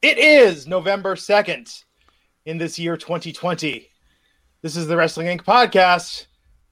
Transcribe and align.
It 0.00 0.18
is 0.18 0.66
November 0.66 1.16
2nd 1.16 1.84
in 2.44 2.58
this 2.58 2.78
year 2.78 2.96
2020. 2.96 3.88
This 4.62 4.76
is 4.76 4.86
the 4.86 4.96
Wrestling 4.96 5.26
Inc. 5.26 5.42
podcast, 5.44 6.26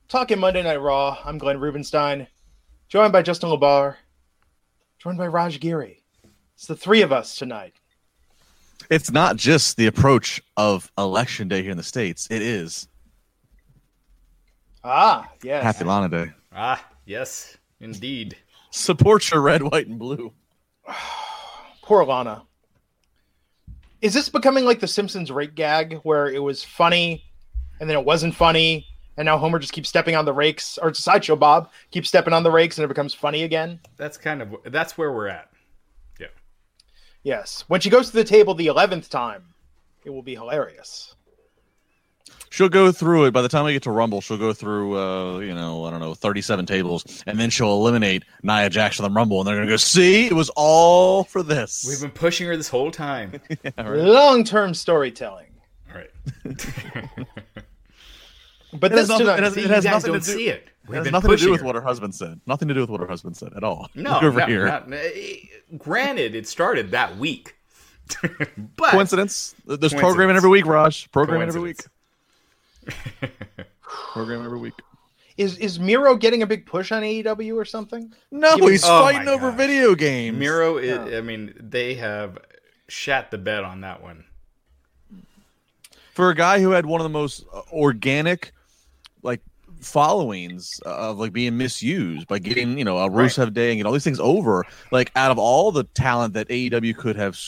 talking 0.09 0.39
Monday 0.39 0.63
Night 0.63 0.81
Raw. 0.81 1.19
I'm 1.25 1.39
Glenn 1.39 1.59
Rubenstein, 1.59 2.27
joined 2.89 3.13
by 3.13 3.23
Justin 3.23 3.51
LaBar, 3.51 3.97
joined 4.99 5.19
by 5.19 5.27
Raj 5.27 5.59
Giri. 5.61 6.03
It's 6.55 6.67
the 6.67 6.77
three 6.77 7.03
of 7.03 7.13
us 7.13 7.35
tonight. 7.37 7.75
It's 8.91 9.11
not 9.11 9.37
just 9.37 9.77
the 9.77 9.87
approach 9.87 10.41
of 10.57 10.91
election 10.97 11.49
day 11.49 11.63
here 11.63 11.73
in 11.73 11.77
the 11.77 11.83
States, 11.83 12.29
it 12.31 12.43
is 12.43 12.89
Ah, 14.85 15.29
yes. 15.43 15.65
Happy 15.65 15.85
Lana 15.85 16.09
Day. 16.09 16.33
Ah, 16.55 16.85
yes, 17.07 17.57
indeed. 17.81 18.37
Support 18.71 19.33
your 19.33 19.41
red, 19.41 19.61
white, 19.65 19.89
and 19.89 19.99
blue. 19.99 20.33
Poor 21.83 22.05
Lana. 22.05 22.45
Is 24.03 24.15
this 24.15 24.29
becoming 24.29 24.65
like 24.65 24.81
the 24.81 24.87
Simpsons 24.87 25.31
rake 25.31 25.55
gag 25.55 26.01
where 26.03 26.29
it 26.29 26.43
was 26.43 26.63
funny 26.63 27.25
and 27.81 27.89
then 27.89 27.97
it 27.97 28.05
wasn't 28.05 28.35
funny 28.35 28.87
and 29.17 29.27
now 29.27 29.39
Homer 29.39 29.59
just 29.59 29.73
keeps 29.73 29.89
stepping 29.89 30.15
on 30.15 30.25
the 30.25 30.33
rakes 30.33 30.79
or 30.79 30.89
it's 30.89 30.99
a 30.99 31.03
sideshow 31.03 31.37
Bob 31.37 31.71
keeps 31.91 32.09
stepping 32.09 32.35
on 32.35 32.43
the 32.43 32.51
rakes 32.51 32.77
and 32.79 32.85
it 32.85 32.89
becomes 32.89 33.15
funny 33.15 33.45
again? 33.45 33.81
That's 33.97 34.19
kind 34.19 34.43
of 34.43 34.55
that's 34.67 34.99
where 34.99 35.13
we're 35.13 35.29
at. 35.29 35.51
Yeah. 36.21 36.29
Yes. 37.23 37.65
When 37.69 37.81
she 37.81 37.91
goes 37.91 38.11
to 38.11 38.17
the 38.17 38.25
table 38.25 38.55
the 38.55 38.67
11th 38.67 39.09
time, 39.09 39.55
it 40.05 40.11
will 40.11 40.23
be 40.23 40.35
hilarious. 40.35 41.16
She'll 42.57 42.71
go 42.71 42.91
through 42.91 43.27
it. 43.27 43.33
By 43.33 43.43
the 43.43 43.51
time 43.51 43.67
we 43.67 43.75
get 43.75 43.83
to 43.83 43.91
Rumble, 43.91 44.23
she'll 44.23 44.39
go 44.39 44.55
through, 44.55 44.97
uh, 44.99 45.39
you 45.41 45.53
know, 45.55 45.85
I 45.85 45.91
don't 45.91 46.01
know, 46.01 46.15
37 46.15 46.65
tables, 46.65 47.23
and 47.27 47.39
then 47.39 47.51
she'll 47.51 47.71
eliminate 47.75 48.25
Nia 48.43 48.71
Jax 48.71 48.97
from 48.97 49.03
the 49.05 49.11
Rumble, 49.11 49.41
and 49.41 49.47
they're 49.47 49.57
going 49.57 49.67
to 49.67 49.73
go, 49.73 49.77
see, 49.77 50.25
it 50.25 50.33
was 50.33 50.49
all 50.57 51.25
for 51.25 51.43
this. 51.43 51.85
We've 51.87 52.01
been 52.01 52.19
pushing 52.19 52.47
her 52.47 52.57
this 52.57 52.69
whole 52.71 52.91
time. 52.91 53.39
yeah, 53.63 53.71
right. 53.77 53.99
Long 53.99 54.43
term 54.43 54.73
storytelling. 54.73 55.49
All 55.93 56.01
right. 56.01 56.11
But 58.73 58.93
It 58.93 58.99
has 58.99 59.09
this 59.09 59.19
nothing- 59.21 59.27
it 59.39 59.43
has- 59.45 59.55
See, 59.55 59.61
it 59.63 59.71
has 59.71 59.85
nothing 59.85 60.01
to 60.01 60.19
don't 60.19 60.25
do- 60.25 60.33
see 60.33 60.49
it. 60.49 60.65
It 60.65 60.71
We've 60.89 61.03
has 61.05 61.11
nothing 61.13 61.31
to 61.31 61.37
do 61.37 61.51
with 61.51 61.61
her. 61.61 61.67
what 61.67 61.75
her 61.77 61.81
husband 61.83 62.15
said. 62.15 62.41
Nothing 62.47 62.69
to 62.69 62.75
do 62.75 62.81
with 62.81 62.91
what 62.91 63.01
her 63.01 63.07
husband 63.07 63.37
said 63.37 63.53
at 63.57 63.65
all. 63.65 63.89
No, 63.95 64.15
Look 64.15 64.23
over 64.25 64.41
no, 64.41 64.47
here. 64.47 64.67
not- 64.67 64.89
granted, 65.79 66.35
it 66.35 66.47
started 66.47 66.91
that 66.91 67.17
week, 67.17 67.55
but 68.77 68.91
Coincidence? 68.91 69.55
There's 69.67 69.79
Coincidence. 69.79 70.01
programming 70.03 70.37
every 70.37 70.51
week, 70.51 70.67
Raj. 70.67 71.11
Programming 71.11 71.49
every 71.49 71.61
week. 71.61 71.85
Coincidence. 73.21 73.69
Programming 74.13 74.47
every 74.47 74.59
week. 74.59 74.75
is 75.37 75.59
is 75.59 75.79
Miro 75.79 76.17
getting 76.17 76.43
a 76.43 76.47
big 76.47 76.67
push 76.67 76.91
on 76.93 77.03
AEW 77.03 77.55
or 77.57 77.65
something? 77.65 78.13
No, 78.31 78.57
Give 78.57 78.65
me- 78.67 78.71
he's 78.73 78.85
Oh 78.85 79.03
fighting 79.03 79.29
over 79.29 79.51
gosh. 79.51 79.59
video 79.59 79.95
games. 79.95 80.37
Miro. 80.39 80.79
Is, 80.79 81.15
I 81.15 81.21
mean, 81.21 81.55
they 81.61 81.95
have 81.95 82.39
shat 82.89 83.31
the 83.31 83.39
bed 83.39 83.65
on 83.65 83.81
that 83.83 84.03
one. 84.03 84.25
for 86.15 86.31
a 86.31 86.35
guy 86.35 86.61
who 86.61 86.71
had 86.71 86.87
one 86.87 87.01
of 87.01 87.05
the 87.05 87.11
most 87.11 87.45
uh, 87.53 87.61
organic 87.73 88.53
like 89.23 89.41
followings 89.81 90.81
of 90.87 91.19
like 91.19 91.33
being 91.33 91.57
misused 91.57 92.27
by 92.27 92.39
getting 92.39 92.79
you 92.79 92.85
know 92.85 92.97
a 92.99 93.11
Right. 93.11 93.29
Rusev 93.31 93.53
Day 93.53 93.71
and 93.71 93.79
get 93.79 93.87
all 93.87 93.93
these 93.93 94.05
things 94.05 94.21
over 94.21 94.65
like 94.91 95.11
out 95.17 95.31
of 95.31 95.39
all 95.39 95.71
the 95.71 95.85
talent 95.85 96.33
that 96.35 96.49
AEW 96.49 96.97
could 96.97 97.17
have 97.17 97.39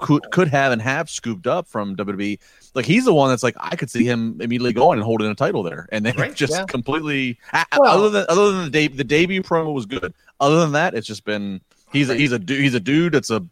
could 0.00 0.22
could 0.32 0.48
have 0.48 0.72
and 0.72 0.82
have 0.82 1.08
scooped 1.08 1.46
up 1.46 1.68
from 1.68 1.94
WWE 1.96 2.38
like 2.74 2.84
he's 2.86 3.04
the 3.04 3.12
one 3.14 3.28
that's 3.30 3.42
like 3.42 3.54
I 3.58 3.76
could 3.76 3.90
see 3.90 4.04
him 4.04 4.38
immediately 4.40 4.72
going 4.72 4.98
and 4.98 5.04
holding 5.04 5.28
a 5.30 5.34
title 5.34 5.62
there 5.62 5.88
and 5.92 6.04
then 6.06 6.16
Right. 6.16 6.34
just 6.44 6.52
Yeah. 6.52 6.64
completely 6.64 7.38
a- 7.52 7.64
a- 7.72 7.80
Well- 7.80 7.92
other 7.98 8.10
than 8.10 8.26
other 8.28 8.52
than 8.52 8.64
the 8.64 8.70
de- 8.70 8.96
the 8.96 9.04
debut 9.04 9.42
promo 9.42 9.72
was 9.74 9.86
good 9.86 10.12
other 10.40 10.60
than 10.60 10.72
that 10.72 10.94
it's 10.94 11.06
just 11.06 11.24
been 11.24 11.60
he's 11.92 12.08
a, 12.10 12.14
he's 12.14 12.32
a 12.32 12.38
du- 12.38 12.60
he's 12.60 12.74
a 12.74 12.80
dude 12.80 13.12
that's 13.14 13.30
a 13.30 13.44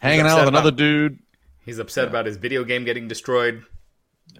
hanging 0.00 0.26
out 0.26 0.38
with 0.40 0.48
another 0.48 0.68
about- 0.70 0.78
dude 0.78 1.18
He's 1.64 1.78
upset 1.78 2.06
about 2.08 2.26
his 2.26 2.36
video 2.36 2.62
game 2.62 2.84
getting 2.84 3.08
destroyed. 3.08 3.62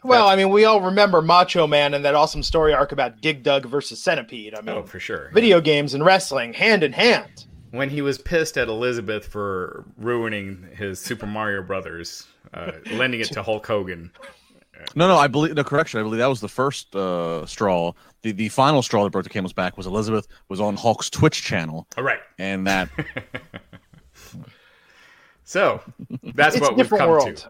Well, 0.02 0.28
I 0.28 0.36
mean, 0.36 0.50
we 0.50 0.66
all 0.66 0.82
remember 0.82 1.22
Macho 1.22 1.66
Man 1.66 1.94
and 1.94 2.04
that 2.04 2.14
awesome 2.14 2.42
story 2.42 2.74
arc 2.74 2.92
about 2.92 3.22
Dig 3.22 3.42
Dug 3.42 3.64
versus 3.64 3.98
Centipede. 4.02 4.54
I 4.54 4.60
mean, 4.60 4.76
Oh, 4.76 4.82
for 4.82 5.00
sure. 5.00 5.30
video 5.32 5.62
games 5.62 5.94
and 5.94 6.04
wrestling 6.04 6.52
hand 6.52 6.82
in 6.82 6.92
hand. 6.92 7.46
When 7.74 7.90
he 7.90 8.02
was 8.02 8.18
pissed 8.18 8.56
at 8.56 8.68
Elizabeth 8.68 9.26
for 9.26 9.84
ruining 9.96 10.68
his 10.76 10.98
Super 11.00 11.26
Mario 11.26 11.62
Brothers, 11.62 12.26
uh, 12.52 12.72
lending 12.92 13.20
it 13.20 13.26
to 13.32 13.42
Hulk 13.42 13.66
Hogan. 13.66 14.10
No, 14.94 15.08
no, 15.08 15.16
I 15.16 15.28
believe 15.28 15.54
the 15.54 15.64
correction. 15.64 16.00
I 16.00 16.02
believe 16.02 16.18
that 16.18 16.26
was 16.26 16.40
the 16.40 16.48
first 16.48 16.94
uh, 16.96 17.46
straw. 17.46 17.92
The 18.22 18.32
the 18.32 18.48
final 18.48 18.82
straw 18.82 19.04
that 19.04 19.10
broke 19.10 19.24
the 19.24 19.30
camel's 19.30 19.52
back 19.52 19.76
was 19.76 19.86
Elizabeth 19.86 20.26
was 20.48 20.60
on 20.60 20.76
Hulk's 20.76 21.08
Twitch 21.10 21.42
channel, 21.42 21.86
All 21.96 22.04
right. 22.04 22.18
and 22.38 22.66
that 22.66 22.88
So 25.44 25.82
that's 26.34 26.56
It's 26.56 26.62
what 26.62 26.70
we've 26.76 26.84
different 26.84 27.00
come 27.02 27.10
world. 27.10 27.36
to. 27.36 27.48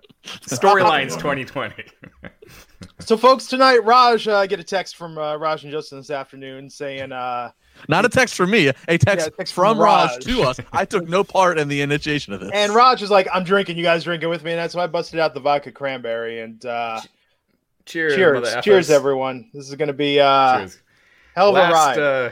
Storylines 0.54 1.12
2020. 1.16 1.84
So, 2.98 3.16
folks, 3.16 3.46
tonight, 3.46 3.84
Raj, 3.84 4.26
uh, 4.26 4.36
I 4.36 4.46
get 4.48 4.58
a 4.58 4.64
text 4.64 4.96
from 4.96 5.16
uh, 5.16 5.36
Raj 5.36 5.62
and 5.62 5.72
Justin 5.72 5.98
this 5.98 6.10
afternoon 6.10 6.68
saying, 6.68 7.12
uh, 7.12 7.52
not 7.88 8.04
a 8.04 8.08
text 8.08 8.34
from 8.34 8.50
me, 8.50 8.68
a 8.68 8.98
text, 8.98 9.26
Yeah, 9.26 9.26
a 9.26 9.30
text 9.30 9.52
from, 9.54 9.76
from 9.76 9.84
Raj. 9.84 10.10
Raj. 10.10 10.24
to 10.24 10.42
us. 10.42 10.60
I 10.72 10.84
took 10.84 11.08
no 11.08 11.24
part 11.24 11.58
in 11.58 11.68
the 11.68 11.80
initiation 11.82 12.32
of 12.32 12.40
this. 12.40 12.50
and 12.54 12.74
Raj 12.74 13.02
is 13.02 13.10
like, 13.10 13.28
I'm 13.32 13.44
drinking, 13.44 13.76
you 13.76 13.82
guys 13.82 14.04
drinking 14.04 14.28
with 14.28 14.42
me. 14.44 14.52
And 14.52 14.58
that's 14.58 14.74
why 14.74 14.84
I 14.84 14.86
busted 14.86 15.20
out 15.20 15.34
the 15.34 15.40
vodka 15.40 15.72
cranberry. 15.72 16.40
And 16.40 16.64
uh, 16.64 17.00
Cheers. 17.86 18.14
cheers. 18.14 18.54
Cheers, 18.64 18.90
everyone. 18.90 19.50
This 19.52 19.68
is 19.68 19.74
going 19.74 19.88
to 19.88 19.92
be 19.94 20.18
uh, 20.20 20.58
Cheers. 20.60 20.80
hell 21.34 21.54
of 21.54 21.56
a 21.56 21.72
ride. 21.72 21.98
uh, 21.98 22.30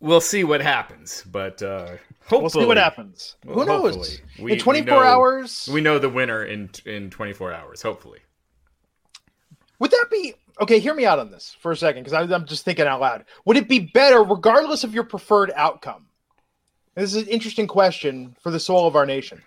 we'll 0.00 0.20
see 0.20 0.44
what 0.44 0.60
happens, 0.62 1.22
but 1.30 1.62
uh, 1.62 1.96
hopefully 2.22 2.40
we'll 2.40 2.50
see 2.50 2.66
what 2.66 2.76
happens. 2.76 3.36
Who 3.46 3.64
knows? 3.64 4.20
We- 4.40 4.52
in 4.52 4.58
24 4.58 4.96
we 4.96 5.00
know- 5.04 5.06
hours, 5.06 5.68
We 5.72 5.80
know 5.80 5.98
the 5.98 6.08
winner 6.08 6.44
in 6.44 6.70
in 6.86 7.10
24 7.10 7.52
hours. 7.52 7.82
Hopefully. 7.82 8.20
would 9.78 9.90
that 9.90 10.06
be 10.10 10.34
okay? 10.60 10.78
Hear 10.78 10.94
me 10.94 11.06
out 11.06 11.18
on 11.18 11.30
this 11.30 11.56
for 11.60 11.72
a 11.72 11.76
second 11.76 12.04
because 12.04 12.30
I'm 12.30 12.46
just 12.46 12.64
thinking 12.64 12.86
out 12.86 13.00
loud. 13.00 13.24
Would 13.44 13.56
it 13.56 13.68
be 13.68 13.78
better, 13.78 14.22
regardless 14.22 14.84
of 14.84 14.94
your 14.94 15.04
preferred 15.04 15.52
outcome? 15.54 16.06
This 16.94 17.14
is 17.14 17.22
an 17.22 17.28
interesting 17.28 17.66
question 17.66 18.36
for 18.42 18.50
the 18.50 18.58
soul 18.58 18.86
of 18.86 18.96
our 18.96 19.06
nation. 19.06 19.42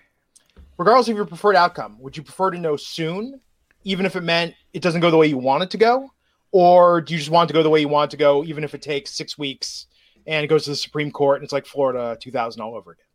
Regardless 0.78 1.10
of 1.10 1.16
your 1.18 1.26
preferred 1.26 1.56
outcome, 1.56 1.98
would 2.00 2.16
you 2.16 2.24
prefer 2.24 2.52
to 2.52 2.58
know 2.58 2.76
soon, 2.76 3.42
even 3.84 4.06
if 4.06 4.16
it 4.16 4.22
meant 4.22 4.56
it 4.74 4.82
doesn't 4.82 5.02
go 5.02 5.12
the 5.12 5.18
way 5.18 5.28
you 5.28 5.38
want 5.38 5.64
it 5.64 5.70
to 5.72 5.78
go? 5.78 6.12
Or 6.52 7.02
do 7.02 7.14
you 7.14 7.20
just 7.20 7.30
want 7.30 7.50
to 7.50 7.54
go 7.54 7.62
the 7.64 7.70
way 7.70 7.82
you 7.82 7.88
want 7.88 8.12
to 8.12 8.18
go, 8.18 8.44
even 8.44 8.64
if 8.64 8.74
it 8.74 8.82
takes 8.82 9.12
six 9.12 9.38
weeks 9.38 9.88
and 10.26 10.44
it 10.44 10.48
goes 10.48 10.64
to 10.66 10.70
the 10.72 10.76
Supreme 10.76 11.12
Court 11.12 11.38
and 11.38 11.44
it's 11.44 11.54
like 11.54 11.66
Florida 11.66 12.18
2000 12.20 12.62
all 12.62 12.76
over 12.76 12.92
again? 12.92 13.06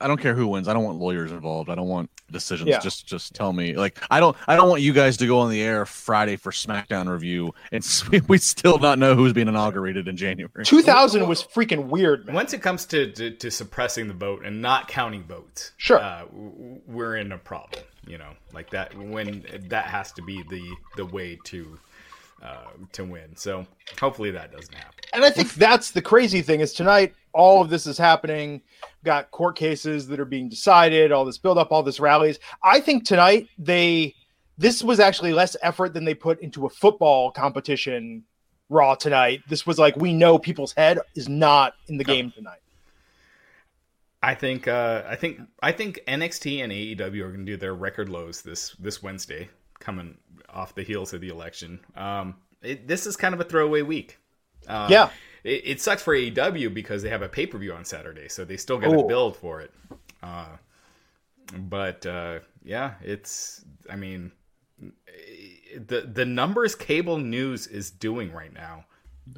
I 0.00 0.06
don't 0.08 0.18
care 0.20 0.34
who 0.34 0.46
wins. 0.46 0.66
I 0.66 0.72
don't 0.72 0.84
want 0.84 0.98
lawyers 0.98 1.30
involved. 1.30 1.68
I 1.68 1.74
don't 1.74 1.88
want 1.88 2.10
decisions. 2.30 2.68
Yeah. 2.70 2.78
Just 2.78 3.06
just 3.06 3.34
tell 3.34 3.52
me. 3.52 3.74
Like 3.74 3.98
I 4.10 4.18
don't 4.18 4.36
I 4.48 4.56
don't 4.56 4.68
want 4.70 4.80
you 4.80 4.92
guys 4.92 5.16
to 5.18 5.26
go 5.26 5.40
on 5.40 5.50
the 5.50 5.60
air 5.62 5.84
Friday 5.84 6.36
for 6.36 6.52
SmackDown 6.52 7.08
review 7.08 7.52
and 7.70 7.86
we, 8.10 8.20
we 8.28 8.38
still 8.38 8.78
not 8.78 8.98
know 8.98 9.14
who's 9.14 9.32
being 9.34 9.48
inaugurated 9.48 10.08
in 10.08 10.16
January. 10.16 10.64
2000 10.64 11.28
was 11.28 11.42
freaking 11.42 11.86
weird, 11.88 12.24
man. 12.26 12.34
Once 12.34 12.52
it 12.54 12.62
comes 12.62 12.86
to, 12.86 13.10
to, 13.12 13.30
to 13.32 13.50
suppressing 13.50 14.08
the 14.08 14.14
vote 14.14 14.44
and 14.44 14.62
not 14.62 14.88
counting 14.88 15.24
votes, 15.24 15.72
Sure. 15.76 15.98
uh, 15.98 16.24
we're 16.32 17.16
in 17.16 17.32
a 17.32 17.38
problem. 17.38 17.82
You 18.06 18.18
know, 18.18 18.30
like 18.52 18.70
that 18.70 18.94
when 18.96 19.44
that 19.68 19.86
has 19.86 20.12
to 20.12 20.22
be 20.22 20.42
the 20.50 20.62
the 20.96 21.06
way 21.06 21.38
to 21.44 21.78
uh, 22.44 22.72
to 22.92 23.04
win. 23.04 23.34
So 23.36 23.66
hopefully 23.98 24.30
that 24.32 24.52
doesn't 24.52 24.74
happen. 24.74 25.04
And 25.12 25.24
I 25.24 25.30
think 25.30 25.54
that's 25.54 25.90
the 25.90 26.02
crazy 26.02 26.42
thing 26.42 26.60
is 26.60 26.72
tonight 26.72 27.14
all 27.32 27.60
of 27.60 27.70
this 27.70 27.86
is 27.86 27.98
happening. 27.98 28.62
Got 29.04 29.30
court 29.30 29.56
cases 29.56 30.06
that 30.08 30.20
are 30.20 30.24
being 30.24 30.48
decided, 30.48 31.12
all 31.12 31.24
this 31.24 31.38
build 31.38 31.58
up, 31.58 31.72
all 31.72 31.82
this 31.82 32.00
rallies. 32.00 32.38
I 32.62 32.80
think 32.80 33.04
tonight 33.04 33.48
they 33.58 34.14
this 34.56 34.82
was 34.82 35.00
actually 35.00 35.32
less 35.32 35.56
effort 35.62 35.94
than 35.94 36.04
they 36.04 36.14
put 36.14 36.40
into 36.40 36.64
a 36.66 36.70
football 36.70 37.30
competition 37.32 38.22
raw 38.68 38.94
tonight. 38.94 39.40
This 39.48 39.66
was 39.66 39.78
like 39.78 39.96
we 39.96 40.12
know 40.12 40.38
people's 40.38 40.72
head 40.72 40.98
is 41.14 41.28
not 41.28 41.74
in 41.88 41.98
the 41.98 42.04
game 42.04 42.30
tonight. 42.30 42.60
I 44.22 44.34
think 44.34 44.68
uh, 44.68 45.02
I 45.06 45.16
think 45.16 45.40
I 45.62 45.72
think 45.72 46.00
NXT 46.08 46.62
and 46.62 46.72
AEW 46.72 47.20
are 47.20 47.28
going 47.28 47.44
to 47.44 47.52
do 47.52 47.56
their 47.56 47.74
record 47.74 48.08
lows 48.08 48.40
this 48.40 48.70
this 48.78 49.02
Wednesday, 49.02 49.50
coming 49.80 50.16
off 50.54 50.74
the 50.74 50.82
heels 50.82 51.12
of 51.12 51.20
the 51.20 51.28
election. 51.28 51.80
Um, 51.96 52.36
it, 52.62 52.88
this 52.88 53.06
is 53.06 53.16
kind 53.16 53.34
of 53.34 53.40
a 53.40 53.44
throwaway 53.44 53.82
week. 53.82 54.18
Uh, 54.66 54.86
Yeah. 54.90 55.10
it, 55.42 55.62
it 55.64 55.80
sucks 55.80 56.02
for 56.02 56.14
AEW 56.14 56.72
because 56.72 57.02
they 57.02 57.10
have 57.10 57.22
a 57.22 57.28
pay 57.28 57.46
per 57.46 57.58
view 57.58 57.72
on 57.74 57.84
Saturday, 57.84 58.28
so 58.28 58.44
they 58.44 58.56
still 58.56 58.78
got 58.78 58.90
to 58.90 58.98
Oh. 58.98 59.06
build 59.08 59.36
for 59.36 59.60
it. 59.60 59.72
Uh, 60.22 60.46
but 61.58 62.06
uh, 62.06 62.38
yeah, 62.64 62.94
it's. 63.02 63.64
I 63.90 63.96
mean, 63.96 64.32
the 65.76 66.02
the 66.12 66.24
numbers 66.24 66.74
cable 66.74 67.18
news 67.18 67.66
is 67.66 67.90
doing 67.90 68.32
right 68.32 68.52
now. 68.52 68.86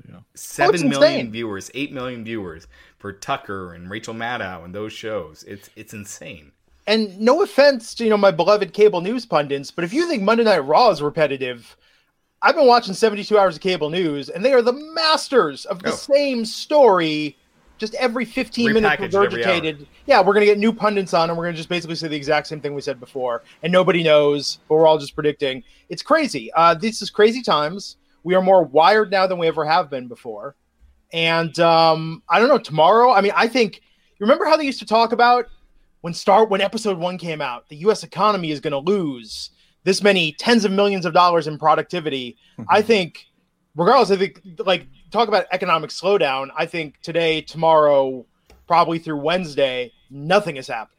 Yeah. 0.08 0.20
Seven 0.34 0.88
million 0.88 1.12
insane. 1.20 1.32
viewers, 1.32 1.70
eight 1.74 1.92
million 1.92 2.24
viewers 2.24 2.66
for 2.98 3.12
Tucker 3.12 3.72
and 3.72 3.90
Rachel 3.90 4.14
Maddow 4.14 4.64
and 4.64 4.74
those 4.74 4.92
shows. 4.92 5.42
It's 5.44 5.70
it's 5.76 5.92
insane. 5.94 6.52
And 6.86 7.18
no 7.18 7.42
offense 7.42 7.94
to 7.96 8.04
you 8.04 8.10
know 8.10 8.16
my 8.16 8.30
beloved 8.30 8.72
cable 8.72 9.00
news 9.00 9.26
pundits, 9.26 9.70
but 9.70 9.84
if 9.84 9.92
you 9.92 10.06
think 10.08 10.22
Monday 10.22 10.44
Night 10.44 10.58
Raw 10.58 10.90
is 10.90 11.02
repetitive, 11.02 11.76
I've 12.42 12.54
been 12.54 12.66
watching 12.66 12.94
72 12.94 13.36
hours 13.36 13.56
of 13.56 13.62
cable 13.62 13.90
news, 13.90 14.28
and 14.28 14.44
they 14.44 14.52
are 14.52 14.62
the 14.62 14.72
masters 14.72 15.64
of 15.64 15.82
the 15.82 15.90
Oh. 15.90 15.94
same 15.96 16.44
story. 16.44 17.36
Just 17.78 17.94
every 17.96 18.24
15 18.24 18.72
minutes 18.72 19.02
regurgitated. 19.02 19.86
Yeah, 20.06 20.22
we're 20.22 20.32
gonna 20.32 20.46
get 20.46 20.58
new 20.58 20.72
pundits 20.72 21.12
on, 21.12 21.28
and 21.28 21.36
we're 21.36 21.44
gonna 21.44 21.56
just 21.56 21.68
basically 21.68 21.96
say 21.96 22.08
the 22.08 22.16
exact 22.16 22.46
same 22.46 22.60
thing 22.60 22.72
we 22.74 22.80
said 22.80 22.98
before, 23.00 23.42
and 23.62 23.70
nobody 23.72 24.02
knows, 24.02 24.60
but 24.68 24.76
we're 24.76 24.86
all 24.86 24.96
just 24.96 25.14
predicting. 25.14 25.62
It's 25.90 26.02
crazy. 26.02 26.50
Uh, 26.54 26.72
this 26.74 27.02
is 27.02 27.10
crazy 27.10 27.42
times. 27.42 27.96
We 28.22 28.34
are 28.34 28.40
more 28.42 28.62
wired 28.64 29.10
now 29.10 29.26
than 29.26 29.38
we 29.38 29.46
ever 29.46 29.64
have 29.66 29.90
been 29.90 30.06
before, 30.08 30.54
and 31.12 31.58
um, 31.60 32.22
I 32.28 32.38
don't 32.38 32.48
know. 32.48 32.58
Tomorrow, 32.58 33.12
I 33.12 33.20
mean, 33.22 33.32
I 33.34 33.48
think. 33.48 33.82
You 34.18 34.24
remember 34.24 34.46
how 34.46 34.56
they 34.56 34.64
used 34.64 34.78
to 34.78 34.86
talk 34.86 35.12
about 35.12 35.46
when 36.06 36.14
start 36.14 36.50
when 36.50 36.60
episode 36.60 36.98
one 36.98 37.18
came 37.18 37.42
out, 37.42 37.68
the 37.68 37.74
U.S. 37.78 38.04
economy 38.04 38.52
is 38.52 38.60
going 38.60 38.70
to 38.70 38.78
lose 38.78 39.50
this 39.82 40.04
many 40.04 40.30
tens 40.30 40.64
of 40.64 40.70
millions 40.70 41.04
of 41.04 41.12
dollars 41.12 41.48
in 41.48 41.58
productivity. 41.58 42.36
I 42.68 42.80
think, 42.80 43.26
regardless, 43.74 44.12
I 44.12 44.16
think 44.16 44.40
like 44.60 44.86
talk 45.10 45.26
about 45.26 45.46
economic 45.50 45.90
slowdown. 45.90 46.50
I 46.56 46.64
think 46.64 47.00
today, 47.02 47.40
tomorrow, 47.40 48.24
probably 48.68 49.00
through 49.00 49.16
Wednesday, 49.16 49.90
nothing 50.08 50.58
is 50.58 50.68
happening. 50.68 50.94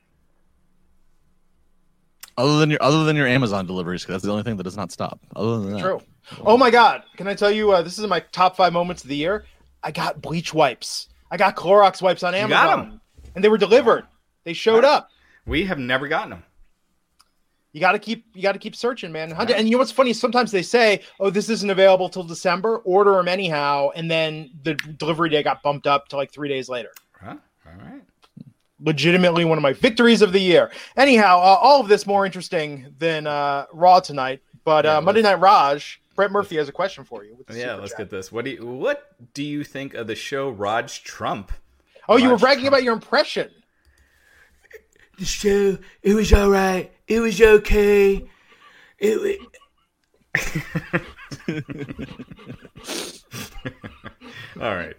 Other 2.38 2.60
than 2.60 2.69
your 2.69 2.83
other 2.83 3.06
than 3.06 3.15
your 3.15 3.27
Amazon 3.27 3.65
deliveries, 3.65 4.01
because 4.01 4.15
that's 4.15 4.25
the 4.25 4.31
only 4.31 4.44
thing 4.44 4.57
that 4.57 4.63
does 4.63 4.75
not 4.75 4.92
stop. 4.92 5.21
Other 5.38 5.60
than 5.60 5.71
that, 5.71 5.80
True. 5.80 6.01
Oh 6.42 6.57
my 6.57 6.69
God! 6.69 7.03
Can 7.15 7.30
I 7.30 7.33
tell 7.33 7.50
you? 7.50 7.71
Uh, 7.71 7.81
this 7.81 7.98
is 7.98 8.06
my 8.07 8.19
top 8.33 8.57
five 8.57 8.74
moments 8.74 9.03
of 9.03 9.10
the 9.10 9.15
year. 9.15 9.45
I 9.81 9.92
got 9.92 10.21
bleach 10.21 10.53
wipes. 10.53 11.07
I 11.31 11.38
got 11.38 11.56
Clorox 11.56 12.01
wipes 12.01 12.24
on 12.24 12.33
You 12.33 12.45
got 12.50 12.69
Amazon, 12.69 13.00
and 13.36 13.42
they 13.42 13.48
were 13.48 13.57
delivered. 13.57 14.06
They 14.48 14.54
showed 14.54 14.86
up. 14.86 15.10
We 15.46 15.66
have 15.66 15.78
never 15.78 16.08
gotten 16.08 16.30
them. 16.30 16.44
You 17.74 17.82
got 17.82 17.92
to 17.92 18.00
keep 18.00 18.28
you 18.34 18.42
got 18.42 18.54
to 18.54 18.60
keep 18.60 18.78
searching, 18.78 19.12
man. 19.12 19.30
Hunt- 19.30 19.52
And 19.52 19.68
you 19.68 19.74
know 19.74 19.80
what's 19.80 19.92
funny? 19.92 20.14
Sometimes 20.14 20.54
they 20.54 20.62
say, 20.62 21.02
"Oh, 21.20 21.30
this 21.30 21.50
isn't 21.50 21.70
available 21.70 22.08
till 22.08 22.24
December. 22.24 22.78
Order 22.78 23.16
them 23.16 23.28
anyhow," 23.28 23.90
and 23.94 24.10
then 24.10 24.52
the 24.64 24.76
delivery 24.76 25.30
day 25.30 25.44
got 25.44 25.62
bumped 25.64 25.86
up 25.86 26.08
to 26.08 26.16
like 26.16 26.32
three 26.32 26.48
days 26.48 26.70
later. 26.70 26.92
Huh? 27.22 27.36
All 27.66 27.74
right. 27.74 28.02
Legitimately, 28.80 29.44
one 29.44 29.58
of 29.58 29.62
my 29.62 29.74
victories 29.74 30.22
of 30.22 30.32
the 30.32 30.40
year. 30.40 30.72
Anyhow, 30.96 31.40
uh, 31.40 31.58
all 31.62 31.82
of 31.82 31.90
this 31.90 32.08
more 32.08 32.26
interesting 32.26 32.96
than 33.00 33.28
uh, 33.28 33.66
Raw 33.74 34.00
tonight. 34.00 34.42
But 34.64 34.86
Yeah, 34.86 34.96
uh, 34.96 35.02
Monday 35.02 35.24
Night 35.24 35.42
Raj, 35.42 36.02
Brett 36.16 36.32
Murphy 36.32 36.56
has 36.56 36.70
a 36.70 36.72
question 36.72 37.04
for 37.04 37.26
you. 37.26 37.36
Yeah, 37.54 37.76
let's 37.76 37.92
chat. 37.92 37.98
get 37.98 38.10
this. 38.12 38.32
What 38.32 38.46
do 38.46 38.52
you 38.52 38.66
what 38.66 39.14
do 39.34 39.44
you 39.44 39.66
think 39.66 39.94
of 39.94 40.08
the 40.08 40.16
show 40.16 40.50
Raj 40.50 41.04
Trump? 41.04 41.52
Oh, 42.08 42.16
you 42.16 42.30
were 42.30 42.38
bragging 42.38 42.62
Trump. 42.64 42.74
about 42.76 42.84
your 42.84 42.94
impression. 42.94 43.52
The 45.18 45.25
show. 45.25 45.78
It 46.02 46.14
was 46.14 46.31
all 46.34 46.50
right. 46.50 46.92
It 47.08 47.19
was 47.19 47.42
okay. 47.42 48.25
It 49.00 49.22
Was... 49.22 49.36
All 54.62 54.75
right. 54.75 54.96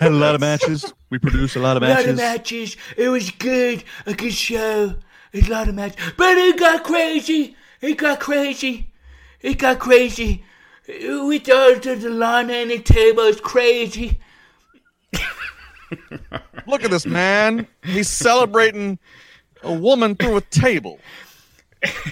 had 0.00 0.10
a 0.12 0.14
lot 0.14 0.34
of 0.34 0.40
matches. 0.40 0.92
We 1.10 1.18
produced 1.18 1.56
a 1.56 1.60
lot 1.60 1.76
of 1.76 1.82
matches. 1.82 2.06
a 2.06 2.10
lot 2.10 2.16
matches. 2.16 2.74
of 2.74 2.78
matches. 2.78 2.96
It 2.96 3.08
was 3.08 3.30
good. 3.32 3.84
A 4.06 4.14
good 4.14 4.32
show. 4.32 4.94
A 5.34 5.40
lot 5.42 5.68
of 5.68 5.74
matches. 5.74 6.00
But 6.16 6.38
it 6.38 6.58
got 6.58 6.84
crazy. 6.84 7.56
It 7.80 7.98
got 7.98 8.20
crazy. 8.20 8.92
It 9.40 9.58
got 9.58 9.80
crazy. 9.80 10.44
We 10.88 11.38
all 11.50 11.74
the, 11.76 11.98
the 12.00 12.10
Lana 12.10 12.52
and 12.54 12.70
the 12.70 12.78
table, 12.78 13.24
it's 13.24 13.40
crazy. 13.40 14.18
Look 16.66 16.84
at 16.84 16.90
this 16.90 17.06
man. 17.06 17.66
He's 17.82 18.08
celebrating 18.08 18.98
a 19.62 19.72
woman 19.72 20.14
through 20.14 20.36
a 20.36 20.40
table. 20.42 20.98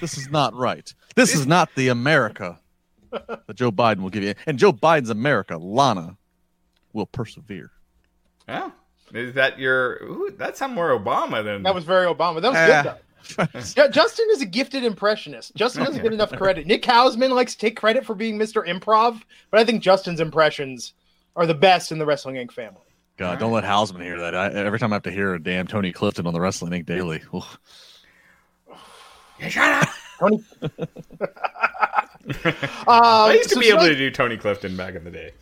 This 0.00 0.18
is 0.18 0.30
not 0.30 0.54
right. 0.54 0.92
This 1.14 1.34
is 1.34 1.46
not 1.46 1.68
the 1.76 1.88
America 1.88 2.58
that 3.10 3.54
Joe 3.54 3.70
Biden 3.70 4.00
will 4.00 4.10
give 4.10 4.22
you. 4.22 4.34
And 4.46 4.58
Joe 4.58 4.72
Biden's 4.72 5.10
America, 5.10 5.56
Lana, 5.56 6.16
will 6.92 7.06
persevere. 7.06 7.70
Yeah. 8.48 8.70
Is 9.12 9.34
that 9.34 9.58
your? 9.58 10.02
Ooh, 10.04 10.34
that 10.38 10.56
sound 10.56 10.74
more 10.74 10.90
Obama 10.98 11.42
than 11.44 11.62
That 11.64 11.74
was 11.74 11.84
very 11.84 12.06
Obama. 12.06 12.40
That 12.40 12.52
was 12.52 12.58
Ah. 12.58 12.82
good 12.82 12.94
though. 13.74 13.88
Justin 13.90 14.26
is 14.32 14.40
a 14.40 14.46
gifted 14.46 14.82
impressionist. 14.82 15.54
Justin 15.54 15.84
doesn't 15.84 16.02
get 16.02 16.12
enough 16.12 16.32
credit. 16.32 16.66
Nick 16.66 16.82
Hausman 16.82 17.30
likes 17.30 17.52
to 17.54 17.58
take 17.58 17.76
credit 17.76 18.04
for 18.04 18.14
being 18.14 18.38
Mr. 18.38 18.66
Improv, 18.66 19.20
but 19.50 19.60
I 19.60 19.64
think 19.64 19.82
Justin's 19.82 20.20
impressions 20.20 20.94
are 21.36 21.46
the 21.46 21.54
best 21.54 21.92
in 21.92 21.98
the 21.98 22.06
Wrestling 22.06 22.36
Inc. 22.36 22.50
family. 22.50 22.80
God, 23.20 23.38
don't 23.38 23.52
let 23.52 23.64
Hausman 23.64 24.02
hear 24.02 24.18
that. 24.18 24.34
I, 24.34 24.48
every 24.48 24.78
time 24.78 24.94
I 24.94 24.96
have 24.96 25.02
to 25.02 25.10
hear 25.10 25.34
a 25.34 25.42
damn 25.42 25.66
Tony 25.66 25.92
Clifton 25.92 26.26
on 26.26 26.32
the 26.32 26.40
Wrestling 26.40 26.72
Inc. 26.72 26.86
Daily. 26.86 27.20
Oof. 27.34 27.58
Shut 29.46 29.82
up. 29.82 29.88
Tony. 30.18 30.42
I 32.88 33.26
um, 33.28 33.32
used 33.36 33.50
to 33.50 33.56
so 33.56 33.60
be 33.60 33.68
able 33.68 33.80
tonight- 33.80 33.88
to 33.90 33.94
do 33.96 34.10
Tony 34.10 34.38
Clifton 34.38 34.74
back 34.74 34.94
in 34.94 35.04
the 35.04 35.10
day. 35.10 35.32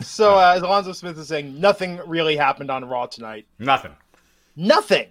So 0.00 0.38
uh, 0.38 0.52
as 0.54 0.62
Alonzo 0.62 0.92
Smith 0.92 1.18
is 1.18 1.26
saying, 1.26 1.60
nothing 1.60 2.00
really 2.06 2.36
happened 2.36 2.70
on 2.70 2.84
Raw 2.84 3.06
tonight. 3.06 3.48
Nothing. 3.58 3.96
Nothing. 4.54 5.08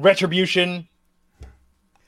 Retribution. 0.00 0.88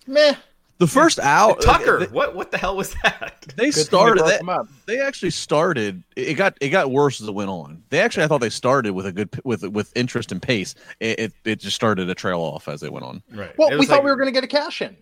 Meh. 0.04 0.34
The 0.78 0.86
first 0.86 1.18
hour, 1.18 1.56
Tucker, 1.56 1.96
uh, 1.96 1.98
they, 2.00 2.06
what 2.06 2.36
what 2.36 2.52
the 2.52 2.58
hell 2.58 2.76
was 2.76 2.94
that? 3.02 3.44
they 3.56 3.66
Good 3.66 3.74
started. 3.74 4.40
broke 4.40 4.68
They, 4.86 4.94
they 4.96 5.00
actually 5.02 5.30
started. 5.30 6.04
It 6.14 6.34
got 6.34 6.56
it 6.60 6.68
got 6.68 6.92
worse 6.92 7.20
as 7.20 7.26
it 7.26 7.34
went 7.34 7.50
on. 7.50 7.82
They 7.90 8.00
actually, 8.00 8.22
I 8.24 8.28
thought 8.28 8.40
they 8.40 8.48
started 8.48 8.92
with 8.92 9.06
a 9.06 9.12
good 9.12 9.28
with 9.44 9.64
with 9.64 9.92
interest 9.96 10.30
and 10.30 10.40
pace. 10.40 10.76
It 11.00 11.18
it, 11.18 11.32
it 11.44 11.56
just 11.60 11.74
started 11.74 12.06
to 12.06 12.14
trail 12.14 12.38
off 12.40 12.68
as 12.68 12.84
it 12.84 12.92
went 12.92 13.04
on. 13.04 13.22
Right. 13.32 13.56
Well, 13.58 13.70
we 13.70 13.76
was 13.78 13.88
thought 13.88 14.04
we 14.04 14.10
were 14.10 14.16
going 14.16 14.28
to 14.28 14.32
get 14.32 14.44
a 14.44 14.48
cash 14.48 14.80
in. 14.80 14.96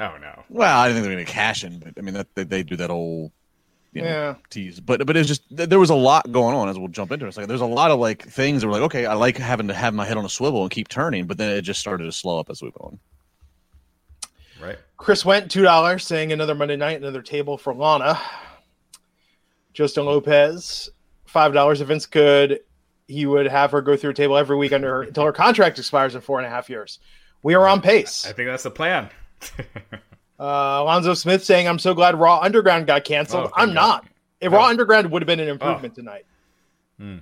Oh 0.00 0.16
no. 0.20 0.42
Well, 0.48 0.78
I 0.78 0.88
didn't 0.88 1.02
think 1.02 1.04
they 1.04 1.10
were 1.10 1.16
going 1.16 1.26
to 1.26 1.32
cash 1.32 1.64
in, 1.64 1.78
but 1.80 1.92
I 1.98 2.00
mean 2.00 2.14
that 2.14 2.34
they, 2.34 2.44
they 2.44 2.62
do 2.62 2.76
that 2.76 2.88
whole 2.88 3.30
you 3.92 4.02
know, 4.02 4.08
Yeah. 4.08 4.34
tease. 4.48 4.80
But 4.80 5.04
but 5.06 5.18
it's 5.18 5.28
just 5.28 5.42
there 5.50 5.78
was 5.78 5.90
a 5.90 5.94
lot 5.94 6.30
going 6.32 6.54
on 6.54 6.68
as 6.70 6.78
we'll 6.78 6.88
jump 6.88 7.12
into 7.12 7.26
it. 7.26 7.28
It's 7.28 7.36
like 7.36 7.46
there's 7.48 7.60
a 7.60 7.66
lot 7.66 7.90
of 7.90 7.98
like 7.98 8.26
things 8.26 8.62
that 8.62 8.68
were 8.68 8.72
like 8.72 8.82
okay, 8.82 9.04
I 9.04 9.14
like 9.14 9.36
having 9.36 9.68
to 9.68 9.74
have 9.74 9.92
my 9.92 10.06
head 10.06 10.16
on 10.16 10.24
a 10.24 10.30
swivel 10.30 10.62
and 10.62 10.70
keep 10.70 10.88
turning, 10.88 11.26
but 11.26 11.36
then 11.36 11.50
it 11.50 11.60
just 11.62 11.80
started 11.80 12.04
to 12.04 12.12
slow 12.12 12.38
up 12.38 12.48
as 12.48 12.62
we 12.62 12.68
went 12.68 12.80
on. 12.80 12.98
Right. 14.62 14.78
Chris 14.96 15.24
went 15.24 15.50
two 15.50 15.62
dollars, 15.62 16.04
saying 16.06 16.32
another 16.32 16.54
Monday 16.54 16.76
night, 16.76 16.98
another 17.00 17.22
table 17.22 17.56
for 17.58 17.74
Lana. 17.74 18.20
Justin 19.72 20.06
Lopez, 20.06 20.90
five 21.26 21.52
dollars. 21.52 21.80
If 21.80 21.88
Vince 21.88 22.06
could, 22.06 22.60
he 23.06 23.26
would 23.26 23.46
have 23.46 23.70
her 23.70 23.80
go 23.80 23.96
through 23.96 24.10
a 24.10 24.14
table 24.14 24.36
every 24.36 24.56
week 24.56 24.72
under 24.72 24.88
her 24.88 25.02
until 25.02 25.24
her 25.24 25.32
contract 25.32 25.78
expires 25.78 26.14
in 26.14 26.20
four 26.20 26.38
and 26.38 26.46
a 26.46 26.50
half 26.50 26.68
years. 26.68 26.98
We 27.42 27.54
are 27.54 27.68
on 27.68 27.80
pace. 27.80 28.26
I 28.26 28.32
think 28.32 28.48
that's 28.48 28.64
the 28.64 28.70
plan. 28.70 29.10
Uh, 30.40 30.82
Alonzo 30.82 31.14
Smith 31.14 31.44
saying, 31.44 31.66
"I'm 31.66 31.80
so 31.80 31.94
glad 31.94 32.14
Raw 32.14 32.38
Underground 32.38 32.86
got 32.86 33.02
canceled." 33.02 33.46
Oh, 33.48 33.52
I'm 33.56 33.70
God. 33.70 33.74
not. 33.74 34.06
If 34.40 34.52
Oh. 34.52 34.56
Raw 34.56 34.66
Underground 34.68 35.10
would 35.10 35.20
have 35.20 35.26
been 35.26 35.40
an 35.40 35.48
improvement 35.48 35.96
tonight. 35.96 36.26
Hmm. 36.96 37.16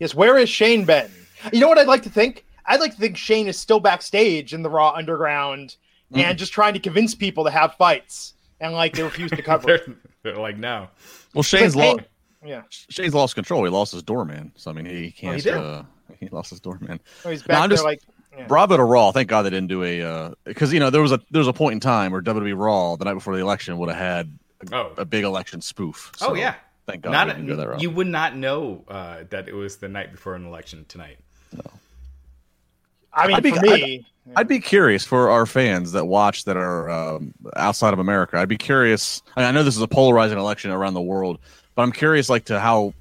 Yes, 0.00 0.16
where 0.16 0.36
is 0.36 0.48
Shane 0.50 0.84
been? 0.84 1.08
You 1.52 1.60
know 1.60 1.68
what 1.68 1.78
I'd 1.78 1.86
like 1.86 2.02
to 2.02 2.10
think? 2.10 2.44
I'd 2.66 2.80
like 2.80 2.90
to 2.92 2.98
think 3.00 3.16
Shane 3.16 3.46
is 3.46 3.56
still 3.56 3.78
backstage 3.78 4.52
in 4.52 4.64
the 4.64 4.68
Raw 4.68 4.90
Underground 4.92 5.76
Hmm. 6.12 6.18
and 6.20 6.38
just 6.38 6.52
trying 6.52 6.74
to 6.74 6.80
convince 6.80 7.14
people 7.14 7.44
to 7.44 7.50
have 7.50 7.74
fights, 7.74 8.34
and 8.60 8.72
like 8.72 8.94
they 8.94 9.02
refuse 9.02 9.30
to 9.30 9.42
cover. 9.42 9.66
they're, 9.66 9.94
they're 10.22 10.36
like 10.36 10.56
no. 10.58 10.88
Well, 11.34 11.42
Shane's 11.42 11.76
Like, 11.76 11.96
lost. 11.98 12.08
yeah, 12.44 12.62
Shane's 12.68 13.14
lost 13.14 13.34
control. 13.34 13.62
He 13.64 13.70
lost 13.70 13.92
his 13.92 14.02
doorman. 14.02 14.52
So 14.56 14.70
I 14.70 14.74
mean, 14.74 14.86
he 14.86 15.10
can't. 15.12 15.36
Oh, 15.36 15.40
did? 15.40 15.54
uh, 15.54 15.82
he 16.18 16.28
lost 16.28 16.50
his 16.50 16.60
doorman. 16.60 17.00
oh, 17.24 17.30
he's 17.30 17.42
No, 17.42 17.46
back 17.48 17.62
I'm 17.62 17.68
there 17.68 17.76
just- 17.76 17.84
like. 17.84 18.00
Yeah. 18.36 18.46
Bravo 18.46 18.76
to 18.76 18.84
Raw. 18.84 19.10
Thank 19.10 19.28
God 19.28 19.42
they 19.42 19.50
didn't 19.50 19.66
do 19.66 19.82
a 19.82 20.34
because 20.44 20.72
you 20.72 20.78
know 20.78 20.88
there 20.90 21.02
was 21.02 21.10
a 21.10 21.20
there 21.32 21.40
was 21.40 21.48
a 21.48 21.52
point 21.52 21.72
in 21.74 21.80
time 21.80 22.12
where 22.12 22.22
WWE 22.22 22.56
Raw 22.56 22.94
the 22.94 23.04
night 23.04 23.14
before 23.14 23.34
the 23.34 23.40
election 23.42 23.76
would 23.78 23.88
have 23.88 23.98
had 23.98 24.38
Oh. 24.72 24.92
a 24.96 25.04
big 25.04 25.24
election 25.24 25.60
spoof. 25.60 26.12
Oh 26.20 26.34
yeah. 26.34 26.54
Thank 26.86 27.02
God 27.02 27.10
Not 27.10 27.36
we 27.40 27.44
go 27.46 27.76
you 27.80 27.90
would 27.90 28.06
not 28.06 28.36
know 28.36 28.84
uh, 28.86 29.24
that 29.30 29.48
it 29.48 29.52
was 29.54 29.78
the 29.78 29.88
night 29.88 30.12
before 30.12 30.36
an 30.36 30.46
election 30.46 30.84
tonight. 30.86 31.18
I 33.12 33.26
mean, 33.26 33.36
I'd 33.36 33.42
be- 33.42 33.50
for 33.50 33.60
me, 33.60 34.06
I'd 34.36 34.48
be 34.48 34.60
curious 34.60 35.04
for 35.04 35.30
our 35.30 35.46
fans 35.46 35.92
that 35.92 36.06
watch 36.06 36.44
that 36.44 36.56
are 36.56 36.88
um, 36.88 37.34
outside 37.56 37.92
of 37.92 37.98
America. 37.98 38.36
I'd 38.38 38.48
be 38.48 38.56
curious. 38.58 39.22
I, 39.36 39.44
I 39.44 39.50
know 39.50 39.62
this 39.62 39.76
is 39.76 39.82
a 39.82 39.88
polarizing 39.88 40.38
election 40.38 40.70
around 40.70 40.94
the 40.94 41.00
world, 41.00 41.38
but 41.74 41.82
I'm 41.82 41.92
curious, 41.92 42.28
like 42.28 42.44
to 42.46 42.60
how, 42.60 42.94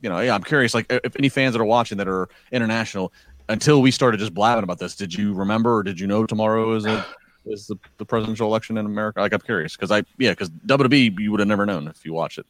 you 0.00 0.08
know, 0.08 0.20
yeah, 0.20 0.34
I'm 0.34 0.42
curious, 0.42 0.72
like 0.74 0.86
if 0.88 1.16
any 1.18 1.28
fans 1.28 1.54
that 1.54 1.60
are 1.60 1.66
watching 1.66 1.98
that 1.98 2.08
are 2.08 2.28
international, 2.52 3.12
until 3.48 3.82
we 3.82 3.90
started 3.90 4.18
just 4.18 4.32
blabbing 4.32 4.64
about 4.64 4.78
this, 4.78 4.96
did 4.96 5.12
you 5.12 5.34
remember 5.34 5.76
or 5.76 5.82
did 5.82 6.00
you 6.00 6.06
know 6.06 6.24
tomorrow 6.24 6.74
is 6.74 6.86
a 6.86 7.04
is 7.46 7.66
the, 7.66 7.76
the 7.98 8.04
presidential 8.06 8.46
election 8.46 8.78
in 8.78 8.86
America? 8.86 9.20
Like 9.20 9.34
I'm 9.34 9.40
curious 9.40 9.76
because 9.76 9.90
I 9.90 10.02
yeah 10.18 10.30
because 10.30 10.48
WWE 10.66 11.18
you 11.18 11.30
would 11.30 11.40
have 11.40 11.48
never 11.48 11.66
known 11.66 11.88
if 11.88 12.04
you 12.06 12.14
watch 12.14 12.38
it. 12.38 12.46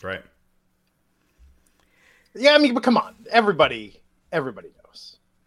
Right. 0.00 0.22
Yeah, 2.34 2.54
I 2.54 2.58
mean, 2.58 2.72
but 2.72 2.82
come 2.82 2.96
on, 2.96 3.14
everybody, 3.30 4.00
everybody 4.30 4.68
knows. 4.68 4.81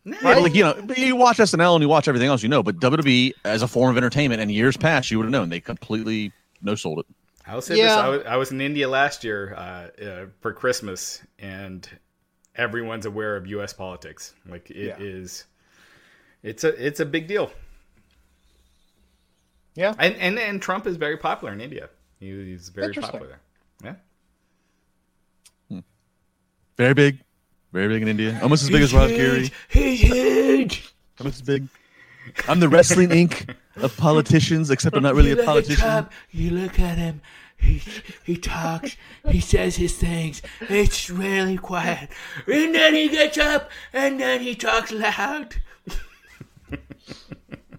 Right? 0.05 0.37
Like 0.41 0.53
you 0.53 0.63
know, 0.63 0.75
you 0.95 1.15
watch 1.15 1.37
SNL 1.37 1.73
and 1.75 1.81
you 1.81 1.89
watch 1.89 2.07
everything 2.07 2.27
else, 2.29 2.43
you 2.43 2.49
know. 2.49 2.61
But 2.61 2.79
WWE 2.79 3.33
as 3.43 3.63
a 3.63 3.67
form 3.67 3.89
of 3.91 3.97
entertainment, 3.97 4.39
in 4.41 4.49
years 4.49 4.77
past, 4.77 5.09
you 5.09 5.17
would 5.17 5.25
have 5.25 5.31
known 5.31 5.49
they 5.49 5.59
completely 5.59 6.31
no 6.61 6.75
sold 6.75 6.99
it. 6.99 7.05
I'll 7.47 7.61
say 7.61 7.77
Yeah. 7.77 7.83
this: 7.87 7.95
I 7.97 8.07
was, 8.09 8.21
I 8.27 8.35
was 8.37 8.51
in 8.51 8.61
India 8.61 8.87
last 8.87 9.23
year 9.23 9.55
uh, 9.55 10.03
uh, 10.03 10.25
for 10.41 10.53
Christmas, 10.53 11.23
and 11.39 11.89
everyone's 12.55 13.05
aware 13.07 13.35
of 13.35 13.47
U.S. 13.47 13.73
politics. 13.73 14.33
Like 14.47 14.69
it 14.69 14.99
is, 15.01 15.45
Yeah. 16.43 16.49
it's 16.51 16.63
a 16.63 16.85
it's 16.87 16.99
a 16.99 17.05
big 17.05 17.27
deal. 17.27 17.51
Yeah, 19.73 19.93
And 19.99 20.15
and, 20.17 20.39
and 20.39 20.61
Trump 20.61 20.85
is 20.87 20.95
very 20.97 21.17
popular 21.17 21.51
in 21.51 21.59
India. 21.61 21.89
He, 22.19 22.27
he's 22.29 22.69
very 22.69 22.93
popular. 22.93 23.39
Yeah. 23.83 23.95
Very 26.77 26.93
big, 26.93 27.19
very 27.75 27.89
big 27.89 28.01
in 28.03 28.07
India, 28.07 28.39
almost 28.41 28.63
as 28.63 28.69
big 28.69 28.81
as 28.81 28.93
Raj 28.93 29.09
Giri. 29.09 29.51
He's 29.67 29.99
huge. 29.99 30.93
Almost 31.19 31.35
as 31.35 31.41
big. 31.41 31.67
I'm 32.47 32.61
the 32.61 32.69
Wrestling 32.69 33.09
Inc. 33.09 33.53
of 33.75 33.95
politicians, 33.97 34.71
except 34.71 34.95
I'm 34.95 35.03
not 35.03 35.13
really 35.13 35.31
you 35.31 35.41
a 35.41 35.43
politician. 35.43 35.83
Trump, 35.83 36.11
you 36.31 36.51
look 36.51 36.79
at 36.79 36.97
him. 36.97 37.21
He 37.57 37.81
he 38.23 38.37
talks. 38.37 38.95
He 39.29 39.41
says 39.41 39.75
his 39.75 39.93
things. 39.97 40.41
It's 40.61 41.09
really 41.09 41.57
quiet, 41.57 42.09
and 42.47 42.73
then 42.73 42.93
he 42.93 43.09
gets 43.09 43.37
up, 43.37 43.69
and 43.91 44.21
then 44.21 44.39
he 44.39 44.55
talks 44.55 44.93
loud. 44.93 45.55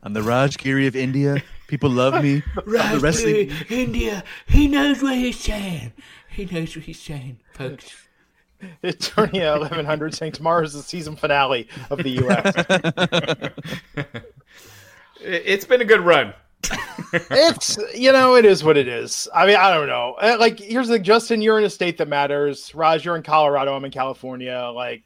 I'm 0.03 0.13
the 0.13 0.23
Raj 0.23 0.59
Giri 0.59 0.87
of 0.87 0.95
India. 0.95 1.43
People 1.69 1.89
love 1.89 2.23
me. 2.23 2.43
Right, 2.67 3.01
wrestling. 3.01 3.51
India. 3.71 4.25
He 4.47 4.69
knows 4.69 5.03
what 5.03 5.17
he's 5.17 5.41
saying. 5.41 5.95
He 6.29 6.45
knows 6.45 6.77
what 6.77 6.85
he's 6.85 7.01
saying, 7.01 7.39
folks. 7.55 8.06
Eternia 8.85 9.59
1100 9.59 10.15
saying 10.17 10.33
tomorrow 10.33 10.63
is 10.65 10.73
the 10.73 10.83
season 10.83 11.17
finale 11.17 11.69
of 11.91 11.99
the 12.03 12.11
U.S. 12.11 12.55
It, 15.21 15.43
it's 15.47 15.65
been 15.65 15.81
a 15.81 15.85
good 15.85 16.01
run. 16.01 16.35
it's 17.31 17.79
you 17.95 18.11
know 18.13 18.35
it 18.35 18.45
is 18.45 18.65
what 18.65 18.77
it 18.77 18.89
is. 18.89 19.29
I 19.35 19.47
mean 19.47 19.57
I 19.57 19.73
don't 19.73 19.87
know. 19.87 20.17
Uh, 20.21 20.37
Like 20.39 20.59
here's 20.59 20.89
the 20.89 20.99
Justin, 20.99 21.41
you're 21.43 21.59
in 21.59 21.65
a 21.65 21.71
state 21.71 21.99
that 21.99 22.09
matters. 22.09 22.75
Raj, 22.75 23.05
you're 23.05 23.17
in 23.17 23.23
Colorado. 23.23 23.75
I'm 23.75 23.85
in 23.85 23.91
California. 23.93 24.71
Like 24.75 25.05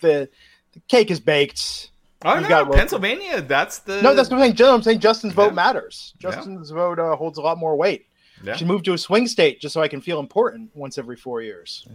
the, 0.00 0.28
the 0.72 0.80
cake 0.88 1.10
is 1.10 1.20
baked. 1.20 1.90
Oh 2.24 2.34
You 2.36 2.40
no, 2.42 2.48
got- 2.48 2.72
Pennsylvania. 2.72 3.42
That's 3.42 3.80
the 3.80 4.00
No, 4.00 4.14
that's 4.14 4.30
what 4.30 4.40
I'm 4.40 4.56
saying. 4.56 4.70
I'm 4.74 4.82
saying 4.82 5.00
Justin's 5.00 5.34
vote 5.34 5.48
Yeah. 5.48 5.54
matters. 5.54 6.14
Yeah. 6.20 6.30
Justin's 6.30 6.70
vote 6.70 6.98
uh, 6.98 7.14
holds 7.16 7.36
a 7.38 7.42
lot 7.42 7.58
more 7.58 7.76
weight. 7.76 8.06
Yeah. 8.42 8.56
Should 8.56 8.68
move 8.68 8.82
to 8.84 8.92
a 8.94 8.98
swing 8.98 9.26
state 9.28 9.60
just 9.60 9.74
so 9.74 9.82
I 9.82 9.88
can 9.88 10.00
feel 10.00 10.18
important 10.18 10.70
once 10.74 10.98
every 10.98 11.16
four 11.16 11.42
years. 11.42 11.86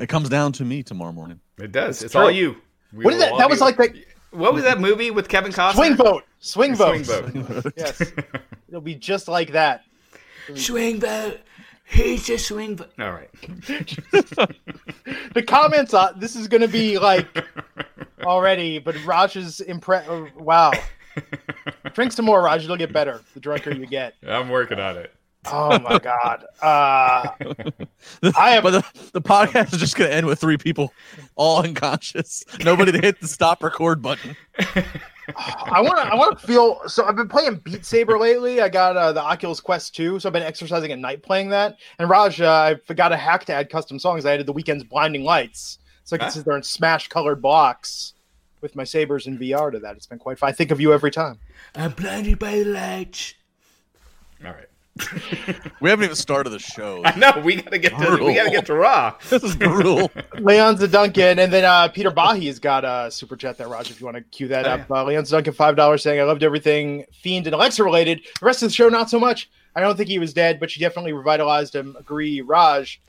It 0.00 0.08
comes 0.08 0.28
down 0.28 0.52
to 0.52 0.64
me 0.64 0.82
tomorrow 0.82 1.12
morning. 1.12 1.40
It 1.58 1.72
does. 1.72 2.02
It's 2.02 2.12
true. 2.12 2.22
all 2.22 2.30
you. 2.30 2.56
We 2.92 3.04
What 3.04 3.14
is 3.14 3.20
will 3.20 3.26
that? 3.30 3.38
That 3.38 3.46
be- 3.48 3.50
was 3.52 3.60
like 3.60 3.76
the 3.76 4.04
What 4.30 4.54
was 4.54 4.62
that 4.64 4.80
movie 4.80 5.10
with 5.10 5.28
Kevin 5.28 5.52
Costner? 5.52 5.74
swing 5.74 5.96
vote. 5.96 6.24
Swing 6.40 6.74
vote. 6.74 7.04
Swing 7.04 7.42
vote. 7.44 7.72
Yes, 7.76 8.00
it'll 8.68 8.80
be 8.80 8.94
just 8.94 9.28
like 9.28 9.52
that. 9.52 9.84
Swing 10.54 11.00
vote. 11.00 11.40
He's 11.84 12.28
a 12.28 12.38
swing 12.38 12.76
vote. 12.76 12.92
All 12.98 13.12
right. 13.12 13.30
The 15.34 15.42
comments 15.42 15.94
on 15.94 16.18
this 16.20 16.36
is 16.36 16.48
going 16.48 16.60
to 16.60 16.68
be 16.68 16.98
like 16.98 17.26
already, 18.22 18.78
but 18.78 18.94
Raj 19.06 19.36
is 19.36 19.60
impressed. 19.60 20.08
Oh, 20.08 20.28
wow. 20.36 20.72
Drink 21.94 22.12
some 22.12 22.24
more, 22.24 22.42
Raj. 22.42 22.64
It'll 22.64 22.76
get 22.76 22.92
better 22.92 23.20
the 23.34 23.40
drunker 23.40 23.72
you 23.72 23.86
get. 23.86 24.14
I'm 24.26 24.48
working 24.48 24.78
on 24.78 24.96
it. 24.98 25.12
Oh 25.46 25.78
my 25.78 25.98
god. 25.98 26.44
Uh, 26.60 27.28
I 28.36 28.50
am. 28.56 28.62
But 28.62 28.70
the, 28.72 28.84
the 29.12 29.22
podcast 29.22 29.72
is 29.72 29.80
just 29.80 29.96
going 29.96 30.10
to 30.10 30.14
end 30.16 30.26
with 30.26 30.40
three 30.40 30.58
people 30.58 30.92
all 31.36 31.62
unconscious. 31.62 32.44
Nobody 32.64 32.92
to 32.92 32.98
hit 33.00 33.20
the 33.20 33.28
stop 33.28 33.62
record 33.62 34.02
button. 34.02 34.36
I 35.36 35.80
want 35.80 35.96
to. 35.98 36.02
I 36.04 36.14
want 36.14 36.38
to 36.38 36.46
feel. 36.46 36.80
So 36.88 37.04
I've 37.04 37.16
been 37.16 37.28
playing 37.28 37.56
Beat 37.64 37.84
Saber 37.84 38.18
lately. 38.18 38.60
I 38.60 38.68
got 38.68 38.96
uh, 38.96 39.12
the 39.12 39.22
Oculus 39.22 39.60
Quest 39.60 39.94
2, 39.94 40.18
so 40.20 40.28
I've 40.28 40.32
been 40.32 40.42
exercising 40.42 40.90
at 40.90 40.98
night 40.98 41.22
playing 41.22 41.50
that. 41.50 41.76
And 41.98 42.08
Raj, 42.10 42.40
uh, 42.40 42.50
I 42.50 42.74
forgot 42.86 43.12
a 43.12 43.16
hack 43.16 43.44
to 43.46 43.52
add 43.54 43.70
custom 43.70 43.98
songs. 43.98 44.24
I 44.26 44.32
added 44.34 44.46
the 44.46 44.54
Weeknd's 44.54 44.84
Blinding 44.84 45.24
Lights, 45.24 45.78
so 46.04 46.16
I 46.16 46.18
can 46.18 46.28
Ah. 46.28 46.30
sit 46.30 46.44
there 46.46 46.54
and 46.56 46.64
smash 46.64 47.08
colored 47.08 47.40
blocks 47.42 48.14
with 48.60 48.74
my 48.74 48.84
sabers 48.84 49.26
in 49.26 49.38
VR 49.38 49.70
to 49.70 49.78
that. 49.78 49.96
It's 49.96 50.06
been 50.06 50.18
quite 50.18 50.38
fun. 50.38 50.48
I 50.48 50.52
think 50.52 50.70
of 50.70 50.80
you 50.80 50.92
every 50.92 51.10
time. 51.10 51.38
I'm 51.76 51.92
blinded 51.92 52.38
by 52.38 52.56
the 52.56 52.64
lights. 52.64 53.34
All 54.44 54.50
right. 54.52 54.66
We 55.80 55.90
haven't 55.90 56.04
even 56.04 56.16
started 56.16 56.50
the 56.50 56.58
show. 56.58 57.02
I 57.04 57.16
know 57.16 57.40
we 57.44 57.56
gotta 57.56 57.78
get 57.78 57.96
to 57.98 58.24
we 58.24 58.34
gotta 58.34 58.50
get 58.50 58.66
to 58.66 58.74
Raw. 58.74 59.14
This 59.28 59.42
is 59.44 59.56
brutal. 59.56 60.10
Leon 60.38 60.76
Duncan, 60.90 61.38
and 61.38 61.52
then 61.52 61.64
uh, 61.64 61.88
Peter 61.88 62.10
Bahi's 62.10 62.58
got 62.58 62.84
a 62.84 63.10
super 63.10 63.36
chat 63.36 63.58
there, 63.58 63.68
Raj, 63.68 63.90
if 63.90 64.00
you 64.00 64.06
want 64.06 64.16
to 64.16 64.22
cue 64.22 64.48
that 64.48 64.66
Oh, 64.66 64.70
up. 64.70 64.90
Uh, 64.90 65.04
Leon 65.04 65.24
Duncan, 65.24 65.52
$5 65.52 66.00
saying, 66.00 66.20
I 66.20 66.24
loved 66.24 66.42
everything 66.42 67.04
Fiend 67.22 67.46
and 67.46 67.54
Alexa 67.54 67.82
related. 67.84 68.20
The 68.40 68.46
rest 68.46 68.62
of 68.62 68.68
the 68.68 68.74
show, 68.74 68.88
not 68.88 69.10
so 69.10 69.18
much. 69.20 69.50
I 69.76 69.80
don't 69.80 69.96
think 69.96 70.08
he 70.08 70.18
was 70.18 70.32
dead, 70.32 70.58
but 70.58 70.70
she 70.70 70.80
definitely 70.80 71.12
revitalized 71.12 71.74
him. 71.74 71.94
Agree, 71.98 72.40
Raj. 72.40 73.00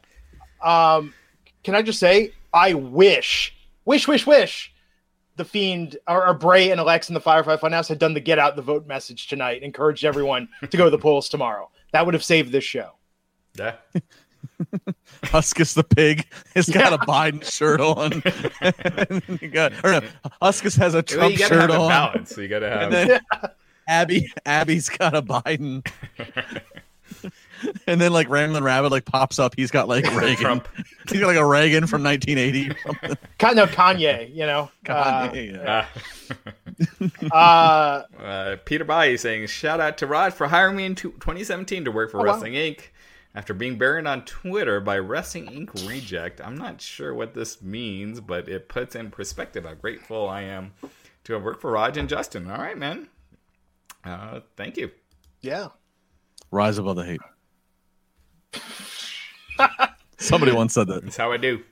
Um, 0.64 1.14
can 1.64 1.74
I 1.76 1.82
just 1.82 2.00
say, 2.00 2.34
I 2.54 2.74
wish, 2.74 3.56
wish, 3.86 4.08
wish, 4.08 4.28
wish 4.28 4.74
the 5.38 5.46
Fiend 5.46 5.98
or, 6.08 6.28
or 6.28 6.34
Bray 6.34 6.70
and 6.70 6.80
Alex 6.80 7.08
in 7.10 7.14
the 7.14 7.22
Firefly 7.22 7.56
Funhouse 7.56 7.88
had 7.88 7.98
done 7.98 8.14
the 8.14 8.20
get 8.20 8.38
out 8.40 8.56
the 8.56 8.62
vote 8.62 8.86
message 8.86 9.28
tonight, 9.28 9.56
and 9.56 9.64
encouraged 9.64 10.04
everyone 10.04 10.50
to 10.70 10.78
go 10.78 10.84
to 10.84 10.90
the 10.92 10.98
polls 10.98 11.30
tomorrow. 11.30 11.70
That 11.92 12.06
would 12.06 12.14
have 12.14 12.24
saved 12.24 12.52
this 12.52 12.64
show. 12.64 12.92
Yeah. 13.58 13.76
Huskus 15.24 15.74
the 15.74 15.84
pig 15.84 16.26
has 16.56 16.70
got 16.70 16.94
a 16.94 16.98
Biden 17.00 17.44
shirt 17.44 17.82
on. 17.82 18.22
And 19.10 19.42
you 19.42 19.48
got, 19.50 19.74
or 19.84 19.92
no, 19.92 20.02
Huskus 20.42 20.78
has 20.78 20.94
a 20.94 20.98
Well, 20.98 21.04
Trump 21.04 21.34
you 21.34 21.40
gotta 21.40 21.56
have 21.56 21.62
shirt 21.70 21.72
on. 21.72 21.90
balance. 21.90 22.36
So 22.36 22.42
you 22.42 22.48
gotta 22.48 22.70
have. 22.70 22.82
And 22.84 22.94
then 22.94 23.20
Abby, 23.88 24.32
Abby's 24.46 24.90
got 24.90 25.16
a 25.16 25.22
Biden. 25.22 25.86
and 27.88 28.00
then 28.00 28.12
like 28.14 28.30
Ramblin' 28.30 28.64
Rabbit 28.64 28.92
like 28.92 29.06
pops 29.06 29.40
up. 29.40 29.54
He's 29.56 29.72
got 29.72 29.88
like 29.88 30.06
Reagan. 30.16 30.36
Trump. 30.38 30.68
He's 31.10 31.20
got 31.20 31.28
like 31.28 31.38
a 31.38 31.46
Reagan 31.46 31.88
from 31.88 32.04
1980. 32.04 32.70
or 32.72 32.78
something. 32.86 33.18
Kind 33.38 33.60
of 33.60 33.72
Kanye, 33.72 34.34
you 34.34 34.46
know. 34.46 34.70
Kanye. 34.86 35.66
Uh, 35.66 35.86
Uh, 37.32 37.34
uh, 37.34 38.04
uh, 38.22 38.56
Peter 38.66 38.84
Bailey 38.86 39.18
saying, 39.18 39.48
"Shout 39.48 39.80
out 39.80 39.98
to 39.98 40.08
Rod 40.08 40.34
for 40.34 40.48
hiring 40.48 40.76
me 40.78 40.86
in 40.86 40.96
two- 40.96 41.12
2017 41.14 41.86
to 41.86 41.92
work 41.92 42.12
for 42.12 42.18
Oh, 42.18 42.24
wow. 42.24 42.34
Wrestling 42.34 42.54
Inc. 42.54 42.82
After 43.36 43.54
being 43.54 43.78
buried 43.78 44.08
on 44.08 44.26
Twitter 44.26 44.80
by 44.80 44.98
Wrestling 44.98 45.48
Inc. 45.48 45.88
Reject, 45.88 46.42
I'm 46.42 46.56
not 46.58 46.82
sure 46.82 47.14
what 47.14 47.34
this 47.34 47.62
means, 47.62 48.22
but 48.22 48.48
it 48.50 48.70
puts 48.70 48.96
in 48.96 49.12
perspective 49.12 49.66
how 49.66 49.74
grateful 49.76 50.28
I 50.28 50.42
am 50.42 50.74
to 51.26 51.34
have 51.34 51.44
worked 51.44 51.62
for 51.62 51.72
Raj 51.72 51.98
and 51.98 52.10
Justin. 52.10 52.50
All 52.50 52.58
right, 52.58 52.78
man. 52.78 53.08
Uh, 54.04 54.40
thank 54.56 54.78
you. 54.78 54.92
yeah. 55.42 55.68
Rise 56.52 56.78
above 56.80 56.96
the 56.96 57.04
hate. 57.06 57.22
Somebody 60.18 60.52
once 60.52 60.74
said 60.74 60.88
that. 60.88 61.04
That's 61.04 61.18
how 61.18 61.32
I 61.32 61.38
do. 61.38 61.64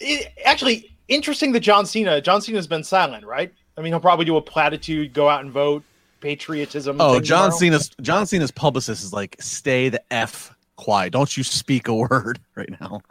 It, 0.00 0.32
actually, 0.44 0.96
interesting 1.08 1.52
that 1.52 1.60
John 1.60 1.86
Cena. 1.86 2.20
John 2.20 2.40
Cena's 2.40 2.66
been 2.66 2.84
silent, 2.84 3.24
right? 3.26 3.52
I 3.76 3.80
mean, 3.80 3.92
he'll 3.92 4.00
probably 4.00 4.24
do 4.24 4.36
a 4.36 4.42
platitude, 4.42 5.12
go 5.12 5.28
out 5.28 5.42
and 5.42 5.50
vote, 5.50 5.82
patriotism. 6.20 6.96
Oh, 7.00 7.14
thing 7.14 7.22
John 7.22 7.50
tomorrow. 7.50 7.58
Cena's 7.58 7.90
John 8.00 8.26
Cena's 8.26 8.50
publicist 8.50 9.02
is 9.04 9.12
like, 9.12 9.36
stay 9.40 9.88
the 9.88 10.02
f 10.12 10.54
quiet. 10.76 11.12
Don't 11.12 11.36
you 11.36 11.42
speak 11.42 11.88
a 11.88 11.94
word 11.94 12.38
right 12.54 12.70
now. 12.80 13.02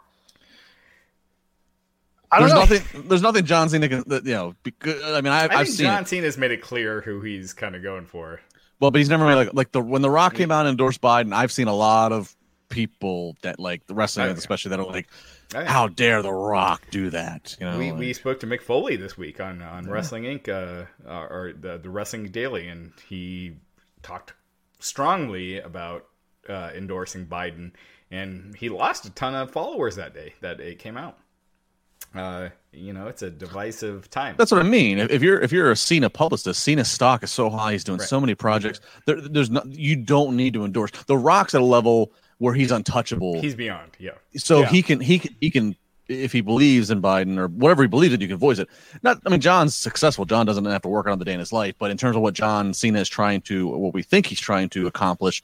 I 2.30 2.38
don't 2.38 2.48
There's 2.48 2.54
know. 2.70 2.76
nothing. 2.76 3.08
There's 3.08 3.22
nothing 3.22 3.44
John 3.44 3.68
Cena 3.68 3.88
can. 3.88 4.04
You 4.08 4.20
know, 4.32 4.54
because, 4.62 5.02
I 5.04 5.20
mean, 5.20 5.32
I, 5.32 5.40
I 5.40 5.44
I've 5.44 5.50
think 5.50 5.68
seen 5.68 5.86
John 5.86 6.02
it. 6.02 6.08
Cena's 6.08 6.38
made 6.38 6.50
it 6.50 6.62
clear 6.62 7.02
who 7.02 7.20
he's 7.20 7.52
kind 7.52 7.76
of 7.76 7.82
going 7.82 8.06
for. 8.06 8.40
Well, 8.82 8.90
but 8.90 8.98
he's 8.98 9.08
never 9.08 9.24
made 9.24 9.36
like 9.36 9.54
like 9.54 9.70
the 9.70 9.80
when 9.80 10.02
the 10.02 10.10
Rock 10.10 10.34
came 10.34 10.50
out 10.50 10.66
and 10.66 10.70
endorsed 10.70 11.00
Biden. 11.00 11.32
I've 11.32 11.52
seen 11.52 11.68
a 11.68 11.74
lot 11.74 12.10
of 12.10 12.34
people 12.68 13.36
that 13.42 13.60
like 13.60 13.86
the 13.86 13.94
wrestling, 13.94 14.26
Oh, 14.26 14.30
yeah. 14.30 14.36
especially 14.36 14.70
that 14.70 14.80
are 14.80 14.84
like, 14.86 15.06
Oh, 15.54 15.60
yeah. 15.60 15.70
how 15.70 15.86
dare 15.86 16.20
the 16.20 16.32
Rock 16.32 16.82
do 16.90 17.10
that? 17.10 17.56
You 17.60 17.66
know, 17.70 17.78
we, 17.78 17.90
like- 17.92 18.00
we 18.00 18.12
spoke 18.12 18.40
to 18.40 18.46
Mick 18.48 18.60
Foley 18.60 18.96
this 18.96 19.16
week 19.16 19.40
on 19.40 19.62
on 19.62 19.88
Wrestling 19.88 20.24
Inc. 20.24 20.48
Uh, 20.48 20.86
uh, 21.08 21.26
or 21.30 21.52
the 21.56 21.78
the 21.78 21.90
Wrestling 21.90 22.24
Daily, 22.32 22.66
and 22.66 22.92
he 23.08 23.52
talked 24.02 24.32
strongly 24.80 25.60
about 25.60 26.06
uh, 26.48 26.70
endorsing 26.74 27.26
Biden, 27.26 27.70
and 28.10 28.56
he 28.56 28.68
lost 28.68 29.04
a 29.06 29.10
ton 29.10 29.36
of 29.36 29.52
followers 29.52 29.94
that 29.94 30.12
day 30.12 30.34
that 30.40 30.58
it 30.58 30.80
came 30.80 30.96
out. 30.96 31.18
Uh, 32.14 32.48
you 32.72 32.92
know, 32.92 33.06
it's 33.06 33.22
a 33.22 33.30
divisive 33.30 34.08
time. 34.10 34.34
That's 34.38 34.50
what 34.50 34.60
I 34.60 34.64
mean. 34.68 34.98
If, 34.98 35.22
you're 35.22 35.40
if 35.40 35.52
you're 35.52 35.70
a 35.70 35.76
Cena 35.76 36.08
publicist, 36.10 36.62
Cena's 36.62 36.90
stock 36.90 37.22
is 37.22 37.30
so 37.30 37.48
high. 37.50 37.72
He's 37.72 37.84
doing 37.84 37.98
Right. 37.98 38.08
so 38.08 38.20
many 38.20 38.34
projects. 38.34 38.80
There, 39.06 39.20
there's 39.20 39.50
not 39.50 39.66
you 39.66 39.96
don't 39.96 40.36
need 40.36 40.54
to 40.54 40.64
endorse. 40.64 40.90
The 41.06 41.16
Rock's 41.16 41.54
at 41.54 41.60
a 41.60 41.64
level 41.64 42.12
where 42.38 42.54
he's 42.54 42.70
untouchable. 42.72 43.40
He's 43.40 43.54
beyond, 43.54 43.92
yeah. 43.98 44.12
so 44.36 44.60
Yeah. 44.60 44.68
he 44.68 44.82
can 44.82 45.00
he 45.00 45.18
can 45.18 45.34
he 45.40 45.50
can 45.50 45.76
if 46.08 46.32
he 46.32 46.40
believes 46.40 46.90
in 46.90 47.00
Biden 47.00 47.38
or 47.38 47.48
whatever 47.48 47.82
he 47.82 47.88
believes 47.88 48.12
in, 48.12 48.20
you 48.20 48.28
can 48.28 48.36
voice 48.36 48.58
it. 48.58 48.68
Not, 49.02 49.20
I 49.24 49.30
mean, 49.30 49.40
John's 49.40 49.74
successful. 49.74 50.24
John 50.26 50.44
doesn't 50.44 50.64
have 50.64 50.82
to 50.82 50.88
work 50.88 51.06
on 51.06 51.18
the 51.18 51.24
day 51.24 51.32
in 51.32 51.38
his 51.38 51.52
life, 51.52 51.74
but 51.78 51.90
in 51.90 51.96
terms 51.96 52.16
of 52.16 52.22
what 52.22 52.34
John 52.34 52.74
Cena 52.74 53.00
is 53.00 53.08
trying 53.08 53.40
to, 53.42 53.68
what 53.68 53.94
we 53.94 54.02
think 54.02 54.26
he's 54.26 54.40
trying 54.40 54.68
to 54.70 54.86
accomplish 54.88 55.42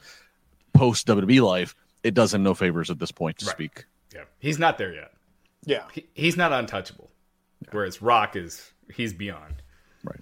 post 0.75 1.07
WWE 1.07 1.41
life, 1.43 1.75
it 2.03 2.13
does 2.13 2.35
him 2.35 2.43
no 2.43 2.55
favors 2.55 2.91
at 2.91 2.99
this 2.99 3.11
point 3.13 3.39
to 3.39 3.47
Right. 3.47 3.53
speak. 3.55 3.85
Yeah, 4.15 4.23
he's 4.41 4.59
not 4.59 4.77
there 4.79 4.93
yet. 4.93 5.13
Yeah. 5.65 5.85
he, 5.93 6.07
he's 6.15 6.37
not 6.37 6.53
untouchable. 6.53 7.11
Whereas 7.71 8.01
Rock 8.01 8.37
is 8.37 8.73
he's 8.95 9.13
beyond. 9.13 9.63
Right. 10.05 10.21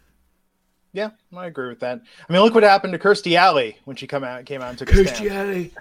Yeah, 0.93 1.11
I 1.37 1.47
agree 1.47 1.69
with 1.69 1.81
that. 1.81 2.01
I 2.29 2.33
mean, 2.33 2.43
look 2.43 2.55
what 2.55 2.63
happened 2.65 2.93
to 2.95 2.99
Kirstie 2.99 3.37
Alley 3.37 3.77
when 3.85 3.97
she 3.97 4.07
come 4.07 4.25
out 4.25 4.45
came 4.47 4.63
out 4.63 4.71
and 4.71 4.79
took 4.79 4.91
a 4.91 4.95
Kirstie. 4.95 5.31
Alley. 5.31 5.73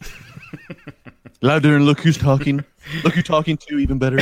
Louder 1.40 1.76
and 1.76 1.84
look 1.86 2.00
who's 2.00 2.18
talking. 2.18 2.64
look 3.04 3.14
who 3.14 3.22
talking 3.22 3.56
to, 3.56 3.78
even 3.78 3.98
better. 3.98 4.18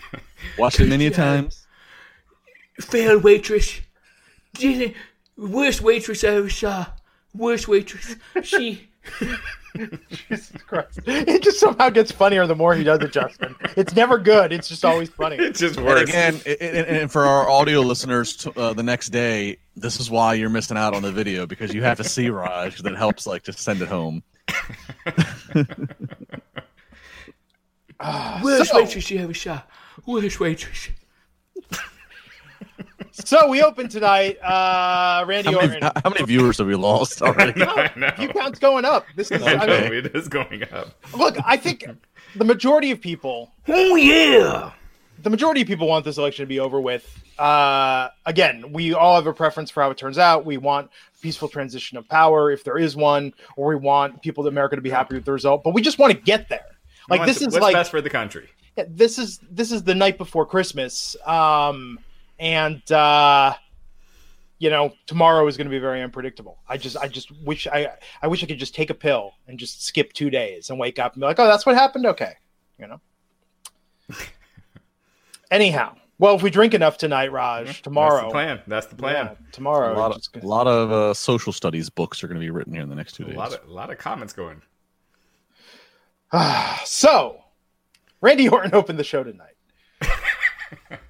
Watched 0.58 0.80
it 0.80 0.88
many 0.88 1.06
a 1.06 1.10
times. 1.10 1.66
Failed 2.80 3.22
waitress. 3.24 3.80
Didn't- 4.54 4.94
Worst 5.36 5.80
waitress 5.80 6.24
I 6.24 6.28
ever 6.28 6.50
saw. 6.50 6.86
Worst 7.34 7.66
waitress. 7.66 8.14
She. 8.42 8.88
Jesus 10.10 10.52
Christ. 10.66 11.00
It 11.06 11.42
just 11.42 11.58
somehow 11.58 11.88
gets 11.90 12.12
funnier 12.12 12.46
the 12.46 12.54
more 12.54 12.74
he 12.74 12.84
does 12.84 13.00
it, 13.00 13.12
Justin. 13.12 13.54
It's 13.76 13.94
never 13.96 14.18
good. 14.18 14.52
It's 14.52 14.68
just 14.68 14.84
always 14.84 15.08
funny. 15.08 15.36
It's 15.36 15.58
just 15.60 15.76
And 15.78 15.86
worse. 15.86 16.02
again, 16.08 16.40
i- 16.46 16.50
i- 16.50 16.64
and 16.64 17.10
for 17.10 17.24
our 17.24 17.48
audio 17.48 17.80
listeners, 17.80 18.36
t- 18.36 18.50
uh, 18.56 18.74
the 18.74 18.82
next 18.82 19.08
day, 19.08 19.56
this 19.76 19.98
is 19.98 20.10
why 20.10 20.34
you're 20.34 20.50
missing 20.50 20.76
out 20.76 20.94
on 20.94 21.02
the 21.02 21.10
video 21.12 21.46
because 21.46 21.72
you 21.74 21.82
have 21.82 21.96
to 21.98 22.04
see 22.04 22.28
Raj. 22.30 22.78
That 22.82 22.96
helps, 22.96 23.26
like, 23.26 23.42
just 23.44 23.60
send 23.60 23.80
it 23.82 23.88
home. 23.88 24.22
Worst 28.42 28.70
So- 28.70 28.76
waitress 28.76 29.10
you 29.10 29.20
ever 29.20 29.34
saw. 29.34 29.62
Worst 30.06 30.40
waitress. 30.40 30.88
So 33.12 33.48
we 33.48 33.62
open 33.62 33.88
tonight. 33.88 34.38
Uh, 34.42 35.24
Randy 35.26 35.52
How 35.52 35.60
many, 35.60 35.74
Orton. 35.82 35.90
how 36.02 36.10
many 36.10 36.24
viewers 36.24 36.58
have 36.58 36.66
we 36.66 36.74
lost 36.74 37.20
already? 37.22 37.62
I 37.62 37.92
know. 37.94 38.10
View 38.16 38.28
count's 38.28 38.58
going 38.58 38.84
up. 38.86 39.04
This 39.16 39.30
is. 39.30 39.42
I 39.42 39.52
I 39.54 39.66
mean, 39.90 39.92
it 39.92 40.16
is 40.16 40.28
going 40.28 40.62
up. 40.72 40.88
look, 41.16 41.36
I 41.44 41.56
think 41.58 41.84
the 42.36 42.44
majority 42.44 42.90
of 42.90 43.00
people, 43.00 43.52
Oh 43.68 43.96
yeah. 43.96 44.72
the 45.22 45.28
majority 45.30 45.60
of 45.60 45.66
people 45.66 45.86
want 45.88 46.04
this 46.06 46.16
election 46.16 46.44
to 46.44 46.46
be 46.48 46.58
over 46.58 46.80
with. 46.80 47.06
Uh, 47.38 48.08
again, 48.24 48.72
we 48.72 48.94
all 48.94 49.16
have 49.16 49.26
a 49.26 49.32
preference 49.34 49.70
for 49.70 49.82
how 49.82 49.90
it 49.90 49.98
turns 49.98 50.16
out. 50.16 50.46
We 50.46 50.56
want 50.56 50.90
peaceful 51.20 51.48
transition 51.48 51.98
of 51.98 52.08
power, 52.08 52.50
if 52.50 52.64
there 52.64 52.78
is 52.78 52.96
one, 52.96 53.34
or 53.56 53.68
we 53.68 53.76
want 53.76 54.22
people 54.22 54.46
in 54.46 54.52
America 54.52 54.76
to 54.76 54.82
be 54.82 54.90
happy 54.90 55.14
with 55.16 55.24
the 55.26 55.32
result. 55.32 55.64
But 55.64 55.74
we 55.74 55.82
just 55.82 55.98
want 55.98 56.12
to 56.14 56.18
get 56.18 56.48
there. 56.48 56.64
Like 57.10 57.20
What's- 57.20 57.34
this 57.34 57.42
is 57.48 57.52
what's 57.52 57.62
like 57.62 57.74
best 57.74 57.90
for 57.90 58.00
the 58.00 58.10
country. 58.10 58.48
Yeah, 58.78 58.84
this 58.88 59.18
is 59.18 59.38
this 59.50 59.70
is 59.70 59.82
the 59.82 59.94
night 59.94 60.16
before 60.16 60.46
Christmas, 60.46 61.14
um, 61.26 61.98
and 62.42 62.90
uh, 62.90 63.54
you 64.58 64.68
know 64.68 64.92
tomorrow 65.06 65.46
is 65.46 65.56
going 65.56 65.66
to 65.66 65.70
be 65.70 65.78
very 65.78 66.02
unpredictable. 66.02 66.58
I 66.68 66.76
just 66.76 66.96
I 66.98 67.06
just 67.08 67.30
wish 67.44 67.66
I 67.68 67.88
I 68.20 68.26
wish 68.26 68.42
I 68.42 68.46
could 68.46 68.58
just 68.58 68.74
take 68.74 68.90
a 68.90 68.94
pill 68.94 69.32
and 69.46 69.58
just 69.58 69.84
skip 69.86 70.12
two 70.12 70.28
days 70.28 70.68
and 70.68 70.78
wake 70.78 70.98
up 70.98 71.14
and 71.14 71.20
be 71.20 71.26
like, 71.26 71.38
oh, 71.38 71.46
that's 71.46 71.64
what 71.64 71.76
happened. 71.76 72.04
Okay, 72.04 72.34
you 72.78 72.88
know. 72.88 73.00
Anyhow, 75.50 75.94
well, 76.18 76.34
if 76.34 76.42
we 76.42 76.50
drink 76.50 76.74
enough 76.74 76.98
tonight, 76.98 77.30
Raj, 77.30 77.66
That's 77.66 77.80
tomorrow, 77.82 78.26
the 78.26 78.30
plan. 78.32 78.60
That's 78.66 78.86
the 78.86 78.96
plan. 78.96 79.26
yeah, 79.26 79.34
tomorrow, 79.52 79.94
a 79.94 79.98
lot 79.98 80.16
it's 80.16 80.26
of, 80.26 80.32
just 80.34 80.44
a 80.44 80.48
lot 80.48 80.66
of 80.66 80.90
uh, 80.90 81.14
social 81.14 81.52
studies 81.52 81.90
books 81.90 82.24
are 82.24 82.26
going 82.28 82.40
to 82.40 82.44
be 82.44 82.50
written 82.50 82.72
here 82.72 82.82
in 82.82 82.88
the 82.88 82.94
next 82.96 83.12
two 83.14 83.24
A 83.24 83.26
days. 83.26 83.36
lot 83.36 83.52
of 83.52 83.68
a 83.68 83.72
lot 83.72 83.90
of 83.90 83.98
comments 83.98 84.32
going. 84.32 84.60
gonna- 86.32 86.78
so 86.84 87.38
Randy 88.20 88.48
Orton 88.48 88.74
opened 88.74 88.98
the 88.98 89.04
show 89.04 89.22
tonight. 89.22 89.54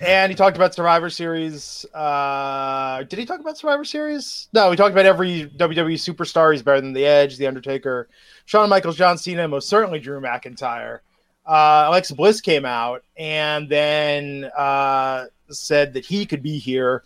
and 0.00 0.30
he 0.30 0.36
talked 0.36 0.56
about 0.56 0.74
Survivor 0.74 1.10
Series. 1.10 1.84
Uh, 1.94 3.02
did 3.04 3.18
he 3.18 3.26
talk 3.26 3.40
about 3.40 3.58
Survivor 3.58 3.84
Series? 3.84 4.48
No, 4.52 4.70
he 4.70 4.76
talked 4.76 4.92
about 4.92 5.06
every 5.06 5.46
WWE 5.56 5.94
superstar. 5.94 6.52
He's 6.52 6.62
better 6.62 6.80
than 6.80 6.92
The 6.92 7.06
Edge, 7.06 7.36
The 7.36 7.46
Undertaker, 7.46 8.08
Shawn 8.46 8.68
Michaels, 8.68 8.96
John 8.96 9.18
Cena, 9.18 9.46
most 9.46 9.68
certainly 9.68 10.00
Drew 10.00 10.20
McIntyre. 10.20 11.00
Uh, 11.46 11.84
Alexa 11.88 12.14
Bliss 12.14 12.40
came 12.40 12.64
out 12.64 13.02
and 13.16 13.68
then 13.68 14.50
uh, 14.56 15.26
said 15.50 15.94
that 15.94 16.04
he 16.04 16.26
could 16.26 16.42
be 16.42 16.58
here. 16.58 17.02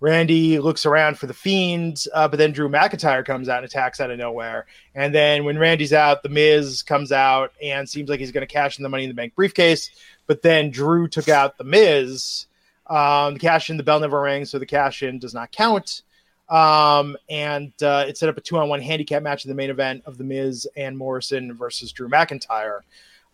Randy 0.00 0.58
looks 0.58 0.84
around 0.84 1.18
for 1.18 1.26
the 1.26 1.32
Fiend, 1.34 2.04
uh, 2.12 2.28
but 2.28 2.36
then 2.36 2.52
Drew 2.52 2.68
McIntyre 2.68 3.24
comes 3.24 3.48
out 3.48 3.58
and 3.58 3.66
attacks 3.66 4.00
out 4.00 4.10
of 4.10 4.18
nowhere. 4.18 4.66
And 4.94 5.14
then 5.14 5.44
when 5.44 5.58
Randy's 5.58 5.94
out, 5.94 6.22
The 6.22 6.28
Miz 6.28 6.82
comes 6.82 7.10
out 7.10 7.52
and 7.62 7.88
seems 7.88 8.10
like 8.10 8.20
he's 8.20 8.32
going 8.32 8.46
to 8.46 8.52
cash 8.52 8.78
in 8.78 8.82
the 8.82 8.88
Money 8.90 9.04
in 9.04 9.08
the 9.08 9.14
Bank 9.14 9.34
briefcase. 9.34 9.90
But 10.26 10.42
then 10.42 10.70
Drew 10.70 11.08
took 11.08 11.28
out 11.28 11.58
The 11.58 11.64
Miz. 11.64 12.46
Um, 12.86 13.34
the 13.34 13.40
cash 13.40 13.70
in, 13.70 13.76
the 13.76 13.82
bell 13.82 14.00
never 14.00 14.20
rang, 14.20 14.44
so 14.44 14.58
the 14.58 14.66
cash 14.66 15.02
in 15.02 15.18
does 15.18 15.34
not 15.34 15.52
count. 15.52 16.02
Um, 16.48 17.16
and 17.30 17.72
uh, 17.82 18.04
it 18.06 18.18
set 18.18 18.28
up 18.28 18.36
a 18.36 18.40
two 18.40 18.58
on 18.58 18.68
one 18.68 18.82
handicap 18.82 19.22
match 19.22 19.44
in 19.44 19.48
the 19.48 19.54
main 19.54 19.70
event 19.70 20.02
of 20.04 20.18
The 20.18 20.24
Miz 20.24 20.68
and 20.76 20.96
Morrison 20.96 21.54
versus 21.54 21.92
Drew 21.92 22.08
McIntyre. 22.08 22.80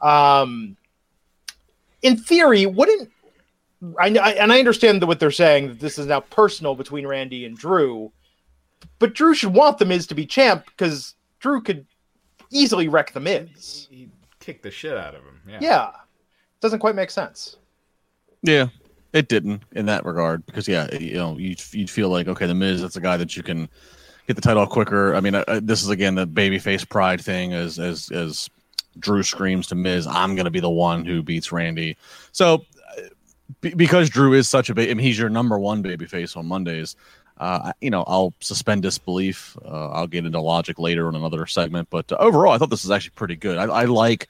Um, 0.01 0.77
in 2.03 2.17
theory, 2.17 2.67
wouldn't 2.67 3.11
I, 3.99 4.09
I 4.17 4.31
and 4.33 4.53
I 4.53 4.59
understand 4.59 5.01
that 5.01 5.07
what 5.07 5.21
they're 5.21 5.31
saying 5.31 5.69
that 5.69 5.81
this 5.81 5.99
is 5.99 6.07
now 6.07 6.21
personal 6.21 6.75
between 6.75 7.07
Randy 7.07 7.47
and 7.47 7.57
Drew, 7.57 8.13
but 8.99 9.15
Drew 9.15 9.35
should 9.35 9.55
want 9.55 9.79
the 9.79 9.87
Miz 9.87 10.07
to 10.09 10.15
be 10.15 10.27
champ 10.27 10.67
because 10.67 11.15
Drew 11.41 11.63
could 11.63 11.87
easily 12.51 12.89
wreck 12.89 13.13
the 13.13 13.21
Miz. 13.21 13.89
He 13.91 14.09
kicked 14.39 14.63
the 14.63 14.71
shit 14.71 14.97
out 14.97 15.15
of 15.15 15.23
him. 15.23 15.41
Yeah. 15.49 15.59
Yeah, 15.61 15.91
doesn't 16.61 16.79
quite 16.81 16.95
make 16.95 17.11
sense. 17.11 17.57
Yeah, 18.43 18.69
it 19.13 19.29
didn't 19.29 19.63
in 19.73 19.87
that 19.87 20.05
regard 20.05 20.45
because 20.47 20.69
yeah, 20.69 20.93
you 20.95 21.15
know, 21.15 21.37
you'd, 21.37 21.63
you'd 21.73 21.91
feel 21.91 22.09
like 22.09 22.29
okay, 22.29 22.47
the 22.47 22.55
Miz, 22.55 22.81
that's 22.81 22.97
a 22.97 23.01
guy 23.01 23.17
that 23.17 23.37
you 23.37 23.43
can 23.43 23.69
get 24.27 24.37
the 24.37 24.43
title 24.43 24.67
quicker. 24.67 25.15
I 25.15 25.21
mean, 25.21 25.35
uh, 25.35 25.61
this 25.63 25.83
is 25.83 25.89
again 25.89 26.15
the 26.15 26.27
babyface 26.27 26.89
pride 26.89 27.21
thing 27.21 27.53
as 27.53 27.79
as 27.79 28.11
as 28.13 28.49
Drew 28.99 29.23
screams 29.23 29.67
to 29.69 29.75
Miz, 29.75 30.07
"I'm 30.07 30.35
going 30.35 30.45
to 30.45 30.51
be 30.51 30.61
the 30.61 30.71
one 30.71 31.05
who 31.05 31.23
beats 31.23 31.53
Randy." 31.53 31.97
So 32.33 32.65
uh, 32.97 33.03
be, 33.61 33.75
because 33.75 34.09
Drew 34.09 34.33
is 34.33 34.49
such 34.49 34.71
a 34.71 34.75
big, 34.75 34.91
I 34.91 34.95
mean, 34.95 35.05
he's 35.05 35.19
your 35.19 35.29
number 35.29 35.59
one 35.59 35.83
babyface 35.83 36.37
on 36.37 36.47
Mondays. 36.47 36.97
Uh, 37.39 37.73
you 37.81 37.91
know, 37.91 38.05
I'll 38.07 38.35
suspend 38.41 38.83
disbelief. 38.83 39.57
Uh, 39.65 39.89
I'll 39.91 40.07
get 40.07 40.27
into 40.27 40.41
logic 40.41 40.79
later 40.79 41.09
in 41.09 41.15
another 41.15 41.47
segment, 41.47 41.89
but 41.91 42.13
uh, 42.13 42.17
overall, 42.21 42.53
I 42.53 42.59
thought 42.59 42.69
this 42.69 42.85
was 42.85 42.91
actually 42.91 43.13
pretty 43.17 43.37
good. 43.37 43.59
I, 43.59 43.65
I 43.65 43.85
like. 43.87 44.29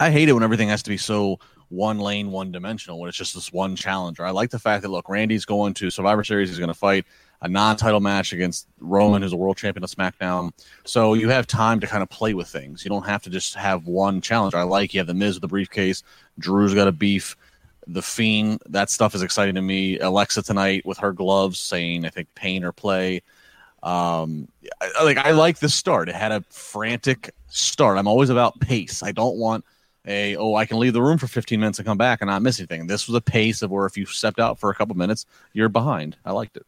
I 0.00 0.10
hate 0.10 0.28
it 0.28 0.32
when 0.32 0.42
everything 0.42 0.68
has 0.68 0.82
to 0.84 0.90
be 0.90 0.96
so 0.96 1.38
one 1.70 1.98
lane, 1.98 2.30
one 2.30 2.52
dimensional. 2.52 3.00
When 3.00 3.08
it's 3.08 3.18
just 3.18 3.34
this 3.34 3.52
one 3.52 3.76
challenger. 3.76 4.24
I 4.24 4.30
like 4.30 4.50
the 4.50 4.58
fact 4.58 4.82
that 4.82 4.88
look, 4.88 5.08
Randy's 5.08 5.44
going 5.44 5.74
to 5.74 5.90
Survivor 5.90 6.24
Series. 6.24 6.48
He's 6.48 6.58
going 6.58 6.68
to 6.68 6.74
fight 6.74 7.04
a 7.40 7.48
non-title 7.48 8.00
match 8.00 8.32
against 8.32 8.66
Roman, 8.80 9.22
who's 9.22 9.32
a 9.32 9.36
world 9.36 9.56
champion 9.56 9.84
of 9.84 9.90
SmackDown. 9.90 10.50
So 10.84 11.14
you 11.14 11.28
have 11.28 11.46
time 11.46 11.78
to 11.80 11.86
kind 11.86 12.02
of 12.02 12.08
play 12.08 12.34
with 12.34 12.48
things. 12.48 12.84
You 12.84 12.88
don't 12.88 13.06
have 13.06 13.22
to 13.22 13.30
just 13.30 13.54
have 13.54 13.86
one 13.86 14.20
challenger. 14.20 14.58
I 14.58 14.64
like 14.64 14.92
you 14.92 15.00
have 15.00 15.06
the 15.06 15.14
Miz 15.14 15.36
with 15.36 15.42
the 15.42 15.48
briefcase. 15.48 16.02
Drew's 16.38 16.74
got 16.74 16.88
a 16.88 16.92
beef. 16.92 17.36
The 17.86 18.02
Fiend, 18.02 18.60
that 18.68 18.90
stuff 18.90 19.14
is 19.14 19.22
exciting 19.22 19.54
to 19.54 19.62
me. 19.62 19.98
Alexa 19.98 20.42
tonight 20.42 20.84
with 20.84 20.98
her 20.98 21.12
gloves 21.12 21.58
saying, 21.58 22.04
I 22.04 22.10
think, 22.10 22.28
pain 22.34 22.64
or 22.64 22.72
play. 22.72 23.22
Um, 23.82 24.48
I, 24.80 25.04
like 25.04 25.18
I 25.18 25.30
like 25.30 25.58
the 25.58 25.68
start. 25.68 26.08
It 26.08 26.14
had 26.14 26.32
a 26.32 26.44
frantic 26.50 27.30
start. 27.46 27.96
I'm 27.98 28.08
always 28.08 28.30
about 28.30 28.58
pace. 28.60 29.02
I 29.02 29.12
don't 29.12 29.36
want 29.36 29.64
a 30.08 30.34
oh 30.36 30.54
I 30.54 30.66
can 30.66 30.78
leave 30.78 30.94
the 30.94 31.02
room 31.02 31.18
for 31.18 31.28
15 31.28 31.60
minutes 31.60 31.78
and 31.78 31.86
come 31.86 31.98
back 31.98 32.20
and 32.20 32.28
not 32.28 32.42
miss 32.42 32.58
anything. 32.58 32.86
This 32.86 33.06
was 33.06 33.14
a 33.14 33.20
pace 33.20 33.62
of 33.62 33.70
where 33.70 33.86
if 33.86 33.96
you 33.96 34.06
stepped 34.06 34.40
out 34.40 34.58
for 34.58 34.70
a 34.70 34.74
couple 34.74 34.96
minutes, 34.96 35.26
you're 35.52 35.68
behind. 35.68 36.16
I 36.24 36.32
liked 36.32 36.56
it. 36.56 36.66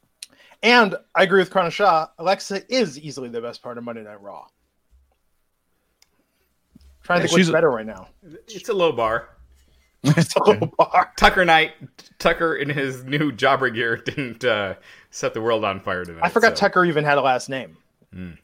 And 0.62 0.94
I 1.14 1.22
agree 1.22 1.40
with 1.40 1.50
Karna 1.50 1.70
Shah. 1.70 2.08
Alexa 2.18 2.72
is 2.72 2.98
easily 2.98 3.30
the 3.30 3.40
best 3.40 3.62
part 3.62 3.78
of 3.78 3.84
Monday 3.84 4.02
Night 4.04 4.20
Raw. 4.20 4.44
I'm 6.74 6.80
trying 7.02 7.22
to 7.22 7.28
think 7.28 7.38
she's 7.38 7.46
what's 7.48 7.54
better 7.54 7.70
right 7.70 7.86
now. 7.86 8.08
It's 8.46 8.68
a 8.68 8.74
low 8.74 8.92
bar. 8.92 9.28
It's 10.02 10.34
a 10.34 10.42
little 10.42 10.72
bar. 10.78 11.12
Tucker 11.18 11.44
Knight, 11.44 11.72
Tucker 12.18 12.54
in 12.54 12.70
his 12.70 13.04
new 13.04 13.30
jobber 13.32 13.68
gear 13.68 13.96
didn't 13.96 14.42
uh, 14.44 14.74
set 15.10 15.34
the 15.34 15.42
world 15.42 15.62
on 15.62 15.78
fire 15.80 16.06
tonight. 16.06 16.20
I 16.22 16.30
forgot 16.30 16.56
so- 16.56 16.60
Tucker 16.62 16.86
even 16.86 17.04
had 17.04 17.18
a 17.18 17.20
last 17.20 17.50
name. 17.50 17.76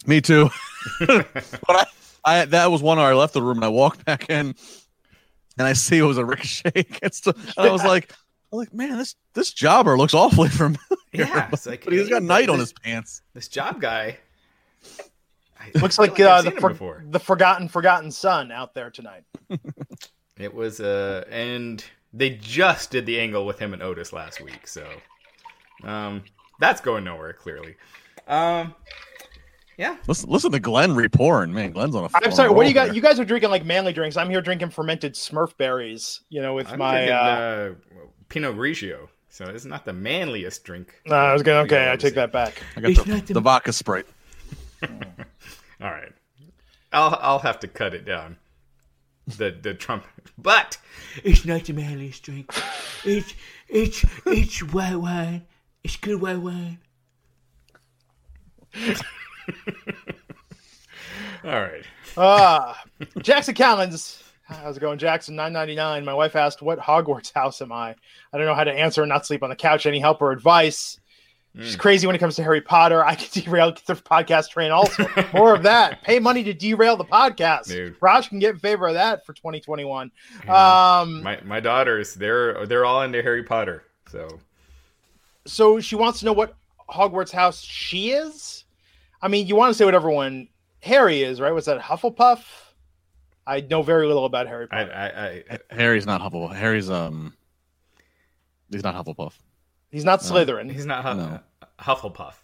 Me 0.07 0.21
too. 0.21 0.51
but 1.07 1.27
I, 1.69 1.87
I 2.27 2.45
that 2.45 2.71
was 2.71 2.83
one 2.83 2.99
where 2.99 3.07
I 3.07 3.15
left 3.15 3.33
the 3.33 3.41
room 3.43 3.57
and 3.57 3.65
I 3.65 3.69
walked 3.69 4.05
back 4.05 4.29
in 4.31 4.55
and 5.59 5.67
I 5.67 5.73
see 5.73 5.99
it 5.99 6.03
was 6.03 6.19
a 6.19 6.25
ricochet 6.25 6.73
against 6.75 7.25
the, 7.25 7.35
and 7.35 7.67
I 7.67 7.71
was 7.71 7.85
like, 7.85 8.13
I'm 8.53 8.59
like, 8.59 8.75
man, 8.75 8.99
this 8.99 9.17
this 9.35 9.53
jobber 9.53 9.97
looks 9.99 10.15
awfully 10.15 10.49
familiar. 10.51 10.79
Yeah, 11.13 11.49
it's 11.53 11.67
like, 11.67 11.85
but 11.85 11.93
he's 11.93 12.09
got 12.09 12.23
night 12.23 12.49
on 12.49 12.59
his 12.59 12.73
pants. 12.73 13.23
This 13.35 13.49
job 13.49 13.81
guy. 13.81 14.19
I 15.59 15.79
Looks 15.81 15.97
feel 15.97 16.07
like, 16.07 16.21
uh, 16.21 16.43
the, 16.43 16.51
for, 16.53 17.03
the 17.09 17.19
forgotten, 17.19 17.69
forgotten 17.69 18.11
son 18.11 18.53
out 18.53 18.75
there 18.75 18.91
tonight. 18.91 19.25
It 20.39 20.53
was 20.53 20.81
uh 20.81 21.25
and 21.31 21.83
they 22.13 22.31
just 22.31 22.91
did 22.91 23.07
the 23.07 23.19
angle 23.19 23.47
with 23.47 23.59
him 23.59 23.73
and 23.73 23.83
Otis 23.83 24.13
last 24.13 24.43
week, 24.43 24.67
so 24.67 24.87
um 25.83 26.25
that's 26.61 26.81
going 26.83 27.05
nowhere 27.05 27.33
clearly. 27.33 27.77
Um 28.29 28.75
yeah. 29.79 29.97
Listen, 30.07 30.31
listen 30.31 30.53
to 30.53 30.61
Glenn 30.61 30.95
repouring. 30.95 31.53
Man, 31.53 31.73
Glenn's 31.73 31.95
on 31.95 32.05
a. 32.05 32.07
I'm 32.15 32.23
on 32.25 32.29
a 32.31 32.33
sorry. 32.33 32.51
What 32.51 32.65
do 32.65 32.71
you 32.71 32.75
roll 32.77 32.87
got? 32.87 32.95
You 32.97 33.03
guys 33.03 33.19
are 33.21 33.25
drinking 33.25 33.51
like 33.51 33.65
manly 33.65 33.93
drinks. 33.93 34.17
I'm 34.17 34.31
here 34.31 34.41
drinking 34.41 34.71
fermented 34.71 35.15
Smurf 35.15 35.57
berries. 35.57 36.21
You 36.29 36.43
know, 36.43 36.55
with 36.55 36.69
I'm 36.71 36.79
my. 36.79 36.95
drinking, 37.07 37.15
Uh, 37.15 37.19
uh, 37.19 38.07
Pinot 38.29 38.57
Grigio. 38.57 39.09
So 39.29 39.45
it's 39.45 39.65
not 39.67 39.85
the 39.85 39.93
manliest 39.93 40.65
drink. 40.65 40.95
no, 41.07 41.15
I 41.15 41.33
was 41.33 41.43
gonna. 41.43 41.61
Okay, 41.61 41.91
I 41.93 41.97
take 41.97 42.15
that 42.15 42.33
back. 42.33 42.63
I 42.77 42.81
got 42.81 42.91
It's 42.91 43.03
the, 43.05 43.15
not 43.15 43.27
the- 43.27 43.35
the 43.35 43.41
vodka 43.41 43.73
Sprite. 43.73 44.07
All 44.83 44.91
right. 45.91 46.13
I'll 46.93 47.19
I'll 47.21 47.39
have 47.41 47.59
to 47.61 47.69
cut 47.69 47.93
it 47.93 48.05
down. 48.07 48.39
the 49.37 49.51
the 49.61 49.75
Trump. 49.75 50.05
But 50.39 50.79
It's 51.25 51.45
not 51.45 51.65
the 51.65 51.73
manliest 51.75 52.23
drink. 52.23 52.51
It's 53.05 53.35
it's 53.69 54.05
it's 54.25 54.61
white 54.73 54.97
wine. 54.97 55.47
It's 55.85 55.97
good 55.97 56.21
white 56.21 56.39
wine. 56.41 56.79
all 61.45 61.51
right, 61.61 61.85
Uh, 62.17 62.75
Jackson 63.23 63.55
Collins. 63.55 64.23
How's 64.45 64.77
it 64.77 64.81
going, 64.81 64.99
Jackson? 64.99 65.35
Nine 65.35 65.53
ninety 65.53 65.75
nine. 65.75 66.05
My 66.05 66.15
wife 66.15 66.37
asked, 66.37 66.63
"What 66.63 66.79
Hogwarts 66.79 67.33
house 67.35 67.61
am 67.63 67.73
I?" 67.73 67.95
I 68.33 68.39
don't 68.39 68.47
know 68.47 68.55
how 68.55 68.65
to 68.65 68.73
answer 68.73 69.03
and 69.03 69.09
not 69.09 69.27
sleep 69.27 69.43
on 69.43 69.51
the 69.51 69.57
couch. 69.57 69.87
Any 69.87 69.99
help 69.99 70.23
or 70.23 70.31
advice? 70.33 71.01
She's 71.59 71.75
crazy 71.75 72.07
when 72.07 72.15
it 72.15 72.19
comes 72.19 72.37
to 72.37 72.43
Harry 72.43 72.61
Potter. 72.61 73.03
I 73.03 73.15
can 73.15 73.29
derail 73.45 73.73
the 73.87 73.95
podcast 73.95 74.51
train. 74.51 74.71
Also, 74.73 75.07
more 75.33 75.55
of 75.55 75.63
that. 75.63 76.03
Pay 76.03 76.19
money 76.19 76.45
to 76.45 76.53
derail 76.53 76.99
the 76.99 77.05
podcast. 77.05 77.69
Dude. 77.69 77.97
Raj 78.03 78.29
can 78.29 78.39
get 78.39 78.51
in 78.51 78.59
favor 78.61 78.87
of 78.87 78.93
that 78.95 79.25
for 79.25 79.33
2021. 79.33 80.11
Um, 80.49 81.23
my 81.23 81.41
my 81.45 81.61
daughters 81.61 82.13
they're 82.15 82.67
they're 82.67 82.85
all 82.85 83.03
into 83.03 83.23
Harry 83.23 83.43
Potter. 83.43 83.85
So 84.11 84.39
so 85.47 85.81
she 85.81 85.97
wants 85.97 86.19
to 86.21 86.27
know 86.27 86.35
what 86.35 86.55
Hogwarts 86.91 87.33
house 87.33 87.63
she 87.63 88.11
is. 88.11 88.65
I 89.23 89.29
mean, 89.29 89.47
you 89.47 89.57
want 89.57 89.71
to 89.71 89.75
say 89.79 89.85
what 89.85 89.95
everyone 89.95 90.49
Harry 90.81 91.23
is, 91.23 91.41
right? 91.41 91.53
Was 91.53 91.65
that 91.67 91.81
Hufflepuff? 91.81 92.43
I 93.47 93.61
know 93.61 93.83
very 93.83 94.07
little 94.07 94.25
about 94.25 94.47
Harry 94.49 94.67
Potter. 94.67 94.93
I, 94.93 95.45
I 95.55 95.59
Harry's 95.75 96.05
not 96.07 96.21
Hufflepuff. 96.21 96.55
Harry's 96.55 96.91
um, 96.91 97.35
he's 98.71 98.83
not 98.83 98.95
Hufflepuff. 98.95 99.33
He's 99.91 100.05
not 100.05 100.21
Slytherin. 100.21 100.71
he's 100.71 100.85
not 100.87 101.05
Hu- 101.05 101.15
No. 101.17 101.41
Hufflepuff. 101.79 102.35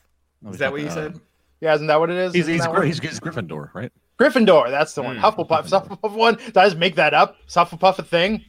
No, 0.41 0.51
Is 0.51 0.59
that 0.59 0.67
not 0.67 0.73
what 0.73 0.81
you 0.81 0.89
that. 0.89 0.95
said? 0.95 1.21
Yeah, 1.61 1.75
isn't 1.75 1.87
that 1.89 2.01
what 2.01 2.11
it 2.11 2.17
is? 2.17 2.33
He's 2.35 2.47
he's, 2.47 2.63
that 2.63 2.85
he's 2.85 2.99
he's 3.01 3.21
Gryffindor, 3.21 3.73
right? 3.75 3.93
Gryffindor. 4.19 4.71
That's 4.71 4.95
the 4.95 5.03
one. 5.03 5.17
Hmm. 5.17 5.25
Hufflepuff. 5.25 5.65
Is 5.67 5.73
Hufflepuff 5.73 6.13
one. 6.15 6.37
Did 6.37 6.57
I 6.57 6.65
just 6.67 6.77
make 6.79 6.95
that 6.97 7.15
up? 7.15 7.37
Is 7.47 7.55
Hufflepuff 7.55 7.99
a 7.99 8.03
thing? 8.03 8.45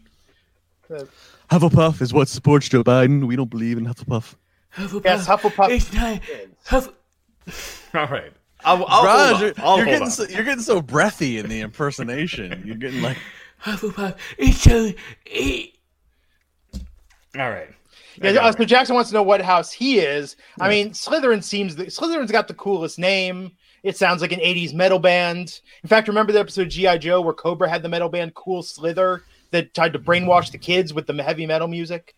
Hufflepuff 1.50 2.02
is 2.02 2.14
what 2.14 2.28
supports 2.28 2.70
Joe 2.70 2.84
Biden. 2.84 3.26
We 3.26 3.36
don't 3.36 3.50
believe 3.50 3.78
in 3.78 3.86
Hufflepuff. 3.86 4.36
Hufflepuff. 4.76 5.04
Yes, 5.06 5.28
Hufflepuff. 5.28 5.70
It's 5.70 5.94
not. 5.94 6.22
Huff. 6.66 7.83
All 7.98 8.08
right. 8.08 8.32
I'll, 8.66 8.86
I'll 8.88 9.04
Raj, 9.04 9.30
hold 9.30 9.42
you're, 9.42 9.50
on. 9.50 9.56
I'll 9.58 9.78
you're 9.78 9.86
hold 9.86 9.86
getting 9.86 10.04
on. 10.04 10.12
so, 10.12 10.24
you're 10.24 10.44
getting 10.44 10.64
so 10.64 10.82
breathy 10.82 11.38
in 11.38 11.50
the 11.50 11.62
impersonation. 11.62 12.64
You're 12.66 12.78
getting 12.78 13.02
like 13.02 13.18
Hufflepuff. 13.64 14.18
It's 14.38 14.62
so. 14.62 14.92
It, 15.26 15.72
All 17.38 17.50
right. 17.50 17.70
Yeah, 18.22 18.34
got 18.34 18.46
uh, 18.46 18.58
so 18.58 18.66
Jackson 18.66 18.96
wants 18.96 19.10
to 19.10 19.16
know 19.16 19.24
what 19.24 19.42
house 19.42 19.72
he 19.72 20.00
is. 20.00 20.36
I 20.60 20.70
mean, 20.70 20.92
Slytherin 20.92 21.44
seems 21.44 21.76
the, 21.76 21.86
Slytherin's 21.86 22.32
got 22.32 22.48
the 22.48 22.54
coolest 22.54 23.00
name. 23.00 23.52
It 23.82 23.98
sounds 23.98 24.22
like 24.22 24.32
an 24.32 24.40
'80s 24.40 24.74
metal 24.74 25.00
band. 25.00 25.60
In 25.82 25.90
fact, 25.90 26.08
remember 26.08 26.32
the 26.32 26.40
episode 26.40 26.68
of 26.68 26.70
GI 26.70 27.00
Joe 27.00 27.22
where 27.22 27.34
Cobra 27.34 27.70
had 27.70 27.82
the 27.82 27.90
metal 27.90 28.10
band 28.10 28.34
Cold 28.36 28.68
Slither 28.68 29.24
that 29.52 29.74
tried 29.74 29.94
to 29.94 30.00
brainwash 30.00 30.52
the 30.52 30.58
kids 30.58 30.94
with 30.94 31.08
the 31.08 31.24
heavy 31.24 31.46
metal 31.46 31.68
music? 31.68 32.16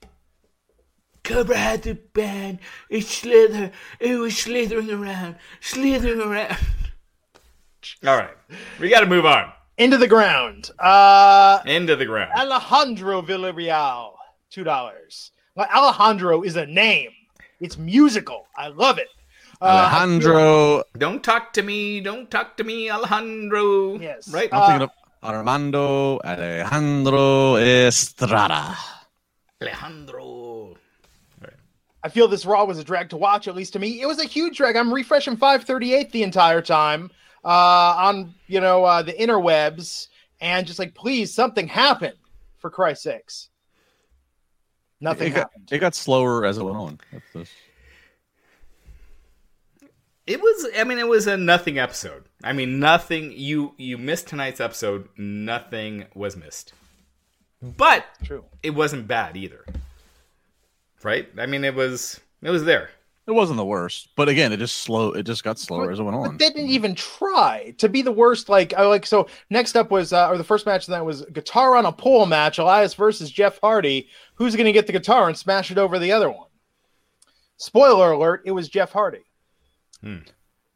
Cobra 1.25 1.57
had 1.57 1.81
the 1.83 1.95
band. 1.95 2.59
It 2.89 3.05
slither. 3.05 3.71
It 3.99 4.15
was 4.17 4.37
slithering 4.37 4.91
around. 4.91 5.35
Slithering 5.59 6.21
around. 6.21 6.55
All 8.07 8.15
right. 8.17 8.37
We 8.79 8.89
got 8.89 9.01
to 9.01 9.05
move 9.07 9.25
on. 9.25 9.51
Into 9.77 9.97
the 9.97 10.07
ground. 10.07 10.71
Uh, 10.79 11.59
Into 11.65 11.95
the 11.97 12.05
ground. 12.05 12.31
Alejandro 12.37 13.21
Villarreal, 13.21 14.13
two 14.49 14.63
dollars. 14.63 15.31
Alejandro 15.57 16.43
is 16.43 16.55
a 16.55 16.65
name. 16.65 17.11
It's 17.59 17.77
musical. 17.77 18.47
I 18.55 18.67
love 18.69 18.97
it. 18.99 19.09
Uh, 19.61 19.89
Alejandro. 19.91 20.83
Don't 20.97 21.23
talk 21.23 21.51
to 21.53 21.61
me. 21.63 21.99
Don't 22.01 22.29
talk 22.31 22.55
to 22.57 22.63
me, 22.63 22.89
Alejandro. 22.89 23.99
Yes. 23.99 24.29
Right? 24.29 24.49
I'm 24.53 24.61
Uh, 24.61 24.67
thinking 24.67 24.81
of 24.83 24.89
Armando 25.23 26.19
Alejandro 26.23 27.55
Estrada. 27.57 28.77
Alejandro. 29.61 30.44
I 32.05 32.07
feel 32.07 32.27
this 32.27 32.45
Raw 32.45 32.65
was 32.65 32.77
a 32.77 32.83
drag 32.83 33.09
to 33.09 33.17
watch, 33.17 33.47
at 33.47 33.55
least 33.55 33.73
to 33.73 33.79
me. 33.79 33.99
It 33.99 34.05
was 34.05 34.19
a 34.19 34.25
huge 34.25 34.57
drag. 34.57 34.75
I'm 34.75 34.93
refreshing 34.93 35.35
538 35.35 36.11
the 36.11 36.21
entire 36.21 36.61
time 36.61 37.09
uh, 37.43 37.47
on, 37.97 38.35
you 38.45 38.61
know, 38.61 38.85
uh, 38.85 39.01
the 39.01 39.13
interwebs 39.13 40.09
and 40.39 40.67
just 40.67 40.77
like, 40.77 40.93
please, 40.93 41.33
something 41.33 41.67
happen 41.67 42.13
for 42.59 42.69
Christ's 42.69 43.05
sakes. 43.05 43.49
Nothing 45.01 45.31
It 45.31 45.35
got, 45.35 45.51
it 45.71 45.79
got 45.79 45.95
slower 45.95 46.45
as 46.45 46.59
it 46.59 46.63
went 46.63 46.77
on. 46.77 46.99
It 50.27 50.39
was. 50.41 50.67
I 50.77 50.83
mean, 50.83 50.99
it 50.99 51.07
was 51.07 51.25
a 51.25 51.37
nothing 51.37 51.79
episode. 51.79 52.25
I 52.43 52.53
mean, 52.53 52.79
nothing. 52.79 53.31
You 53.35 53.73
you 53.77 53.97
missed 53.97 54.27
tonight's 54.27 54.59
episode. 54.59 55.07
Nothing 55.17 56.05
was 56.15 56.35
missed. 56.35 56.73
But 57.61 58.05
True. 58.23 58.45
it 58.63 58.71
wasn't 58.71 59.07
bad 59.07 59.37
either. 59.37 59.65
Right? 61.05 61.29
I 61.37 61.45
mean, 61.45 61.63
it 61.63 61.75
was. 61.75 62.19
It 62.41 62.49
was 62.49 62.63
there. 62.63 62.89
It 63.27 63.31
wasn't 63.31 63.57
the 63.57 63.65
worst, 63.65 64.09
but 64.15 64.27
again, 64.27 64.51
it 64.51 64.57
just 64.57 64.77
slow. 64.77 65.11
It 65.11 65.23
just 65.23 65.43
got 65.43 65.59
slower 65.59 65.91
as 65.91 65.99
it 65.99 66.03
went 66.03 66.15
on. 66.15 66.31
But 66.31 66.39
they 66.39 66.49
didn't 66.49 66.69
even 66.69 66.95
try 66.95 67.75
to 67.77 67.87
be 67.87 68.01
the 68.01 68.11
worst. 68.11 68.49
Like, 68.49 68.73
I 68.73 68.85
like 68.87 69.05
so. 69.05 69.27
Next 69.51 69.75
up 69.75 69.91
was, 69.91 70.13
uh, 70.13 70.29
or 70.29 70.37
the 70.37 70.43
first 70.43 70.65
match 70.65 70.87
that 70.87 71.05
was 71.05 71.23
guitar 71.33 71.75
on 71.75 71.85
a 71.85 71.91
pole 71.91 72.25
match. 72.25 72.57
Elias 72.57 72.95
versus 72.95 73.29
Jeff 73.29 73.59
Hardy. 73.61 74.09
Who's 74.35 74.55
going 74.55 74.65
to 74.65 74.71
get 74.71 74.87
the 74.87 74.93
guitar 74.93 75.27
and 75.27 75.37
smash 75.37 75.69
it 75.69 75.77
over 75.77 75.99
the 75.99 76.11
other 76.11 76.29
one? 76.29 76.49
Spoiler 77.57 78.13
alert: 78.13 78.41
It 78.45 78.51
was 78.51 78.67
Jeff 78.67 78.91
Hardy. 78.91 79.25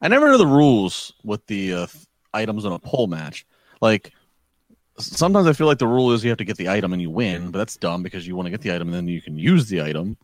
I 0.02 0.08
never 0.08 0.30
knew 0.30 0.38
the 0.38 0.46
rules 0.46 1.12
with 1.24 1.44
the 1.48 1.74
uh, 1.74 1.88
items 2.36 2.66
in 2.66 2.72
a 2.72 2.80
pole 2.80 3.08
match. 3.08 3.48
Like 3.82 4.14
sometimes 5.00 5.48
I 5.48 5.54
feel 5.54 5.68
like 5.68 5.80
the 5.80 5.88
rule 5.88 6.12
is 6.12 6.24
you 6.24 6.30
have 6.30 6.38
to 6.38 6.46
get 6.46 6.58
the 6.58 6.70
item 6.70 6.94
and 6.94 7.02
you 7.02 7.10
win, 7.10 7.52
but 7.52 7.58
that's 7.58 7.78
dumb 7.78 8.04
because 8.04 8.28
you 8.28 8.36
want 8.36 8.48
to 8.48 8.52
get 8.52 8.62
the 8.62 8.74
item 8.74 8.90
and 8.90 8.96
then 8.96 9.08
you 9.08 9.22
can 9.22 9.38
use 9.38 9.68
the 9.68 9.82
item. 9.82 10.18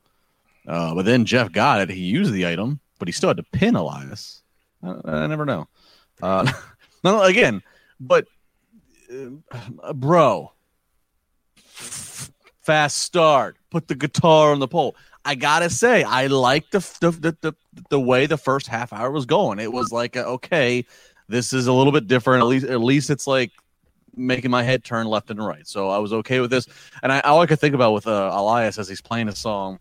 Uh, 0.68 0.94
but 0.96 1.06
then 1.06 1.26
Jeff 1.26 1.52
got 1.52 1.82
it; 1.82 1.90
he 1.90 2.02
used 2.02 2.34
the 2.34 2.48
item, 2.48 2.80
but 3.00 3.08
he 3.08 3.12
still 3.12 3.30
had 3.30 3.38
to 3.38 3.44
pin 3.44 3.76
Elias. 3.76 4.42
I, 4.84 4.96
I 5.06 5.28
never 5.28 5.46
know. 5.46 5.68
Uh, 6.22 6.52
no, 7.04 7.22
again, 7.22 7.62
but 8.00 8.26
uh, 9.12 9.94
bro, 9.94 10.52
fast 11.66 12.98
start. 12.98 13.58
Put 13.70 13.88
the 13.88 13.96
guitar 13.96 14.52
on 14.52 14.60
the 14.60 14.68
pole. 14.68 14.96
I 15.24 15.36
gotta 15.36 15.70
say, 15.70 16.04
I 16.04 16.28
like 16.28 16.70
the 16.72 16.80
the, 17.02 17.38
the 17.42 17.56
the 17.90 18.00
way 18.00 18.26
the 18.26 18.38
first 18.38 18.68
half 18.68 18.92
hour 18.92 19.12
was 19.12 19.26
going. 19.26 19.60
It 19.60 19.72
was 19.72 19.92
like, 19.92 20.18
okay, 20.18 20.86
this 21.28 21.54
is 21.54 21.68
a 21.68 21.74
little 21.74 21.92
bit 21.92 22.08
different. 22.08 22.42
At 22.42 22.48
least, 22.48 22.66
at 22.66 22.82
least 22.82 23.10
it's 23.10 23.28
like 23.28 23.52
making 24.17 24.51
my 24.51 24.63
head 24.63 24.84
turn 24.84 25.08
left 25.08 25.30
and 25.30 25.45
right. 25.45 25.67
So 25.67 25.89
I 25.89 25.97
was 25.97 26.13
okay 26.13 26.39
with 26.39 26.51
this. 26.51 26.67
And 27.04 27.12
I 27.12 27.19
all 27.21 27.41
I 27.41 27.45
could 27.45 27.60
think 27.60 27.75
about 27.75 27.93
with 27.93 28.08
uh, 28.08 28.32
Elias 28.34 28.78
as 28.78 28.88
he's 28.88 29.01
playing 29.01 29.28
a 29.28 29.36
song, 29.36 29.80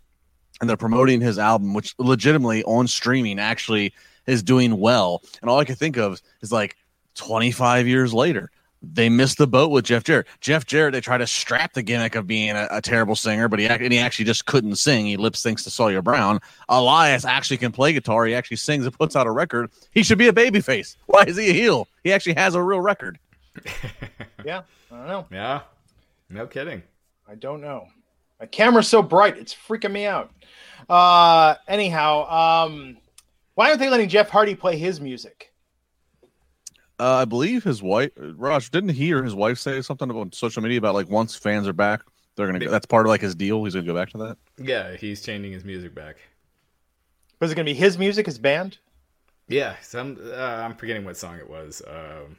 and 0.61 0.69
they're 0.69 0.77
promoting 0.77 1.21
his 1.21 1.39
album, 1.39 1.75
which 1.75 1.95
legitimately 1.99 2.65
on 2.65 2.87
streaming 2.87 3.39
actually 3.39 3.93
is 4.27 4.43
doing 4.43 4.79
well. 4.79 5.23
And 5.41 5.51
all 5.51 5.59
I 5.59 5.65
could 5.65 5.79
think 5.79 5.97
of 5.97 6.21
is 6.41 6.53
like 6.53 6.77
25 7.15 7.87
years 7.87 8.15
later, 8.15 8.51
they 8.93 9.09
missed 9.09 9.39
the 9.39 9.47
boat 9.47 9.71
with 9.71 9.85
Jeff 9.85 10.05
Jarrett. 10.05 10.27
Jeff 10.41 10.67
Jarrett, 10.67 10.93
they 10.93 11.01
tried 11.01 11.19
to 11.19 11.27
strap 11.27 11.73
the 11.73 11.83
gimmick 11.83 12.15
of 12.15 12.27
being 12.27 12.51
a, 12.51 12.69
a 12.71 12.83
terrible 12.83 13.17
singer, 13.17 13.49
but 13.49 13.59
he 13.59 13.67
and 13.67 13.93
he 13.93 13.99
actually 13.99 14.25
just 14.25 14.47
couldn't 14.47 14.77
sing. 14.77 15.07
He 15.07 15.17
lip 15.17 15.35
syncs 15.35 15.65
to 15.65 15.71
Sawyer 15.71 16.03
Brown. 16.03 16.41
Elias 16.69 17.25
actually 17.25 17.57
can 17.57 17.73
play 17.73 17.93
guitar. 17.93 18.27
He 18.27 18.35
actually 18.35 18.59
sings 18.59 18.85
and 18.85 18.97
puts 18.97 19.17
out 19.17 19.27
a 19.27 19.31
record. 19.31 19.71
He 19.93 20.03
should 20.03 20.19
be 20.19 20.29
a 20.29 20.33
babyface. 20.33 20.97
Why 21.07 21.25
is 21.25 21.37
he 21.37 21.51
a 21.51 21.53
heel? 21.53 21.89
He 22.03 22.13
actually 22.13 22.35
has 22.35 22.55
a 22.55 22.63
real 22.63 22.81
record. 22.81 23.19
Yeah, 24.45 24.63
I 24.91 24.97
don't 24.97 25.07
know. 25.07 25.27
Yeah. 25.31 25.63
No 26.29 26.47
kidding. 26.47 26.83
I 27.29 27.35
don't 27.35 27.61
know. 27.61 27.87
My 28.41 28.47
camera's 28.47 28.89
so 28.89 29.03
bright, 29.03 29.39
it's 29.39 29.55
freaking 29.55 29.93
me 29.93 30.07
out. 30.07 30.31
Uh, 30.89 31.55
anyhow, 31.67 32.67
um, 32.67 32.99
why 33.55 33.69
aren't 33.69 33.81
they 33.81 33.89
letting 33.89 34.09
Jeff 34.09 34.29
Hardy 34.29 34.55
play 34.55 34.77
his 34.77 35.01
music? 35.01 35.53
Uh, 36.99 37.15
I 37.15 37.25
believe 37.25 37.65
his 37.65 37.83
wife, 37.83 38.11
Raj, 38.17 38.71
didn't 38.71 38.91
he 38.91 39.13
or 39.13 39.23
his 39.23 39.35
wife 39.35 39.59
say 39.59 39.81
something 39.83 40.11
about 40.11 40.35
social 40.35 40.63
media 40.63 40.79
about 40.79 40.95
like 40.95 41.09
once 41.09 41.35
fans 41.35 41.67
are 41.67 41.73
back, 41.73 42.03
they're 42.37 42.47
gonna. 42.47 42.59
Go, 42.59 42.71
that's 42.71 42.87
part 42.87 43.07
of 43.07 43.11
like 43.11 43.21
his 43.21 43.35
deal. 43.35 43.65
He's 43.65 43.75
gonna 43.75 43.87
go 43.87 43.95
back 43.95 44.11
to 44.11 44.19
that. 44.19 44.37
Yeah, 44.59 44.97
he's 44.97 45.23
changing 45.23 45.53
his 45.53 45.65
music 45.65 45.95
back. 45.95 46.17
Was 47.41 47.53
it 47.53 47.57
going 47.57 47.67
to 47.67 47.73
be 47.73 47.79
his 47.79 47.99
music, 47.99 48.27
his 48.27 48.39
band? 48.39 48.79
Yeah, 49.49 49.75
some 49.83 50.19
uh, 50.33 50.37
I'm 50.37 50.75
forgetting 50.77 51.05
what 51.05 51.17
song 51.17 51.37
it 51.37 51.49
was. 51.49 51.83
Um, 51.87 52.39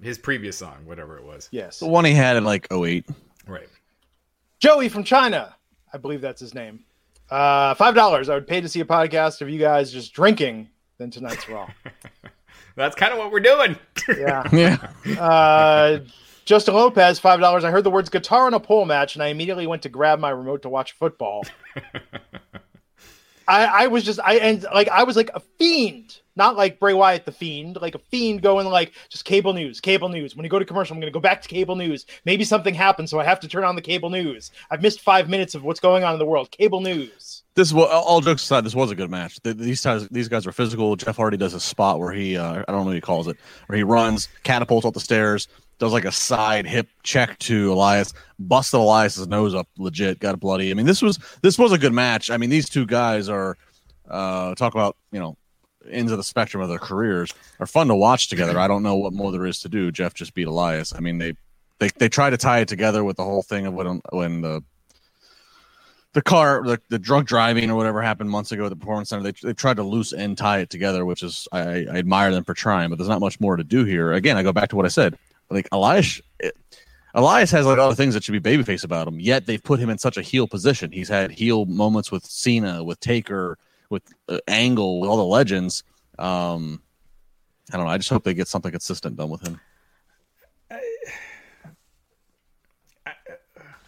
his 0.00 0.18
previous 0.18 0.56
song, 0.56 0.84
whatever 0.84 1.16
it 1.18 1.24
was. 1.24 1.48
Yes. 1.52 1.80
The 1.80 1.86
one 1.86 2.04
he 2.04 2.12
had 2.12 2.36
in 2.36 2.44
like 2.44 2.70
08. 2.72 3.06
Right. 3.46 3.68
Joey 4.58 4.88
from 4.88 5.04
China. 5.04 5.54
I 5.92 5.98
believe 5.98 6.20
that's 6.20 6.40
his 6.40 6.54
name. 6.54 6.80
Uh, 7.30 7.74
Five 7.74 7.94
dollars. 7.94 8.28
I 8.28 8.34
would 8.34 8.46
pay 8.46 8.60
to 8.60 8.68
see 8.68 8.80
a 8.80 8.84
podcast 8.84 9.40
of 9.40 9.50
you 9.50 9.58
guys 9.58 9.90
just 9.90 10.12
drinking 10.12 10.68
than 10.98 11.10
tonight's 11.10 11.48
Raw. 11.48 11.68
That's 12.76 12.94
kind 12.94 13.12
of 13.12 13.18
what 13.18 13.32
we're 13.32 13.40
doing. 13.40 13.76
Yeah. 14.08 14.48
Yeah. 15.04 15.20
Uh, 15.20 16.00
Justin 16.44 16.74
Lopez, 16.74 17.18
five 17.18 17.40
dollars. 17.40 17.64
I 17.64 17.70
heard 17.70 17.82
the 17.82 17.90
words 17.90 18.08
guitar 18.08 18.46
in 18.46 18.54
a 18.54 18.60
pole 18.60 18.84
match, 18.84 19.16
and 19.16 19.22
I 19.22 19.28
immediately 19.28 19.66
went 19.66 19.82
to 19.82 19.88
grab 19.88 20.20
my 20.20 20.30
remote 20.30 20.62
to 20.62 20.68
watch 20.68 20.92
football. 20.92 21.44
I, 23.48 23.64
I 23.66 23.86
was 23.88 24.04
just 24.04 24.20
I 24.20 24.36
and 24.36 24.64
like 24.72 24.88
I 24.88 25.02
was 25.02 25.16
like 25.16 25.30
a 25.34 25.40
fiend 25.40 26.20
not 26.36 26.56
like 26.56 26.78
Bray 26.78 26.94
Wyatt 26.94 27.24
the 27.24 27.32
Fiend, 27.32 27.78
like 27.80 27.94
a 27.94 27.98
fiend 27.98 28.42
going 28.42 28.66
like 28.66 28.92
just 29.08 29.24
cable 29.24 29.52
news, 29.52 29.80
cable 29.80 30.08
news. 30.08 30.36
When 30.36 30.44
you 30.44 30.50
go 30.50 30.58
to 30.58 30.64
commercial, 30.64 30.94
I'm 30.94 31.00
going 31.00 31.10
to 31.12 31.16
go 31.16 31.20
back 31.20 31.42
to 31.42 31.48
cable 31.48 31.76
news. 31.76 32.06
Maybe 32.24 32.44
something 32.44 32.74
happened, 32.74 33.08
so 33.10 33.18
I 33.18 33.24
have 33.24 33.40
to 33.40 33.48
turn 33.48 33.64
on 33.64 33.74
the 33.74 33.82
cable 33.82 34.10
news. 34.10 34.50
I've 34.70 34.82
missed 34.82 35.00
five 35.00 35.28
minutes 35.28 35.54
of 35.54 35.64
what's 35.64 35.80
going 35.80 36.04
on 36.04 36.12
in 36.12 36.18
the 36.18 36.26
world. 36.26 36.50
Cable 36.50 36.80
news. 36.80 37.42
This 37.54 37.72
was 37.72 37.88
all 37.90 38.20
jokes 38.20 38.42
aside. 38.42 38.64
This 38.64 38.74
was 38.74 38.90
a 38.90 38.94
good 38.94 39.10
match. 39.10 39.40
Th- 39.42 39.56
These 39.56 39.82
guys, 39.82 40.06
these 40.08 40.28
guys 40.28 40.46
are 40.46 40.52
physical. 40.52 40.94
Jeff 40.94 41.16
Hardy 41.16 41.38
does 41.38 41.54
a 41.54 41.60
spot 41.60 41.98
where 41.98 42.12
he, 42.12 42.36
uh, 42.36 42.62
I 42.68 42.70
don't 42.70 42.80
know 42.80 42.84
what 42.84 42.94
he 42.94 43.00
calls 43.00 43.28
it, 43.28 43.38
where 43.66 43.76
he 43.76 43.82
runs, 43.82 44.28
catapults 44.42 44.84
up 44.84 44.92
the 44.92 45.00
stairs, 45.00 45.48
does 45.78 45.92
like 45.92 46.04
a 46.04 46.12
side 46.12 46.66
hip 46.66 46.88
check 47.02 47.38
to 47.40 47.72
Elias, 47.72 48.12
busted 48.38 48.78
Elias's 48.80 49.26
nose 49.26 49.54
up, 49.54 49.68
legit, 49.78 50.18
got 50.20 50.38
bloody. 50.38 50.70
I 50.70 50.74
mean, 50.74 50.86
this 50.86 51.02
was 51.02 51.18
this 51.42 51.58
was 51.58 51.72
a 51.72 51.78
good 51.78 51.92
match. 51.92 52.30
I 52.30 52.36
mean, 52.36 52.50
these 52.50 52.68
two 52.68 52.86
guys 52.86 53.28
are 53.28 53.56
uh, 54.08 54.54
talk 54.54 54.74
about 54.74 54.96
you 55.12 55.18
know 55.20 55.36
ends 55.90 56.12
of 56.12 56.18
the 56.18 56.24
spectrum 56.24 56.62
of 56.62 56.68
their 56.68 56.78
careers 56.78 57.32
are 57.60 57.66
fun 57.66 57.88
to 57.88 57.94
watch 57.94 58.28
together. 58.28 58.58
I 58.58 58.68
don't 58.68 58.82
know 58.82 58.96
what 58.96 59.12
more 59.12 59.32
there 59.32 59.46
is 59.46 59.60
to 59.60 59.68
do. 59.68 59.90
Jeff 59.90 60.14
just 60.14 60.34
beat 60.34 60.46
Elias. 60.46 60.94
I 60.94 61.00
mean, 61.00 61.18
they 61.18 61.34
they 61.78 61.88
they 61.96 62.08
try 62.08 62.30
to 62.30 62.36
tie 62.36 62.60
it 62.60 62.68
together 62.68 63.04
with 63.04 63.16
the 63.16 63.24
whole 63.24 63.42
thing 63.42 63.66
of 63.66 63.74
when 63.74 64.00
when 64.10 64.40
the 64.40 64.62
the 66.16 66.22
car, 66.22 66.62
the, 66.64 66.80
the 66.88 66.98
drunk 66.98 67.28
driving 67.28 67.70
or 67.70 67.74
whatever 67.74 68.00
happened 68.00 68.30
months 68.30 68.50
ago 68.50 68.64
at 68.64 68.70
the 68.70 68.76
performance 68.76 69.10
center, 69.10 69.22
they, 69.22 69.32
they 69.42 69.52
tried 69.52 69.76
to 69.76 69.82
loose 69.82 70.14
end 70.14 70.38
tie 70.38 70.60
it 70.60 70.70
together, 70.70 71.04
which 71.04 71.22
is 71.22 71.46
I, 71.52 71.60
I 71.60 71.96
admire 71.98 72.30
them 72.30 72.42
for 72.42 72.54
trying, 72.54 72.88
but 72.88 72.96
there's 72.96 73.10
not 73.10 73.20
much 73.20 73.38
more 73.38 73.54
to 73.56 73.62
do 73.62 73.84
here. 73.84 74.12
Again, 74.12 74.38
I 74.38 74.42
go 74.42 74.50
back 74.50 74.70
to 74.70 74.76
what 74.76 74.86
I 74.86 74.88
said. 74.88 75.18
Like 75.50 75.68
Elias, 75.72 76.22
it, 76.40 76.56
Elias 77.14 77.50
has 77.50 77.66
like 77.66 77.78
other 77.78 77.94
things 77.94 78.14
that 78.14 78.24
should 78.24 78.42
be 78.42 78.56
babyface 78.56 78.82
about 78.82 79.06
him. 79.06 79.20
Yet 79.20 79.44
they've 79.44 79.62
put 79.62 79.78
him 79.78 79.90
in 79.90 79.98
such 79.98 80.16
a 80.16 80.22
heel 80.22 80.48
position. 80.48 80.90
He's 80.90 81.10
had 81.10 81.30
heel 81.30 81.66
moments 81.66 82.10
with 82.10 82.24
Cena, 82.24 82.82
with 82.82 82.98
Taker, 83.00 83.58
with 83.90 84.02
uh, 84.28 84.38
Angle, 84.48 85.00
with 85.00 85.10
all 85.10 85.16
the 85.16 85.24
legends. 85.24 85.82
Um, 86.18 86.82
I 87.72 87.76
don't 87.76 87.86
know. 87.86 87.92
I 87.92 87.98
just 87.98 88.10
hope 88.10 88.24
they 88.24 88.34
get 88.34 88.48
something 88.48 88.70
consistent 88.70 89.16
done 89.16 89.30
with 89.30 89.46
him. 89.46 89.60
I 90.70 90.80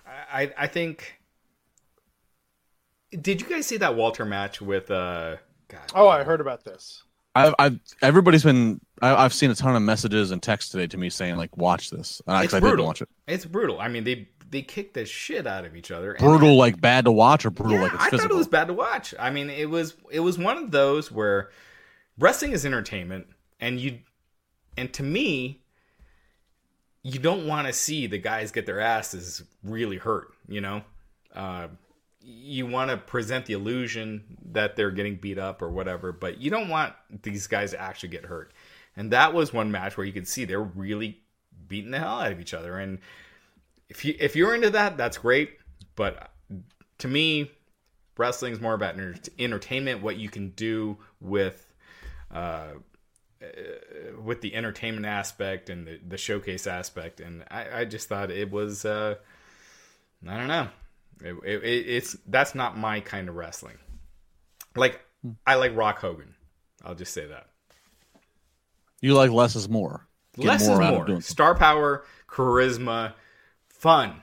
I 0.06 0.52
I 0.56 0.66
think. 0.66 1.14
Did 3.20 3.40
you 3.40 3.48
guys 3.48 3.66
see 3.66 3.78
that 3.78 3.96
Walter 3.96 4.24
match 4.24 4.60
with 4.60 4.90
uh? 4.90 5.36
God, 5.68 5.80
Oh, 5.94 6.08
I 6.08 6.24
heard 6.24 6.40
about 6.40 6.64
this. 6.64 7.02
I've, 7.34 7.54
I've 7.58 7.78
everybody's 8.02 8.42
been. 8.42 8.80
I, 9.00 9.14
I've 9.14 9.34
seen 9.34 9.50
a 9.50 9.54
ton 9.54 9.76
of 9.76 9.82
messages 9.82 10.30
and 10.30 10.42
texts 10.42 10.72
today 10.72 10.86
to 10.88 10.96
me 10.96 11.10
saying 11.10 11.36
like, 11.36 11.56
"Watch 11.56 11.90
this." 11.90 12.20
And 12.26 12.36
I, 12.36 12.44
it's 12.44 12.52
'cause 12.52 12.62
I 12.62 12.70
didn't 12.70 12.84
watch 12.84 13.02
it. 13.02 13.08
It's 13.26 13.44
brutal. 13.44 13.80
I 13.80 13.88
mean, 13.88 14.04
they 14.04 14.28
they 14.50 14.62
kick 14.62 14.94
the 14.94 15.04
shit 15.04 15.46
out 15.46 15.64
of 15.64 15.76
each 15.76 15.90
other. 15.90 16.12
and- 16.12 16.20
Brutal, 16.24 16.56
like 16.56 16.80
bad 16.80 17.04
to 17.04 17.12
watch, 17.12 17.44
or 17.46 17.50
brutal, 17.50 17.76
Yeah, 17.76 17.82
like 17.82 17.94
it's 17.94 18.02
I 18.02 18.10
physical. 18.10 18.28
thought 18.28 18.34
it 18.34 18.38
was 18.38 18.48
bad 18.48 18.66
to 18.68 18.74
watch. 18.74 19.14
I 19.18 19.30
mean, 19.30 19.50
it 19.50 19.68
was 19.68 19.94
it 20.10 20.20
was 20.20 20.38
one 20.38 20.56
of 20.56 20.70
those 20.70 21.10
where 21.12 21.50
wrestling 22.18 22.52
is 22.52 22.64
entertainment, 22.66 23.26
and 23.60 23.78
you 23.80 23.98
and 24.76 24.92
to 24.94 25.02
me, 25.02 25.60
you 27.02 27.18
don't 27.18 27.46
want 27.46 27.66
to 27.66 27.72
see 27.72 28.06
the 28.06 28.18
guys 28.18 28.50
get 28.52 28.66
their 28.66 28.80
asses 28.80 29.42
really 29.62 29.96
hurt. 29.96 30.28
You 30.48 30.60
know, 30.60 30.82
uh, 31.34 31.68
you 32.20 32.66
want 32.66 32.90
to 32.90 32.96
present 32.96 33.46
the 33.46 33.54
illusion 33.54 34.38
that 34.52 34.76
they're 34.76 34.90
getting 34.90 35.16
beat 35.16 35.38
up 35.38 35.62
or 35.62 35.70
whatever, 35.70 36.12
but 36.12 36.38
you 36.40 36.50
don't 36.50 36.68
want 36.68 36.94
these 37.22 37.46
guys 37.46 37.70
to 37.72 37.80
actually 37.80 38.10
get 38.10 38.24
hurt. 38.26 38.52
And 38.96 39.12
that 39.12 39.32
was 39.32 39.52
one 39.52 39.70
match 39.70 39.96
where 39.96 40.06
you 40.06 40.12
could 40.12 40.26
see 40.28 40.44
they're 40.44 40.60
really 40.60 41.20
beating 41.68 41.92
the 41.92 41.98
hell 42.00 42.20
out 42.20 42.32
of 42.32 42.40
each 42.40 42.52
other. 42.54 42.78
And 42.78 42.98
if 43.88 44.04
you 44.04 44.14
if 44.18 44.36
you're 44.36 44.54
into 44.54 44.70
that, 44.70 44.96
that's 44.96 45.18
great. 45.18 45.58
But 45.96 46.30
to 46.98 47.08
me, 47.08 47.50
wrestling 48.16 48.52
is 48.52 48.60
more 48.60 48.74
about 48.74 48.94
enter- 48.94 49.20
entertainment. 49.38 50.02
What 50.02 50.16
you 50.16 50.28
can 50.28 50.50
do 50.50 50.98
with 51.20 51.66
uh, 52.32 52.74
uh, 53.42 53.46
with 54.22 54.40
the 54.40 54.54
entertainment 54.54 55.06
aspect 55.06 55.70
and 55.70 55.86
the, 55.86 56.00
the 56.06 56.18
showcase 56.18 56.66
aspect. 56.66 57.20
And 57.20 57.44
I, 57.50 57.80
I 57.80 57.84
just 57.84 58.08
thought 58.08 58.30
it 58.30 58.50
was 58.50 58.84
uh, 58.84 59.14
I 60.26 60.36
don't 60.36 60.48
know. 60.48 60.68
It, 61.22 61.34
it, 61.44 61.64
it's 61.64 62.16
that's 62.26 62.54
not 62.54 62.76
my 62.76 63.00
kind 63.00 63.28
of 63.28 63.36
wrestling. 63.36 63.78
Like 64.76 65.00
I 65.46 65.54
like 65.54 65.76
Rock 65.76 66.00
Hogan. 66.00 66.34
I'll 66.84 66.94
just 66.94 67.12
say 67.12 67.26
that. 67.26 67.48
You 69.00 69.14
like 69.14 69.30
less 69.30 69.56
is 69.56 69.68
more. 69.68 70.06
Get 70.36 70.46
Less 70.46 70.62
is 70.62 70.78
more. 70.78 71.20
Star 71.20 71.54
power, 71.54 72.04
charisma, 72.28 73.14
fun. 73.78 74.22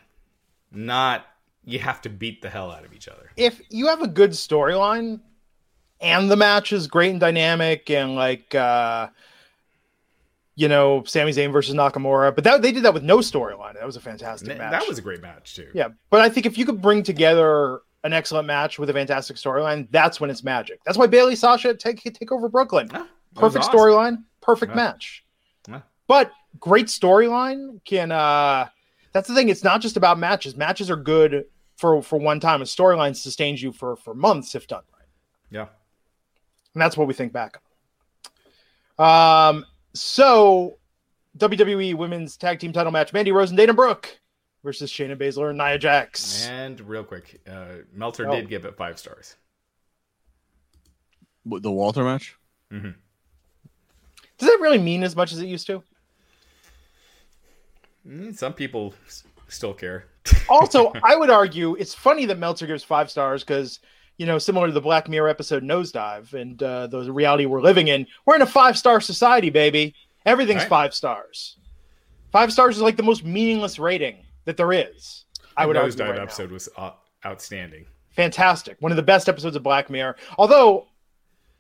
Not 0.71 1.25
you 1.63 1.79
have 1.79 2.01
to 2.01 2.09
beat 2.09 2.41
the 2.41 2.49
hell 2.49 2.69
out 2.71 2.85
of 2.85 2.93
each 2.93 3.07
other. 3.07 3.31
if 3.37 3.59
you 3.69 3.87
have 3.87 4.01
a 4.01 4.07
good 4.07 4.31
storyline 4.31 5.19
and 5.99 6.29
the 6.29 6.35
match 6.35 6.71
is 6.71 6.85
great 6.87 7.09
and 7.11 7.19
dynamic 7.19 7.89
and 7.89 8.15
like 8.15 8.53
uh 8.53 9.07
you 10.55 10.67
know 10.67 11.03
Sami 11.05 11.31
Zayn 11.31 11.51
versus 11.51 11.75
Nakamura, 11.75 12.33
but 12.33 12.43
that 12.43 12.61
they 12.61 12.71
did 12.71 12.83
that 12.83 12.93
with 12.93 13.03
no 13.03 13.17
storyline. 13.17 13.73
That 13.73 13.85
was 13.85 13.95
a 13.95 14.01
fantastic 14.01 14.47
That, 14.49 14.57
match. 14.57 14.71
that 14.71 14.87
was 14.87 14.97
a 14.97 15.01
great 15.01 15.21
match 15.21 15.55
too. 15.55 15.69
yeah, 15.73 15.89
but 16.09 16.21
I 16.21 16.29
think 16.29 16.45
if 16.45 16.57
you 16.57 16.65
could 16.65 16.81
bring 16.81 17.03
together 17.03 17.79
an 18.03 18.13
excellent 18.13 18.45
match 18.47 18.77
with 18.77 18.89
a 18.89 18.93
fantastic 18.93 19.35
storyline, 19.37 19.87
that's 19.91 20.21
when 20.21 20.29
it's 20.29 20.43
magic. 20.43 20.79
That's 20.85 20.97
why 20.97 21.07
Bayley 21.07 21.35
Sasha 21.35 21.73
take 21.73 22.01
take 22.03 22.31
over 22.31 22.47
Brooklyn. 22.47 22.89
Yeah, 22.93 23.05
Perfect 23.35 23.65
awesome. 23.65 23.79
storyline, 23.79 24.23
perfect 24.41 24.71
Yeah. 24.71 24.75
match. 24.75 25.25
Yeah. 25.67 25.81
But 26.07 26.31
great 26.59 26.85
storyline 26.87 27.83
can 27.83 28.11
uh 28.11 28.67
that's 29.15 29.30
the 29.30 29.34
thing, 29.34 29.47
it's 29.47 29.63
not 29.63 29.80
just 29.80 29.95
about 29.95 30.19
matches. 30.19 30.58
Matches 30.58 30.91
are 30.91 30.97
good 30.97 31.45
for 31.78 32.01
for 32.01 32.17
one 32.19 32.41
time. 32.41 32.62
A 32.62 32.65
storyline 32.65 33.15
sustains 33.15 33.63
you 33.63 33.71
for 33.71 33.95
for 33.95 34.13
months 34.13 34.56
if 34.56 34.67
done 34.67 34.84
right. 34.93 35.08
Yeah. 35.49 35.67
And 36.73 36.82
that's 36.82 36.97
what 36.97 37.08
we 37.08 37.13
think 37.13 37.32
back 37.32 37.58
on. 38.99 39.56
Um 39.58 39.65
so 39.93 40.78
WWE 41.38 41.95
women's 41.95 42.36
tag 42.36 42.60
team 42.60 42.73
title 42.73 42.91
match, 42.91 43.13
Mandy 43.13 43.32
Rose 43.32 43.51
and 43.51 43.58
Dana 43.58 43.73
Brooke 43.73 44.19
versus 44.65 44.91
Shayna 44.91 45.15
Baszler 45.15 45.49
and 45.49 45.58
Nia 45.58 45.78
Jax. 45.80 46.45
And 46.47 46.82
real 46.82 47.04
quick, 47.06 47.39
uh, 47.49 47.84
Meltzer 47.93 48.28
Oh. 48.28 48.32
did 48.36 48.49
give 48.49 48.65
it 48.65 48.75
five 48.75 48.99
stars. 48.99 49.38
The 51.45 51.71
Walter 51.71 52.04
match. 52.04 52.36
Mm-hmm. 52.73 52.89
Does 54.38 54.49
that 54.49 54.58
really 54.60 54.80
mean 54.80 55.04
as 55.04 55.15
much 55.15 55.32
as 55.32 55.39
it 55.39 55.45
used 55.45 55.67
to? 55.67 55.84
Mm, 58.07 58.35
Some 58.37 58.53
people 58.53 58.93
s- 59.07 59.23
still 59.47 59.73
care. 59.73 60.05
also, 60.49 60.91
I 61.03 61.15
would 61.15 61.29
argue 61.29 61.75
it's 61.75 61.93
funny 61.93 62.25
that 62.25 62.39
Meltzer 62.39 62.67
gives 62.67 62.83
five 62.83 63.09
stars 63.11 63.43
because, 63.43 63.79
you 64.17 64.25
know, 64.25 64.37
similar 64.39 64.67
to 64.67 64.73
the 64.73 64.81
Black 64.81 65.07
Mirror 65.07 65.29
episode 65.29 65.63
Nosedive 65.63 66.33
and 66.33 66.61
uh, 66.63 66.87
the 66.87 67.11
reality 67.11 67.45
we're 67.45 67.61
living 67.61 67.87
in, 67.89 68.07
we're 68.25 68.35
in 68.35 68.41
a 68.41 68.45
five 68.47 68.77
star 68.77 68.99
society, 69.01 69.49
baby. 69.49 69.93
Everything's 70.25 70.61
Right. 70.61 70.69
five 70.69 70.93
stars. 70.95 71.57
Five 72.31 72.51
stars 72.51 72.75
is 72.75 72.81
like 72.81 72.97
the 72.97 73.03
most 73.03 73.23
meaningless 73.23 73.77
rating 73.79 74.17
that 74.45 74.57
there 74.57 74.73
is. 74.73 75.25
I 75.55 75.65
would 75.65 75.77
argue 75.77 75.91
Nosedive 75.95 76.07
right 76.09 76.15
now. 76.17 76.23
episode 76.23 76.51
was 76.51 76.67
uh, 76.77 76.91
outstanding. 77.25 77.85
Fantastic. 78.15 78.77
One 78.79 78.91
of 78.91 78.95
the 78.95 79.03
best 79.03 79.29
episodes 79.29 79.55
of 79.55 79.63
Black 79.63 79.89
Mirror. 79.89 80.15
Although 80.37 80.87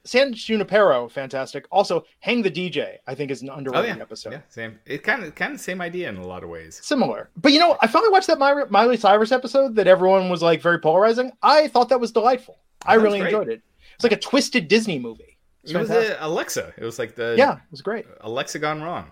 San 0.05 0.33
Junipero, 0.33 1.09
fantastic. 1.09 1.65
Also, 1.71 2.05
Hang 2.19 2.41
the 2.43 2.51
DJ, 2.51 2.97
I 3.07 3.15
think 3.15 3.31
is 3.31 3.41
an 3.41 3.49
Oh 3.49 3.55
underrated 3.55 3.97
yeah, 3.97 4.01
episode. 4.01 4.33
yeah, 4.33 4.41
same. 4.49 4.79
It 4.85 5.03
kind 5.03 5.23
of 5.23 5.33
kind 5.35 5.53
of 5.53 5.59
same 5.59 5.81
idea 5.81 6.07
in 6.09 6.17
a 6.17 6.25
lot 6.25 6.43
of 6.43 6.49
ways. 6.49 6.79
Similar. 6.83 7.29
But 7.35 7.51
you 7.51 7.59
know, 7.59 7.77
I 7.81 7.87
finally 7.87 8.11
watched 8.11 8.27
that 8.27 8.37
Miley, 8.39 8.63
Miley 8.69 8.97
Cyrus 8.97 9.31
episode 9.31 9.75
that 9.75 9.87
everyone 9.87 10.29
was 10.29 10.41
like 10.41 10.61
very 10.61 10.79
polarizing. 10.79 11.31
I 11.41 11.67
thought 11.67 11.89
that 11.89 11.99
was 11.99 12.11
delightful. 12.11 12.59
I 12.85 12.95
That 12.97 13.03
was 13.03 13.13
really 13.13 13.25
enjoyed 13.25 13.49
it. 13.49 13.61
It's 13.95 14.03
like 14.03 14.13
a 14.13 14.17
twisted 14.19 14.67
Disney 14.67 14.99
movie. 14.99 15.37
It's 15.63 15.71
It 15.71 15.77
was 15.77 15.87
fantastic. 15.87 16.21
uh, 16.21 16.27
Alexa. 16.27 16.73
It 16.77 16.83
was 16.83 16.99
like 16.99 17.15
the 17.15 17.33
yeah, 17.37 17.53
it 17.55 17.71
was 17.71 17.81
great. 17.81 18.05
Alexa 18.21 18.59
gone 18.59 18.81
wrong. 18.83 19.11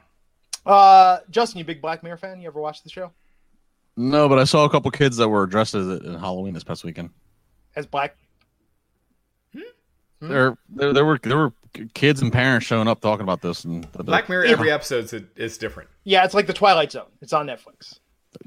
Uh, 0.66 1.18
Justin, 1.30 1.60
you 1.60 1.66
big 1.66 1.82
Black 1.82 2.04
Mirror 2.04 2.18
fan? 2.18 2.40
You 2.40 2.48
ever 2.48 2.62
watch 2.62 2.84
the 2.84 2.90
show? 2.90 3.12
No, 3.98 4.30
but 4.30 4.40
I 4.40 4.44
saw 4.44 4.66
a 4.66 4.70
couple 4.70 4.90
kids 4.92 5.18
that 5.18 5.28
were 5.30 5.46
dressed 5.46 5.76
as 5.76 5.88
it 5.88 6.04
in 6.04 6.14
Halloween 6.16 6.54
this 6.54 6.64
past 6.64 6.84
weekend. 6.84 7.10
As 7.76 7.86
Black? 7.86 8.16
There, 10.30 10.58
there, 10.70 10.94
there 10.94 11.06
were 11.06 11.20
there 11.22 11.38
were 11.38 11.54
kids 11.94 12.22
and 12.22 12.32
parents 12.32 12.66
showing 12.66 12.88
up 12.88 13.02
talking 13.02 13.24
about 13.24 13.42
this, 13.42 13.64
and 13.66 13.90
Black 13.94 14.30
Mirror. 14.30 14.46
Every 14.46 14.72
episode 14.72 15.06
is, 15.06 15.14
is 15.36 15.58
different. 15.58 15.90
Yeah, 16.04 16.24
it's 16.24 16.34
like 16.34 16.48
the 16.48 16.54
Twilight 16.54 16.92
Zone. 16.92 17.08
It's 17.22 17.34
on 17.34 17.48
Netflix. 17.48 18.00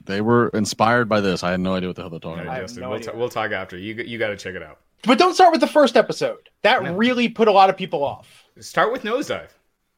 they 0.05 0.21
were 0.21 0.49
inspired 0.49 1.09
by 1.09 1.21
this. 1.21 1.43
I 1.43 1.51
had 1.51 1.61
no 1.61 1.75
idea 1.75 1.89
what 1.89 1.97
the 1.97 2.03
hell 2.03 2.11
they're 2.11 2.19
talking 2.21 2.39
All 2.41 2.43
about. 2.45 2.51
right, 2.53 2.57
have 2.61 2.65
Justin, 2.69 2.83
no 2.83 2.89
we'll, 2.91 2.99
idea. 2.99 3.13
ta- 3.13 3.19
we'll 3.19 3.29
talk 3.29 3.51
after. 3.53 3.77
You 3.77 3.95
you 3.95 4.19
got 4.19 4.29
to 4.29 4.37
check 4.37 4.55
it 4.55 4.63
out. 4.63 4.79
But 5.03 5.19
don't 5.19 5.35
start 5.35 5.53
with 5.53 5.61
the 5.61 5.67
first 5.67 5.97
episode. 5.97 6.49
That 6.63 6.83
No. 6.83 6.95
really 6.95 7.29
put 7.29 7.49
a 7.49 7.53
lot 7.53 7.69
of 7.71 7.77
people 7.77 8.03
off. 8.05 8.45
Start 8.61 8.91
with 8.93 9.03
Nosedive. 9.03 9.51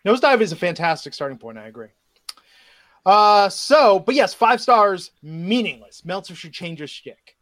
Nosedive 0.05 0.41
is 0.41 0.53
a 0.53 0.57
fantastic 0.57 1.15
starting 1.15 1.39
point. 1.39 1.57
I 1.59 1.67
agree. 1.69 1.89
Uh, 3.07 3.49
so, 3.49 4.01
but 4.01 4.15
yes, 4.15 4.35
five 4.35 4.61
stars, 4.61 5.13
meaningless. 5.23 6.05
Meltzer 6.05 6.35
should 6.35 6.53
change 6.53 6.81
his 6.81 6.91
shtick. 6.91 7.37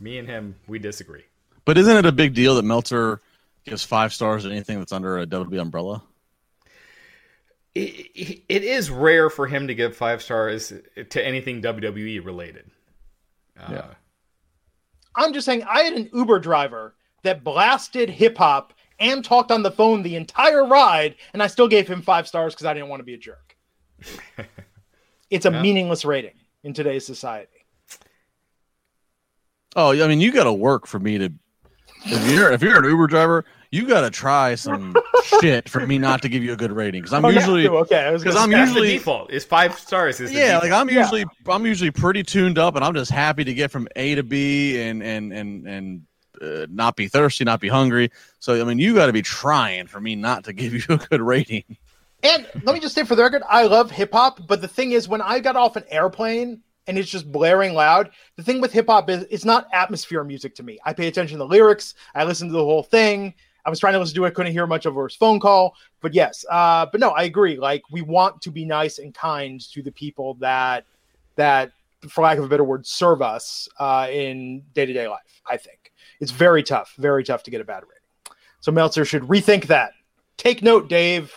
Me 0.00 0.18
and 0.18 0.26
him, 0.28 0.54
we 0.66 0.78
disagree. 0.78 1.24
But 1.64 1.78
isn't 1.78 1.96
it 1.96 2.06
a 2.06 2.12
big 2.12 2.34
deal 2.34 2.56
that 2.56 2.64
Meltzer 2.64 3.20
gives 3.64 3.84
five 3.84 4.12
stars 4.12 4.42
to 4.44 4.50
anything 4.50 4.78
that's 4.78 4.92
under 4.92 5.18
a 5.18 5.26
WWE 5.26 5.60
umbrella? 5.60 6.02
It, 7.74 8.42
it 8.48 8.64
is 8.64 8.90
rare 8.90 9.30
for 9.30 9.46
him 9.46 9.68
to 9.68 9.74
give 9.74 9.96
five 9.96 10.20
stars 10.22 10.72
to 11.10 11.26
anything 11.26 11.62
WWE 11.62 12.24
related. 12.24 12.70
Uh, 13.58 13.66
Yeah. 13.70 13.84
I'm 15.14 15.32
just 15.34 15.44
saying, 15.44 15.62
I 15.64 15.82
had 15.82 15.92
an 15.92 16.10
Uber 16.14 16.38
driver 16.38 16.94
that 17.22 17.44
blasted 17.44 18.08
hip 18.10 18.38
hop 18.38 18.72
and 18.98 19.22
talked 19.24 19.50
on 19.50 19.62
the 19.62 19.70
phone 19.70 20.02
the 20.02 20.16
entire 20.16 20.64
ride, 20.66 21.16
and 21.32 21.42
I 21.42 21.46
still 21.48 21.68
gave 21.68 21.86
him 21.86 22.00
five 22.02 22.26
stars 22.26 22.54
because 22.54 22.64
I 22.66 22.72
didn't 22.74 22.88
want 22.88 23.00
to 23.00 23.04
be 23.04 23.14
a 23.14 23.18
jerk. 23.18 23.56
it's 25.30 25.44
a 25.46 25.50
Yeah. 25.50 25.60
meaningless 25.62 26.04
rating 26.04 26.34
in 26.62 26.72
today's 26.72 27.04
society. 27.06 27.48
Oh, 29.76 29.92
I 29.92 30.06
mean, 30.08 30.20
you 30.20 30.32
got 30.32 30.44
to 30.44 30.52
work 30.52 30.86
for 30.86 30.98
me 30.98 31.18
to. 31.18 31.32
If 32.04 32.30
you're 32.32 32.50
if 32.52 32.62
you're 32.62 32.78
an 32.78 32.84
Uber 32.84 33.06
driver, 33.06 33.44
you 33.70 33.86
got 33.86 34.02
to 34.02 34.10
try 34.10 34.54
some 34.54 34.94
shit 35.40 35.68
for 35.68 35.86
me 35.86 35.98
not 35.98 36.22
to 36.22 36.28
give 36.28 36.42
you 36.42 36.52
a 36.52 36.56
good 36.56 36.72
rating 36.72 37.00
because 37.02 37.12
I'm 37.14 37.24
Oh, 37.24 37.28
usually 37.28 37.62
to, 37.64 37.70
okay. 37.78 38.00
I 38.04 38.10
was 38.10 38.22
'cause 38.24 38.34
gonna 38.34 38.54
I'm 38.56 38.66
usually- 38.66 38.88
the 38.88 38.98
default. 38.98 39.30
Is 39.32 39.44
five 39.44 39.78
stars. 39.78 40.20
Is 40.20 40.32
yeah, 40.32 40.46
default. 40.54 40.62
like 40.64 40.72
I'm 40.72 40.88
Yeah. 40.88 41.00
usually 41.00 41.24
I'm 41.48 41.64
usually 41.66 41.90
pretty 41.90 42.22
tuned 42.22 42.58
up, 42.58 42.74
and 42.76 42.84
I'm 42.84 42.94
just 42.94 43.10
happy 43.10 43.44
to 43.44 43.54
get 43.54 43.70
from 43.70 43.88
A 43.96 44.14
to 44.16 44.22
B 44.22 44.80
and 44.80 45.02
and 45.02 45.32
and 45.32 45.66
and 45.66 46.02
uh, 46.42 46.66
not 46.70 46.96
be 46.96 47.06
thirsty, 47.08 47.44
not 47.44 47.60
be 47.60 47.68
hungry. 47.68 48.10
So 48.40 48.60
I 48.60 48.64
mean, 48.64 48.78
you 48.78 48.94
got 48.94 49.06
to 49.06 49.12
be 49.12 49.22
trying 49.22 49.86
for 49.86 50.00
me 50.00 50.16
not 50.16 50.44
to 50.44 50.52
give 50.52 50.74
you 50.74 50.82
a 50.88 50.96
good 50.98 51.20
rating. 51.20 51.64
And 52.24 52.46
let 52.64 52.74
me 52.74 52.80
just 52.80 52.94
say 52.94 53.04
for 53.04 53.16
the 53.16 53.22
record, 53.22 53.42
I 53.48 53.64
love 53.64 53.90
hip 53.90 54.12
hop, 54.12 54.46
but 54.46 54.60
the 54.60 54.68
thing 54.68 54.92
is, 54.92 55.08
when 55.08 55.20
I 55.20 55.40
got 55.40 55.56
off 55.56 55.74
an 55.76 55.82
airplane 55.88 56.60
and 56.86 56.98
it's 56.98 57.10
just 57.10 57.30
blaring 57.30 57.74
loud, 57.74 58.10
the 58.36 58.42
thing 58.42 58.60
with 58.60 58.72
hip 58.72 58.86
hop 58.88 59.08
is 59.08 59.24
it's 59.30 59.44
not 59.44 59.68
atmosphere 59.72 60.24
music 60.24 60.54
to 60.56 60.62
me. 60.62 60.78
I 60.84 60.92
pay 60.92 61.08
attention 61.08 61.38
to 61.38 61.44
the 61.44 61.48
lyrics, 61.48 61.94
I 62.14 62.24
listen 62.24 62.48
to 62.48 62.54
the 62.54 62.64
whole 62.64 62.82
thing. 62.82 63.34
I 63.64 63.70
was 63.70 63.78
trying 63.78 63.92
to 63.92 64.00
listen 64.00 64.16
to 64.16 64.24
it, 64.24 64.34
couldn't 64.34 64.52
hear 64.52 64.66
much 64.66 64.86
over 64.86 65.06
his 65.06 65.14
phone 65.14 65.38
call, 65.38 65.76
but 66.00 66.14
yes, 66.14 66.44
uh, 66.50 66.86
but 66.90 67.00
no, 67.00 67.10
I 67.10 67.24
agree. 67.24 67.58
Like 67.58 67.82
we 67.92 68.02
want 68.02 68.40
to 68.42 68.50
be 68.50 68.64
nice 68.64 68.98
and 68.98 69.14
kind 69.14 69.60
to 69.72 69.82
the 69.82 69.92
people 69.92 70.34
that 70.34 70.84
that, 71.36 71.70
for 72.08 72.22
lack 72.22 72.38
of 72.38 72.44
a 72.44 72.48
better 72.48 72.64
word, 72.64 72.84
serve 72.84 73.22
us 73.22 73.68
uh, 73.78 74.08
in 74.10 74.64
day 74.74 74.84
to 74.84 74.92
day 74.92 75.06
life. 75.06 75.40
I 75.46 75.56
think 75.56 75.92
it's 76.18 76.32
very 76.32 76.64
tough, 76.64 76.94
very 76.98 77.22
tough 77.22 77.44
to 77.44 77.50
get 77.52 77.60
a 77.60 77.64
bad 77.64 77.84
rating. 77.84 78.36
So 78.60 78.72
Meltzer 78.72 79.04
should 79.04 79.22
rethink 79.22 79.66
that. 79.66 79.92
Take 80.36 80.62
note, 80.62 80.88
Dave. 80.88 81.32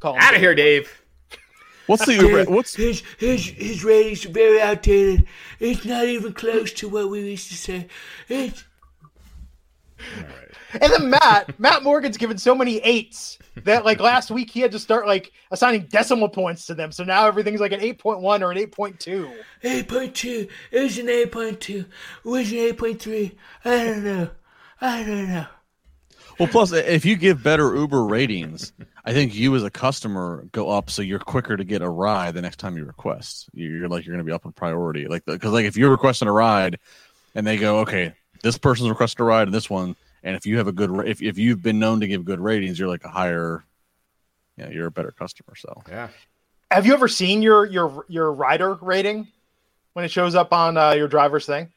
Call 0.00 0.16
out 0.18 0.34
of 0.34 0.40
here, 0.40 0.54
Dave. 0.54 1.03
What's 1.86 2.06
the 2.06 2.14
Uber? 2.14 2.44
Dave, 2.44 2.48
What's 2.48 2.74
his 2.74 3.02
his 3.18 3.44
his 3.46 3.84
ratings 3.84 4.24
are 4.24 4.30
very 4.30 4.60
outdated. 4.60 5.26
It's 5.60 5.84
not 5.84 6.04
even 6.06 6.32
close 6.32 6.72
to 6.74 6.88
what 6.88 7.10
we 7.10 7.20
used 7.30 7.48
to 7.48 7.54
say. 7.56 7.88
It's 8.28 8.64
And 10.80 10.92
then 10.92 11.10
Matt, 11.10 11.58
Matt 11.60 11.82
Morgan's 11.82 12.16
given 12.16 12.36
so 12.38 12.54
many 12.54 12.78
eights 12.78 13.38
that 13.62 13.84
like 13.84 14.00
last 14.00 14.30
week 14.30 14.50
he 14.50 14.60
had 14.60 14.72
to 14.72 14.78
start 14.78 15.06
like 15.06 15.32
assigning 15.50 15.82
decimal 15.82 16.28
points 16.28 16.66
to 16.66 16.74
them. 16.74 16.90
So 16.90 17.04
now 17.04 17.26
everything's 17.26 17.60
like 17.60 17.72
an 17.72 17.80
8.1 17.80 18.22
or 18.42 18.50
an 18.50 18.58
8.2. 18.58 19.32
eight 19.62 19.88
point 19.88 20.14
two. 20.14 20.48
It 20.72 20.82
was 20.82 20.98
an 20.98 21.08
eight 21.08 21.30
point 21.32 21.60
two. 21.60 21.84
It 22.24 22.28
was 22.28 22.50
an 22.50 22.58
eight 22.58 22.78
point 22.78 23.00
three. 23.00 23.36
I 23.64 23.84
don't 23.84 24.04
know. 24.04 24.30
I 24.80 25.02
don't 25.04 25.28
know. 25.28 25.46
well? 26.38 26.48
Plus, 26.48 26.72
if 26.72 27.04
you 27.04 27.16
give 27.16 27.42
better 27.42 27.74
Uber 27.76 28.04
ratings, 28.04 28.72
I 29.04 29.12
think 29.12 29.34
you 29.34 29.54
as 29.54 29.62
a 29.62 29.70
customer 29.70 30.48
go 30.52 30.70
up, 30.70 30.88
so 30.88 31.02
you're 31.02 31.18
quicker 31.18 31.56
to 31.56 31.64
get 31.64 31.82
a 31.82 31.88
ride 31.88 32.34
the 32.34 32.40
next 32.40 32.58
time 32.58 32.76
you 32.76 32.84
request. 32.84 33.48
You're 33.52 33.88
like 33.88 34.06
you're 34.06 34.14
going 34.14 34.24
to 34.24 34.28
be 34.28 34.32
up 34.32 34.46
in 34.46 34.52
priority, 34.52 35.06
like 35.06 35.24
because 35.26 35.52
like 35.52 35.66
if 35.66 35.76
you're 35.76 35.90
requesting 35.90 36.28
a 36.28 36.32
ride, 36.32 36.78
and 37.34 37.46
they 37.46 37.58
go, 37.58 37.80
okay, 37.80 38.14
this 38.42 38.56
person's 38.56 38.88
requested 38.88 39.20
a 39.20 39.24
ride, 39.24 39.48
and 39.48 39.54
this 39.54 39.68
one, 39.68 39.94
and 40.22 40.36
if 40.36 40.46
you 40.46 40.56
have 40.56 40.68
a 40.68 40.72
good, 40.72 41.06
if 41.06 41.20
if 41.20 41.36
you've 41.36 41.62
been 41.62 41.78
known 41.78 42.00
to 42.00 42.08
give 42.08 42.24
good 42.24 42.40
ratings, 42.40 42.78
you're 42.78 42.88
like 42.88 43.04
a 43.04 43.10
higher, 43.10 43.62
yeah, 44.56 44.70
you're 44.70 44.86
a 44.86 44.90
better 44.90 45.10
customer. 45.10 45.54
So 45.56 45.82
Yeah. 45.88 46.08
Have 46.70 46.86
you 46.86 46.94
ever 46.94 47.06
seen 47.06 47.42
your 47.42 47.66
your 47.66 48.06
your 48.08 48.32
rider 48.32 48.74
rating 48.74 49.28
when 49.92 50.04
it 50.06 50.10
shows 50.10 50.34
up 50.34 50.52
on 50.52 50.78
uh, 50.78 50.92
your 50.92 51.08
driver's 51.08 51.44
thing? 51.44 51.70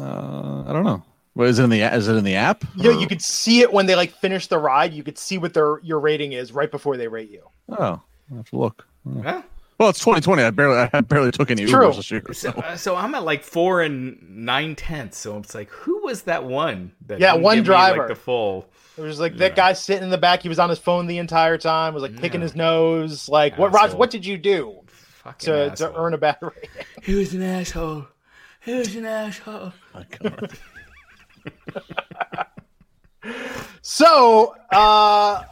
uh, 0.00 0.62
I 0.66 0.72
don't 0.72 0.84
know. 0.84 1.02
What 1.34 1.48
is 1.48 1.58
it 1.58 1.64
in 1.64 1.70
the 1.70 1.80
is 1.82 2.08
it 2.08 2.14
in 2.14 2.24
the 2.24 2.34
app? 2.34 2.64
Yeah, 2.76 2.90
Or- 2.90 3.00
you 3.00 3.06
could 3.06 3.22
see 3.22 3.60
it 3.62 3.72
when 3.72 3.86
they 3.86 3.94
like 3.94 4.12
finish 4.12 4.46
the 4.48 4.58
ride. 4.58 4.92
You 4.92 5.02
could 5.02 5.16
see 5.18 5.38
what 5.38 5.54
their 5.54 5.78
your 5.82 5.98
rating 6.00 6.32
is 6.32 6.52
right 6.52 6.70
before 6.70 6.96
they 6.96 7.08
rate 7.08 7.30
you. 7.30 7.42
Oh, 7.70 8.00
I 8.32 8.36
have 8.36 8.50
to 8.50 8.56
look. 8.56 8.86
Huh? 9.22 9.42
Well, 9.78 9.88
it's 9.88 9.98
2020. 10.00 10.42
I 10.42 10.50
barely 10.50 10.88
I 10.92 11.00
barely 11.00 11.32
took 11.32 11.50
any 11.50 11.64
True. 11.64 11.88
Ubers 11.88 11.96
this 11.96 12.10
year. 12.10 12.22
So, 12.28 12.32
So. 12.32 12.48
uh, 12.50 12.76
so 12.76 12.96
I'm 12.96 13.14
at 13.14 13.24
like 13.24 13.42
four 13.42 13.80
and 13.82 14.18
nine 14.44 14.76
tenths. 14.76 15.18
So 15.18 15.38
it's 15.38 15.54
like, 15.54 15.70
who 15.70 16.04
was 16.04 16.22
that 16.22 16.44
one? 16.44 16.92
That 17.06 17.18
Yeah, 17.18 17.34
one 17.34 17.56
give 17.56 17.66
me, 17.66 17.72
like, 17.74 17.94
driver. 17.94 18.08
the 18.08 18.14
full. 18.14 18.68
It 18.98 19.00
was 19.00 19.18
like 19.18 19.32
Yeah. 19.32 19.38
that 19.38 19.56
guy 19.56 19.72
sitting 19.72 20.04
in 20.04 20.10
the 20.10 20.18
back. 20.18 20.42
He 20.42 20.48
was 20.50 20.58
on 20.58 20.68
his 20.68 20.78
phone 20.78 21.06
the 21.06 21.16
entire 21.18 21.56
time. 21.56 21.94
Was 21.94 22.02
like 22.02 22.16
picking 22.16 22.40
Yeah. 22.42 22.44
his 22.48 22.54
nose. 22.54 23.28
Like, 23.28 23.56
what, 23.58 23.72
Raj? 23.72 23.94
What 23.94 24.10
did 24.10 24.24
you 24.26 24.36
do 24.36 24.80
Fucking 25.24 25.46
to, 25.46 25.70
to 25.76 25.94
earn 25.96 26.12
a 26.14 26.18
bad 26.18 26.36
rating? 26.42 26.68
He 27.02 27.14
was 27.14 27.32
an 27.34 27.42
asshole. 27.42 28.06
He 28.60 28.74
was 28.74 28.94
an 28.94 29.06
asshole. 29.06 29.72
My 29.94 30.04
God. 30.20 30.52
So, 33.82 34.54
uh, 34.70 35.42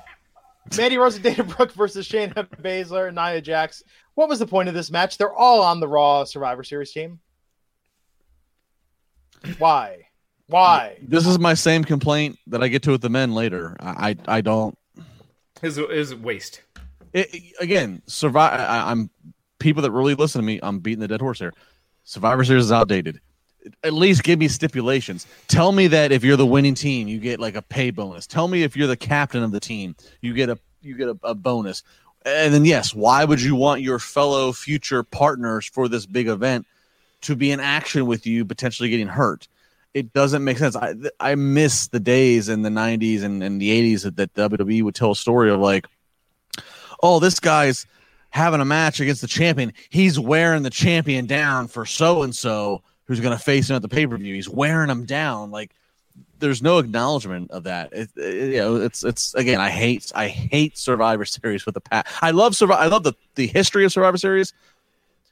Mandy 0.76 0.98
Rose 0.98 1.16
and 1.16 1.24
Dana 1.24 1.44
Brooke 1.44 1.72
versus 1.72 2.08
Shayna 2.08 2.48
Baszler 2.62 3.08
and 3.08 3.16
Nia 3.16 3.40
Jax. 3.40 3.82
What 4.14 4.28
was 4.28 4.38
the 4.38 4.46
point 4.46 4.68
of 4.68 4.74
this 4.74 4.90
match? 4.90 5.18
They're 5.18 5.32
all 5.34 5.62
on 5.62 5.80
the 5.80 5.88
Raw 5.88 6.24
Survivor 6.24 6.62
Series 6.62 6.92
team. 6.92 7.18
Why? 9.58 10.06
Why? 10.46 10.98
This 11.02 11.26
is 11.26 11.38
my 11.38 11.54
same 11.54 11.84
complaint 11.84 12.38
that 12.48 12.62
I 12.62 12.68
get 12.68 12.82
to 12.84 12.90
with 12.92 13.02
the 13.02 13.08
men 13.08 13.32
later. 13.32 13.76
I 13.80 14.10
I, 14.28 14.36
I 14.36 14.40
don't. 14.40 14.76
Is 15.62 15.76
his 15.76 16.14
waist. 16.14 16.62
It, 17.12 17.34
it- 17.34 17.54
again, 17.60 18.02
survive. 18.06 18.58
I, 18.60 18.90
I'm 18.90 19.10
people 19.58 19.82
that 19.82 19.90
really 19.90 20.14
listen 20.14 20.40
to 20.40 20.46
me. 20.46 20.58
I'm 20.62 20.78
beating 20.80 21.00
the 21.00 21.08
dead 21.08 21.20
horse 21.20 21.38
here. 21.38 21.52
Survivor 22.04 22.44
Series 22.44 22.64
is 22.64 22.72
outdated. 22.72 23.20
At 23.84 23.92
least 23.92 24.22
give 24.22 24.38
me 24.38 24.48
stipulations. 24.48 25.26
Tell 25.48 25.72
me 25.72 25.86
that 25.88 26.12
if 26.12 26.24
you're 26.24 26.36
the 26.36 26.46
winning 26.46 26.74
team, 26.74 27.08
you 27.08 27.18
get 27.18 27.40
like 27.40 27.56
a 27.56 27.62
pay 27.62 27.90
bonus. 27.90 28.26
Tell 28.26 28.48
me 28.48 28.62
if 28.62 28.76
you're 28.76 28.86
the 28.86 28.96
captain 28.96 29.42
of 29.42 29.52
the 29.52 29.60
team, 29.60 29.94
you 30.20 30.32
get 30.32 30.48
a 30.48 30.58
you 30.82 30.96
get 30.96 31.08
a, 31.08 31.18
a 31.22 31.34
bonus. 31.34 31.82
And 32.24 32.52
then 32.52 32.64
yes, 32.64 32.94
why 32.94 33.24
would 33.24 33.40
you 33.40 33.54
want 33.54 33.82
your 33.82 33.98
fellow 33.98 34.52
future 34.52 35.02
partners 35.02 35.66
for 35.66 35.88
this 35.88 36.06
big 36.06 36.28
event 36.28 36.66
to 37.22 37.36
be 37.36 37.50
in 37.50 37.60
action 37.60 38.06
with 38.06 38.26
you, 38.26 38.44
potentially 38.44 38.88
getting 38.88 39.08
hurt? 39.08 39.48
It 39.92 40.12
doesn't 40.12 40.44
make 40.44 40.58
sense. 40.58 40.76
I 40.76 40.94
I 41.18 41.34
miss 41.34 41.88
the 41.88 42.00
days 42.00 42.48
in 42.48 42.62
the 42.62 42.70
'90s 42.70 43.22
and, 43.22 43.42
and 43.42 43.60
the 43.60 43.70
'80s 43.94 44.02
that, 44.02 44.16
that 44.16 44.34
WWE 44.34 44.82
would 44.82 44.94
tell 44.94 45.12
a 45.12 45.16
story 45.16 45.50
of 45.50 45.60
like, 45.60 45.86
oh, 47.02 47.20
this 47.20 47.40
guy's 47.40 47.86
having 48.30 48.60
a 48.60 48.64
match 48.64 49.00
against 49.00 49.20
the 49.20 49.26
champion. 49.26 49.72
He's 49.90 50.18
wearing 50.18 50.62
the 50.62 50.70
champion 50.70 51.26
down 51.26 51.68
for 51.68 51.84
so 51.84 52.22
and 52.22 52.34
so 52.34 52.82
who's 53.10 53.18
going 53.18 53.36
to 53.36 53.42
face 53.42 53.68
him 53.68 53.74
at 53.74 53.82
the 53.82 53.88
pay 53.88 54.06
per 54.06 54.16
view. 54.16 54.36
He's 54.36 54.48
wearing 54.48 54.88
him 54.88 55.04
down. 55.04 55.50
Like, 55.50 55.72
there's 56.38 56.62
no 56.62 56.78
acknowledgement 56.78 57.50
of 57.50 57.64
that. 57.64 57.92
It, 57.92 58.08
it- 58.16 58.52
you 58.54 58.58
know, 58.58 58.76
it's 58.76 59.02
it's 59.02 59.34
again. 59.34 59.60
I 59.60 59.68
hate 59.68 60.12
I 60.14 60.28
hate 60.28 60.78
Survivor 60.78 61.24
Series 61.24 61.66
with 61.66 61.74
the 61.74 61.80
pat. 61.80 62.06
I 62.22 62.30
love 62.30 62.54
Survivor. 62.54 62.80
I 62.80 62.86
love 62.86 63.02
the 63.02 63.14
the 63.34 63.48
history 63.48 63.84
of 63.84 63.92
Survivor 63.92 64.16
Series. 64.16 64.52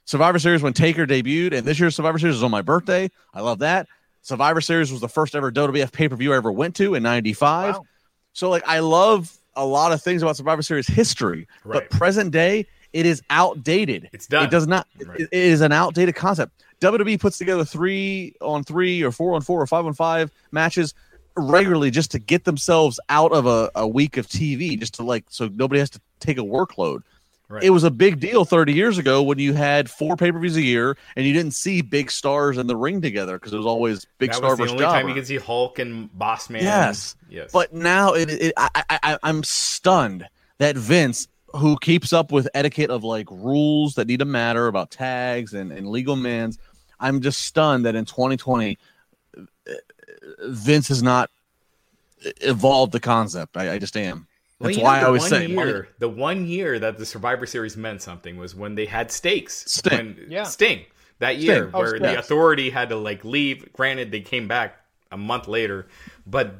Survivor 0.03 0.39
Series 0.39 0.61
when 0.61 0.73
Taker 0.73 1.05
debuted, 1.07 1.53
and 1.53 1.65
this 1.65 1.79
year's 1.79 1.95
Survivor 1.95 2.19
Series 2.19 2.35
was 2.35 2.43
on 2.43 2.51
my 2.51 2.61
birthday. 2.61 3.09
I 3.33 3.39
love 3.41 3.59
that. 3.59 3.87
Survivor 4.23 4.59
Series 4.59 4.91
was 4.91 4.99
the 4.99 5.07
first 5.07 5.35
ever 5.35 5.51
WWF 5.51 5.93
pay 5.93 6.09
per 6.09 6.15
view 6.17 6.33
I 6.33 6.35
ever 6.35 6.51
went 6.51 6.75
to 6.75 6.95
in 6.95 7.03
'95. 7.03 7.75
Wow. 7.75 7.85
So 8.33 8.49
like 8.49 8.63
I 8.67 8.79
love 8.79 9.35
a 9.55 9.65
lot 9.65 9.91
of 9.91 10.01
things 10.01 10.21
about 10.21 10.35
Survivor 10.37 10.61
Series 10.61 10.87
history, 10.87 11.47
Right. 11.63 11.87
but 11.89 11.97
present 11.97 12.31
day 12.31 12.65
it 12.93 13.05
is 13.05 13.21
outdated. 13.29 14.09
It's 14.13 14.25
done. 14.27 14.45
It 14.45 14.51
does 14.51 14.65
not. 14.67 14.87
Right. 15.05 15.19
It, 15.21 15.29
it 15.31 15.43
is 15.43 15.61
an 15.61 15.71
outdated 15.71 16.15
concept. 16.15 16.63
WWE 16.81 17.19
puts 17.19 17.37
together 17.37 17.65
three 17.65 18.35
on 18.41 18.63
three 18.63 19.03
or 19.03 19.11
four 19.11 19.35
on 19.35 19.41
four 19.41 19.61
or 19.61 19.67
five 19.67 19.85
on 19.85 19.93
five 19.93 20.31
matches 20.51 20.93
regularly 21.35 21.91
just 21.91 22.11
to 22.11 22.19
get 22.19 22.43
themselves 22.43 22.99
out 23.09 23.31
of 23.31 23.45
a, 23.45 23.71
a 23.75 23.87
week 23.87 24.17
of 24.17 24.27
TV, 24.27 24.79
just 24.79 24.95
to 24.95 25.03
like 25.03 25.25
so 25.29 25.47
nobody 25.47 25.79
has 25.79 25.89
to 25.91 26.01
take 26.19 26.37
a 26.37 26.41
workload. 26.41 27.01
Right. 27.49 27.63
It 27.63 27.71
was 27.71 27.83
a 27.83 27.89
big 27.89 28.19
deal 28.19 28.45
30 28.45 28.73
years 28.73 28.99
ago 28.99 29.23
when 29.23 29.39
you 29.39 29.53
had 29.53 29.89
four 29.89 30.15
pay 30.15 30.31
per 30.31 30.37
views 30.37 30.55
a 30.55 30.61
year 30.61 30.95
and 31.15 31.25
you 31.25 31.33
didn't 31.33 31.55
see 31.55 31.81
big 31.81 32.11
stars 32.11 32.59
in 32.59 32.67
the 32.67 32.75
ring 32.75 33.01
together 33.01 33.39
because 33.39 33.53
it 33.53 33.57
was 33.57 33.65
always 33.65 34.05
big 34.19 34.29
that 34.29 34.37
star 34.37 34.55
was 34.55 34.69
the 34.69 34.73
only 34.73 34.85
time 34.85 35.07
you 35.07 35.15
could 35.15 35.25
see 35.25 35.37
Hulk 35.37 35.79
and 35.79 36.15
Boss 36.17 36.47
Man. 36.51 36.61
Yes. 36.61 37.15
Yes. 37.27 37.49
But 37.51 37.73
now 37.73 38.13
it, 38.13 38.29
it 38.29 38.53
I, 38.55 38.69
I, 38.75 38.99
I, 39.01 39.17
I'm 39.23 39.43
stunned 39.43 40.27
that 40.59 40.77
Vince, 40.77 41.27
who 41.55 41.75
keeps 41.79 42.13
up 42.13 42.31
with 42.31 42.47
etiquette 42.53 42.91
of 42.91 43.03
like 43.03 43.27
rules 43.31 43.95
that 43.95 44.05
need 44.05 44.19
to 44.19 44.25
matter 44.25 44.67
about 44.67 44.91
tags 44.91 45.55
and, 45.55 45.71
and 45.71 45.87
legal 45.87 46.15
mans, 46.15 46.59
I'm 46.99 47.21
just 47.21 47.41
stunned 47.41 47.85
that 47.85 47.95
in 47.95 48.05
2020, 48.05 48.77
uh, 49.37 49.41
Vince 50.43 50.87
has 50.89 51.01
not 51.03 51.29
evolved 52.41 52.91
the 52.91 52.99
concept. 52.99 53.55
I, 53.57 53.73
I 53.73 53.79
just 53.79 53.95
am. 53.95 54.27
That's 54.59 54.75
you 54.77 54.83
why 54.83 54.95
know, 54.95 54.97
I 54.97 54.99
the 55.01 55.07
always 55.07 55.27
say 55.27 55.47
year, 55.47 55.55
money- 55.55 55.87
the 55.99 56.09
one 56.09 56.45
year 56.45 56.79
that 56.79 56.97
the 56.97 57.05
Survivor 57.05 57.45
Series 57.45 57.77
meant 57.77 58.01
something 58.01 58.35
was 58.37 58.53
when 58.55 58.75
they 58.75 58.85
had 58.85 59.11
stakes. 59.11 59.63
Sting. 59.71 59.97
When, 60.17 60.25
Yeah. 60.29 60.43
Sting 60.43 60.85
that 61.19 61.37
year, 61.37 61.63
Sting. 61.63 61.71
Oh, 61.73 61.79
where 61.79 61.89
Sting. 61.91 62.01
the 62.01 62.19
authority 62.19 62.69
had 62.69 62.89
to 62.89 62.97
like 62.97 63.23
leave. 63.23 63.71
Granted, 63.71 64.11
they 64.11 64.19
came 64.21 64.47
back 64.49 64.75
a 65.11 65.17
month 65.17 65.47
later, 65.47 65.87
but 66.27 66.55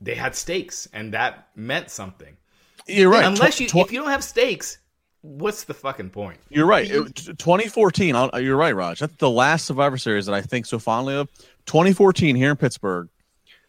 they 0.00 0.14
had 0.14 0.34
stakes, 0.34 0.88
and 0.92 1.12
that 1.12 1.48
meant 1.54 1.90
something. 1.90 2.36
You're 2.86 3.10
right. 3.10 3.24
Unless 3.24 3.56
Tw- 3.56 3.60
you, 3.60 3.68
tw- 3.68 3.76
if 3.76 3.92
you 3.92 4.00
don't 4.00 4.10
have 4.10 4.24
stakes, 4.24 4.78
what's 5.24 5.64
the 5.64 5.74
fucking 5.74 6.10
point? 6.10 6.38
You're 6.50 6.66
right. 6.66 6.88
It- 6.90 7.16
2014. 7.16 8.14
I'll, 8.14 8.40
you're 8.40 8.56
right, 8.56 8.76
Raj. 8.76 9.00
That's 9.00 9.14
the 9.16 9.30
last 9.30 9.64
Survivor 9.64 9.96
Series 9.96 10.26
that 10.26 10.34
I 10.34 10.42
think 10.42 10.66
so 10.66 10.78
fondly 10.78 11.14
of. 11.14 11.28
2014 11.66 12.36
here 12.36 12.50
in 12.50 12.56
Pittsburgh. 12.56 13.08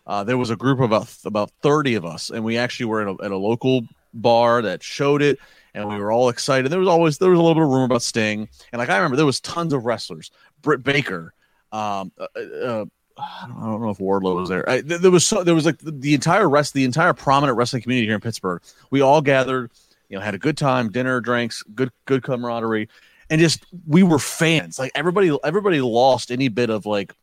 uh, 0.06 0.24
there 0.24 0.38
was 0.38 0.50
a 0.50 0.56
group 0.56 0.80
of 0.80 0.86
about 0.92 1.10
about 1.26 1.50
thirty 1.62 1.96
of 1.96 2.04
us, 2.06 2.30
and 2.30 2.44
we 2.44 2.58
actually 2.58 2.86
were 2.88 3.02
at 3.02 3.08
a, 3.08 3.24
at 3.24 3.32
a 3.32 3.38
local 3.38 3.82
bar 4.14 4.62
that 4.62 4.84
showed 4.84 5.22
it, 5.22 5.40
and 5.74 5.88
we 5.88 5.98
were 5.98 6.12
all 6.12 6.30
excited. 6.30 6.72
There 6.72 6.80
was 6.80 6.88
always 6.90 7.18
there 7.18 7.30
was 7.30 7.40
a 7.40 7.42
little 7.42 7.56
bit 7.56 7.64
of 7.64 7.70
rumor 7.70 7.86
about 7.86 8.02
Sting, 8.04 8.48
and 8.72 8.80
like 8.80 8.90
I 8.90 8.98
remember 8.98 9.16
there 9.18 9.26
was 9.26 9.40
tons 9.40 9.72
of 9.74 9.86
wrestlers, 9.86 10.30
Britt 10.62 10.84
Baker. 10.84 11.34
Um, 11.72 12.12
uh, 12.20 12.28
uh, 12.36 12.86
I 13.18 13.48
don't, 13.48 13.58
I 13.58 13.66
don't 13.66 13.82
know 13.82 13.90
if 13.90 13.98
Wardlow 13.98 14.36
was 14.36 14.50
there. 14.50 14.70
I, 14.70 14.82
th- 14.82 15.00
there 15.02 15.10
was 15.10 15.26
so 15.26 15.44
there 15.44 15.56
was 15.56 15.66
like 15.66 15.78
the, 15.80 15.92
the 15.92 16.14
entire 16.14 16.50
rest, 16.50 16.74
the 16.74 16.84
entire 16.84 17.14
prominent 17.14 17.58
wrestling 17.58 17.82
community 17.82 18.06
here 18.08 18.16
in 18.16 18.22
Pittsburgh. 18.22 18.62
We 18.92 19.00
all 19.02 19.22
gathered, 19.22 19.72
you 20.10 20.18
know, 20.18 20.24
had 20.24 20.36
a 20.36 20.40
good 20.40 20.58
time, 20.58 20.92
dinner, 20.92 21.22
drinks, 21.22 21.64
good 21.74 21.92
good 22.06 22.24
camaraderie, 22.24 22.90
and 23.30 23.42
just 23.42 23.66
we 23.88 24.04
were 24.04 24.20
fans. 24.20 24.80
Like 24.80 24.92
everybody, 24.96 25.36
everybody 25.44 25.82
lost 25.82 26.32
any 26.32 26.48
bit 26.48 26.70
of 26.70 26.86
like 26.86 27.14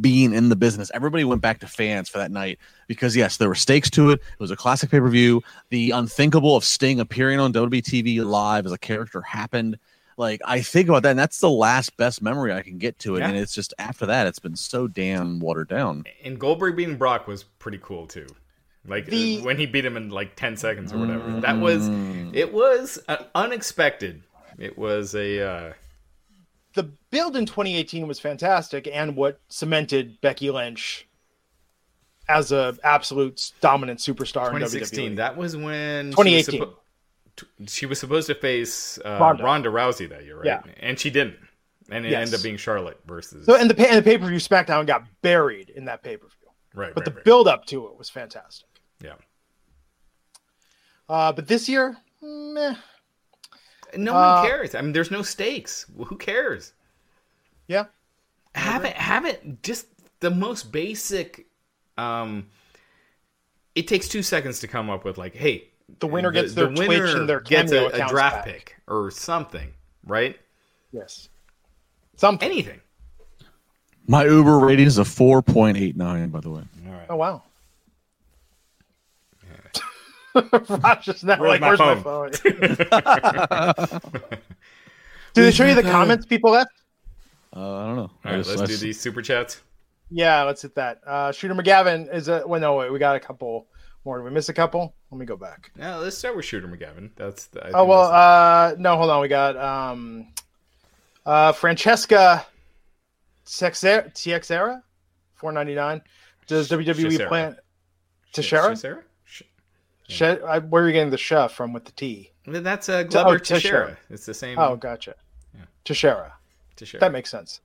being 0.00 0.32
in 0.32 0.48
the 0.48 0.56
business. 0.56 0.90
Everybody 0.94 1.24
went 1.24 1.42
back 1.42 1.60
to 1.60 1.66
fans 1.66 2.08
for 2.08 2.18
that 2.18 2.30
night 2.30 2.58
because 2.86 3.16
yes, 3.16 3.36
there 3.36 3.48
were 3.48 3.54
stakes 3.54 3.90
to 3.90 4.10
it. 4.10 4.20
It 4.20 4.40
was 4.40 4.50
a 4.50 4.56
classic 4.56 4.90
pay 4.90 5.00
per 5.00 5.08
view. 5.08 5.42
The 5.70 5.92
unthinkable 5.92 6.56
of 6.56 6.64
Sting 6.64 7.00
appearing 7.00 7.40
on 7.40 7.52
WWE 7.52 7.82
TV 7.82 8.24
live 8.24 8.66
as 8.66 8.72
a 8.72 8.78
character 8.78 9.20
happened. 9.22 9.78
Like 10.16 10.40
I 10.44 10.60
think 10.60 10.88
about 10.88 11.02
that, 11.04 11.10
and 11.10 11.18
that's 11.18 11.40
the 11.40 11.50
last 11.50 11.96
best 11.96 12.20
memory 12.22 12.52
I 12.52 12.62
can 12.62 12.78
get 12.78 12.98
to 13.00 13.16
it. 13.16 13.20
Yeah. 13.20 13.28
And 13.28 13.38
it's 13.38 13.54
just 13.54 13.72
after 13.78 14.06
that, 14.06 14.26
it's 14.26 14.38
been 14.38 14.56
so 14.56 14.86
damn 14.86 15.40
watered 15.40 15.68
down. 15.68 16.04
And 16.22 16.38
Goldberg 16.38 16.76
beating 16.76 16.96
Brock 16.96 17.26
was 17.26 17.44
pretty 17.44 17.78
cool 17.78 18.06
too. 18.06 18.26
Like 18.86 19.06
The- 19.06 19.38
uh, 19.40 19.44
when 19.44 19.58
he 19.58 19.66
beat 19.66 19.84
him 19.84 19.96
in 19.96 20.10
like 20.10 20.36
ten 20.36 20.56
seconds 20.56 20.92
or 20.92 20.98
whatever. 20.98 21.40
That 21.40 21.58
was 21.58 21.88
it 22.34 22.52
was 22.52 22.98
uh, 23.08 23.24
unexpected. 23.34 24.22
It 24.58 24.76
was 24.78 25.14
a 25.14 25.42
uh, 25.46 25.72
the 26.74 26.84
build 27.10 27.36
in 27.36 27.46
2018 27.46 28.06
was 28.06 28.18
fantastic 28.20 28.88
and 28.92 29.16
what 29.16 29.40
cemented 29.48 30.20
Becky 30.20 30.50
Lynch 30.50 31.06
as 32.28 32.52
a 32.52 32.76
absolute 32.84 33.52
dominant 33.60 33.98
superstar 34.00 34.46
in 34.48 34.54
2016. 34.60 35.12
WWE. 35.12 35.16
That 35.16 35.36
was 35.36 35.56
when 35.56 36.10
2018. 36.12 36.42
She 36.54 36.60
was, 36.60 36.68
suppo- 36.68 37.68
she 37.68 37.86
was 37.86 37.98
supposed 38.00 38.26
to 38.28 38.34
face 38.34 38.98
uh, 39.04 39.18
Ronda. 39.20 39.42
Ronda. 39.42 39.68
Rousey 39.70 40.08
that 40.10 40.24
year, 40.24 40.36
right? 40.36 40.46
Yeah. 40.46 40.62
And 40.78 40.98
she 40.98 41.10
didn't. 41.10 41.36
And 41.90 42.06
it 42.06 42.10
Yes. 42.12 42.26
ended 42.28 42.34
up 42.38 42.42
being 42.44 42.56
Charlotte 42.56 43.00
versus. 43.06 43.46
So 43.46 43.56
and 43.56 43.68
the 43.68 43.74
pa- 43.74 43.86
and 43.88 43.98
the 43.98 44.02
pay 44.02 44.16
per 44.16 44.26
view 44.26 44.38
SmackDown 44.38 44.86
got 44.86 45.02
buried 45.22 45.70
in 45.70 45.86
that 45.86 46.02
pay 46.04 46.16
per 46.16 46.26
view, 46.28 46.48
right, 46.74 46.94
but 46.94 47.00
right, 47.00 47.04
the 47.04 47.10
right. 47.16 47.24
build 47.24 47.48
up 47.48 47.66
to 47.66 47.86
it 47.88 47.98
was 47.98 48.08
fantastic. 48.08 48.68
Yeah. 49.02 49.14
Uh, 51.08 51.32
but 51.32 51.46
this 51.48 51.68
year, 51.68 51.96
meh. 52.22 52.74
No 53.96 54.14
Uh, 54.14 54.34
one 54.42 54.46
cares. 54.46 54.74
I 54.74 54.80
mean, 54.82 54.92
there's 54.92 55.10
no 55.10 55.22
stakes. 55.22 55.86
Who 55.96 56.16
cares? 56.16 56.72
yeah, 57.66 57.84
have 58.56 58.84
it 58.84 58.96
have 58.96 59.24
it 59.24 59.62
just 59.62 59.86
the 60.18 60.30
most 60.30 60.72
basic 60.72 61.46
um 61.98 62.48
it 63.76 63.86
takes 63.86 64.08
two 64.08 64.22
seconds 64.24 64.58
to 64.60 64.66
come 64.66 64.90
up 64.90 65.04
with 65.04 65.16
like 65.18 65.36
hey 65.36 65.68
The 66.00 66.08
winner 66.08 66.32
gets 66.32 66.54
their 66.54 66.66
Twitch 66.68 67.14
and 67.14 67.28
their 67.28 67.38
gets 67.40 67.70
a, 67.70 67.86
a 67.86 68.08
draft 68.08 68.38
back. 68.38 68.44
pick 68.44 68.76
or 68.88 69.12
something 69.12 69.72
right 70.04 70.36
yes, 70.92 71.28
something. 72.16 72.50
anything 72.50 72.80
My 74.08 74.24
Uber 74.24 74.58
rating 74.58 74.88
is 74.88 74.98
a 74.98 75.04
four 75.04 75.42
point 75.42 75.76
eight 75.76 75.96
nine. 75.96 76.30
By 76.30 76.40
the 76.40 76.50
way, 76.50 76.62
all 76.88 76.92
right 76.92 77.06
Oh 77.08 77.16
wow. 77.16 77.44
Raj 80.68 81.08
is 81.08 81.24
now 81.24 81.38
Where's 81.40 81.60
like, 81.60 81.60
my 81.60 81.68
"Where's 81.68 81.78
my 81.78 81.94
phone?" 82.02 82.32
phone?" 82.32 84.00
Did 85.34 85.42
they 85.42 85.50
show 85.52 85.64
you 85.66 85.74
the 85.74 85.82
comments 85.82 86.26
people 86.26 86.50
left? 86.52 86.70
uh, 87.54 87.58
I 87.60 87.86
don't 87.86 87.96
know. 87.96 88.02
all 88.02 88.10
I 88.24 88.30
right 88.30 88.36
just- 88.38 88.50
let's 88.50 88.62
I 88.62 88.66
do 88.66 88.74
s- 88.74 88.80
these 88.80 89.00
super 89.00 89.22
chats 89.22 89.60
Yeah, 90.10 90.42
let's 90.42 90.62
hit 90.62 90.74
that. 90.76 91.00
Uh, 91.06 91.32
Shooter 91.32 91.54
McGavin 91.54 92.12
is 92.12 92.28
a. 92.28 92.42
Well, 92.46 92.60
no, 92.60 92.74
wait, 92.76 92.92
we 92.92 92.98
got 92.98 93.16
a 93.16 93.20
couple 93.20 93.66
more. 94.04 94.18
Did 94.18 94.24
we 94.24 94.30
miss 94.30 94.48
a 94.48 94.52
couple? 94.54 94.94
Let 95.10 95.18
me 95.18 95.26
go 95.26 95.36
back. 95.36 95.70
now 95.76 95.98
let's 95.98 96.16
start 96.18 96.36
with 96.36 96.44
shooter 96.44 96.68
mcgavin 96.68 97.10
that's 97.16 97.46
the, 97.46 97.60
I 97.64 97.68
Oh 97.68 97.72
think 97.72 97.88
well, 97.88 98.02
that's- 98.10 98.72
uh, 98.72 98.76
no, 98.80 98.96
hold 98.96 99.10
on. 99.10 99.20
We 99.20 99.28
got 99.28 99.56
um, 99.56 100.28
uh, 101.26 101.52
Francesca 101.52 102.46
Texera, 103.46 104.12
TXera, 104.12 104.82
four 105.34 105.52
ninety 105.52 105.74
nine. 105.74 106.02
Does 106.46 106.68
WWE 106.68 106.94
Chisera. 107.06 107.28
plan 107.28 107.56
Sh- 108.26 108.32
Teixeira? 108.34 108.76
Sarah? 108.76 109.02
Sh- 110.10 110.16
She, 110.18 110.24
where 110.24 110.84
are 110.84 110.86
you 110.86 110.92
getting 110.92 111.10
the 111.10 111.18
chef 111.18 111.52
from 111.52 111.72
with 111.72 111.84
the 111.84 111.92
T? 111.92 112.32
that's 112.46 112.88
uh, 112.88 113.04
Glover 113.04 113.30
oh, 113.30 113.38
Teixeira. 113.38 113.60
Teixeira. 113.86 113.98
It's 114.10 114.26
the 114.26 114.34
same. 114.34 114.58
Oh, 114.58 114.76
gotcha. 114.76 115.14
Teixeira. 115.84 116.34
Teixeira. 116.76 117.00
That 117.00 117.12
makes 117.12 117.30
sense. 117.30 117.60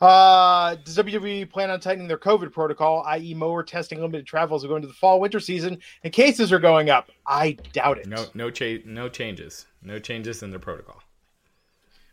Uh, 0.00 0.74
does 0.84 0.96
WWE 0.96 1.48
plan 1.48 1.70
on 1.70 1.78
tightening 1.80 2.08
their 2.08 2.18
COVID 2.18 2.52
protocol, 2.52 3.04
i.e., 3.06 3.34
mower 3.34 3.62
testing 3.62 4.00
limited 4.00 4.26
travels 4.26 4.64
going 4.64 4.76
into 4.76 4.88
the 4.88 4.94
fall 4.94 5.20
winter 5.20 5.38
season, 5.40 5.78
and 6.02 6.12
cases 6.12 6.52
are 6.52 6.58
going 6.58 6.90
up? 6.90 7.10
I 7.26 7.52
doubt 7.72 7.98
it. 7.98 8.06
no, 8.06 8.26
no, 8.34 8.50
cha- 8.50 8.82
no 8.84 9.08
changes. 9.08 9.66
No 9.82 9.98
changes 9.98 10.42
in 10.42 10.50
their 10.50 10.58
protocol. 10.58 11.00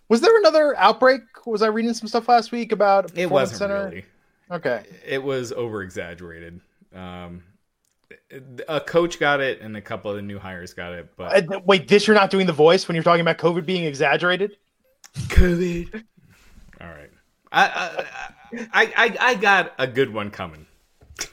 Was 0.09 0.21
there 0.21 0.37
another 0.37 0.77
outbreak? 0.77 1.21
Was 1.45 1.61
I 1.61 1.67
reading 1.67 1.93
some 1.93 2.07
stuff 2.07 2.29
last 2.29 2.51
week 2.51 2.71
about 2.71 3.17
It 3.17 3.29
wasn't 3.29 3.59
center? 3.59 3.85
really. 3.85 4.05
Okay. 4.49 4.85
it 5.05 5.21
was 5.21 5.51
over 5.51 5.81
exaggerated. 5.81 6.61
Um, 6.95 7.43
a 8.67 8.79
coach 8.79 9.19
got 9.19 9.39
it, 9.41 9.61
and 9.61 9.75
a 9.75 9.81
couple 9.81 10.11
of 10.11 10.17
the 10.17 10.23
new 10.23 10.39
hires 10.39 10.73
got 10.73 10.93
it. 10.93 11.09
But 11.15 11.51
Uh, 11.51 11.59
wait, 11.65 11.87
this 11.87 12.07
you're 12.07 12.15
not 12.15 12.29
doing 12.29 12.47
the 12.47 12.53
voice 12.53 12.87
when 12.87 12.95
you're 12.95 13.03
talking 13.03 13.21
about 13.21 13.37
COVID 13.37 13.65
being 13.65 13.85
exaggerated? 13.85 14.57
COVID. 15.15 16.03
all 16.81 16.87
right, 16.87 17.09
I 17.51 18.05
I, 18.51 18.67
I 18.73 18.93
I 18.95 19.17
I 19.19 19.35
got 19.35 19.73
a 19.77 19.87
good 19.87 20.13
one 20.13 20.31
coming. 20.31 20.65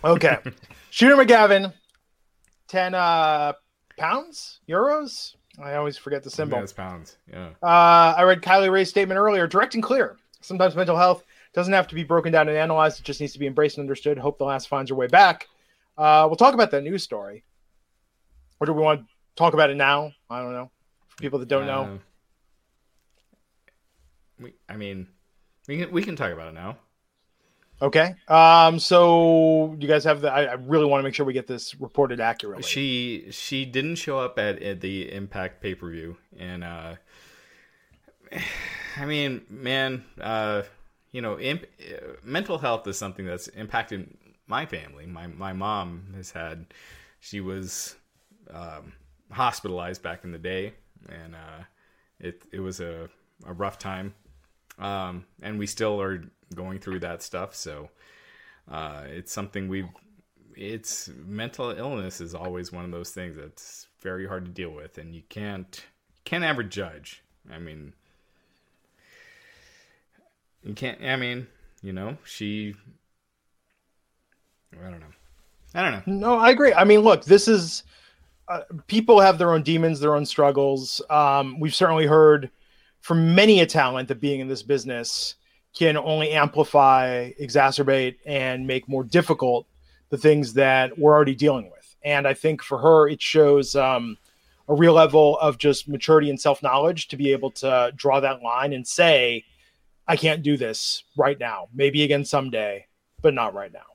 Okay. 0.02 0.38
Shooter 0.90 1.16
McGavin, 1.16 1.72
10 2.68 2.94
uh, 2.94 3.52
pounds? 3.98 4.60
Euros? 4.68 5.34
I 5.62 5.74
always 5.74 5.96
forget 5.96 6.22
the 6.22 6.30
symbol. 6.30 6.58
Those 6.58 6.72
pounds, 6.72 7.16
yeah. 7.30 7.50
Uh, 7.62 8.14
I 8.16 8.22
read 8.22 8.42
Kylie 8.42 8.70
Rae's 8.70 8.90
statement 8.90 9.18
earlier. 9.18 9.46
Direct 9.46 9.74
and 9.74 9.82
clear. 9.82 10.16
Sometimes 10.40 10.76
mental 10.76 10.96
health 10.96 11.24
doesn't 11.52 11.72
have 11.72 11.86
to 11.88 11.94
be 11.94 12.04
broken 12.04 12.32
down 12.32 12.48
and 12.48 12.56
analyzed. 12.56 13.00
It 13.00 13.04
just 13.04 13.20
needs 13.20 13.32
to 13.32 13.38
be 13.38 13.46
embraced 13.46 13.78
and 13.78 13.82
understood. 13.84 14.18
Hope 14.18 14.38
the 14.38 14.44
last 14.44 14.68
finds 14.68 14.90
your 14.90 14.98
way 14.98 15.06
back. 15.06 15.48
Uh, 15.97 16.24
we'll 16.28 16.36
talk 16.36 16.55
about 16.55 16.70
that 16.72 16.82
news 16.82 17.03
story. 17.03 17.45
Or 18.61 18.66
do 18.66 18.72
we 18.72 18.82
want 18.82 19.01
to 19.01 19.07
talk 19.36 19.55
about 19.55 19.70
it 19.70 19.76
now? 19.76 20.12
I 20.30 20.40
don't 20.42 20.53
know. 20.53 20.70
For 21.09 21.16
people 21.18 21.38
that 21.38 21.49
don't 21.49 21.66
know. 21.66 21.82
Uh, 21.82 21.99
we, 24.40 24.53
I 24.68 24.76
mean, 24.76 25.07
we 25.68 25.78
can 25.78 25.92
we 25.92 26.03
can 26.03 26.16
talk 26.16 26.32
about 26.32 26.49
it 26.49 26.55
now. 26.55 26.76
Okay. 27.82 28.14
Um, 28.28 28.78
so 28.78 29.76
you 29.78 29.88
guys 29.88 30.05
have 30.05 30.20
the. 30.20 30.32
I, 30.32 30.45
I 30.45 30.53
really 30.55 30.86
want 30.86 31.01
to 31.01 31.05
make 31.05 31.14
sure 31.14 31.26
we 31.26 31.32
get 31.32 31.47
this 31.47 31.74
reported 31.80 32.20
accurately. 32.20 32.62
She 32.62 33.26
she 33.30 33.64
didn't 33.64 33.97
show 33.97 34.18
up 34.18 34.38
at, 34.38 34.62
at 34.62 34.80
the 34.80 35.12
Impact 35.12 35.61
pay 35.62 35.74
per 35.74 35.90
view, 35.90 36.16
and 36.38 36.64
uh, 36.64 36.95
I 38.97 39.05
mean, 39.07 39.42
man, 39.49 40.05
uh, 40.20 40.62
you 41.12 41.20
know, 41.20 41.38
imp- 41.38 41.66
uh, 41.80 42.14
mental 42.22 42.59
health 42.59 42.86
is 42.86 42.97
something 42.97 43.26
that's 43.26 43.49
impacted 43.49 44.09
my 44.47 44.66
family. 44.66 45.07
My 45.07 45.26
my 45.26 45.53
mom 45.53 46.14
has 46.16 46.30
had, 46.30 46.66
she 47.20 47.40
was 47.40 47.97
um, 48.51 48.92
hospitalized 49.30 50.03
back 50.03 50.24
in 50.24 50.32
the 50.32 50.38
day, 50.38 50.74
and 51.09 51.34
uh, 51.34 51.64
it 52.20 52.42
it 52.53 52.61
was 52.61 52.80
a 52.80 53.09
a 53.47 53.53
rough 53.53 53.78
time, 53.78 54.14
um, 54.78 55.24
and 55.42 55.59
we 55.59 55.66
still 55.66 56.01
are 56.01 56.24
going 56.55 56.78
through 56.78 57.01
that 57.01 57.22
stuff. 57.22 57.55
So 57.55 57.90
uh, 58.70 59.03
it's 59.07 59.32
something 59.32 59.68
we've 59.68 59.88
it's 60.57 61.11
mental 61.26 61.70
illness 61.70 62.20
is 62.20 62.34
always 62.34 62.72
one 62.72 62.84
of 62.84 62.90
those 62.90 63.11
things 63.11 63.36
that's 63.36 63.88
very 64.01 64.26
hard 64.26 64.45
to 64.45 64.51
deal 64.51 64.70
with 64.70 64.99
and 64.99 65.14
you 65.14 65.22
can't 65.28 65.84
can't 66.24 66.45
ever 66.45 66.62
judge 66.62 67.22
i 67.53 67.59
mean 67.59 67.92
you 70.62 70.74
can't 70.74 71.03
i 71.03 71.16
mean 71.16 71.47
you 71.82 71.92
know 71.92 72.16
she 72.24 72.74
i 74.84 74.90
don't 74.90 75.00
know 75.00 75.06
i 75.74 75.82
don't 75.82 75.92
know 75.92 76.02
No, 76.06 76.38
I 76.38 76.50
agree. 76.50 76.72
I 76.72 76.84
mean, 76.84 77.00
look, 77.00 77.24
this 77.24 77.48
is 77.48 77.82
uh, 78.48 78.60
people 78.86 79.20
have 79.20 79.38
their 79.38 79.52
own 79.52 79.62
demons, 79.62 80.00
their 80.00 80.14
own 80.14 80.26
struggles. 80.26 81.00
Um, 81.10 81.58
we've 81.58 81.74
certainly 81.74 82.06
heard 82.06 82.50
from 83.00 83.34
many 83.34 83.60
a 83.60 83.66
talent 83.66 84.08
that 84.08 84.20
being 84.20 84.40
in 84.40 84.48
this 84.48 84.62
business 84.62 85.34
can 85.76 85.96
only 85.96 86.30
amplify, 86.30 87.30
exacerbate, 87.40 88.16
and 88.26 88.66
make 88.66 88.88
more 88.88 89.04
difficult 89.04 89.66
the 90.10 90.18
things 90.18 90.54
that 90.54 90.96
we're 90.98 91.12
already 91.12 91.34
dealing 91.34 91.70
with. 91.70 91.96
And 92.04 92.28
I 92.28 92.34
think 92.34 92.62
for 92.62 92.78
her, 92.78 93.08
it 93.08 93.20
shows 93.20 93.74
um, 93.74 94.16
a 94.68 94.74
real 94.74 94.92
level 94.92 95.38
of 95.38 95.58
just 95.58 95.88
maturity 95.88 96.30
and 96.30 96.40
self 96.40 96.62
knowledge 96.62 97.08
to 97.08 97.16
be 97.16 97.32
able 97.32 97.50
to 97.52 97.92
draw 97.96 98.20
that 98.20 98.42
line 98.42 98.72
and 98.72 98.86
say, 98.86 99.44
I 100.06 100.16
can't 100.16 100.42
do 100.42 100.56
this 100.56 101.02
right 101.16 101.38
now. 101.38 101.68
Maybe 101.74 102.02
again 102.04 102.24
someday, 102.24 102.86
but 103.22 103.34
not 103.34 103.54
right 103.54 103.72
now. 103.72 103.93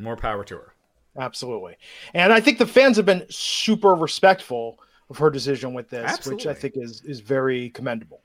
More 0.00 0.16
power 0.16 0.44
to 0.44 0.56
her 0.56 0.74
Absolutely. 1.18 1.76
And 2.14 2.32
I 2.32 2.40
think 2.40 2.58
the 2.58 2.66
fans 2.66 2.96
have 2.96 3.04
been 3.04 3.26
super 3.28 3.94
respectful 3.96 4.78
of 5.10 5.18
her 5.18 5.28
decision 5.28 5.74
with 5.74 5.90
this, 5.90 6.24
which 6.24 6.46
I 6.46 6.54
think 6.54 6.74
is 6.76 7.02
is 7.04 7.18
very 7.20 7.70
commendable. 7.70 8.20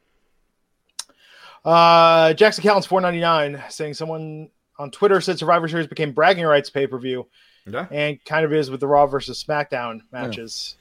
Uh 1.63 2.33
Jackson 2.33 2.63
Callens 2.63 2.85
499 2.85 3.63
saying 3.69 3.95
someone 3.95 4.49
on 4.77 4.91
Twitter 4.91 5.19
said 5.19 5.39
Survivor 5.39 5.67
Series 5.67 5.87
became 5.87 6.11
bragging 6.11 6.45
rights 6.45 6.69
pay 6.69 6.85
per 6.85 6.99
view, 6.99 7.27
Yeah. 7.65 7.87
and 7.89 8.23
kind 8.23 8.45
of 8.45 8.53
is 8.53 8.69
with 8.69 8.81
the 8.81 8.87
Raw 8.87 9.07
versus 9.07 9.43
SmackDown 9.43 10.01
matches. 10.11 10.75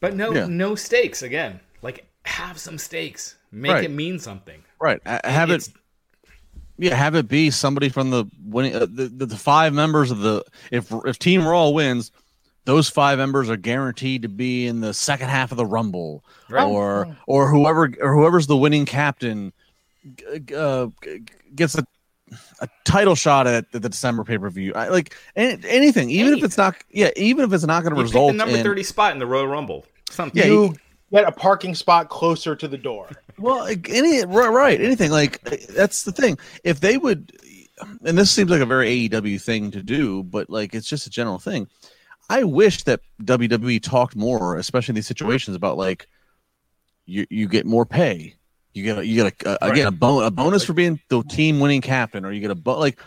But 0.00 0.14
no 0.14 0.32
Yeah. 0.32 0.46
no 0.48 0.74
stakes 0.76 1.22
again. 1.22 1.58
Like 1.82 2.06
have 2.24 2.58
some 2.58 2.78
stakes. 2.78 3.36
Make 3.50 3.72
Right. 3.72 3.84
it 3.84 3.90
mean 3.90 4.18
something. 4.20 4.62
Right. 4.80 5.00
Uh, 5.04 5.18
Have 5.24 5.50
it. 5.50 5.68
It's- 6.82 6.90
Yeah, 6.90 6.96
have 6.96 7.14
it 7.14 7.28
be 7.28 7.50
somebody 7.50 7.88
from 7.88 8.10
the 8.10 8.24
winning 8.44 8.74
uh, 8.74 8.80
the, 8.80 9.08
the 9.08 9.26
the 9.26 9.36
five 9.36 9.72
members 9.72 10.10
of 10.10 10.18
the 10.20 10.44
if 10.70 10.92
if 11.04 11.18
Team 11.18 11.46
Raw 11.46 11.68
wins, 11.70 12.10
those 12.64 12.88
five 12.88 13.18
members 13.18 13.48
are 13.50 13.56
guaranteed 13.56 14.22
to 14.22 14.28
be 14.28 14.66
in 14.66 14.80
the 14.80 14.92
second 14.94 15.28
half 15.28 15.50
of 15.52 15.56
the 15.58 15.66
Rumble, 15.66 16.24
Right. 16.48 16.64
or 16.64 17.16
or 17.26 17.48
whoever 17.48 17.92
or 18.00 18.14
whoever's 18.14 18.46
the 18.46 18.56
winning 18.56 18.84
captain 18.86 19.52
g- 20.16 20.40
g- 20.44 20.54
uh, 20.54 20.88
gets 21.54 21.76
a 21.76 21.84
a 22.60 22.68
title 22.84 23.14
shot 23.14 23.46
at 23.46 23.70
the 23.72 23.80
December 23.80 24.24
pay 24.24 24.38
per 24.38 24.48
view. 24.48 24.72
Like 24.72 25.14
anything, 25.36 26.08
even 26.10 26.32
if 26.38 26.42
it's 26.44 26.56
not 26.56 26.76
yeah, 26.90 27.10
even 27.16 27.44
if 27.44 27.52
it's 27.52 27.64
not 27.64 27.82
going 27.82 27.94
to 27.94 28.00
You 28.00 28.04
pick 28.06 28.12
result 28.14 28.32
the 28.32 28.38
number 28.38 28.56
in 28.56 28.62
30 28.64 28.82
spot 28.84 29.12
in 29.12 29.18
the 29.18 29.26
Royal 29.26 29.46
Rumble. 29.46 29.84
Something. 30.10 30.40
Yeah, 30.42 30.48
you 30.48 30.74
get 31.12 31.28
a 31.28 31.32
parking 31.32 31.74
spot 31.74 32.08
closer 32.08 32.56
to 32.56 32.66
the 32.66 32.78
door. 32.78 33.08
Well, 33.38 33.66
any 33.66 34.24
right, 34.24 34.48
right, 34.48 34.80
anything 34.80 35.10
like 35.10 35.40
that's 35.68 36.04
the 36.04 36.12
thing. 36.12 36.38
If 36.64 36.80
they 36.80 36.96
would, 36.96 37.32
and 38.04 38.18
this 38.18 38.30
seems 38.30 38.50
like 38.50 38.60
a 38.60 38.66
very 38.66 39.08
AEW 39.08 39.40
thing 39.40 39.70
to 39.72 39.82
do, 39.82 40.22
but 40.22 40.50
like 40.50 40.74
it's 40.74 40.88
just 40.88 41.06
a 41.06 41.10
general 41.10 41.38
thing. 41.38 41.68
I 42.30 42.44
wish 42.44 42.84
that 42.84 43.00
WWE 43.22 43.82
talked 43.82 44.16
more, 44.16 44.56
especially 44.56 44.92
in 44.92 44.96
these 44.96 45.06
situations, 45.06 45.56
about 45.56 45.76
like 45.76 46.06
you 47.04 47.26
you 47.30 47.48
get 47.48 47.66
more 47.66 47.84
pay, 47.84 48.36
you 48.72 48.84
get 48.84 48.98
a, 48.98 49.06
you 49.06 49.22
get 49.22 49.44
a, 49.44 49.66
a 49.66 49.70
again 49.70 49.86
a, 49.86 49.92
bon- 49.92 50.24
a 50.24 50.30
bonus 50.30 50.64
for 50.64 50.72
being 50.72 51.00
the 51.08 51.22
team 51.24 51.60
winning 51.60 51.80
captain, 51.80 52.24
or 52.24 52.32
you 52.32 52.40
get 52.40 52.50
a 52.50 52.54
bo- 52.54 52.78
like 52.78 52.98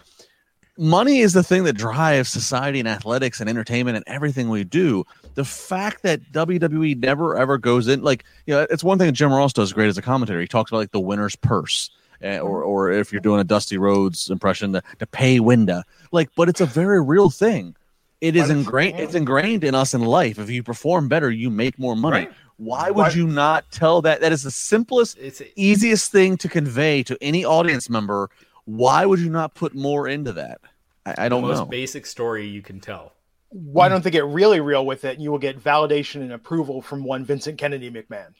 money 0.77 1.19
is 1.19 1.33
the 1.33 1.43
thing 1.43 1.63
that 1.63 1.73
drives 1.73 2.29
society 2.29 2.79
and 2.79 2.87
athletics 2.87 3.39
and 3.39 3.49
entertainment 3.49 3.95
and 3.97 4.03
everything 4.07 4.49
we 4.49 4.63
do. 4.63 5.05
The 5.35 5.45
fact 5.45 6.03
that 6.03 6.21
WWE 6.31 6.97
never 6.97 7.37
ever 7.37 7.57
goes 7.57 7.87
in, 7.87 8.01
like, 8.03 8.23
you 8.45 8.53
know, 8.53 8.65
it's 8.69 8.83
one 8.83 8.97
thing 8.97 9.07
that 9.07 9.13
Jim 9.13 9.31
Ross 9.33 9.53
does 9.53 9.73
great 9.73 9.87
as 9.87 9.97
a 9.97 10.01
commentator. 10.01 10.39
He 10.41 10.47
talks 10.47 10.71
about 10.71 10.77
like 10.79 10.91
the 10.91 10.99
winner's 10.99 11.35
purse, 11.35 11.89
uh, 12.23 12.39
or 12.39 12.63
or 12.63 12.91
if 12.91 13.11
you're 13.11 13.21
doing 13.21 13.41
a 13.41 13.43
Dusty 13.43 13.77
Rhodes 13.77 14.29
impression, 14.29 14.71
the, 14.71 14.83
the 14.99 15.07
pay 15.07 15.39
window. 15.39 15.83
Like, 16.11 16.29
but 16.35 16.49
it's 16.49 16.61
a 16.61 16.65
very 16.65 17.01
real 17.01 17.29
thing. 17.29 17.75
It 18.21 18.35
is 18.35 18.49
ingrained. 18.49 18.99
It's 18.99 19.13
ingrained 19.13 19.63
in 19.63 19.75
us 19.75 19.93
in 19.93 20.01
life. 20.01 20.39
If 20.39 20.49
you 20.49 20.63
perform 20.63 21.09
better, 21.09 21.29
you 21.29 21.49
make 21.49 21.77
more 21.77 21.95
money. 21.95 22.25
Right. 22.25 22.33
Why 22.57 22.89
would 22.89 22.95
Why- 22.95 23.09
you 23.09 23.27
not 23.27 23.69
tell 23.71 24.01
that? 24.03 24.21
That 24.21 24.31
is 24.31 24.43
the 24.43 24.51
simplest 24.51 25.17
It's 25.19 25.41
easiest 25.55 26.11
thing 26.11 26.37
to 26.37 26.47
convey 26.47 27.03
to 27.03 27.17
any 27.21 27.43
audience 27.43 27.89
member. 27.89 28.29
Why 28.65 29.05
would 29.05 29.19
you 29.19 29.29
not 29.29 29.53
put 29.53 29.73
more 29.75 30.07
into 30.07 30.33
that? 30.33 30.59
I, 31.05 31.15
I 31.25 31.29
don't 31.29 31.41
know. 31.41 31.49
most 31.49 31.59
know. 31.59 31.65
basic 31.65 32.05
story 32.05 32.47
you 32.47 32.61
can 32.61 32.79
tell. 32.79 33.13
Why 33.49 33.87
don't 33.89 34.03
they 34.03 34.11
get 34.11 34.25
really 34.25 34.59
real 34.59 34.85
with 34.85 35.05
it? 35.05 35.13
And 35.15 35.23
you 35.23 35.31
will 35.31 35.39
get 35.39 35.59
validation 35.63 36.21
and 36.21 36.33
approval 36.33 36.81
from 36.81 37.03
one 37.03 37.23
Vincent 37.23 37.57
Kennedy 37.57 37.89
McMahon 37.89 38.33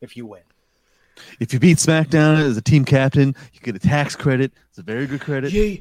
if 0.00 0.16
you 0.16 0.26
win. 0.26 0.42
if 1.40 1.52
you 1.52 1.60
beat 1.60 1.78
SmackDown 1.78 2.38
as 2.38 2.56
a 2.56 2.62
team 2.62 2.84
captain, 2.84 3.34
you 3.52 3.60
get 3.60 3.76
a 3.76 3.78
tax 3.78 4.16
credit. 4.16 4.52
It's 4.70 4.78
a 4.78 4.82
very 4.82 5.06
good 5.06 5.20
credit. 5.20 5.52
Yeah, 5.52 5.76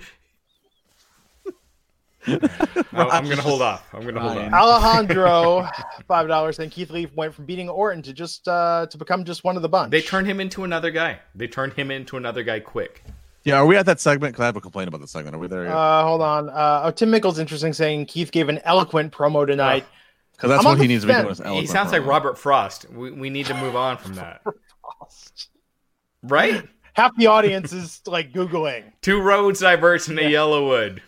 I- 2.28 3.10
I'm 3.10 3.26
going 3.26 3.38
to 3.38 3.42
hold 3.44 3.62
off. 3.62 3.86
I'm 3.94 4.02
going 4.02 4.16
to 4.16 4.22
hold 4.22 4.38
Ryan. 4.38 4.54
off. 4.54 4.84
Alejandro, 4.84 5.68
five 6.08 6.28
dollars. 6.28 6.60
And 6.60 6.72
Keith 6.72 6.90
Lee 6.90 7.08
went 7.16 7.34
from 7.34 7.46
beating 7.46 7.70
Orton 7.70 8.02
to 8.04 8.14
just 8.14 8.48
uh, 8.48 8.88
to 8.90 8.98
become 8.98 9.24
just 9.26 9.44
one 9.44 9.56
of 9.56 9.62
the 9.62 9.70
bunch. 9.70 9.92
They 9.92 10.02
turned 10.02 10.28
him 10.28 10.40
into 10.40 10.64
another 10.64 10.92
guy. 10.92 11.20
They 11.34 11.48
turned 11.48 11.74
him 11.74 11.92
into 11.92 12.18
another 12.18 12.44
guy 12.44 12.60
quick. 12.60 13.04
Yeah, 13.46 13.58
are 13.58 13.66
we 13.66 13.78
at 13.78 13.86
that 13.86 14.00
segment? 14.00 14.34
Because 14.34 14.42
I 14.44 14.46
have 14.48 14.56
a 14.58 14.62
complaint 14.62 14.88
about 14.88 15.02
the 15.02 15.08
segment. 15.08 15.36
Are 15.36 15.40
we 15.40 15.48
there 15.48 15.66
yet? 15.66 15.72
Uh, 15.72 16.04
hold 16.04 16.22
on. 16.22 16.50
Uh, 16.50 16.82
oh, 16.86 16.92
Tim 16.92 17.12
Mickles 17.12 17.38
interesting 17.38 17.74
saying 17.74 18.08
Keith 18.08 18.32
gave 18.32 18.50
an 18.50 18.60
eloquent 18.64 19.14
promo 19.14 19.46
tonight. 19.46 19.86
Because 20.32 20.50
that's 20.50 20.66
I'm 20.66 20.72
what 20.72 20.78
he 20.80 20.88
the 20.88 20.94
needs 20.94 21.04
to 21.04 21.08
be 21.08 21.14
doing. 21.14 21.28
is 21.28 21.38
He 21.38 21.44
eloquent 21.46 21.70
sounds 21.70 21.92
like. 21.92 22.06
Robert 22.06 22.38
Frost. 22.40 22.90
We, 22.90 23.12
we 23.12 23.30
need 23.30 23.46
to 23.46 23.54
move 23.54 23.76
on 23.76 23.98
from 23.98 24.16
that. 24.16 24.42
Right? 26.24 26.68
Half 26.94 27.16
the 27.18 27.28
audience 27.28 27.72
is 27.72 28.02
like 28.08 28.34
googling. 28.34 28.92
Two 29.02 29.22
roads 29.22 29.60
diverge 29.60 30.10
into 30.10 30.24
Yellowwood. 30.24 31.00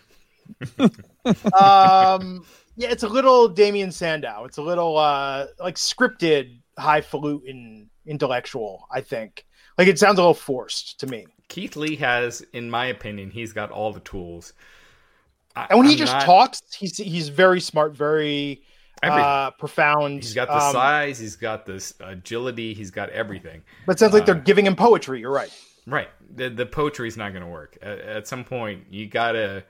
Um, 1.52 2.46
yeah, 2.76 2.88
it's 2.90 3.02
a 3.02 3.08
little 3.08 3.48
Damien 3.48 3.92
Sandow. 3.92 4.44
It's 4.44 4.56
a 4.56 4.62
little 4.62 4.96
uh, 4.96 5.46
like 5.60 5.74
scripted, 5.74 6.60
highfalutin, 6.78 7.90
intellectual. 8.06 8.86
I 8.90 9.02
think. 9.02 9.44
Like 9.76 9.88
it 9.88 9.98
sounds 9.98 10.18
a 10.18 10.22
little 10.22 10.32
forced 10.32 11.00
to 11.00 11.06
me. 11.06 11.26
Keith 11.48 11.76
Lee 11.76 11.96
has, 11.96 12.42
in 12.52 12.70
my 12.70 12.86
opinion, 12.86 13.30
he's 13.30 13.52
got 13.52 13.70
all 13.70 13.92
the 13.92 14.00
tools. 14.00 14.52
I, 15.56 15.66
And 15.70 15.78
when 15.78 15.86
he 15.88 15.94
I'm 15.94 15.98
just 15.98 16.12
not- 16.12 16.22
talks, 16.24 16.62
he's 16.74 16.96
he's 16.98 17.28
very 17.30 17.60
smart, 17.60 17.92
very 17.94 18.62
uh, 19.02 19.50
profound. 19.52 20.22
he's 20.22 20.34
got 20.34 20.48
the 20.48 20.54
Um, 20.62 20.72
size, 20.72 21.18
he's 21.18 21.36
got 21.36 21.64
this 21.66 21.94
agility, 22.00 22.74
he's 22.74 22.90
got 22.90 23.08
everything. 23.10 23.62
But 23.86 23.92
it 23.96 23.98
sounds 23.98 24.12
like 24.12 24.26
they're 24.26 24.34
uh, 24.36 24.40
giving 24.40 24.66
him 24.66 24.76
poetry. 24.76 25.20
You're 25.20 25.32
right. 25.32 25.52
Right. 25.86 26.08
The 26.36 26.50
the 26.50 26.66
poetry's 26.66 27.16
not 27.16 27.32
going 27.32 27.44
to 27.44 27.48
work. 27.50 27.78
At, 27.80 27.98
at 28.00 28.28
some 28.28 28.44
point, 28.44 28.84
you 28.90 29.06
gotta 29.06 29.64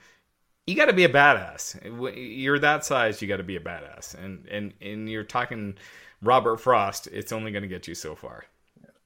you 0.66 0.74
gotta 0.74 0.92
be 0.92 1.04
a 1.04 1.08
badass. 1.08 1.78
You're 2.16 2.58
that 2.58 2.84
size, 2.84 3.22
you 3.22 3.28
got 3.28 3.36
to 3.36 3.42
be 3.44 3.56
a 3.56 3.60
badass. 3.60 4.14
And 4.14 4.46
and 4.48 4.72
and 4.80 5.08
you're 5.08 5.22
talking 5.24 5.76
Robert 6.22 6.56
Frost. 6.58 7.06
It's 7.06 7.30
only 7.32 7.52
going 7.52 7.62
to 7.62 7.68
get 7.68 7.86
you 7.86 7.94
so 7.94 8.14
far. 8.16 8.44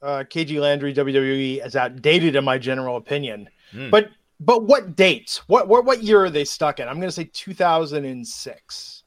Uh, 0.02 0.24
KG 0.28 0.60
Landry 0.60 0.92
WWE 0.92 1.64
is 1.64 1.76
outdated 1.76 2.36
in 2.36 2.44
my 2.44 2.58
general 2.58 2.96
opinion. 2.96 3.48
Hmm. 3.70 3.90
But 3.90 4.10
but 4.40 4.64
what 4.64 4.96
dates? 4.96 5.38
What 5.48 5.68
what 5.68 5.84
what 5.84 6.02
year 6.02 6.24
are 6.24 6.30
they 6.30 6.44
stuck 6.44 6.80
in? 6.80 6.88
I'm 6.88 6.96
going 6.96 7.08
to 7.08 7.12
say 7.12 7.30
2006. 7.32 8.98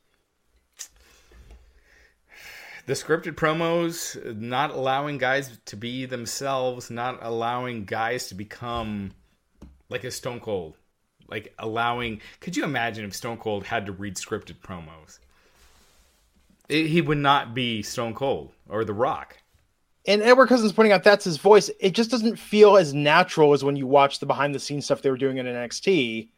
The 2.87 2.93
scripted 2.93 3.33
promos, 3.33 4.37
not 4.37 4.69
allowing 4.69 5.17
guys 5.17 5.57
to 5.65 5.75
be 5.75 6.05
themselves, 6.05 6.91
not 6.91 7.17
allowing 7.23 7.85
guys 7.85 8.27
to 8.27 8.35
become 8.35 9.11
like 9.89 10.03
a 10.03 10.11
Stone 10.11 10.39
Cold. 10.41 10.77
Like 11.27 11.55
allowing, 11.57 12.21
could 12.39 12.55
you 12.55 12.63
imagine 12.63 13.03
if 13.03 13.15
Stone 13.15 13.37
Cold 13.37 13.65
had 13.65 13.87
to 13.87 13.91
read 13.91 14.15
scripted 14.17 14.59
promos? 14.59 15.17
It- 16.69 16.87
he 16.87 17.01
would 17.01 17.17
not 17.17 17.55
be 17.55 17.81
Stone 17.81 18.13
Cold 18.13 18.51
or 18.69 18.85
The 18.85 18.93
Rock. 18.93 19.37
And 20.07 20.21
Edward 20.21 20.47
Cousins 20.47 20.71
pointing 20.71 20.91
out 20.91 21.03
that's 21.03 21.25
his 21.25 21.37
voice. 21.37 21.69
It 21.79 21.91
just 21.93 22.11
doesn't 22.11 22.37
feel 22.37 22.77
as 22.77 22.93
natural 22.93 23.53
as 23.53 23.63
when 23.63 23.75
you 23.75 23.87
watch 23.87 24.19
the 24.19 24.25
behind 24.25 24.53
the 24.53 24.59
scenes 24.59 24.85
stuff 24.85 25.01
they 25.01 25.09
were 25.09 25.17
doing 25.17 25.37
in 25.37 25.45
NXT. 25.47 26.29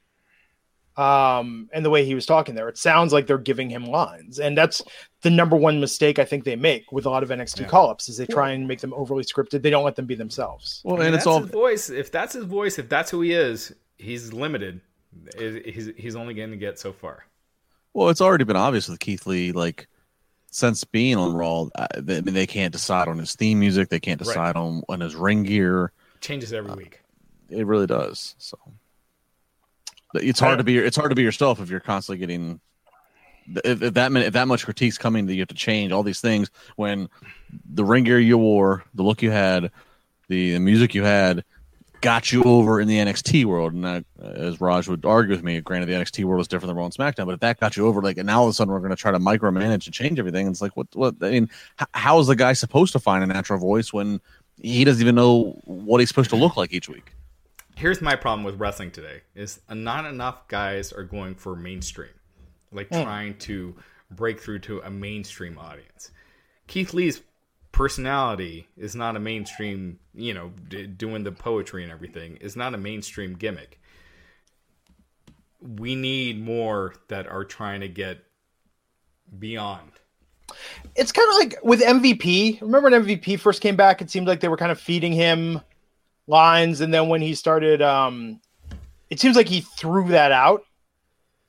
Um, 0.96 1.70
and 1.74 1.86
the 1.86 1.92
way 1.92 2.04
he 2.06 2.16
was 2.16 2.26
talking 2.26 2.56
there, 2.56 2.68
it 2.70 2.78
sounds 2.78 3.14
like 3.14 3.28
they're 3.28 3.38
giving 3.38 3.70
him 3.70 3.86
lines, 3.86 4.40
and 4.40 4.58
that's 4.58 4.82
the 5.22 5.30
number 5.30 5.56
one 5.56 5.80
mistake 5.80 6.18
I 6.18 6.26
think 6.26 6.44
they 6.44 6.56
make 6.56 6.92
with 6.92 7.06
a 7.06 7.10
lot 7.12 7.22
of 7.22 7.30
NXT 7.30 7.60
Yeah. 7.62 7.68
call 7.68 7.90
ups 7.92 8.10
is 8.10 8.18
they 8.18 8.26
try 8.26 8.50
and 8.50 8.68
make 8.68 8.80
them 8.82 8.96
overly 8.96 9.24
scripted. 9.24 9.62
They 9.62 9.70
don't 9.70 9.84
let 9.86 9.96
them 9.96 10.08
be 10.08 10.16
themselves. 10.16 10.82
Well, 10.84 10.96
I 10.96 11.00
mean, 11.00 11.08
and 11.08 11.16
it's 11.16 11.28
all 11.28 11.42
his 11.42 11.52
voice. 11.52 11.92
If 11.92 12.12
that's 12.12 12.34
his 12.34 12.46
voice, 12.46 12.80
if 12.80 12.90
that's 12.90 13.12
who 13.12 13.22
he 13.22 13.34
is, 13.34 13.76
he's 14.00 14.34
limited. 14.34 14.82
He's 15.38 15.92
he's 15.96 16.16
only 16.16 16.34
going 16.34 16.50
to 16.50 16.58
get 16.58 16.80
so 16.80 16.92
far. 16.92 17.26
well, 17.94 18.10
it's 18.10 18.22
already 18.22 18.44
been 18.44 18.56
obvious 18.56 18.88
with 18.90 19.00
Keith 19.00 19.28
Lee. 19.28 19.52
Like 19.52 19.88
since 20.58 20.84
being 20.84 21.18
on 21.18 21.36
Raw, 21.36 21.68
uh, 21.76 21.86
they, 21.98 22.18
I 22.18 22.22
mean, 22.22 22.34
they 22.34 22.48
can't 22.48 22.72
decide 22.72 23.08
on 23.08 23.20
his 23.20 23.36
theme 23.36 23.60
music. 23.60 23.90
They 23.90 24.00
can't 24.00 24.20
Right. 24.22 24.28
decide 24.28 24.56
on 24.56 24.82
on 24.90 25.00
his 25.02 25.16
ring 25.16 25.44
gear. 25.44 25.92
Changes 26.20 26.52
every 26.52 26.74
week. 26.74 27.02
It 27.50 27.68
really 27.68 27.86
does. 27.86 28.36
So 28.40 28.58
But 30.14 30.24
it's 30.24 30.40
hard 30.40 30.58
to 30.58 30.64
be 30.64 30.80
it's 30.80 30.98
hard 30.98 31.12
to 31.12 31.16
be 31.16 31.22
yourself 31.22 31.62
if 31.62 31.70
you're 31.70 31.80
constantly 31.80 32.18
getting 32.26 32.60
if, 33.64 33.84
if 33.84 33.94
that 33.94 34.12
if 34.14 34.34
that 34.34 34.48
much 34.48 34.66
critique's 34.66 34.98
coming 34.98 35.28
that 35.28 35.36
you 35.36 35.42
have 35.42 35.48
to 35.50 35.56
change 35.56 35.92
all 35.92 36.02
these 36.04 36.22
things 36.22 36.50
when 36.76 37.08
the 37.74 37.86
ring 37.86 38.04
gear 38.04 38.20
you 38.20 38.38
wore, 38.40 38.84
the 38.96 39.04
look 39.04 39.22
you 39.22 39.30
had, 39.32 39.72
the, 40.28 40.54
the 40.54 40.60
music 40.60 40.96
you 40.96 41.04
had 41.04 41.46
got 42.02 42.32
you 42.32 42.44
over 42.44 42.80
in 42.80 42.88
the 42.88 42.98
NXT 42.98 43.46
world. 43.46 43.74
And 43.74 43.84
that, 43.84 44.06
as 44.22 44.62
Raj 44.62 44.88
would 44.88 45.06
argue 45.06 45.36
with 45.36 45.44
me, 45.44 45.60
granted 45.62 45.88
the 45.88 45.94
NXT 45.94 46.26
world 46.26 46.42
is 46.42 46.48
different 46.48 46.70
than 46.70 46.78
Raw 46.78 46.86
and 46.86 46.94
SmackDown, 46.94 47.26
but 47.26 47.34
if 47.34 47.40
that 47.42 47.60
got 47.60 47.78
you 47.78 47.88
over, 47.88 48.02
like, 48.02 48.18
and 48.18 48.28
now 48.28 48.40
all 48.40 48.46
of 48.46 48.52
a 48.52 48.54
sudden 48.54 48.74
we're 48.74 48.80
going 48.80 48.92
to 48.92 48.96
try 48.96 49.12
to 49.12 49.20
micromanage 49.20 49.86
and 49.86 49.94
change 49.94 50.20
everything, 50.20 50.48
it's 50.48 50.62
like, 50.62 50.76
what, 50.78 50.88
what, 50.94 51.16
I 51.22 51.32
mean, 51.32 51.50
h- 51.82 51.88
how 51.94 52.20
is 52.20 52.28
the 52.28 52.36
guy 52.36 52.54
supposed 52.54 52.94
to 52.94 53.00
find 53.00 53.24
a 53.24 53.28
natural 53.28 53.60
voice 53.60 53.92
when 53.92 54.22
he 54.62 54.84
doesn't 54.84 55.02
even 55.02 55.16
know 55.16 55.60
what 55.66 56.00
he's 56.00 56.10
supposed 56.10 56.30
to 56.32 56.36
look 56.36 56.58
like 56.58 56.74
each 56.74 56.90
week? 56.90 57.14
Here's 57.76 58.02
my 58.02 58.16
problem 58.16 58.44
with 58.44 58.60
wrestling 58.60 58.90
today: 58.90 59.22
is 59.36 59.60
not 59.70 60.06
enough 60.06 60.48
guys 60.48 60.92
are 60.92 61.04
going 61.04 61.36
for 61.36 61.56
mainstream, 61.56 62.10
like 62.72 62.88
hmm. 62.90 63.04
trying 63.04 63.38
to 63.38 63.76
break 64.10 64.40
through 64.40 64.60
to 64.60 64.80
a 64.80 64.90
mainstream 64.90 65.60
audience. 65.60 66.10
Keith 66.66 66.94
Lee's 66.96 67.22
personality 67.78 68.68
is 68.76 68.96
not 68.96 69.16
a 69.16 69.20
mainstream, 69.20 70.00
you 70.16 70.34
know, 70.34 70.52
d- 70.68 70.88
doing 70.88 71.24
the 71.24 71.32
poetry 71.32 71.84
and 71.84 71.92
everything 71.92 72.36
is 72.38 72.56
not 72.56 72.74
a 72.74 72.78
mainstream 72.78 73.36
gimmick. 73.36 73.80
We 75.62 75.94
need 75.94 76.44
more 76.44 76.96
that 77.10 77.28
are 77.28 77.46
trying 77.46 77.82
to 77.82 77.88
get 77.88 78.24
beyond. 79.38 79.92
It's 80.96 81.12
kind 81.12 81.30
of 81.30 81.36
like 81.36 81.64
with 81.64 81.82
MVP. 81.82 82.62
Remember 82.62 82.90
when 82.90 83.06
MVP 83.06 83.40
first 83.40 83.62
came 83.62 83.76
back? 83.76 84.02
It 84.02 84.10
seemed 84.10 84.28
like 84.28 84.40
they 84.40 84.48
were 84.48 84.58
kind 84.58 84.72
of 84.72 84.80
feeding 84.80 85.14
him 85.14 85.62
lines, 86.26 86.82
and 86.82 86.92
then 86.92 87.10
when 87.10 87.22
he 87.22 87.36
started 87.36 87.84
um, 87.84 88.42
it 89.12 89.20
seems 89.20 89.36
like 89.36 89.48
he 89.48 89.62
threw 89.62 90.08
that 90.10 90.32
out. 90.32 90.64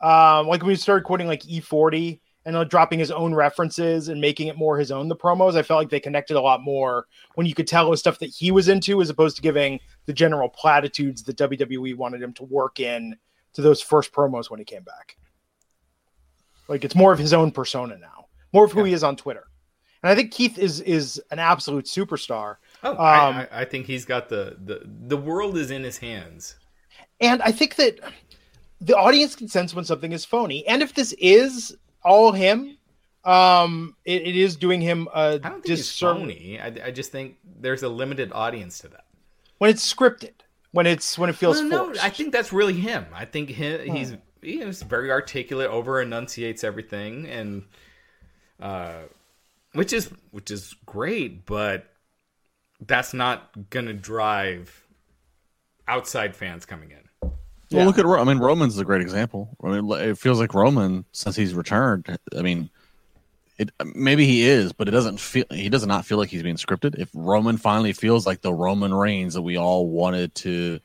Um, 0.03 0.47
like 0.47 0.61
when 0.61 0.68
we 0.68 0.76
started 0.76 1.05
quoting 1.05 1.26
like 1.26 1.43
E40 1.45 2.20
and 2.49 2.57
uh, 2.57 2.64
dropping 2.64 2.99
his 2.99 3.11
own 3.11 3.34
references 3.34 4.09
and 4.09 4.22
making 4.22 4.49
it 4.49 4.57
more 4.57 4.78
his 4.78 4.90
own, 4.90 5.07
the 5.09 5.14
promos, 5.14 5.55
I 5.55 5.62
felt 5.62 5.80
like 5.80 5.90
they 5.90 6.01
connected 6.01 6.34
a 6.34 6.40
lot 6.40 6.62
more 6.62 7.07
when 7.34 7.46
you 7.46 7.55
could 7.55 7.66
tell 7.66 7.86
it 7.86 7.90
was 7.90 8.01
stuff 8.01 8.20
that 8.20 8.30
he 8.30 8.51
was 8.51 8.68
into 8.68 9.03
as 9.03 9.11
opposed 9.11 9.36
to 9.36 9.42
giving 9.42 9.78
the 10.07 10.14
general 10.14 10.49
platitudes 10.49 11.22
that 11.24 11.36
WWE 11.36 11.94
wanted 11.94 12.22
him 12.22 12.32
to 12.32 12.44
work 12.44 12.80
in 12.80 13.14
to 13.53 13.61
those 13.61 13.82
first 13.82 14.14
promos 14.14 14.49
when 14.49 14.59
he 14.59 14.64
came 14.64 14.82
back. 14.82 15.18
Like 16.68 16.86
it's 16.86 16.94
more 16.94 17.12
of 17.12 17.18
his 17.18 17.34
own 17.34 17.51
persona 17.51 17.99
now, 17.99 18.28
more 18.55 18.64
of 18.64 18.72
who 18.72 18.82
he 18.82 18.94
is 18.94 19.05
on 19.05 19.14
Twitter. 19.14 19.44
And 20.03 20.11
I 20.11 20.14
think 20.14 20.32
Keith 20.32 20.59
is 20.59 20.80
is 20.80 21.20
an 21.30 21.38
absolute 21.38 21.84
superstar. 21.84 22.57
Oh, 22.82 22.92
Um, 22.92 22.96
I, 22.99 23.42
I, 23.42 23.61
I 23.61 23.64
think 23.66 23.84
he's 23.84 24.07
got 24.07 24.30
the, 24.30 24.57
the 24.64 24.80
the 24.86 25.18
world 25.18 25.59
is 25.59 25.70
in 25.70 25.84
his 25.84 25.99
hands. 25.99 26.57
And 27.20 27.42
I 27.42 27.53
think 27.53 27.74
that 27.74 27.99
the 28.80 28.96
audience 28.96 29.36
can 29.36 29.49
sense 29.49 29.74
when 29.74 29.84
something 29.84 30.12
is 30.12 30.24
phony. 30.24 30.66
And 30.66 30.82
if 30.82 30.94
this 30.94 31.12
is 31.18 31.76
all 32.05 32.32
him, 32.32 32.76
um, 33.24 33.96
it, 34.05 34.22
it 34.22 34.36
is 34.36 34.57
doing 34.57 34.80
him 34.80 35.09
a 35.14 35.18
I 35.18 35.38
don't 35.38 35.53
think 35.55 35.66
he's 35.66 35.78
disservice 35.78 36.20
phony. 36.20 36.61
I, 36.61 36.66
I 36.86 36.90
just 36.90 37.12
think 37.12 37.36
there's 37.61 37.82
a 37.82 37.88
limited 37.88 38.32
audience 38.32 38.78
to 38.80 38.88
that. 38.88 39.05
when 39.59 39.70
it's 39.70 39.92
scripted, 39.94 40.32
when 40.72 40.86
it's 40.86 41.18
when 41.18 41.28
it 41.30 41.34
feels 41.36 41.59
Well, 41.59 41.68
no, 41.68 41.84
forced. 41.86 42.05
I 42.05 42.11
think 42.11 42.32
that's 42.32 42.53
really 42.53 42.74
him. 42.74 43.07
I 43.12 43.24
think 43.24 43.51
he, 43.51 43.78
he's 43.90 44.16
he's 44.40 44.82
very 44.82 45.11
articulate, 45.11 45.68
over 45.70 46.01
enunciates 46.01 46.64
everything, 46.64 47.26
and 47.26 47.64
uh, 48.61 49.03
which 49.72 49.92
is 49.92 50.11
which 50.30 50.51
is 50.51 50.74
great, 50.86 51.44
but 51.44 51.86
that's 52.86 53.12
not 53.12 53.70
gonna 53.70 53.92
drive 53.92 54.86
outside 55.88 56.36
fans 56.36 56.64
coming 56.64 56.92
in. 56.92 57.08
Well, 57.71 57.87
look 57.87 57.99
at 57.99 58.07
Ro- 58.07 58.21
I 58.21 58.25
mean, 58.25 58.39
Roman's 58.39 58.79
a 58.79 58.85
great 58.85 59.03
example. 59.03 59.57
I 59.62 59.69
mean, 59.69 59.91
it 59.91 60.19
feels 60.19 60.41
like 60.41 60.55
Roman 60.55 61.05
since 61.12 61.37
he's 61.37 61.55
returned. 61.55 62.19
I 62.37 62.43
mean, 62.43 62.71
it 63.59 63.71
maybe 63.95 64.25
he 64.25 64.43
is, 64.47 64.73
but 64.73 64.89
it 64.89 64.93
doesn't 64.93 65.21
feel. 65.21 65.45
He 65.51 65.69
does 65.69 65.87
not 65.87 66.07
feel 66.07 66.16
like 66.16 66.31
he's 66.31 66.43
being 66.43 66.57
scripted. 66.57 66.99
If 66.99 67.11
Roman 67.12 67.59
finally 67.59 67.93
feels 67.93 68.27
like 68.27 68.41
the 68.41 68.55
Roman 68.55 68.95
Reigns 68.95 69.35
that 69.35 69.43
we 69.43 69.57
all 69.59 69.87
wanted 69.87 70.35
to 70.37 70.81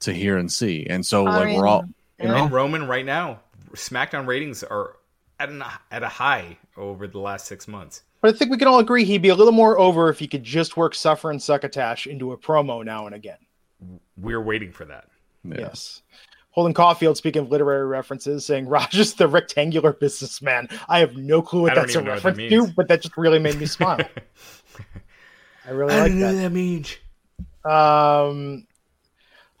to 0.00 0.12
hear 0.12 0.36
and 0.36 0.52
see, 0.52 0.86
and 0.88 1.04
so 1.04 1.26
I 1.26 1.38
like 1.38 1.56
we're 1.56 1.66
all, 1.66 1.84
you 2.20 2.28
know, 2.28 2.44
And 2.44 2.52
Roman 2.52 2.86
right 2.86 3.04
now, 3.04 3.40
SmackDown 3.72 4.26
ratings 4.26 4.62
are 4.62 4.96
at 5.40 5.48
an, 5.48 5.64
at 5.90 6.02
a 6.02 6.08
high 6.08 6.58
over 6.76 7.06
the 7.06 7.18
last 7.18 7.46
six 7.46 7.66
months. 7.66 8.02
But 8.20 8.34
I 8.34 8.38
think 8.38 8.50
we 8.50 8.58
can 8.58 8.68
all 8.68 8.78
agree 8.78 9.04
he'd 9.04 9.22
be 9.22 9.28
a 9.28 9.34
little 9.34 9.52
more 9.52 9.78
over 9.78 10.08
if 10.08 10.18
he 10.18 10.26
could 10.26 10.44
just 10.44 10.76
work 10.76 10.94
Suffer 10.94 11.30
and 11.30 11.42
Succotash 11.42 12.06
into 12.06 12.32
a 12.32 12.38
promo 12.38 12.84
now 12.84 13.06
and 13.06 13.14
again. 13.14 13.38
We're 14.16 14.42
waiting 14.42 14.72
for 14.72 14.84
that. 14.86 15.08
Yeah. 15.52 15.60
Yes. 15.60 16.02
Holden 16.50 16.72
Caulfield, 16.72 17.18
speaking 17.18 17.42
of 17.42 17.50
literary 17.50 17.86
references, 17.86 18.46
saying 18.46 18.66
Raj 18.66 18.98
is 18.98 19.12
the 19.14 19.28
rectangular 19.28 19.92
businessman. 19.92 20.68
I 20.88 21.00
have 21.00 21.14
no 21.14 21.42
clue 21.42 21.62
what 21.62 21.74
that's 21.74 21.94
a 21.94 21.98
what 21.98 22.06
that 22.06 22.24
reference 22.24 22.50
to, 22.50 22.66
but 22.68 22.88
that 22.88 23.02
just 23.02 23.16
really 23.18 23.38
made 23.38 23.58
me 23.58 23.66
smile. 23.66 24.00
I 25.66 25.70
really 25.70 25.92
I 25.92 26.00
like 26.00 26.12
don't 26.12 26.20
know 26.20 26.26
that. 26.28 26.34
what 26.34 26.42
that 26.42 26.52
means. 26.52 26.96
Um, 27.64 28.66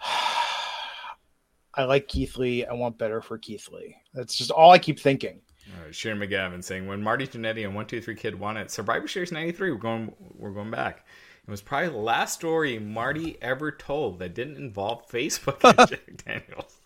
I 1.74 1.84
like 1.84 2.08
Keith 2.08 2.38
Lee. 2.38 2.64
I 2.64 2.72
want 2.72 2.96
better 2.96 3.20
for 3.20 3.36
Keith 3.36 3.68
Lee. 3.70 3.96
That's 4.14 4.34
just 4.34 4.50
all 4.50 4.70
I 4.70 4.78
keep 4.78 4.98
thinking. 4.98 5.42
Sharon 5.90 6.18
McGavin 6.18 6.62
saying 6.62 6.86
when 6.86 7.02
Marty 7.02 7.26
Jannetty 7.26 7.64
and 7.64 7.74
One 7.74 7.86
Two 7.86 8.00
Three 8.00 8.14
Kid 8.14 8.38
won 8.38 8.56
it, 8.56 8.70
Survivor 8.70 9.08
Series 9.08 9.32
'93. 9.32 9.72
We're 9.72 9.76
going, 9.76 10.14
we're 10.34 10.52
going 10.52 10.70
back. 10.70 11.06
It 11.46 11.50
was 11.50 11.60
probably 11.60 11.90
the 11.90 11.98
last 11.98 12.34
story 12.34 12.80
Marty 12.80 13.38
ever 13.40 13.70
told 13.70 14.18
that 14.18 14.34
didn't 14.34 14.56
involve 14.56 15.08
Facebook 15.08 15.62
and 15.62 15.88
Jack 15.88 16.24
Daniels. 16.24 16.80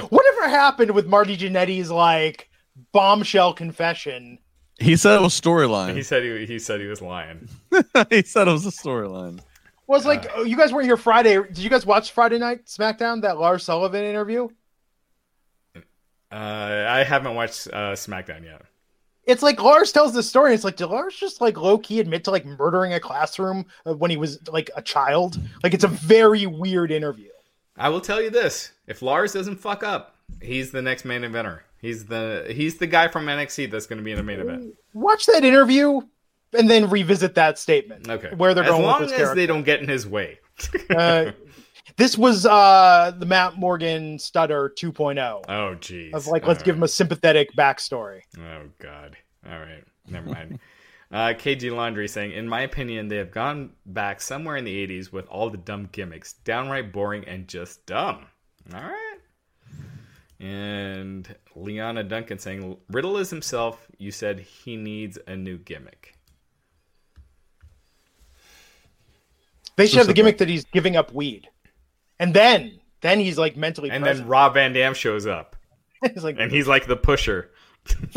Whatever 0.08 0.48
happened 0.48 0.90
with 0.90 1.06
Marty 1.06 1.36
Jannetty's 1.36 1.90
like 1.90 2.50
bombshell 2.92 3.54
confession? 3.54 4.38
he 4.80 4.96
said 4.96 5.16
it 5.16 5.22
was 5.22 5.38
storyline. 5.40 5.94
he 5.94 6.02
said 6.02 6.24
he, 6.24 6.46
he 6.46 6.58
said 6.58 6.80
he 6.80 6.86
was 6.86 7.00
lying. 7.00 7.48
he 8.10 8.22
said 8.22 8.48
it 8.48 8.52
was 8.52 8.66
a 8.66 8.70
storyline. 8.70 9.40
Was 9.86 10.04
like 10.06 10.26
oh, 10.34 10.42
you 10.42 10.56
guys 10.56 10.72
weren't 10.72 10.86
here 10.86 10.96
Friday. 10.96 11.36
Did 11.36 11.58
you 11.58 11.70
guys 11.70 11.84
watch 11.86 12.12
Friday 12.12 12.38
Night 12.38 12.66
SmackDown 12.66 13.22
that 13.22 13.38
Lars 13.38 13.64
Sullivan 13.64 14.04
interview? 14.04 14.48
Uh, 15.76 16.86
I 16.88 17.04
haven't 17.04 17.34
watched 17.34 17.68
uh, 17.68 17.92
SmackDown 17.92 18.44
yet. 18.44 18.62
It's 19.24 19.42
like 19.42 19.62
Lars 19.62 19.92
tells 19.92 20.14
the 20.14 20.22
story. 20.22 20.54
It's 20.54 20.64
like 20.64 20.76
did 20.76 20.86
Lars 20.86 21.14
just 21.16 21.40
like 21.40 21.56
low 21.56 21.78
key 21.78 22.00
admit 22.00 22.24
to 22.24 22.30
like 22.30 22.44
murdering 22.44 22.92
a 22.94 23.00
classroom 23.00 23.66
when 23.84 24.10
he 24.10 24.16
was 24.16 24.38
like 24.48 24.70
a 24.76 24.82
child? 24.82 25.38
Like 25.62 25.74
it's 25.74 25.84
a 25.84 25.88
very 25.88 26.46
weird 26.46 26.90
interview. 26.90 27.28
I 27.76 27.88
will 27.88 28.00
tell 28.00 28.20
you 28.20 28.30
this: 28.30 28.72
if 28.86 29.00
Lars 29.00 29.32
doesn't 29.32 29.56
fuck 29.56 29.82
up, 29.84 30.16
he's 30.40 30.72
the 30.72 30.82
next 30.82 31.04
main 31.04 31.22
eventer. 31.22 31.60
He's 31.80 32.06
the 32.06 32.46
he's 32.50 32.78
the 32.78 32.86
guy 32.86 33.08
from 33.08 33.26
NXT 33.26 33.70
that's 33.70 33.86
going 33.86 33.98
to 33.98 34.04
be 34.04 34.12
in 34.12 34.16
the 34.16 34.22
main 34.22 34.40
event. 34.40 34.74
Watch 34.94 35.26
that 35.26 35.44
interview 35.44 36.00
and 36.52 36.68
then 36.68 36.90
revisit 36.90 37.34
that 37.36 37.58
statement. 37.58 38.08
Okay, 38.08 38.34
where 38.36 38.54
they're 38.54 38.64
as 38.64 38.70
going 38.70 38.82
long 38.82 39.00
with 39.00 39.10
this 39.10 39.12
as 39.12 39.18
character. 39.18 39.34
they 39.36 39.46
don't 39.46 39.64
get 39.64 39.80
in 39.80 39.88
his 39.88 40.06
way. 40.06 40.38
Uh, 40.90 41.32
this 41.96 42.16
was 42.16 42.46
uh 42.46 43.12
the 43.16 43.26
Matt 43.26 43.56
Morgan 43.56 44.18
stutter 44.18 44.72
2.0 44.76 45.44
oh, 45.48 45.76
jeez. 45.80 46.12
of 46.12 46.26
like 46.26 46.46
let's 46.46 46.60
All 46.60 46.66
give 46.66 46.76
him 46.76 46.82
a 46.82 46.88
sympathetic 46.88 47.54
backstory. 47.56 48.20
Oh 48.38 48.68
God! 48.78 49.16
All 49.48 49.58
right, 49.58 49.84
never 50.08 50.30
mind. 50.30 50.58
uh, 51.12 51.34
KG 51.34 51.74
Landry 51.74 52.08
saying, 52.08 52.32
in 52.32 52.48
my 52.48 52.62
opinion, 52.62 53.08
they 53.08 53.16
have 53.16 53.30
gone 53.30 53.72
back 53.86 54.20
somewhere 54.20 54.56
in 54.56 54.64
the 54.64 54.86
'80s 54.86 55.12
with 55.12 55.26
all 55.26 55.50
the 55.50 55.58
dumb 55.58 55.88
gimmicks, 55.92 56.34
downright 56.44 56.92
boring 56.92 57.24
and 57.26 57.48
just 57.48 57.84
dumb. 57.86 58.26
All 58.74 58.80
right. 58.80 59.18
And 60.42 61.32
Liana 61.54 62.02
Duncan 62.02 62.38
saying, 62.38 62.76
Riddle 62.90 63.16
is 63.16 63.30
himself. 63.30 63.86
You 63.98 64.10
said 64.10 64.40
he 64.40 64.76
needs 64.76 65.16
a 65.28 65.36
new 65.36 65.56
gimmick. 65.56 66.16
They 69.76 69.86
should 69.86 69.98
have 69.98 70.08
the 70.08 70.14
gimmick 70.14 70.38
that 70.38 70.48
he's 70.48 70.64
giving 70.66 70.96
up 70.96 71.14
weed, 71.14 71.48
and 72.22 72.32
then 72.32 72.78
then 73.00 73.18
he's 73.18 73.36
like 73.36 73.56
mentally 73.56 73.90
And 73.90 74.02
present. 74.04 74.24
then 74.24 74.28
Rob 74.28 74.54
Van 74.54 74.72
Dam 74.72 74.94
shows 74.94 75.26
up, 75.26 75.56
he's 76.14 76.24
like, 76.24 76.36
and 76.38 76.50
he's 76.52 76.68
like 76.68 76.86
the 76.86 76.96
pusher. 76.96 77.50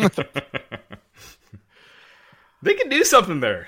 they 2.61 2.73
can 2.75 2.89
do 2.89 3.03
something 3.03 3.39
there. 3.39 3.67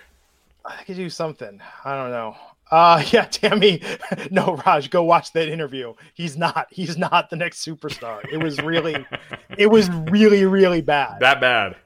I 0.66 0.84
could 0.84 0.96
do 0.96 1.10
something. 1.10 1.60
I 1.84 1.96
don't 1.96 2.12
know. 2.12 2.36
Uh 2.70 3.04
yeah, 3.12 3.26
Tammy. 3.26 3.82
No, 4.30 4.62
Raj, 4.66 4.90
go 4.90 5.04
watch 5.04 5.32
that 5.34 5.48
interview. 5.50 5.94
He's 6.14 6.38
not. 6.38 6.68
He's 6.70 6.98
not 6.98 7.30
the 7.30 7.36
next 7.36 7.66
superstar. 7.66 8.24
It 8.32 8.44
was 8.44 8.62
really, 8.62 9.06
it 9.58 9.68
was 9.68 9.90
really, 9.90 10.46
really 10.46 10.82
bad. 10.82 11.20
That 11.22 11.40
bad. 11.42 11.78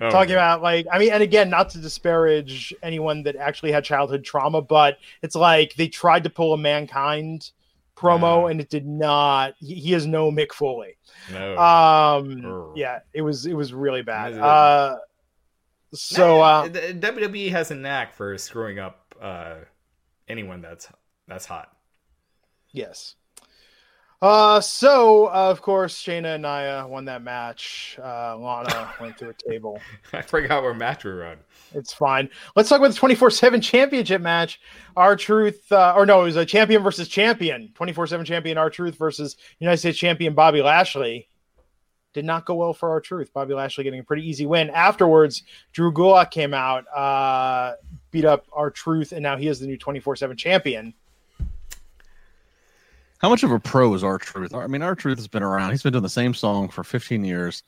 Oh, 0.00 0.10
talking 0.10 0.32
about 0.32 0.62
like 0.62 0.86
i 0.90 0.98
mean 0.98 1.12
and 1.12 1.22
again 1.22 1.48
not 1.48 1.70
to 1.70 1.78
disparage 1.78 2.74
anyone 2.82 3.22
that 3.22 3.36
actually 3.36 3.70
had 3.70 3.84
childhood 3.84 4.24
trauma 4.24 4.60
but 4.60 4.98
it's 5.22 5.36
like 5.36 5.74
they 5.76 5.86
tried 5.86 6.24
to 6.24 6.30
pull 6.30 6.52
a 6.54 6.58
mankind 6.58 7.52
promo 8.02 8.42
Yeah. 8.44 8.50
and 8.50 8.60
it 8.60 8.68
did 8.68 8.86
not 8.86 9.54
he, 9.58 9.74
he 9.76 9.94
is 9.94 10.06
no 10.06 10.30
mick 10.30 10.52
foley 10.52 10.96
No. 11.32 11.52
um 11.58 12.42
Urgh. 12.42 12.72
yeah 12.76 12.98
it 13.14 13.22
was 13.22 13.46
it 13.46 13.54
was 13.54 13.72
really 13.72 14.02
bad 14.02 14.32
Is 14.32 14.38
uh 14.38 14.96
so 15.94 16.38
Nah, 16.38 16.62
uh 16.64 16.68
WWE 16.68 17.50
has 17.50 17.70
a 17.70 17.74
knack 17.74 18.14
for 18.14 18.36
screwing 18.38 18.78
up 18.78 19.14
uh, 19.20 19.56
anyone 20.26 20.60
that's 20.62 20.88
that's 21.28 21.46
hot. 21.46 21.68
yes 22.72 23.14
uh 24.22 24.60
so 24.60 25.26
uh, 25.26 25.50
of 25.50 25.60
course 25.60 26.02
shayna 26.02 26.34
and 26.36 26.42
Nia 26.42 26.86
won 26.88 27.04
that 27.04 27.22
match 27.22 27.98
uh 28.02 28.36
lana 28.38 28.94
went 29.00 29.18
through 29.18 29.30
a 29.30 29.50
table 29.50 29.78
I 30.12 30.22
forgot 30.22 30.62
where 30.62 30.74
match 30.74 31.04
we 31.04 31.10
were 31.10 31.24
on. 31.24 31.38
It's 31.74 31.92
fine. 31.92 32.28
Let's 32.54 32.68
talk 32.68 32.78
about 32.78 32.90
the 32.90 32.96
24 32.96 33.30
7 33.30 33.60
championship 33.60 34.20
match. 34.20 34.60
R-Truth, 34.96 35.72
uh, 35.72 35.94
or 35.96 36.04
no, 36.06 36.22
it 36.22 36.24
was 36.24 36.36
a 36.36 36.44
champion 36.44 36.82
versus 36.82 37.08
champion. 37.08 37.70
24 37.74 38.06
7 38.06 38.26
champion 38.26 38.58
R-Truth 38.58 38.96
versus 38.96 39.36
United 39.58 39.78
States 39.78 39.98
champion 39.98 40.34
Bobby 40.34 40.62
Lashley. 40.62 41.28
Did 42.12 42.24
not 42.26 42.44
go 42.44 42.54
well 42.56 42.74
for 42.74 42.90
R-Truth. 42.90 43.32
Bobby 43.32 43.54
Lashley 43.54 43.84
getting 43.84 44.00
a 44.00 44.04
pretty 44.04 44.28
easy 44.28 44.44
win. 44.44 44.68
Afterwards, 44.70 45.44
Drew 45.72 45.92
Gulak 45.92 46.30
came 46.30 46.52
out, 46.52 46.84
uh, 46.94 47.74
beat 48.10 48.26
up 48.26 48.46
R-Truth, 48.52 49.12
and 49.12 49.22
now 49.22 49.36
he 49.36 49.48
is 49.48 49.60
the 49.60 49.66
new 49.66 49.78
24 49.78 50.16
7 50.16 50.36
champion. 50.36 50.92
How 53.22 53.28
much 53.28 53.44
of 53.44 53.52
a 53.52 53.60
pro 53.60 53.94
is 53.94 54.02
R-Truth? 54.02 54.52
I 54.52 54.66
mean, 54.66 54.82
R-Truth 54.82 55.18
has 55.18 55.28
been 55.28 55.44
around. 55.44 55.70
He's 55.70 55.82
been 55.82 55.92
doing 55.92 56.02
the 56.02 56.08
same 56.08 56.34
song 56.34 56.68
for 56.68 56.82
15 56.82 57.24
years. 57.24 57.62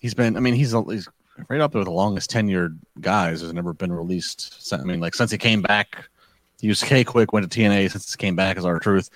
He's 0.00 0.12
been. 0.12 0.36
I 0.36 0.40
mean, 0.40 0.52
he's 0.52 0.72
he's 0.72 1.08
right 1.48 1.60
up 1.62 1.72
there 1.72 1.78
with 1.78 1.86
the 1.86 1.92
longest 1.92 2.30
tenured 2.30 2.78
guys. 3.00 3.40
Has 3.40 3.52
never 3.54 3.72
been 3.72 3.92
released. 3.92 4.72
I 4.72 4.84
mean, 4.84 5.00
like 5.00 5.14
since 5.14 5.30
he 5.30 5.38
came 5.38 5.62
back, 5.62 6.10
he 6.60 6.68
was 6.68 6.82
K-Kwik, 6.82 7.32
went 7.32 7.50
to 7.50 7.60
TNA 7.60 7.90
since 7.92 8.12
he 8.12 8.18
came 8.18 8.36
back 8.36 8.58
as 8.58 8.66
R-Truth. 8.66 9.08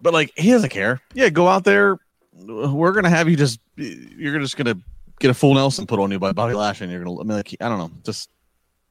But 0.00 0.12
like, 0.12 0.32
he 0.36 0.52
doesn't 0.52 0.70
care. 0.70 1.00
Yeah, 1.12 1.28
go 1.28 1.48
out 1.48 1.64
there. 1.64 1.98
We're 2.32 2.92
gonna 2.92 3.10
have 3.10 3.28
you 3.28 3.36
just. 3.36 3.58
You're 3.76 4.38
just 4.38 4.56
gonna 4.56 4.76
get 5.18 5.30
a 5.30 5.34
full 5.34 5.54
Nelson 5.54 5.88
put 5.88 5.98
on 5.98 6.12
you 6.12 6.20
by 6.20 6.30
Bobby 6.30 6.54
Lashley. 6.54 6.84
And 6.84 6.92
you're 6.92 7.02
gonna. 7.02 7.20
I 7.20 7.24
mean, 7.24 7.36
like, 7.36 7.56
I 7.60 7.68
don't 7.68 7.78
know. 7.78 7.90
Just 8.04 8.30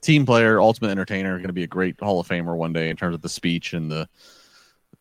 team 0.02 0.26
player, 0.26 0.60
ultimate 0.60 0.90
entertainer. 0.90 1.38
Going 1.38 1.48
to 1.48 1.54
be 1.54 1.64
a 1.64 1.68
great 1.68 1.98
Hall 2.02 2.20
of 2.20 2.28
Famer 2.28 2.58
one 2.58 2.74
day 2.74 2.90
in 2.90 2.98
terms 2.98 3.16
of 3.16 3.22
the 3.22 3.30
speech 3.30 3.72
and 3.74 3.90
the 3.90 4.10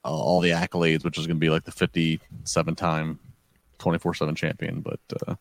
uh, 0.04 0.08
all 0.08 0.40
the 0.40 0.50
accolades, 0.50 1.04
which 1.04 1.18
is 1.18 1.26
going 1.26 1.36
to 1.36 1.40
be 1.40 1.50
like 1.50 1.64
the 1.64 1.72
57 1.72 2.74
time 2.74 3.18
24 3.78 4.14
7 4.14 4.34
champion. 4.34 4.80
But 4.80 5.00
uh, 5.26 5.34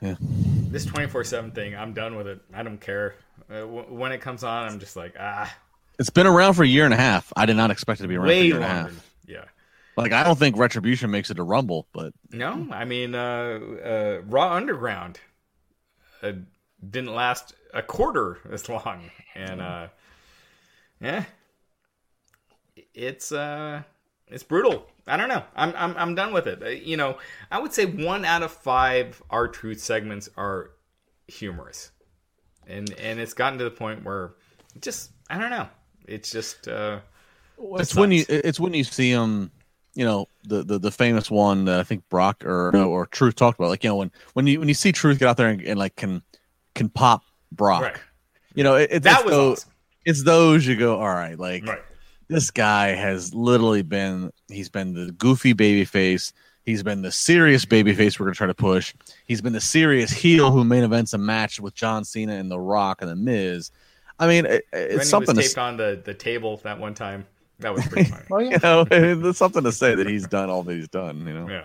yeah, 0.00 0.16
This 0.20 0.84
24 0.84 1.24
7 1.24 1.50
thing, 1.52 1.76
I'm 1.76 1.92
done 1.92 2.16
with 2.16 2.26
it. 2.26 2.40
I 2.52 2.62
don't 2.62 2.80
care. 2.80 3.14
Uh, 3.50 3.60
w- 3.60 3.86
when 3.94 4.12
it 4.12 4.20
comes 4.20 4.42
on, 4.44 4.68
I'm 4.68 4.78
just 4.80 4.96
like, 4.96 5.14
ah, 5.18 5.54
it's 5.98 6.10
been 6.10 6.26
around 6.26 6.54
for 6.54 6.64
a 6.64 6.66
year 6.68 6.84
and 6.84 6.94
a 6.94 6.96
half. 6.96 7.32
I 7.36 7.46
did 7.46 7.56
not 7.56 7.70
expect 7.70 8.00
it 8.00 8.04
to 8.04 8.08
be 8.08 8.16
around 8.16 8.26
for 8.26 8.32
a 8.32 8.36
way 8.36 8.46
year 8.46 8.56
and 8.56 8.64
a 8.64 8.68
half. 8.68 9.12
Yeah. 9.26 9.44
Like, 9.96 10.12
I 10.12 10.24
don't 10.24 10.38
think 10.38 10.56
Retribution 10.56 11.10
makes 11.10 11.30
it 11.30 11.38
a 11.38 11.42
Rumble, 11.42 11.86
but 11.92 12.14
No, 12.32 12.66
I 12.72 12.84
mean, 12.86 13.14
uh, 13.14 13.60
uh, 13.84 14.22
Raw 14.26 14.54
Underground 14.54 15.20
uh, 16.22 16.32
didn't 16.88 17.14
last 17.14 17.54
a 17.74 17.82
quarter 17.82 18.38
as 18.50 18.68
long, 18.70 19.10
and 19.34 19.60
uh, 19.60 19.88
yeah, 21.00 21.24
it's 22.94 23.32
uh, 23.32 23.82
it's 24.28 24.42
brutal. 24.42 24.86
I 25.06 25.16
don't 25.16 25.28
know. 25.28 25.42
I'm 25.54 25.74
I'm 25.76 25.96
I'm 25.96 26.14
done 26.14 26.32
with 26.32 26.46
it. 26.46 26.62
Uh, 26.62 26.68
you 26.68 26.96
know, 26.96 27.18
I 27.50 27.58
would 27.58 27.72
say 27.72 27.86
one 27.86 28.24
out 28.24 28.42
of 28.42 28.52
five 28.52 29.22
R-Truth 29.30 29.80
segments 29.80 30.28
are 30.36 30.70
humorous, 31.28 31.90
and 32.66 32.92
and 32.98 33.18
it's 33.18 33.34
gotten 33.34 33.58
to 33.58 33.64
the 33.64 33.70
point 33.70 34.04
where 34.04 34.34
just 34.80 35.10
I 35.28 35.38
don't 35.38 35.50
know. 35.50 35.68
It's 36.06 36.30
just 36.30 36.68
uh, 36.68 37.00
it's 37.58 37.94
when 37.94 38.12
you 38.12 38.24
it's 38.28 38.60
when 38.60 38.74
you 38.74 38.84
see 38.84 39.12
them 39.12 39.50
you 39.94 40.04
know 40.04 40.26
the, 40.44 40.62
the 40.62 40.78
the 40.78 40.90
famous 40.90 41.30
one 41.30 41.66
that 41.66 41.78
i 41.78 41.82
think 41.82 42.02
brock 42.08 42.44
or 42.46 42.70
no, 42.72 42.92
R-Truth 42.94 43.36
talked 43.36 43.58
about 43.58 43.68
like 43.68 43.84
you 43.84 43.90
know 43.90 43.96
when 43.96 44.10
when 44.32 44.46
you 44.46 44.58
when 44.58 44.68
you 44.68 44.74
see 44.74 44.90
truth 44.90 45.18
get 45.18 45.28
out 45.28 45.36
there 45.36 45.48
and, 45.48 45.60
and 45.62 45.78
like 45.78 45.96
can 45.96 46.22
can 46.74 46.88
pop 46.88 47.22
brock 47.52 47.82
right. 47.82 47.96
you 48.54 48.64
know 48.64 48.76
it, 48.76 48.88
it's 48.90 49.04
That 49.04 49.16
it's 49.18 49.24
was 49.24 49.32
those, 49.34 49.58
awesome. 49.58 49.72
it's 50.06 50.24
those 50.24 50.66
you 50.66 50.76
go 50.76 50.98
all 50.98 51.14
right 51.14 51.38
like 51.38 51.66
Right. 51.66 51.82
This 52.32 52.50
guy 52.50 52.88
has 52.88 53.34
literally 53.34 53.82
been 53.82 54.32
he's 54.48 54.68
been 54.68 54.94
the 54.94 55.12
goofy 55.12 55.52
baby 55.52 55.84
face 55.84 56.32
he's 56.64 56.82
been 56.82 57.02
the 57.02 57.12
serious 57.12 57.64
baby 57.64 57.94
face 57.94 58.18
we're 58.18 58.26
gonna 58.26 58.34
try 58.34 58.46
to 58.46 58.54
push 58.54 58.94
he's 59.26 59.40
been 59.40 59.52
the 59.52 59.60
serious 59.60 60.10
heel 60.10 60.50
who 60.50 60.64
main 60.64 60.84
events 60.84 61.12
a 61.12 61.18
match 61.18 61.60
with 61.60 61.74
john 61.74 62.04
cena 62.04 62.34
and 62.34 62.50
the 62.50 62.58
rock 62.58 63.02
and 63.02 63.10
the 63.10 63.16
miz 63.16 63.70
i 64.18 64.26
mean 64.26 64.46
it, 64.46 64.64
it's 64.72 64.96
When 64.96 65.04
something 65.04 65.34
to 65.34 65.40
was 65.40 65.48
taped 65.48 65.58
on 65.58 65.76
the, 65.76 66.00
the 66.04 66.14
table 66.14 66.58
that 66.64 66.78
one 66.78 66.94
time. 66.94 67.26
That 67.62 67.74
was 67.74 67.86
pretty 67.86 68.10
funny. 68.10 68.24
Oh 68.30 68.38
yeah. 68.38 68.50
you 68.50 68.58
know, 68.62 68.86
it's 69.28 69.38
something 69.38 69.62
to 69.62 69.72
say 69.72 69.94
that 69.94 70.06
he's 70.08 70.26
done 70.26 70.50
all 70.50 70.62
that 70.64 70.74
he's 70.74 70.88
done. 70.88 71.26
You 71.26 71.32
know, 71.32 71.48
yeah. 71.48 71.64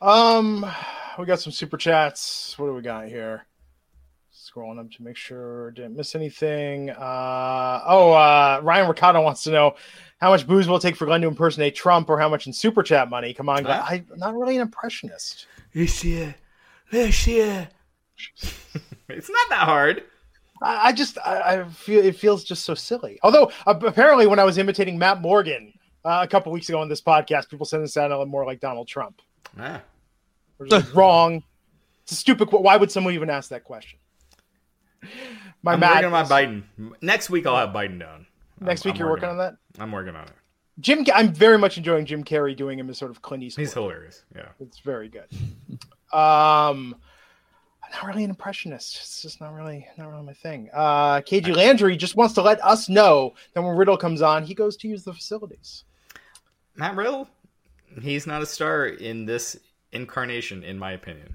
Um, 0.00 0.66
we 1.18 1.24
got 1.24 1.40
some 1.40 1.52
super 1.52 1.76
chats. 1.76 2.58
What 2.58 2.66
do 2.66 2.74
we 2.74 2.82
got 2.82 3.08
here? 3.08 3.44
Scrolling 4.48 4.78
up 4.78 4.90
to 4.92 5.02
make 5.02 5.16
sure 5.16 5.72
didn't 5.72 5.96
miss 5.96 6.14
anything. 6.14 6.90
Uh, 6.90 7.82
oh, 7.86 8.12
uh, 8.12 8.60
Ryan 8.62 8.88
Ricardo 8.88 9.20
wants 9.20 9.42
to 9.42 9.50
know 9.50 9.74
how 10.20 10.30
much 10.30 10.46
booze 10.46 10.66
will 10.68 10.76
it 10.76 10.80
take 10.82 10.96
for 10.96 11.06
Glenn 11.06 11.20
to 11.20 11.28
impersonate 11.28 11.74
Trump, 11.74 12.08
or 12.08 12.18
how 12.18 12.28
much 12.28 12.46
in 12.46 12.52
super 12.52 12.82
chat 12.82 13.10
money? 13.10 13.34
Come 13.34 13.48
on, 13.48 13.62
Glenn. 13.64 13.80
Huh? 13.80 13.94
I'm 14.12 14.18
not 14.18 14.34
really 14.34 14.56
an 14.56 14.62
impressionist. 14.62 15.46
This 15.74 16.02
year, 16.04 16.34
this 16.90 17.26
year. 17.26 17.68
It's 19.10 19.30
not 19.30 19.48
that 19.48 19.60
hard. 19.60 20.02
I, 20.62 20.88
I 20.88 20.92
just 20.92 21.16
I, 21.24 21.60
I 21.60 21.68
feel 21.68 22.04
it 22.04 22.14
feels 22.16 22.44
just 22.44 22.64
so 22.64 22.74
silly. 22.74 23.18
Although 23.22 23.50
uh, 23.66 23.74
apparently, 23.80 24.26
when 24.26 24.38
I 24.38 24.44
was 24.44 24.58
imitating 24.58 24.98
Matt 24.98 25.22
Morgan 25.22 25.72
uh, 26.04 26.20
a 26.22 26.28
couple 26.28 26.52
weeks 26.52 26.68
ago 26.68 26.78
on 26.78 26.90
this 26.90 27.00
podcast, 27.00 27.48
people 27.48 27.64
said 27.64 27.80
it 27.80 27.88
sounded 27.88 28.22
more 28.26 28.44
like 28.44 28.60
Donald 28.60 28.86
Trump. 28.86 29.22
Ah. 29.58 29.80
Which 30.58 30.72
is 30.72 30.90
wrong. 30.90 31.42
It's 32.02 32.12
a 32.12 32.16
stupid. 32.16 32.50
qu- 32.50 32.58
Why 32.58 32.76
would 32.76 32.92
someone 32.92 33.14
even 33.14 33.30
ask 33.30 33.48
that 33.48 33.64
question? 33.64 33.98
My 35.62 35.72
I'm 35.72 35.80
Matt, 35.80 35.90
working 35.90 36.04
on 36.06 36.10
my 36.12 36.22
Biden. 36.24 36.62
Next 37.02 37.30
week 37.30 37.46
I'll 37.46 37.56
have 37.56 37.74
Biden 37.74 37.98
down. 37.98 38.26
next 38.60 38.84
I'm- 38.86 38.90
week 38.90 38.94
I'm 38.96 39.00
you're 39.00 39.10
working 39.10 39.28
on 39.28 39.38
that. 39.38 39.56
I'm 39.78 39.90
working 39.92 40.14
on 40.14 40.24
it. 40.24 40.32
Jim, 40.80 41.04
I'm 41.12 41.32
very 41.32 41.58
much 41.58 41.76
enjoying 41.76 42.06
Jim 42.06 42.22
Carrey 42.22 42.56
doing 42.56 42.78
him 42.78 42.88
as 42.88 42.98
sort 42.98 43.10
of 43.10 43.20
Clint 43.20 43.42
Eastwood. 43.42 43.66
He's 43.66 43.72
hilarious. 43.74 44.22
Yeah. 44.36 44.48
It's 44.60 44.78
very 44.80 45.08
good. 45.08 45.26
Um, 46.10 46.96
I'm 47.84 47.90
not 47.92 48.06
really 48.06 48.24
an 48.24 48.30
impressionist. 48.30 48.96
It's 48.96 49.20
just 49.20 49.42
not 49.42 49.52
really, 49.52 49.86
not 49.98 50.08
really 50.10 50.22
my 50.24 50.32
thing. 50.32 50.70
Uh, 50.72 51.20
KG 51.20 51.54
Landry 51.54 51.98
just 51.98 52.16
wants 52.16 52.32
to 52.36 52.40
let 52.40 52.64
us 52.64 52.88
know 52.88 53.34
that 53.52 53.60
when 53.60 53.76
Riddle 53.76 53.98
comes 53.98 54.22
on, 54.22 54.42
he 54.42 54.54
goes 54.54 54.74
to 54.78 54.88
use 54.88 55.04
the 55.04 55.12
facilities. 55.12 55.84
Matt 56.76 56.96
Riddle, 56.96 57.28
he's 58.00 58.26
not 58.26 58.40
a 58.40 58.46
star 58.46 58.86
in 58.86 59.26
this 59.26 59.58
incarnation, 59.92 60.64
in 60.64 60.78
my 60.78 60.92
opinion. 60.92 61.34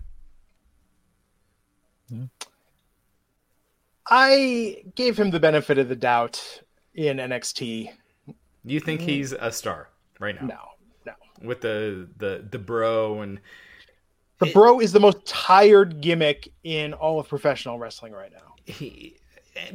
I 4.07 4.83
gave 4.95 5.17
him 5.17 5.31
the 5.31 5.39
benefit 5.39 5.77
of 5.77 5.89
the 5.89 5.95
doubt 5.95 6.61
in 6.93 7.17
NXT. 7.17 7.89
You 8.65 8.79
think 8.79 9.01
he's 9.01 9.31
a 9.33 9.51
star 9.51 9.89
right 10.19 10.39
now? 10.39 10.47
No, 10.47 10.59
no. 11.05 11.13
With 11.41 11.61
the 11.61 12.07
the 12.17 12.45
the 12.49 12.59
bro 12.59 13.21
and 13.21 13.39
The 14.39 14.47
bro 14.47 14.79
is 14.79 14.91
the 14.91 14.99
most 14.99 15.25
tired 15.25 16.01
gimmick 16.01 16.51
in 16.63 16.93
all 16.93 17.19
of 17.19 17.27
professional 17.27 17.79
wrestling 17.79 18.13
right 18.13 18.31
now. 18.31 18.55
he, 18.65 19.17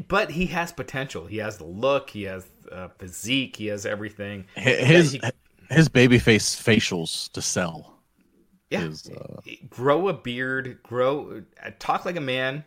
but 0.08 0.30
he 0.30 0.46
has 0.46 0.72
potential. 0.72 1.26
He 1.26 1.38
has 1.38 1.58
the 1.58 1.64
look. 1.64 2.10
He 2.10 2.24
has 2.24 2.46
uh, 2.70 2.88
physique. 2.98 3.56
He 3.56 3.66
has 3.66 3.86
everything. 3.86 4.46
his 4.54 5.12
he- 5.12 5.20
his 5.70 5.88
babyface 5.88 6.56
facials 6.56 7.30
to 7.32 7.42
sell. 7.42 7.98
Yeah, 8.70 8.84
is, 8.84 9.10
uh, 9.10 9.40
grow 9.68 10.08
a 10.08 10.14
beard, 10.14 10.78
grow, 10.82 11.42
uh, 11.64 11.70
talk 11.78 12.04
like 12.06 12.16
a 12.16 12.20
man, 12.22 12.64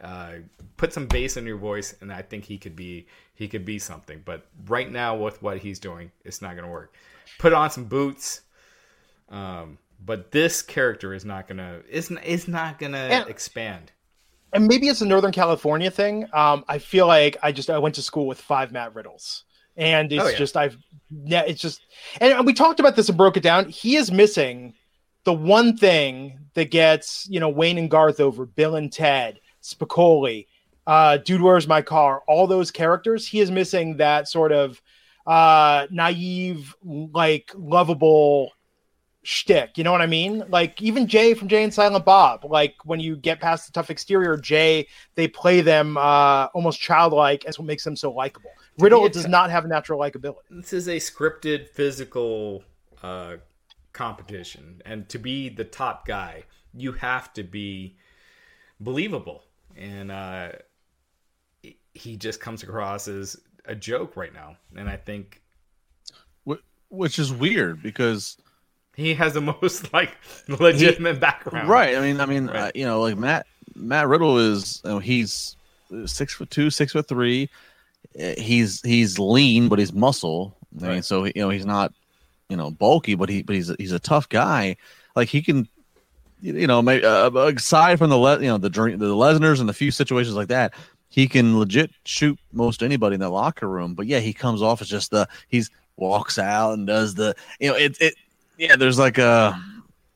uh, 0.00 0.32
put 0.76 0.92
some 0.92 1.06
bass 1.06 1.36
in 1.36 1.44
your 1.46 1.56
voice, 1.58 1.94
and 2.00 2.12
I 2.12 2.22
think 2.22 2.44
he 2.44 2.58
could 2.58 2.74
be 2.76 3.06
he 3.34 3.48
could 3.48 3.64
be 3.64 3.78
something. 3.78 4.22
But 4.24 4.46
right 4.66 4.90
now, 4.90 5.16
with 5.16 5.42
what 5.42 5.58
he's 5.58 5.78
doing, 5.78 6.10
it's 6.24 6.40
not 6.42 6.52
going 6.52 6.64
to 6.64 6.70
work. 6.70 6.94
Put 7.38 7.52
on 7.52 7.70
some 7.70 7.84
boots, 7.84 8.42
um, 9.28 9.78
but 10.04 10.30
this 10.32 10.62
character 10.62 11.14
is 11.14 11.24
not 11.24 11.46
gonna 11.48 11.80
is 11.88 12.10
is 12.24 12.48
not 12.48 12.78
gonna 12.78 12.98
And- 12.98 13.28
expand. 13.28 13.92
and 14.52 14.66
maybe 14.66 14.88
it's 14.88 15.00
a 15.00 15.06
Northern 15.06 15.32
California 15.32 15.90
thing. 15.90 16.26
Um, 16.32 16.64
I 16.68 16.78
feel 16.78 17.06
like 17.06 17.36
I 17.42 17.52
just 17.52 17.70
I 17.70 17.78
went 17.78 17.94
to 17.96 18.02
school 18.02 18.26
with 18.26 18.40
five 18.40 18.72
Matt 18.72 18.94
Riddles, 18.94 19.44
and 19.76 20.10
it's 20.12 20.24
Oh, 20.24 20.28
yeah. 20.28 20.36
just 20.38 20.56
I've 20.56 20.76
yeah, 21.24 21.42
it's 21.46 21.60
just 21.60 21.82
and 22.20 22.44
we 22.46 22.52
talked 22.52 22.80
about 22.80 22.96
this 22.96 23.08
and 23.08 23.16
broke 23.18 23.36
it 23.36 23.42
down. 23.42 23.68
He 23.68 23.96
is 23.96 24.10
missing 24.10 24.74
the 25.24 25.32
one 25.34 25.76
thing 25.76 26.38
that 26.54 26.70
gets 26.70 27.26
you 27.28 27.38
know 27.40 27.48
Wayne 27.48 27.78
and 27.78 27.90
Garth 27.90 28.18
over 28.20 28.44
Bill 28.46 28.74
and 28.76 28.92
Ted, 28.92 29.38
Spicoli, 29.62 30.46
uh, 30.86 31.18
Dude, 31.18 31.40
Where's 31.40 31.68
My 31.68 31.82
Car? 31.82 32.22
All 32.26 32.46
those 32.46 32.70
characters. 32.70 33.26
He 33.26 33.40
is 33.40 33.50
missing 33.50 33.96
that 33.98 34.28
sort 34.28 34.52
of 34.52 34.80
uh, 35.26 35.86
naive, 35.90 36.74
like 36.82 37.52
lovable 37.54 38.52
shtick. 39.22 39.76
You 39.76 39.84
know 39.84 39.92
what 39.92 40.00
I 40.00 40.06
mean? 40.06 40.44
Like 40.48 40.80
even 40.80 41.06
Jay 41.06 41.34
from 41.34 41.48
Jay 41.48 41.62
and 41.62 41.72
Silent 41.72 42.04
Bob. 42.04 42.44
Like 42.44 42.74
when 42.84 43.00
you 43.00 43.16
get 43.16 43.40
past 43.40 43.66
the 43.66 43.72
tough 43.72 43.90
exterior, 43.90 44.36
Jay, 44.36 44.86
they 45.14 45.28
play 45.28 45.60
them 45.60 45.96
uh, 45.96 46.46
almost 46.54 46.80
childlike. 46.80 47.44
That's 47.44 47.58
what 47.58 47.66
makes 47.66 47.84
them 47.84 47.96
so 47.96 48.12
likable. 48.12 48.50
Riddle 48.78 49.08
does 49.08 49.28
not 49.28 49.50
have 49.50 49.66
natural 49.66 50.00
likability. 50.00 50.36
This 50.50 50.72
is 50.72 50.88
a 50.88 50.96
scripted 50.96 51.68
physical 51.68 52.64
uh, 53.02 53.36
competition, 53.92 54.80
and 54.86 55.08
to 55.10 55.18
be 55.18 55.50
the 55.50 55.64
top 55.64 56.06
guy, 56.06 56.44
you 56.72 56.92
have 56.92 57.32
to 57.34 57.42
be 57.42 57.96
believable. 58.80 59.44
And 59.80 60.12
uh, 60.12 60.50
he 61.94 62.16
just 62.16 62.38
comes 62.40 62.62
across 62.62 63.08
as 63.08 63.40
a 63.64 63.74
joke 63.74 64.16
right 64.16 64.32
now, 64.32 64.56
and 64.76 64.88
I 64.88 64.96
think 64.96 65.42
which 66.92 67.20
is 67.20 67.32
weird 67.32 67.80
because 67.84 68.36
he 68.96 69.14
has 69.14 69.34
the 69.34 69.40
most 69.62 69.92
like 69.92 70.16
legitimate 70.48 71.20
background. 71.20 71.68
right. 71.68 71.96
I 71.96 72.00
mean, 72.00 72.20
I 72.20 72.26
mean, 72.26 72.48
Right. 72.48 72.56
uh, 72.56 72.70
you 72.74 72.84
know, 72.84 73.00
like 73.00 73.16
Matt 73.16 73.46
Matt 73.76 74.08
Riddle 74.08 74.38
is 74.38 74.82
you 74.84 74.90
know, 74.90 74.98
he's 74.98 75.56
six 76.06 76.34
foot 76.34 76.50
two, 76.50 76.68
six 76.70 76.92
foot 76.92 77.06
three. 77.06 77.48
He's 78.16 78.82
he's 78.82 79.18
lean, 79.20 79.68
but 79.68 79.78
he's 79.78 79.92
muscle. 79.92 80.56
I 80.82 80.88
mean, 80.88 81.02
so 81.02 81.24
you 81.24 81.32
know 81.36 81.50
he's 81.50 81.64
not 81.66 81.92
you 82.48 82.56
know 82.56 82.70
bulky, 82.72 83.14
but 83.14 83.28
he 83.28 83.42
but 83.42 83.54
he's 83.54 83.72
he's 83.78 83.92
a 83.92 84.00
tough 84.00 84.28
guy. 84.28 84.76
Like 85.16 85.28
he 85.28 85.42
can. 85.42 85.68
You 86.42 86.66
know, 86.66 86.80
maybe, 86.82 87.04
uh, 87.04 87.30
aside 87.30 87.98
from 87.98 88.10
the 88.10 88.18
le- 88.18 88.40
you 88.40 88.48
know 88.48 88.58
the 88.58 88.68
the 88.70 89.14
Lesners 89.14 89.60
and 89.60 89.68
a 89.70 89.74
few 89.74 89.90
situations 89.90 90.34
like 90.34 90.48
that, 90.48 90.74
he 91.08 91.26
can 91.28 91.58
legit 91.58 91.90
shoot 92.04 92.38
most 92.52 92.82
anybody 92.82 93.14
in 93.14 93.20
that 93.20 93.30
locker 93.30 93.68
room. 93.68 93.94
But 93.94 94.06
yeah, 94.06 94.20
he 94.20 94.32
comes 94.32 94.62
off 94.62 94.80
as 94.80 94.88
just 94.88 95.10
the 95.10 95.28
he's 95.48 95.70
walks 95.96 96.38
out 96.38 96.72
and 96.72 96.86
does 96.86 97.14
the 97.14 97.34
you 97.58 97.68
know 97.68 97.76
it 97.76 97.96
it 98.00 98.14
yeah. 98.56 98.76
There's 98.76 98.98
like 98.98 99.18
a 99.18 99.60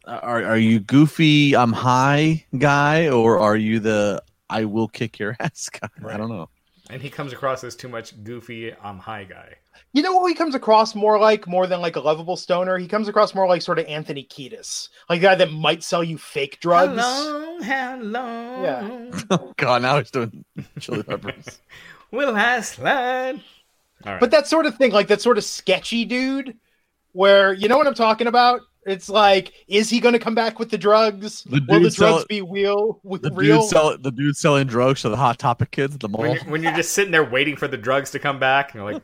are 0.07 0.45
are 0.45 0.59
you 0.59 0.81
goofy? 0.81 1.55
I'm 1.57 1.73
high 1.73 2.45
guy, 2.57 3.09
or 3.09 3.39
are 3.39 3.57
you 3.57 3.81
the 3.81 4.23
I 4.49 4.65
will 4.65 4.89
kick 4.89 5.19
your 5.19 5.37
ass 5.41 5.69
guy? 5.69 5.89
I 6.07 6.17
don't 6.17 6.29
know. 6.31 6.49
and 6.91 7.01
he 7.03 7.11
comes 7.11 7.33
across 7.33 7.65
as 7.65 7.75
too 7.77 7.89
much 7.89 8.23
goofy. 8.25 8.75
I'm 8.83 8.99
high 8.99 9.25
guy. 9.25 9.57
You 9.95 10.03
know 10.03 10.19
who 10.19 10.27
he 10.27 10.35
comes 10.35 10.57
across 10.57 10.97
more 10.97 11.21
like, 11.21 11.47
more 11.47 11.69
than 11.69 11.81
like 11.81 11.95
a 11.95 12.01
lovable 12.01 12.37
stoner? 12.37 12.77
He 12.79 12.89
comes 12.89 13.07
across 13.07 13.33
more 13.33 13.47
like 13.47 13.63
sort 13.63 13.79
of 13.79 13.87
Anthony 13.87 14.25
Kiedis, 14.25 14.89
like 15.09 15.21
a 15.21 15.23
guy 15.23 15.35
that 15.37 15.53
might 15.53 15.85
sell 15.85 16.03
you 16.03 16.19
fake 16.19 16.59
drugs. 16.61 17.01
How 17.01 17.33
long? 17.33 17.63
How 17.63 17.99
long? 18.01 18.65
Yeah. 18.65 19.21
Oh 19.31 19.53
God, 19.57 19.83
now 19.83 19.99
he's 19.99 20.11
doing 20.11 20.45
chili 20.81 21.05
peppers. 21.05 21.61
Will 22.11 22.35
I 22.35 22.61
slide? 22.61 23.41
All 24.05 24.13
right. 24.13 24.21
But 24.21 24.33
that 24.33 24.49
sort 24.49 24.67
of 24.67 24.77
thing, 24.77 24.91
like 24.91 25.07
that 25.09 25.21
sort 25.21 25.39
of 25.39 25.45
sketchy 25.45 26.05
dude, 26.05 26.57
where 27.13 27.53
you 27.53 27.69
know 27.69 27.79
what 27.79 27.87
I'm 27.87 27.95
talking 27.95 28.27
about. 28.27 28.63
It's 28.87 29.09
like, 29.09 29.53
is 29.67 29.89
he 29.89 30.01
going 30.01 30.13
to 30.13 30.19
come 30.19 30.35
back 30.35 30.59
with 30.59 30.71
the 30.71 30.79
drugs? 30.79 31.43
The 31.45 31.63
Will 31.69 31.81
the 31.81 31.85
dude 31.85 31.93
sell 31.95 32.13
drugs 32.13 32.25
be 32.27 32.43
real? 32.43 33.01
The 33.05 33.31
real? 33.33 33.61
dude 33.61 33.71
sell 33.71 33.97
the 33.99 34.11
dude 34.11 34.37
selling 34.37 34.67
drugs 34.67 35.03
to 35.03 35.09
the 35.09 35.17
hot 35.17 35.39
topic 35.39 35.71
kids 35.71 35.95
at 35.95 36.01
the 36.01 36.09
when 36.09 36.27
mall. 36.27 36.37
you're, 36.37 36.45
when 36.45 36.63
you're 36.63 36.73
just 36.75 36.93
sitting 36.93 37.11
there 37.11 37.25
waiting 37.25 37.57
for 37.57 37.69
the 37.69 37.77
drugs 37.77 38.11
to 38.13 38.19
come 38.19 38.39
back, 38.39 38.75
and 38.75 38.83
you're 38.83 38.93
like, 38.93 39.03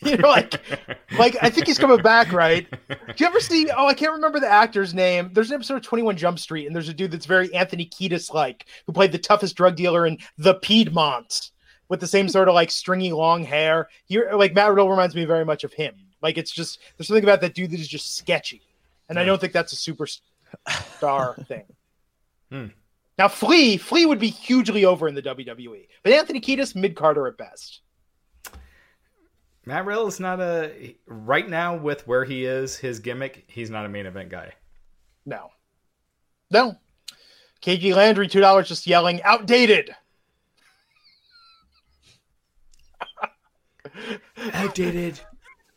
you 0.02 0.16
know, 0.16 0.28
like, 0.28 0.60
like 1.18 1.36
I 1.42 1.50
think 1.50 1.66
he's 1.66 1.78
coming 1.78 2.02
back, 2.02 2.32
right? 2.32 2.68
Do 2.70 2.96
you 3.16 3.26
ever 3.26 3.40
see? 3.40 3.70
Oh, 3.70 3.86
I 3.86 3.94
can't 3.94 4.12
remember 4.12 4.40
the 4.40 4.50
actor's 4.50 4.94
name. 4.94 5.30
There's 5.32 5.50
an 5.50 5.56
episode 5.56 5.76
of 5.76 5.82
Twenty 5.82 6.02
One 6.02 6.16
Jump 6.16 6.38
Street, 6.38 6.66
and 6.66 6.74
there's 6.74 6.88
a 6.88 6.94
dude 6.94 7.10
that's 7.10 7.26
very 7.26 7.54
Anthony 7.54 7.86
Kiedis 7.86 8.32
like, 8.32 8.66
who 8.86 8.92
played 8.92 9.12
the 9.12 9.18
toughest 9.18 9.56
drug 9.56 9.76
dealer 9.76 10.06
in 10.06 10.18
The 10.38 10.54
Piedmont, 10.54 11.50
with 11.88 12.00
the 12.00 12.06
same 12.06 12.26
sort 12.28 12.48
of 12.48 12.54
like 12.54 12.70
stringy 12.70 13.12
long 13.12 13.44
hair. 13.44 13.88
He 14.06 14.18
like 14.32 14.54
Matt 14.54 14.70
Riddle 14.70 14.88
reminds 14.88 15.14
me 15.14 15.26
very 15.26 15.44
much 15.44 15.64
of 15.64 15.74
him. 15.74 15.94
Like 16.22 16.38
it's 16.38 16.50
just 16.50 16.78
there's 16.96 17.08
something 17.08 17.24
about 17.24 17.40
that 17.42 17.54
dude 17.54 17.70
that 17.70 17.80
is 17.80 17.88
just 17.88 18.16
sketchy, 18.16 18.62
and 19.12 19.18
I 19.18 19.24
don't 19.24 19.40
think 19.40 19.52
that's 19.52 19.72
a 19.72 19.76
superstar 19.76 21.46
thing. 21.46 21.64
Hmm. 22.50 22.66
Now 23.18 23.28
Flea, 23.28 23.76
Flea 23.76 24.06
would 24.06 24.18
be 24.18 24.30
hugely 24.30 24.84
over 24.84 25.06
in 25.06 25.14
the 25.14 25.22
WWE, 25.22 25.86
but 26.02 26.12
Anthony 26.12 26.40
Kiedis 26.40 26.74
mid 26.74 26.96
carder 26.96 27.26
at 27.26 27.36
best. 27.36 27.82
Matt 29.66 29.84
Riddle 29.84 30.08
is 30.08 30.18
not 30.18 30.40
a 30.40 30.96
right 31.06 31.48
now 31.48 31.76
with 31.76 32.06
where 32.08 32.24
he 32.24 32.44
is, 32.44 32.76
his 32.76 32.98
gimmick. 32.98 33.44
He's 33.46 33.70
not 33.70 33.86
a 33.86 33.88
main 33.88 34.06
event 34.06 34.30
guy. 34.30 34.52
No. 35.26 35.50
No. 36.50 36.76
KG 37.60 37.94
Landry, 37.94 38.28
two 38.28 38.40
dollars 38.40 38.66
just 38.66 38.86
yelling, 38.86 39.22
outdated. 39.22 39.94
Outdated. 44.54 45.20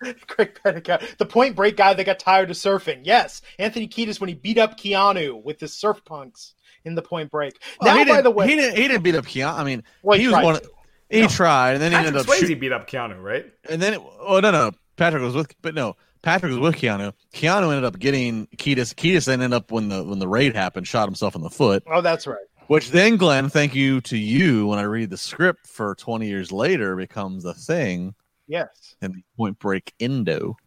Craig 0.27 0.59
Petticoat, 0.63 1.01
the 1.17 1.25
point 1.25 1.55
break 1.55 1.77
guy 1.77 1.93
that 1.93 2.03
got 2.05 2.19
tired 2.19 2.49
of 2.51 2.57
surfing. 2.57 3.01
Yes. 3.03 3.41
Anthony 3.59 3.87
Kiedis 3.87 4.19
when 4.19 4.27
he 4.29 4.35
beat 4.35 4.57
up 4.57 4.77
Keanu 4.79 5.41
with 5.43 5.59
the 5.59 5.67
surf 5.67 6.03
punks 6.05 6.53
in 6.83 6.95
the 6.95 7.01
point 7.01 7.31
break. 7.31 7.59
Well, 7.81 7.93
now, 7.93 7.97
he 7.99 8.03
by 8.05 8.11
didn't- 8.17 8.23
the 8.25 8.31
way, 8.31 8.47
he 8.47 8.55
didn't. 8.55 8.75
He 8.77 8.87
didn't 8.87 9.03
beat 9.03 9.15
up 9.15 9.25
Keanu. 9.25 9.53
I 9.57 9.63
mean, 9.63 9.83
Well, 10.03 10.17
he 10.17 10.25
he 10.25 10.29
was 10.33 10.43
one. 10.43 10.55
to. 10.55 10.69
He 11.09 11.27
tried, 11.27 11.73
and 11.73 11.81
then 11.81 11.91
he 11.91 11.97
Patrick 11.97 12.15
ended 12.15 12.21
up. 12.21 12.27
Swayze 12.27 12.47
shoot- 12.47 12.59
beat 12.59 12.71
up 12.71 12.89
Keanu, 12.89 13.21
right? 13.21 13.45
and 13.69 13.81
then, 13.81 13.93
it, 13.93 14.01
oh 14.19 14.39
no, 14.39 14.51
no, 14.51 14.71
Patrick 14.97 15.21
was 15.23 15.35
with, 15.35 15.53
but 15.61 15.75
no, 15.75 15.95
Patrick 16.23 16.49
was 16.51 16.59
with 16.59 16.75
Keanu. 16.75 17.13
Keanu 17.33 17.69
ended 17.69 17.83
up 17.85 17.99
getting 17.99 18.47
Kiedis. 18.57 18.93
Kiedis 18.95 19.25
then 19.25 19.41
ended 19.41 19.55
up 19.55 19.71
when 19.71 19.89
the 19.89 20.03
when 20.03 20.17
the 20.19 20.27
raid 20.27 20.55
happened, 20.55 20.87
shot 20.87 21.05
himself 21.07 21.35
in 21.35 21.41
the 21.41 21.49
foot. 21.49 21.83
oh, 21.87 22.01
that's 22.01 22.25
right. 22.27 22.37
Which 22.67 22.89
then, 22.89 23.17
Glenn, 23.17 23.49
thank 23.49 23.75
you 23.75 24.01
to 24.01 24.17
you. 24.17 24.65
When 24.65 24.79
I 24.79 24.83
read 24.83 25.11
the 25.11 25.17
script 25.17 25.67
for 25.67 25.93
20 25.93 26.27
years 26.27 26.51
later, 26.51 26.95
becomes 26.95 27.45
a 27.45 27.53
thing 27.53 28.15
Yes. 28.47 28.95
And 29.01 29.13
the 29.13 29.23
Point 29.37 29.59
Break 29.59 29.93
Indo 29.99 30.57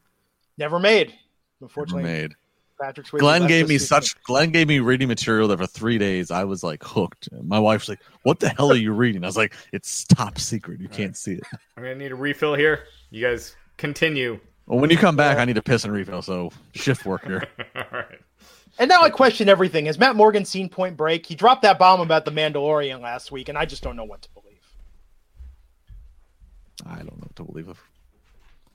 Never 0.56 0.78
made. 0.78 1.08
never 1.08 1.16
Unfortunately, 1.62 2.02
made. 2.02 2.34
Patrick 2.80 3.06
Swayze 3.06 3.18
Glenn 3.18 3.46
gave 3.46 3.68
me 3.68 3.76
this 3.76 3.88
such. 3.88 4.20
Glenn 4.22 4.50
gave 4.50 4.68
me 4.68 4.78
reading 4.78 5.08
material 5.08 5.48
that 5.48 5.58
for 5.58 5.66
three 5.66 5.98
days 5.98 6.30
I 6.30 6.44
was 6.44 6.62
like 6.62 6.82
hooked. 6.84 7.28
My 7.42 7.58
wife's 7.58 7.88
like, 7.88 8.00
"What 8.22 8.38
the 8.40 8.48
hell 8.50 8.70
are 8.70 8.76
you 8.76 8.92
reading?" 8.92 9.24
I 9.24 9.26
was 9.26 9.36
like, 9.36 9.54
"It's 9.72 10.04
top 10.04 10.38
secret. 10.38 10.80
You 10.80 10.88
can't 10.88 11.16
see 11.16 11.34
it." 11.34 11.44
I'm 11.76 11.82
gonna 11.82 11.96
need 11.96 12.12
a 12.12 12.16
refill 12.16 12.54
here. 12.54 12.84
You 13.10 13.22
guys 13.24 13.56
continue. 13.78 14.38
Well, 14.66 14.78
when 14.78 14.90
you 14.90 14.96
come 14.96 15.16
back, 15.16 15.38
uh, 15.38 15.40
I 15.40 15.44
need 15.44 15.54
to 15.56 15.62
piss 15.62 15.84
and 15.84 15.92
refill. 15.92 16.22
So 16.22 16.50
shift 16.74 17.04
work 17.04 17.24
here. 17.24 17.44
All 17.76 17.82
right. 17.92 18.20
And 18.78 18.88
now 18.88 19.02
I 19.02 19.10
question 19.10 19.48
everything. 19.48 19.86
Has 19.86 19.98
Matt 19.98 20.14
Morgan 20.14 20.44
seen 20.44 20.68
Point 20.68 20.96
Break? 20.96 21.26
He 21.26 21.34
dropped 21.34 21.62
that 21.62 21.78
bomb 21.80 22.00
about 22.00 22.24
the 22.24 22.30
Mandalorian 22.30 23.00
last 23.00 23.32
week, 23.32 23.48
and 23.48 23.58
I 23.58 23.64
just 23.64 23.82
don't 23.82 23.96
know 23.96 24.04
what 24.04 24.22
to 24.22 24.28
believe. 24.34 24.47
I 26.86 26.96
don't 26.96 27.16
know 27.18 27.26
what 27.26 27.36
to 27.36 27.44
believe 27.44 27.68
of. 27.68 27.80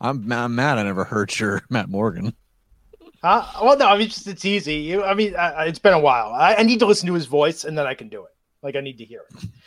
I'm, 0.02 0.32
I'm 0.32 0.56
mad. 0.56 0.78
I 0.78 0.84
never 0.84 1.04
heard 1.04 1.38
your 1.40 1.62
Matt 1.70 1.90
Morgan. 1.90 2.34
Uh, 3.22 3.50
well, 3.62 3.78
no, 3.78 3.88
I 3.88 3.94
mean, 3.98 4.08
it's 4.08 4.16
just 4.16 4.28
it's 4.28 4.44
easy. 4.44 4.76
You, 4.76 5.04
I 5.04 5.14
mean, 5.14 5.36
I, 5.36 5.66
it's 5.66 5.80
been 5.80 5.94
a 5.94 6.00
while. 6.00 6.34
I, 6.34 6.56
I 6.56 6.64
need 6.64 6.80
to 6.80 6.86
listen 6.86 7.08
to 7.08 7.14
his 7.14 7.26
voice, 7.26 7.64
and 7.64 7.78
then 7.78 7.88
I 7.88 7.94
can 7.94 8.10
do 8.10 8.26
it. 8.26 8.32
Like 8.62 8.76
I 8.76 8.82
need 8.82 8.98
to 8.98 9.06
hear 9.06 9.22
it. 9.30 9.50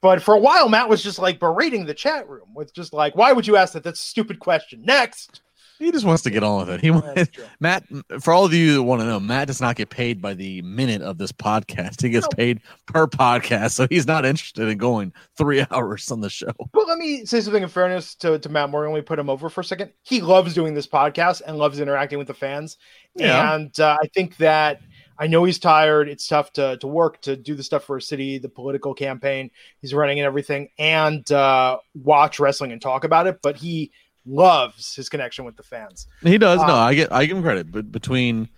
But 0.00 0.20
for 0.20 0.34
a 0.34 0.38
while, 0.38 0.68
Matt 0.68 0.90
was 0.90 1.02
just 1.02 1.18
like 1.18 1.38
berating 1.40 1.86
the 1.86 1.94
chat 1.94 2.28
room 2.28 2.52
with 2.54 2.74
just 2.74 2.92
like, 2.92 3.16
"Why 3.16 3.32
would 3.32 3.46
you 3.46 3.56
ask 3.56 3.72
that? 3.72 3.82
That's 3.82 4.02
a 4.02 4.04
stupid 4.04 4.38
question." 4.38 4.82
Next, 4.82 5.40
He 5.78 5.90
just 5.90 6.04
wants 6.04 6.22
to 6.22 6.30
get 6.30 6.42
on 6.42 6.66
with 6.66 6.70
it. 6.76 6.80
He 6.80 6.90
true. 6.90 7.44
Matt. 7.60 7.84
For 8.20 8.32
all 8.32 8.44
of 8.44 8.52
you 8.54 8.74
that 8.74 8.82
want 8.82 9.00
to 9.02 9.06
know, 9.06 9.18
Matt 9.18 9.48
does 9.48 9.60
not 9.60 9.76
get 9.76 9.90
paid 9.90 10.22
by 10.22 10.34
the 10.34 10.62
minute 10.62 11.02
of 11.02 11.18
this 11.18 11.32
podcast. 11.32 12.00
He 12.02 12.10
gets 12.10 12.26
No. 12.30 12.36
paid 12.36 12.60
per 12.86 13.06
podcast, 13.06 13.72
so 13.72 13.86
he's 13.90 14.06
not 14.06 14.24
interested 14.24 14.68
in 14.68 14.78
going 14.78 15.12
three 15.36 15.64
hours 15.70 16.10
on 16.10 16.20
the 16.20 16.30
show. 16.30 16.52
but 16.72 16.86
let 16.88 16.98
me 16.98 17.24
say 17.24 17.40
something 17.40 17.62
in 17.62 17.68
fairness 17.68 18.14
to, 18.16 18.38
to 18.38 18.48
Matt 18.48 18.70
Morgan. 18.70 18.94
Me 18.94 19.00
put 19.00 19.18
him 19.18 19.28
over 19.28 19.48
for 19.48 19.62
a 19.62 19.64
second. 19.64 19.92
He 20.02 20.20
loves 20.20 20.54
doing 20.54 20.74
this 20.74 20.86
podcast 20.86 21.42
and 21.46 21.58
loves 21.58 21.80
interacting 21.80 22.18
with 22.18 22.28
the 22.28 22.34
fans. 22.34 22.78
Yeah. 23.16 23.54
And 23.54 23.78
uh, 23.80 23.96
I 24.00 24.06
think 24.08 24.36
that 24.38 24.80
I 25.18 25.26
know 25.28 25.44
he's 25.44 25.58
tired. 25.58 26.08
It's 26.08 26.26
tough 26.26 26.52
to 26.54 26.76
to 26.78 26.86
work 26.86 27.20
to 27.22 27.36
do 27.36 27.54
the 27.54 27.62
stuff 27.62 27.84
for 27.84 27.96
a 27.96 28.02
city, 28.02 28.38
the 28.38 28.48
political 28.48 28.94
campaign 28.94 29.50
he's 29.80 29.94
running 29.94 30.18
and 30.18 30.26
everything, 30.26 30.70
and 30.78 31.30
uh, 31.30 31.78
watch 31.94 32.40
wrestling 32.40 32.72
and 32.72 32.82
talk 32.82 33.04
about 33.04 33.26
it. 33.28 33.38
But 33.42 33.56
he 33.56 33.92
loves 34.26 34.94
his 34.94 35.08
connection 35.08 35.44
with 35.44 35.56
the 35.56 35.62
fans. 35.62 36.06
He 36.22 36.38
does. 36.38 36.58
no, 36.60 36.64
Um, 36.64 36.70
I 36.70 36.94
get. 36.94 37.12
I 37.12 37.26
give 37.26 37.36
him 37.36 37.42
credit, 37.42 37.70
but 37.70 37.92
between 37.92 38.48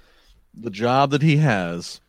the 0.54 0.70
job 0.70 1.10
that 1.10 1.22
he 1.22 1.36
has, 1.38 2.00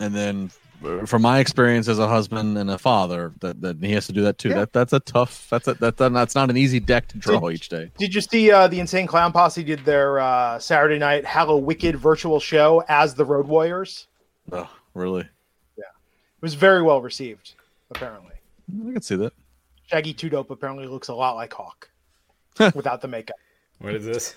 and 0.00 0.14
then 0.14 0.50
uh, 0.84 1.06
from 1.06 1.22
my 1.22 1.40
experience 1.40 1.88
as 1.88 1.98
a 1.98 2.06
husband 2.08 2.56
and 2.56 2.70
a 2.70 2.78
father, 2.78 3.32
that, 3.40 3.60
that 3.60 3.82
he 3.82 3.92
has 3.92 4.06
to 4.06 4.12
do 4.12 4.22
that 4.22 4.38
too. 4.38 4.50
Yeah. 4.50 4.54
That 4.60 4.72
that's 4.72 4.92
a 4.92 5.00
tough. 5.00 5.48
That's 5.50 5.66
a 5.68 5.74
that, 5.74 5.96
that 5.96 6.12
that's 6.12 6.34
not 6.34 6.50
an 6.50 6.56
easy 6.56 6.80
deck 6.80 7.08
to 7.08 7.18
draw 7.18 7.50
each 7.50 7.68
day. 7.68 7.90
Did 7.98 8.14
you 8.14 8.20
see 8.20 8.50
uh, 8.50 8.68
the 8.68 8.80
Insane 8.80 9.06
Clown 9.06 9.32
Posse 9.32 9.64
did 9.64 9.84
their 9.84 10.20
uh, 10.20 10.58
Saturday 10.58 10.98
night 10.98 11.24
Hallowicked 11.24 11.96
virtual 11.96 12.40
show 12.40 12.84
as 12.88 13.14
the 13.14 13.24
Road 13.24 13.46
Warriors? 13.46 14.06
Oh, 14.52 14.70
really? 14.94 15.28
Yeah 15.76 15.84
it 16.38 16.42
was 16.42 16.54
very 16.54 16.82
well 16.82 17.02
received. 17.02 17.54
Apparently, 17.90 18.34
I 18.88 18.92
can 18.92 19.02
see 19.02 19.16
that. 19.16 19.32
Shaggy 19.86 20.12
Two 20.12 20.28
Dope 20.28 20.50
apparently 20.50 20.86
looks 20.86 21.08
a 21.08 21.14
lot 21.14 21.34
like 21.34 21.52
Hawk 21.52 21.90
without 22.74 23.00
the 23.00 23.08
makeup. 23.08 23.36
What 23.80 23.94
is 23.94 24.04
this? 24.04 24.34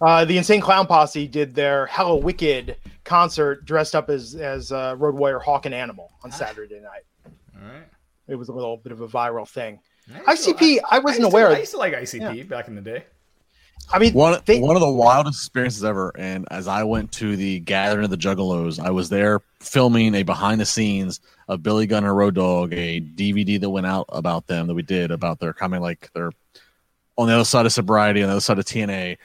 Uh, 0.00 0.24
the 0.24 0.38
Insane 0.38 0.60
Clown 0.60 0.86
Posse 0.86 1.26
did 1.26 1.54
their 1.54 1.86
Hallowicked 1.88 2.76
concert 3.04 3.64
dressed 3.64 3.94
up 3.96 4.08
as 4.10 4.34
as 4.36 4.70
uh, 4.70 4.94
Road 4.96 5.16
Warrior 5.16 5.40
Hawk 5.40 5.66
and 5.66 5.74
Animal 5.74 6.12
on 6.22 6.30
Saturday 6.30 6.80
night. 6.80 7.02
All 7.26 7.68
right. 7.68 7.82
It 8.28 8.36
was 8.36 8.48
a 8.48 8.52
little 8.52 8.76
bit 8.76 8.92
of 8.92 9.00
a 9.00 9.08
viral 9.08 9.48
thing. 9.48 9.80
I 10.26 10.32
used 10.32 10.44
to- 10.44 10.54
ICP, 10.54 10.78
I 10.88 10.98
wasn't 11.00 11.20
used 11.22 11.30
to- 11.32 11.36
aware. 11.36 11.48
I 11.48 11.58
used 11.58 11.72
to 11.72 11.78
like 11.78 11.94
ICP 11.94 12.48
back 12.48 12.68
in 12.68 12.74
the 12.76 12.80
day. 12.80 13.04
I 13.90 13.98
mean, 13.98 14.12
One 14.12 14.38
they, 14.44 14.60
one 14.60 14.76
of 14.76 14.80
the 14.80 14.90
wildest 14.90 15.40
experiences 15.40 15.82
ever. 15.82 16.12
And 16.16 16.46
as 16.50 16.68
I 16.68 16.84
went 16.84 17.10
to 17.12 17.36
the 17.36 17.58
gathering 17.60 18.04
of 18.04 18.10
the 18.10 18.16
Juggalos, 18.18 18.78
I 18.78 18.90
was 18.90 19.08
there 19.08 19.40
filming 19.60 20.14
a 20.14 20.22
behind 20.24 20.60
the 20.60 20.66
scenes 20.66 21.20
of 21.48 21.62
Billy 21.62 21.86
Gunn 21.86 22.04
and 22.04 22.14
Road 22.14 22.34
Dog, 22.34 22.72
a 22.74 23.00
DVD 23.00 23.58
that 23.60 23.70
went 23.70 23.86
out 23.86 24.06
about 24.10 24.46
them 24.46 24.66
that 24.66 24.74
we 24.74 24.82
did 24.82 25.10
about 25.10 25.38
their 25.40 25.52
coming 25.54 25.80
like 25.80 26.10
they're 26.14 26.32
on 27.18 27.26
the 27.28 27.34
other 27.34 27.44
side 27.44 27.66
of 27.66 27.72
sobriety, 27.72 28.22
on 28.22 28.28
the 28.28 28.32
other 28.32 28.40
side 28.40 28.58
of 28.58 28.64
TNA. 28.64 29.18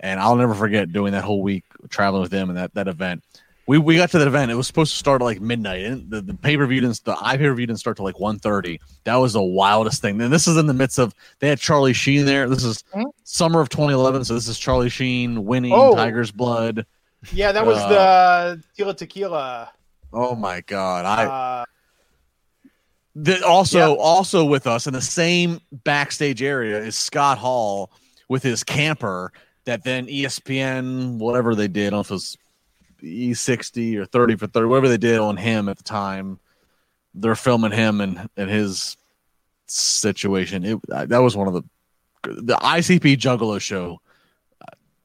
And 0.00 0.20
I'll 0.20 0.36
never 0.36 0.54
forget 0.54 0.92
doing 0.92 1.12
that 1.12 1.24
whole 1.24 1.42
week 1.42 1.64
traveling 1.90 2.22
with 2.22 2.30
them 2.30 2.48
and 2.48 2.56
that 2.58 2.72
that 2.74 2.88
event. 2.88 3.22
We, 3.66 3.78
we 3.78 3.96
got 3.96 4.10
to 4.10 4.18
that 4.18 4.28
event. 4.28 4.50
It 4.50 4.56
was 4.56 4.66
supposed 4.66 4.92
to 4.92 4.98
start 4.98 5.22
at 5.22 5.24
like 5.24 5.40
midnight. 5.40 5.84
And 5.84 6.10
the, 6.10 6.20
the 6.20 6.34
pay 6.34 6.56
per 6.56 6.66
view 6.66 6.80
didn't 6.82 7.02
the 7.04 7.16
I 7.20 7.36
pay 7.38 7.44
per 7.48 7.54
view 7.54 7.66
didn't 7.66 7.78
start 7.80 7.96
till 7.96 8.04
like 8.04 8.16
1.30. 8.16 8.78
That 9.04 9.16
was 9.16 9.32
the 9.32 9.42
wildest 9.42 10.02
thing. 10.02 10.20
And 10.20 10.30
this 10.32 10.46
is 10.46 10.56
in 10.58 10.66
the 10.66 10.74
midst 10.74 10.98
of 10.98 11.14
they 11.38 11.48
had 11.48 11.58
Charlie 11.58 11.94
Sheen 11.94 12.26
there. 12.26 12.48
This 12.48 12.62
is 12.64 12.84
Mhm. 12.94 13.04
summer 13.24 13.60
of 13.60 13.70
2011. 13.70 14.24
So 14.24 14.34
this 14.34 14.48
is 14.48 14.58
Charlie 14.58 14.90
Sheen 14.90 15.44
winning 15.46 15.72
Oh. 15.74 15.94
Tiger's 15.94 16.30
Blood. 16.30 16.84
yeah, 17.32 17.52
that 17.52 17.64
was 17.64 17.78
uh, 17.78 18.56
the 18.76 18.84
Tila 18.84 18.94
Tequila. 18.96 19.72
Oh 20.12 20.34
my 20.34 20.60
god! 20.60 21.06
I 21.06 21.24
Uh, 21.24 21.64
the, 23.14 23.44
also 23.46 23.78
Yeah. 23.78 23.94
also 23.98 24.44
with 24.44 24.66
us 24.66 24.86
in 24.86 24.92
the 24.92 25.00
same 25.00 25.60
backstage 25.84 26.42
area 26.42 26.78
is 26.78 26.96
Scott 26.96 27.38
Hall 27.38 27.90
with 28.28 28.42
his 28.42 28.64
camper 28.64 29.32
that 29.64 29.84
then 29.84 30.06
ESPN 30.06 31.18
whatever 31.18 31.54
they 31.54 31.68
did 31.68 31.88
I 31.88 31.90
don't 31.90 31.96
know 31.98 32.00
if 32.00 32.10
it 32.10 32.14
was 32.14 32.36
E60 33.02 33.96
or 33.96 34.06
30 34.06 34.36
for 34.36 34.46
30 34.46 34.66
whatever 34.66 34.88
they 34.88 34.96
did 34.96 35.18
on 35.18 35.36
him 35.36 35.68
at 35.68 35.76
the 35.76 35.84
time 35.84 36.38
they're 37.14 37.36
filming 37.36 37.70
him 37.72 38.00
and 38.00 38.28
and 38.36 38.50
his 38.50 38.96
situation 39.66 40.64
it 40.64 40.78
that 40.88 41.18
was 41.22 41.36
one 41.36 41.46
of 41.48 41.54
the 41.54 41.62
the 42.24 42.56
ICP 42.56 43.16
Juggalo 43.18 43.60
show 43.60 44.00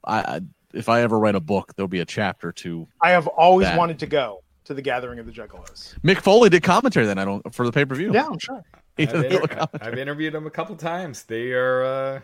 I, 0.05 0.19
I 0.19 0.41
if 0.73 0.87
I 0.89 1.01
ever 1.01 1.19
write 1.19 1.35
a 1.35 1.39
book 1.39 1.73
there'll 1.75 1.87
be 1.87 1.99
a 1.99 2.05
chapter 2.05 2.51
to 2.53 2.87
I 3.01 3.11
have 3.11 3.27
always 3.27 3.67
That. 3.67 3.77
wanted 3.77 3.99
to 3.99 4.07
go 4.07 4.41
to 4.69 4.75
the 4.75 4.81
Gathering 4.83 5.17
of 5.17 5.25
the 5.25 5.31
Juggalos. 5.31 5.99
Mick 6.01 6.21
Foley 6.21 6.47
did 6.49 6.61
commentary 6.63 7.05
then. 7.07 7.17
I 7.17 7.25
don't 7.25 7.53
for 7.53 7.65
the 7.65 7.71
pay 7.71 7.85
per 7.85 7.95
view 7.95 8.13
Yeah, 8.13 8.27
I'm 8.27 8.37
sure. 8.39 8.63
I've, 8.99 9.13
inter- 9.15 9.67
I've 9.81 9.97
interviewed 9.97 10.33
them 10.33 10.45
a 10.45 10.51
couple 10.51 10.75
times. 10.75 11.23
They 11.23 11.53
are 11.53 11.83
uh, 11.83 12.19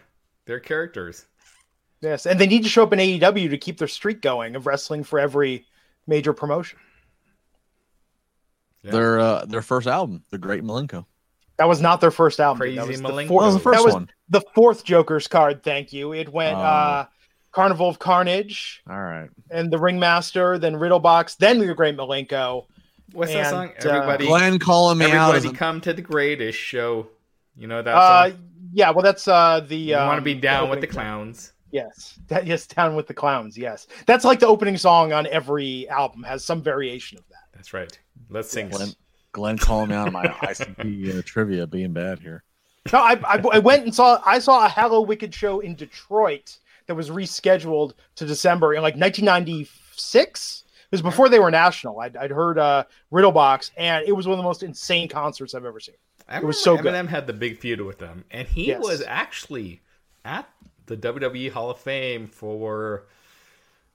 they're 0.45 0.59
characters. 0.59 1.25
Yes, 2.01 2.25
and 2.27 2.39
they 2.39 2.45
need 2.45 2.61
to 2.63 2.69
show 2.69 2.83
up 2.83 2.93
in 2.93 2.99
AEW 2.99 3.49
to 3.49 3.57
keep 3.57 3.79
their 3.79 3.87
streak 3.87 4.21
going 4.21 4.55
of 4.55 4.67
wrestling 4.67 5.03
for 5.03 5.17
every 5.19 5.65
major 6.05 6.33
promotion. 6.33 6.77
Yeah. 8.83 8.91
their 8.91 9.19
uh, 9.19 9.45
their 9.45 9.61
first 9.63 9.87
album, 9.87 10.23
The 10.29 10.37
Great 10.37 10.63
Milenko. 10.63 11.05
That 11.57 11.67
was 11.67 11.81
not 11.81 12.01
their 12.01 12.11
first 12.11 12.39
album. 12.39 12.59
Crazy 12.59 12.75
that 12.75 12.87
was 12.87 13.01
the 13.01 13.07
Milenko. 13.07 13.27
fourth, 13.29 13.41
That 13.41 13.45
was 13.47 13.53
the 13.55 13.59
first 13.61 13.77
that 13.79 13.85
was 13.85 13.93
one. 13.95 14.09
the 14.29 14.41
fourth 14.53 14.83
Joker's 14.83 15.27
card. 15.27 15.63
Thank 15.63 15.93
you. 15.93 16.13
It 16.13 16.29
went 16.29 16.57
Oh. 16.57 16.61
uh, 16.61 17.05
Carnival 17.55 17.87
of 17.87 17.99
Carnage 17.99 18.83
All 18.89 19.01
right. 19.01 19.29
and 19.49 19.71
the 19.71 19.77
Ringmaster, 19.77 20.57
then 20.59 20.73
Riddlebox, 20.75 21.37
then 21.37 21.57
the 21.59 21.73
Great 21.73 21.95
Milenko. 21.95 22.65
What's 23.13 23.31
that 23.31 23.39
And, 23.39 23.47
song? 23.47 23.69
uh, 23.69 23.95
Everybody, 23.95 24.27
Glenn 24.27 24.59
calling 24.59 24.97
me 24.97 25.05
out. 25.11 25.33
everybody, 25.35 25.57
come 25.57 25.79
to 25.81 25.93
the 25.93 26.01
greatest 26.01 26.59
show. 26.59 27.07
You 27.55 27.67
know 27.67 27.81
that 27.81 27.95
Uh, 27.95 28.29
song. 28.31 28.39
yeah, 28.73 28.89
well, 28.91 29.03
that's 29.03 29.25
uh, 29.29 29.61
the. 29.65 29.77
You 29.77 29.95
want 29.95 30.13
to 30.15 30.17
um, 30.17 30.23
be 30.25 30.33
down 30.33 30.69
with 30.69 30.81
the 30.81 30.87
opening- 30.87 30.91
clowns. 30.91 31.53
Yes, 31.71 32.19
that, 32.27 32.45
yes, 32.45 32.67
down 32.67 32.95
with 32.95 33.07
the 33.07 33.13
clowns. 33.13 33.57
Yes, 33.57 33.87
that's 34.05 34.23
like 34.25 34.39
the 34.39 34.47
opening 34.47 34.75
song 34.77 35.11
on 35.13 35.25
every 35.27 35.87
album 35.89 36.23
has 36.23 36.43
some 36.43 36.61
variation 36.61 37.17
of 37.17 37.23
that. 37.29 37.43
That's 37.53 37.73
right. 37.73 37.97
Let's 38.29 38.49
sing. 38.49 38.69
Glenn, 38.69 38.89
Glenn 39.31 39.57
calling 39.57 39.89
me 39.89 39.95
out 39.95 40.07
on 40.07 40.13
my 40.13 40.25
ICP 40.27 41.19
uh, 41.19 41.21
trivia 41.25 41.67
being 41.67 41.91
bad 41.93 42.19
here. 42.19 42.43
No, 42.93 42.99
I, 42.99 43.13
I, 43.27 43.41
I 43.53 43.59
went 43.59 43.83
and 43.83 43.93
saw 43.95 44.21
I 44.25 44.39
saw 44.39 44.65
a 44.65 44.69
Hallowicked 44.69 45.33
show 45.33 45.59
in 45.61 45.75
Detroit 45.75 46.57
that 46.87 46.95
was 46.95 47.09
rescheduled 47.09 47.93
to 48.15 48.25
December 48.25 48.73
in 48.73 48.81
like 48.81 48.95
1996. 48.95 50.63
It 50.67 50.91
was 50.91 51.01
before 51.01 51.29
they 51.29 51.39
were 51.39 51.51
national. 51.51 51.99
I'd, 51.99 52.15
I'd 52.15 52.31
heard 52.31 52.57
uh, 52.59 52.83
Riddlebox, 53.11 53.71
and 53.75 54.05
it 54.07 54.11
was 54.11 54.27
one 54.27 54.33
of 54.33 54.37
the 54.37 54.43
most 54.43 54.63
insane 54.63 55.07
concerts 55.09 55.53
I've 55.55 55.65
ever 55.65 55.79
seen. 55.79 55.95
I 56.27 56.37
It 56.37 56.43
was 56.43 56.63
remember 56.65 56.83
so 56.83 56.83
good. 56.83 56.93
Eminem 56.93 57.09
had 57.09 57.27
the 57.27 57.33
big 57.33 57.57
feud 57.59 57.81
with 57.81 57.97
them, 57.99 58.23
and 58.31 58.47
he 58.47 58.67
Yes. 58.67 58.81
was 58.83 59.01
actually 59.05 59.81
at 60.23 60.47
the 60.85 60.95
WWE 60.95 61.51
Hall 61.51 61.69
of 61.71 61.79
Fame 61.79 62.27
for, 62.27 63.05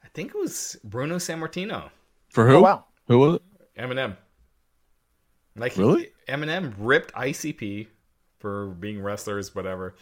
I 0.03 0.07
think 0.13 0.29
it 0.35 0.37
was 0.37 0.77
Bruno 0.83 1.15
Sammartino, 1.15 1.89
For 2.29 2.47
who? 2.47 2.55
Oh 2.57 2.61
wow! 2.61 2.85
Who 3.07 3.19
was 3.19 3.35
it? 3.35 3.41
Eminem. 3.79 4.17
Like 5.55 5.73
he- 5.73 5.81
Really? 5.81 6.11
Eminem 6.27 6.73
ripped 6.77 7.13
ICP 7.13 7.87
for 8.39 8.67
being 8.67 9.01
wrestlers, 9.01 9.53
whatever, 9.55 9.95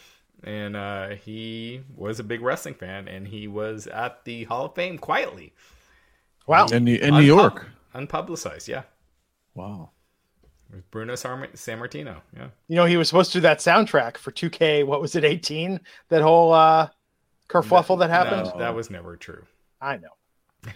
and 0.44 0.76
uh, 0.76 1.10
he 1.10 1.82
was 1.96 2.20
a 2.20 2.24
big 2.24 2.42
wrestling 2.42 2.76
fan, 2.76 3.08
and 3.08 3.28
he 3.28 3.48
was 3.48 3.88
at 3.88 4.24
the 4.26 4.44
Hall 4.46 4.66
of 4.66 4.76
Fame 4.76 4.98
quietly, 4.98 5.54
Wow! 6.48 6.66
In, 6.68 6.84
New- 6.86 6.96
in 6.98 7.14
New 7.16 7.22
York. 7.22 7.68
unpublicized. 7.94 8.68
Yeah, 8.68 8.84
Wow. 9.56 9.92
with 10.72 10.90
Bruno 10.92 11.16
Sam- 11.16 11.48
Sammartino. 11.56 12.22
Yeah, 12.36 12.48
You 12.68 12.76
know 12.76 12.86
he 12.86 12.98
was 12.98 13.08
supposed 13.08 13.32
to 13.34 13.38
do 13.38 13.42
that 13.42 13.60
soundtrack 13.60 14.18
for 14.18 14.32
2K. 14.32 14.86
What 14.86 15.02
was 15.02 15.16
it? 15.16 15.24
18? 15.24 15.80
That 16.10 16.22
whole 16.22 16.54
uh, 16.54 16.90
kerfuffle 17.50 18.00
that 18.00 18.10
happened. 18.10 18.52
No, 18.54 18.60
that 18.60 18.74
was 18.76 18.90
never 18.90 19.16
true. 19.18 19.46
I 19.82 19.98
know, 19.98 20.14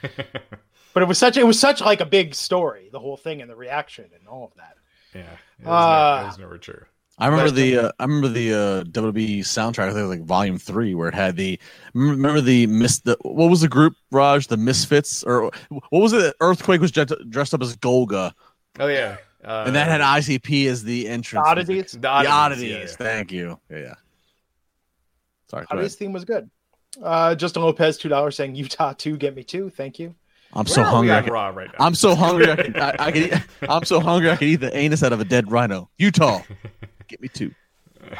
but 0.94 1.04
it 1.04 1.08
was 1.08 1.18
such 1.18 1.36
it 1.38 1.46
was 1.46 1.60
such 1.60 1.82
like 1.82 2.02
a 2.02 2.06
big 2.06 2.36
story, 2.36 2.90
the 2.92 3.00
whole 3.00 3.18
thing 3.18 3.42
and 3.42 3.50
the 3.50 3.56
reaction 3.56 4.06
and 4.18 4.28
all 4.28 4.46
of 4.46 4.54
that. 4.56 4.76
Yeah, 5.14 5.22
it 5.60 5.66
was, 5.66 5.68
Uh, 5.68 6.16
never, 6.16 6.24
it 6.24 6.28
was 6.28 6.40
never 6.40 6.58
true. 6.58 6.86
I 7.20 7.28
remember 7.28 7.50
But- 7.52 7.56
the 7.56 7.78
uh, 7.78 7.92
I 8.00 8.04
remember 8.06 8.28
the 8.28 8.54
uh, 8.54 8.84
WWE 8.86 9.40
soundtrack. 9.42 9.84
I 9.84 9.88
think 9.90 10.00
it 10.00 10.02
was 10.08 10.10
like 10.18 10.24
Volume 10.26 10.58
Three, 10.58 10.96
where 10.96 11.08
it 11.10 11.14
had 11.14 11.36
the 11.36 11.60
remember 11.94 12.42
the 12.42 12.66
miss 12.68 13.00
the 13.02 13.18
what 13.22 13.50
was 13.50 13.62
the 13.62 13.68
group 13.70 13.94
Raj 14.12 14.48
the 14.48 14.58
Misfits 14.58 15.24
or 15.24 15.52
what 15.70 16.00
was 16.02 16.14
it? 16.14 16.36
Earthquake 16.42 16.82
was 16.82 16.92
dressed, 16.92 17.14
dressed 17.30 17.54
up 17.54 17.62
as 17.62 17.76
Golga, 17.78 18.34
Oh 18.80 18.88
yeah, 18.88 19.18
uh, 19.46 19.64
and 19.68 19.76
that 19.76 19.88
had 19.88 20.02
ICP 20.02 20.66
as 20.68 20.84
the 20.84 21.08
entrance. 21.08 21.48
Oddities. 21.48 21.92
the 21.92 22.00
The 22.00 22.08
oddities. 22.10 22.32
oddities. 22.34 22.70
yeah, 22.72 22.78
yeah. 22.80 22.86
Thank 22.88 23.32
you. 23.32 23.60
Yeah. 23.70 23.78
yeah. 23.78 23.94
Sorry. 25.50 25.66
go 25.66 25.68
Oddities 25.76 25.92
ahead. 25.94 26.00
theme 26.00 26.14
was 26.14 26.26
good. 26.26 26.50
Uh, 27.02 27.36
Justin 27.36 27.62
Lopez, 27.64 27.98
two 28.00 28.10
dollars, 28.10 28.36
saying 28.36 28.56
Utah 28.56 28.94
two, 28.94 29.18
get 29.18 29.36
me 29.36 29.44
two. 29.44 29.70
Thank 29.70 30.00
you. 30.00 30.16
I'm 30.56 30.66
Where 30.66 30.74
so 30.76 30.82
are 30.84 30.86
we 31.02 31.08
hungry. 31.10 31.12
I 31.12 31.18
on 31.18 31.24
can, 31.24 31.34
Raw 31.34 31.48
right 31.50 31.68
now. 31.80 31.86
I'm 31.86 31.96
so 31.96 32.14
hungry. 32.16 32.52
I 32.52 32.56
can, 32.56 32.76
I, 32.80 32.96
I 33.00 33.12
can 33.12 33.24
eat, 33.24 33.34
I'm 33.68 33.84
so 33.86 34.00
hungry. 34.00 34.30
I 34.30 34.36
can 34.36 34.48
eat 34.48 34.58
the 34.58 34.76
anus 34.76 35.02
out 35.04 35.12
of 35.12 35.20
a 35.20 35.26
dead 35.26 35.52
rhino. 35.52 35.90
Utah, 35.98 36.42
get 37.14 37.22
me 37.22 37.28
two. 37.30 37.54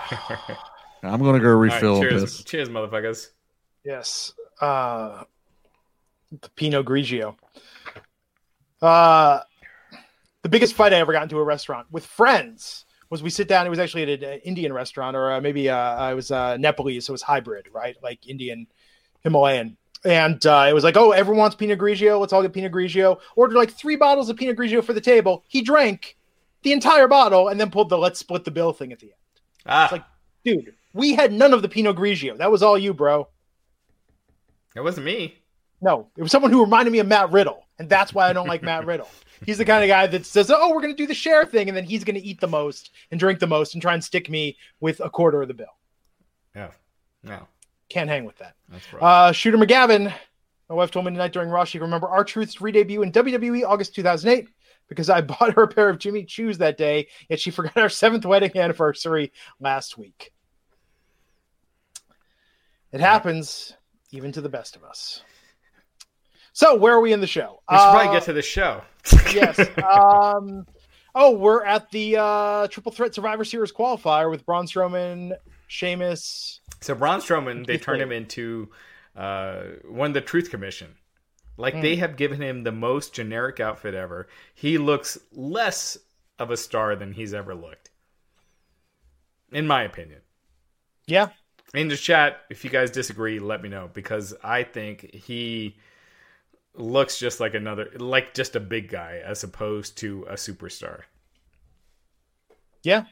I'm 1.04 1.22
gonna 1.22 1.40
go 1.40 1.50
All 1.50 1.56
right, 1.56 1.74
refill 1.74 2.02
cheers, 2.02 2.22
this. 2.22 2.44
cheers, 2.44 2.70
motherfuckers. 2.70 3.30
Yes. 3.84 4.34
Uh, 4.62 5.24
the 6.42 6.50
Pinot 6.50 6.86
Grigio. 6.86 7.36
Uh, 8.82 9.42
the 10.44 10.50
biggest 10.50 10.76
fight 10.76 10.94
I 10.94 10.98
ever 10.98 11.12
got 11.12 11.24
into 11.24 11.38
a 11.40 11.44
restaurant 11.44 11.88
with 11.92 12.06
friends 12.06 12.86
was 13.10 13.22
we 13.22 13.30
sit 13.30 13.48
down. 13.48 13.66
It 13.66 13.70
was 13.70 13.80
actually 13.80 14.14
at 14.14 14.24
an 14.24 14.40
Indian 14.40 14.72
restaurant, 14.72 15.16
or 15.16 15.34
uh, 15.34 15.42
maybe 15.42 15.70
uh, 15.70 15.76
I 15.76 16.14
was 16.14 16.32
uh, 16.32 16.58
Nepalese, 16.58 17.06
so 17.06 17.12
it 17.12 17.16
was 17.16 17.22
hybrid, 17.22 17.68
right? 17.74 17.96
Like 18.02 18.28
Indian, 18.28 18.68
Himalayan. 19.22 19.78
And 20.06 20.46
uh, 20.46 20.66
it 20.70 20.74
was 20.74 20.84
like, 20.84 20.98
oh, 20.98 21.12
everyone 21.12 21.40
wants 21.40 21.56
Pinot 21.56 21.80
Grigio. 21.80 22.20
Let's 22.20 22.34
all 22.34 22.42
get 22.42 22.54
Pinot 22.54 22.72
Grigio. 22.72 23.20
Ordered 23.36 23.56
like 23.56 23.72
three 23.72 23.96
bottles 23.96 24.30
of 24.30 24.38
Pinot 24.38 24.58
Grigio 24.58 24.84
for 24.84 24.94
the 24.94 25.02
table. 25.02 25.44
He 25.48 25.62
drank 25.62 26.18
the 26.64 26.72
entire 26.72 27.08
bottle 27.08 27.50
and 27.50 27.60
then 27.60 27.70
pulled 27.70 27.90
the 27.90 27.98
let's 27.98 28.20
split 28.20 28.44
the 28.46 28.52
bill 28.52 28.74
thing 28.74 28.92
at 28.92 29.00
the 29.00 29.08
end. 29.08 29.14
Ah, 29.66 29.90
like- 29.92 30.04
Dude, 30.44 30.74
we 30.94 31.14
had 31.14 31.32
none 31.32 31.54
of 31.54 31.62
the 31.62 31.70
Pinot 31.70 31.96
Grigio. 31.96 32.38
That 32.38 32.52
was 32.52 32.62
all 32.64 32.78
you, 32.78 32.94
bro. 32.94 33.30
it 34.76 34.82
wasn't 34.82 35.06
me. 35.06 35.36
No, 35.82 36.08
it 36.18 36.22
was 36.22 36.32
someone 36.32 36.52
who 36.52 36.62
reminded 36.64 36.92
me 36.92 37.00
of 37.00 37.08
Matt 37.08 37.32
Riddle, 37.32 37.66
and 37.80 37.90
that's 37.90 38.14
why 38.14 38.30
I 38.30 38.34
don't 38.34 38.48
like 38.48 38.62
Matt 38.64 38.86
Riddle. 38.86 39.10
He's 39.46 39.58
the 39.58 39.66
kind 39.66 39.84
of 39.84 39.88
guy 39.90 40.08
that 40.08 40.26
says, 40.26 40.50
"Oh, 40.50 40.70
we're 40.74 40.82
going 40.82 40.94
to 40.96 41.02
do 41.02 41.08
the 41.08 41.14
share 41.14 41.46
thing," 41.46 41.68
and 41.68 41.76
then 41.76 41.84
he's 41.84 42.06
going 42.06 42.16
to 42.16 42.26
eat 42.26 42.40
the 42.40 42.48
most 42.48 42.92
and 43.12 43.20
drink 43.20 43.40
the 43.40 43.48
most 43.48 43.74
and 43.76 43.82
try 43.82 43.94
and 43.94 44.02
stick 44.04 44.30
me 44.30 44.58
with 44.80 45.02
a 45.02 45.10
quarter 45.10 45.42
of 45.42 45.50
the 45.50 45.54
bill. 45.54 45.76
Yeah, 46.56 46.72
no, 47.24 47.48
Can't 47.90 48.10
hang 48.10 48.24
with 48.24 48.38
that. 48.38 48.56
that's 48.70 48.94
right. 48.94 49.02
Uh, 49.04 49.32
Shooter 49.34 49.58
McGavin, 49.58 50.14
my 50.70 50.76
wife 50.76 50.92
told 50.92 51.06
me 51.06 51.12
tonight 51.12 51.34
during 51.34 51.50
Raw 51.50 51.66
she 51.66 51.78
can 51.78 51.84
remember 51.86 52.08
R-Truth's 52.08 52.62
re-debut 52.62 53.02
in 53.02 53.12
WWE 53.12 53.68
August 53.68 53.96
2008 53.96 54.48
because 54.88 55.10
I 55.10 55.22
bought 55.22 55.54
her 55.54 55.64
a 55.64 55.68
pair 55.68 55.90
of 55.90 56.00
Jimmy 56.00 56.24
Choos 56.26 56.58
that 56.58 56.78
day, 56.78 57.08
yet 57.30 57.40
she 57.40 57.52
forgot 57.52 57.78
our 57.78 57.90
seventh 57.90 58.26
wedding 58.26 58.52
anniversary 58.58 59.32
last 59.60 59.98
week. 59.98 60.32
It 62.92 63.00
happens 63.02 63.76
even 64.12 64.32
to 64.34 64.42
the 64.42 64.50
best 64.50 64.76
of 64.76 64.84
us. 64.84 65.24
So, 66.56 66.76
where 66.76 66.94
are 66.94 67.02
we 67.02 67.14
in 67.14 67.22
the 67.22 67.28
show? 67.28 67.62
we 67.70 67.76
should 67.78 67.82
probably 67.84 68.10
Uh, 68.10 68.14
get 68.14 68.24
to 68.24 68.34
the 68.34 68.42
show. 68.44 68.82
yes. 69.34 69.60
Um, 69.84 70.68
oh, 71.16 71.32
we're 71.32 71.64
at 71.66 71.90
the 71.90 72.18
uh, 72.20 72.68
Triple 72.68 72.92
Threat 72.92 73.16
Survivor 73.16 73.44
Series 73.44 73.72
qualifier 73.72 74.30
with 74.30 74.46
Braun 74.46 74.68
Strowman, 74.68 75.36
Sheamus. 75.68 76.62
So 76.82 76.94
Braun 76.94 77.20
Strowman, 77.22 77.66
they 77.66 77.78
turned 77.80 78.02
him 78.02 78.12
into 78.12 78.70
uh, 79.16 79.64
won 79.86 80.14
the 80.14 80.22
Truth 80.22 80.52
Commission. 80.52 80.94
Like 81.58 81.74
Hmm. 81.76 81.82
they 81.82 81.96
have 81.98 82.16
given 82.18 82.42
him 82.42 82.64
the 82.64 82.72
most 82.72 83.14
generic 83.14 83.60
outfit 83.60 83.94
ever. 83.96 84.28
He 84.54 84.78
looks 84.78 85.18
less 85.32 85.98
of 86.40 86.52
a 86.52 86.58
star 86.58 86.96
than 86.96 87.14
he's 87.14 87.34
ever 87.34 87.56
looked, 87.56 87.90
in 89.54 89.66
my 89.68 89.84
opinion. 89.84 90.22
Yeah, 91.08 91.30
In 91.76 91.88
the 91.88 91.98
chat, 91.98 92.46
if 92.50 92.64
you 92.64 92.70
guys 92.72 92.90
disagree, 92.92 93.38
let 93.40 93.62
me 93.62 93.70
know 93.70 93.90
because 93.94 94.34
I 94.44 94.64
think 94.64 95.14
he 95.14 95.78
looks 96.76 97.18
just 97.20 97.40
like 97.40 97.54
another, 97.56 97.90
like 97.98 98.34
just 98.34 98.56
a 98.56 98.60
big 98.60 98.90
guy 98.90 99.22
as 99.26 99.44
opposed 99.44 99.98
to 100.00 100.24
a 100.30 100.34
superstar. 100.36 101.04
yeah. 102.84 103.06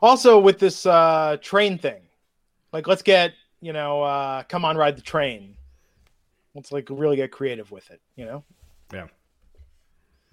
Also, 0.00 0.38
with 0.38 0.58
this 0.58 0.84
uh, 0.86 1.36
train 1.40 1.78
thing, 1.78 2.02
like 2.72 2.86
let's 2.86 3.02
get 3.02 3.34
you 3.60 3.72
know, 3.72 4.02
uh, 4.02 4.42
come 4.44 4.64
on, 4.64 4.76
ride 4.76 4.96
the 4.96 5.02
train. 5.02 5.56
Let's 6.54 6.72
like 6.72 6.88
really 6.90 7.16
get 7.16 7.30
creative 7.32 7.70
with 7.70 7.90
it. 7.90 8.00
You 8.16 8.24
know, 8.26 8.44
Yeah. 8.92 9.06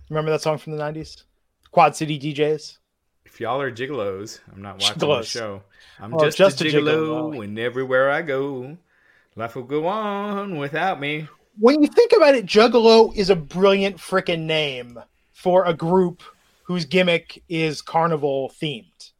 remember 0.10 0.32
that 0.32 0.42
song 0.42 0.58
from 0.58 0.74
the 0.76 0.84
'90s? 0.84 1.24
Quad 1.72 1.96
City 1.96 2.20
DJs. 2.20 2.78
If 3.26 3.40
y'all 3.40 3.62
are 3.62 3.72
gigolos, 3.72 4.40
I'm 4.52 4.62
not 4.62 4.82
watching 4.82 4.98
the 4.98 5.06
Gigolos. 5.06 5.26
show. 5.26 5.64
I'm 6.00 6.14
Oh, 6.16 6.20
just, 6.26 6.38
just 6.38 6.62
a 6.62 6.64
gigolo, 6.66 7.32
gigolo. 7.36 7.44
and 7.44 7.60
everywhere 7.60 8.10
I 8.10 8.22
go, 8.24 8.78
life 9.36 9.56
will 9.56 9.64
go 9.64 9.86
on 9.88 10.58
without 10.58 11.00
me. 11.00 11.28
when 11.60 11.82
you 11.84 11.90
think 11.90 12.12
about 12.16 12.36
it, 12.36 12.46
Juggalo 12.46 13.14
is 13.16 13.30
a 13.30 13.36
brilliant 13.36 13.98
freaking 13.98 14.44
name 14.44 14.98
for 15.34 15.66
a 15.66 15.74
group 15.74 16.24
whose 16.64 16.86
gimmick 16.86 17.44
is 17.50 17.82
carnival 17.82 18.50
themed. 18.62 19.12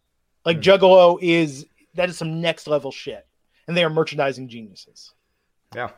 Like 0.46 0.58
Hmm. 0.58 0.62
Juggalo 0.64 1.20
is 1.22 1.66
that 1.96 2.10
is 2.10 2.18
some 2.18 2.40
next 2.42 2.66
level 2.68 2.92
shit, 2.92 3.28
and 3.68 3.76
they 3.78 3.84
are 3.84 3.90
merchandising 3.90 4.48
geniuses. 4.48 5.14
Yeah. 5.76 5.92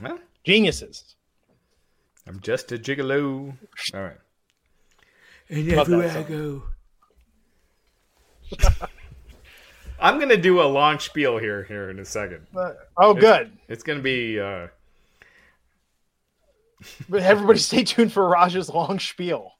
Well, 0.00 0.18
Geniuses. 0.44 1.16
I'm 2.26 2.40
just 2.40 2.72
a 2.72 2.78
gigolo. 2.78 3.56
All 3.94 4.02
right. 4.02 4.16
And 5.48 5.72
everywhere 5.72 6.10
I 6.10 6.22
go. 6.22 6.62
I'm 10.00 10.18
gonna 10.18 10.36
do 10.36 10.60
a 10.62 10.64
long 10.64 10.98
spiel 10.98 11.38
here 11.38 11.62
here 11.64 11.90
in 11.90 11.98
a 11.98 12.04
second. 12.04 12.46
Uh, 12.56 12.72
oh, 12.96 13.14
good. 13.14 13.56
It's 13.68 13.82
gonna 13.82 14.00
be 14.00 14.40
uh 14.40 14.68
But 17.08 17.22
everybody, 17.24 17.58
stay 17.58 17.84
tuned 17.84 18.12
for 18.12 18.28
Raj's 18.28 18.68
long 18.68 18.98
spiel. 18.98 19.52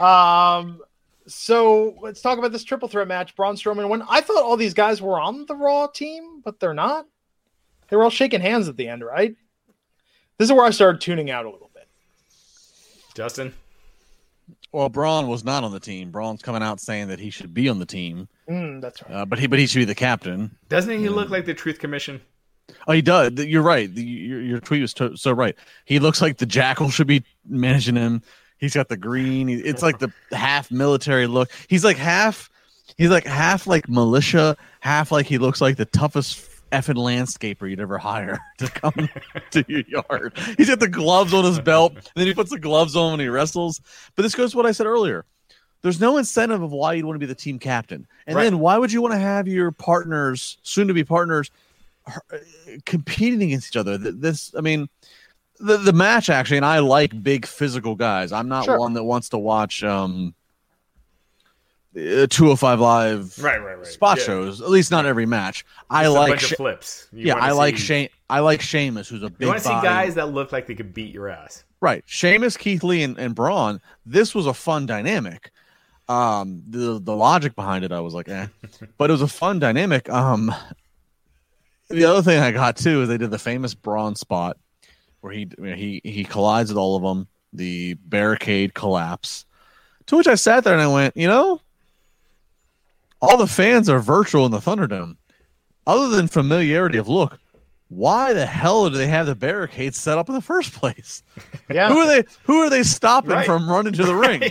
Um. 0.00 0.80
So 1.26 1.94
let's 2.00 2.20
talk 2.20 2.38
about 2.38 2.50
this 2.50 2.64
triple 2.64 2.88
threat 2.88 3.06
match. 3.06 3.36
Braun 3.36 3.54
Strowman 3.54 3.88
won. 3.88 4.02
I 4.08 4.20
thought 4.20 4.42
all 4.42 4.56
these 4.56 4.74
guys 4.74 5.00
were 5.00 5.20
on 5.20 5.46
the 5.46 5.54
Raw 5.54 5.86
team, 5.86 6.40
but 6.44 6.58
they're 6.58 6.74
not. 6.74 7.06
They 7.88 7.96
were 7.96 8.02
all 8.02 8.10
shaking 8.10 8.40
hands 8.40 8.68
at 8.68 8.76
the 8.76 8.88
end, 8.88 9.04
right? 9.04 9.36
This 10.40 10.48
is 10.48 10.54
where 10.54 10.64
I 10.64 10.70
started 10.70 11.02
tuning 11.02 11.30
out 11.30 11.44
a 11.44 11.50
little 11.50 11.68
bit. 11.74 11.86
Justin. 13.14 13.52
Well, 14.72 14.88
Braun 14.88 15.28
was 15.28 15.44
not 15.44 15.64
on 15.64 15.72
the 15.72 15.78
team. 15.80 16.10
Braun's 16.10 16.40
coming 16.40 16.62
out 16.62 16.80
saying 16.80 17.08
that 17.08 17.18
he 17.18 17.28
should 17.28 17.52
be 17.52 17.68
on 17.68 17.78
the 17.78 17.84
team, 17.84 18.26
Mm, 18.48 18.80
that's 18.80 19.02
right. 19.02 19.12
uh, 19.16 19.24
but 19.26 19.38
he 19.38 19.46
but 19.48 19.58
he 19.58 19.66
should 19.66 19.80
be 19.80 19.84
the 19.84 19.94
captain. 19.94 20.56
Doesn't 20.70 20.98
he 20.98 21.10
look 21.10 21.28
like 21.28 21.44
the 21.44 21.52
Truth 21.52 21.78
Commission? 21.78 22.22
Oh, 22.88 22.92
he 22.92 23.02
does. 23.02 23.32
You're 23.34 23.60
right. 23.60 23.94
The- 23.94 24.02
Your, 24.02 24.40
your 24.40 24.60
tweet 24.60 24.80
was 24.80 24.94
to- 24.94 25.14
so 25.14 25.32
right. 25.32 25.54
He 25.84 25.98
looks 25.98 26.22
like 26.22 26.38
the 26.38 26.46
jackal 26.46 26.88
should 26.88 27.06
be 27.06 27.22
managing 27.46 27.96
him. 27.96 28.22
He's 28.56 28.72
got 28.72 28.88
the 28.88 28.96
green. 28.96 29.46
he- 29.46 29.56
It's 29.56 29.82
like 29.82 29.98
the 29.98 30.10
half 30.32 30.70
military 30.70 31.26
look. 31.26 31.50
He's 31.68 31.84
like 31.84 31.98
half. 31.98 32.48
He's 32.96 33.10
like 33.10 33.26
half 33.26 33.66
like 33.66 33.90
militia, 33.90 34.56
half 34.80 35.12
like 35.12 35.26
he 35.26 35.36
looks 35.36 35.60
like 35.60 35.76
the 35.76 35.84
toughest 35.84 36.38
effing 36.72 36.94
landscaper 36.96 37.68
you'd 37.68 37.80
ever 37.80 37.98
hire 37.98 38.40
to 38.58 38.68
come 38.68 39.08
to 39.50 39.64
your 39.68 39.82
yard. 39.88 40.32
He's 40.56 40.68
got 40.68 40.80
the 40.80 40.88
gloves 40.88 41.34
on 41.34 41.44
his 41.44 41.60
belt, 41.60 41.92
and 41.94 42.02
then 42.14 42.26
he 42.26 42.34
puts 42.34 42.50
the 42.50 42.58
gloves 42.58 42.96
on 42.96 43.12
when 43.12 43.20
he 43.20 43.28
wrestles. 43.28 43.80
But 44.16 44.22
this 44.22 44.34
goes 44.34 44.52
to 44.52 44.56
what 44.56 44.66
I 44.66 44.72
said 44.72 44.86
earlier. 44.86 45.24
There's 45.82 46.00
no 46.00 46.18
incentive 46.18 46.62
of 46.62 46.72
why 46.72 46.92
you'd 46.94 47.06
want 47.06 47.14
to 47.16 47.20
be 47.20 47.26
the 47.26 47.34
team 47.34 47.58
captain, 47.58 48.06
and 48.26 48.36
Right. 48.36 48.44
then 48.44 48.58
why 48.58 48.76
would 48.78 48.92
you 48.92 49.00
want 49.00 49.14
to 49.14 49.18
have 49.20 49.48
your 49.48 49.72
partners, 49.72 50.58
soon 50.62 50.88
to 50.88 50.94
be 50.94 51.04
partners, 51.04 51.50
competing 52.84 53.42
against 53.42 53.68
each 53.72 53.76
other. 53.76 53.96
This, 53.98 54.54
I 54.56 54.60
mean, 54.60 54.88
the 55.58 55.76
the 55.76 55.92
match 55.92 56.30
actually, 56.30 56.56
and 56.58 56.66
I 56.66 56.78
like 56.78 57.22
big 57.22 57.46
physical 57.46 57.94
guys. 57.94 58.32
I'm 58.32 58.48
not 58.48 58.64
Sure. 58.64 58.78
one 58.78 58.94
that 58.94 59.04
wants 59.04 59.28
to 59.30 59.38
watch 59.38 59.84
um, 59.84 60.34
uh, 61.96 62.26
205 62.28 62.80
live 62.80 63.38
Right, 63.42 63.58
right, 63.62 63.76
right. 63.78 63.86
spot 63.86 64.18
Yeah. 64.18 64.24
shows. 64.24 64.60
At 64.60 64.70
least 64.70 64.90
not 64.90 65.06
every 65.06 65.26
match. 65.26 65.64
I 65.90 66.04
Just 66.04 66.14
like, 66.16 66.40
She- 66.40 66.54
flips. 66.54 67.08
You 67.12 67.26
yeah, 67.26 67.34
I 67.36 67.50
like 67.52 67.76
see- 67.76 67.82
Shane. 67.84 68.08
I 68.28 68.40
like 68.40 68.60
Sheamus, 68.60 69.08
who's 69.08 69.22
a 69.24 69.28
big. 69.30 69.40
You 69.40 69.46
want 69.48 69.58
to 69.58 69.64
see 69.64 69.70
guys 69.70 70.14
that 70.14 70.28
look 70.32 70.52
like 70.52 70.66
they 70.68 70.74
could 70.76 70.94
beat 70.94 71.12
your 71.12 71.28
ass. 71.28 71.64
Right. 71.80 72.04
Sheamus, 72.06 72.56
Keith 72.56 72.84
Lee, 72.84 73.02
and, 73.02 73.18
and 73.18 73.34
Braun. 73.34 73.80
This 74.06 74.34
was 74.34 74.46
a 74.46 74.54
fun 74.54 74.86
dynamic. 74.86 75.50
Um, 76.08 76.62
the 76.68 77.00
the 77.02 77.14
logic 77.16 77.54
behind 77.56 77.84
it, 77.84 77.90
I 77.92 78.00
was 78.00 78.14
like, 78.14 78.28
eh. 78.28 78.46
but 78.98 79.10
it 79.10 79.12
was 79.12 79.22
a 79.22 79.28
fun 79.28 79.58
dynamic. 79.58 80.08
Um, 80.10 80.54
the 81.88 82.04
other 82.04 82.22
thing 82.22 82.40
I 82.40 82.50
got 82.52 82.76
too 82.76 83.02
is 83.02 83.08
they 83.08 83.18
did 83.18 83.30
the 83.30 83.38
famous 83.38 83.74
Braun 83.74 84.14
spot 84.14 84.56
where 85.22 85.32
he 85.32 85.48
he 85.58 86.00
he 86.04 86.24
collides 86.24 86.70
with 86.70 86.78
all 86.78 86.96
of 86.96 87.02
them. 87.02 87.26
The 87.52 87.94
barricade 87.94 88.74
collapse. 88.74 89.44
To 90.06 90.16
which 90.16 90.28
I 90.28 90.34
sat 90.36 90.62
there 90.64 90.72
and 90.72 90.82
I 90.82 90.86
went, 90.88 91.16
you 91.16 91.26
know, 91.26 91.60
all 93.20 93.36
the 93.36 93.46
fans 93.46 93.88
are 93.88 94.00
virtual 94.00 94.44
in 94.46 94.52
the 94.52 94.58
Thunderdome. 94.58 95.16
Other 95.86 96.08
than 96.08 96.28
familiarity 96.28 96.98
of 96.98 97.08
look, 97.08 97.38
why 97.88 98.32
the 98.32 98.46
hell 98.46 98.88
do 98.88 98.96
they 98.96 99.08
have 99.08 99.26
the 99.26 99.34
barricades 99.34 99.98
set 99.98 100.16
up 100.18 100.28
in 100.28 100.34
the 100.34 100.40
first 100.40 100.72
place? 100.72 101.22
Yeah. 101.72 101.88
Who 101.88 101.98
are 101.98 102.06
they? 102.08 102.24
Who 102.44 102.62
are 102.62 102.68
they 102.70 102.82
stopping 102.82 103.30
Right. 103.30 103.46
from 103.46 103.68
running 103.70 103.92
to 103.92 104.02
the 104.04 104.14
ring? 104.26 104.42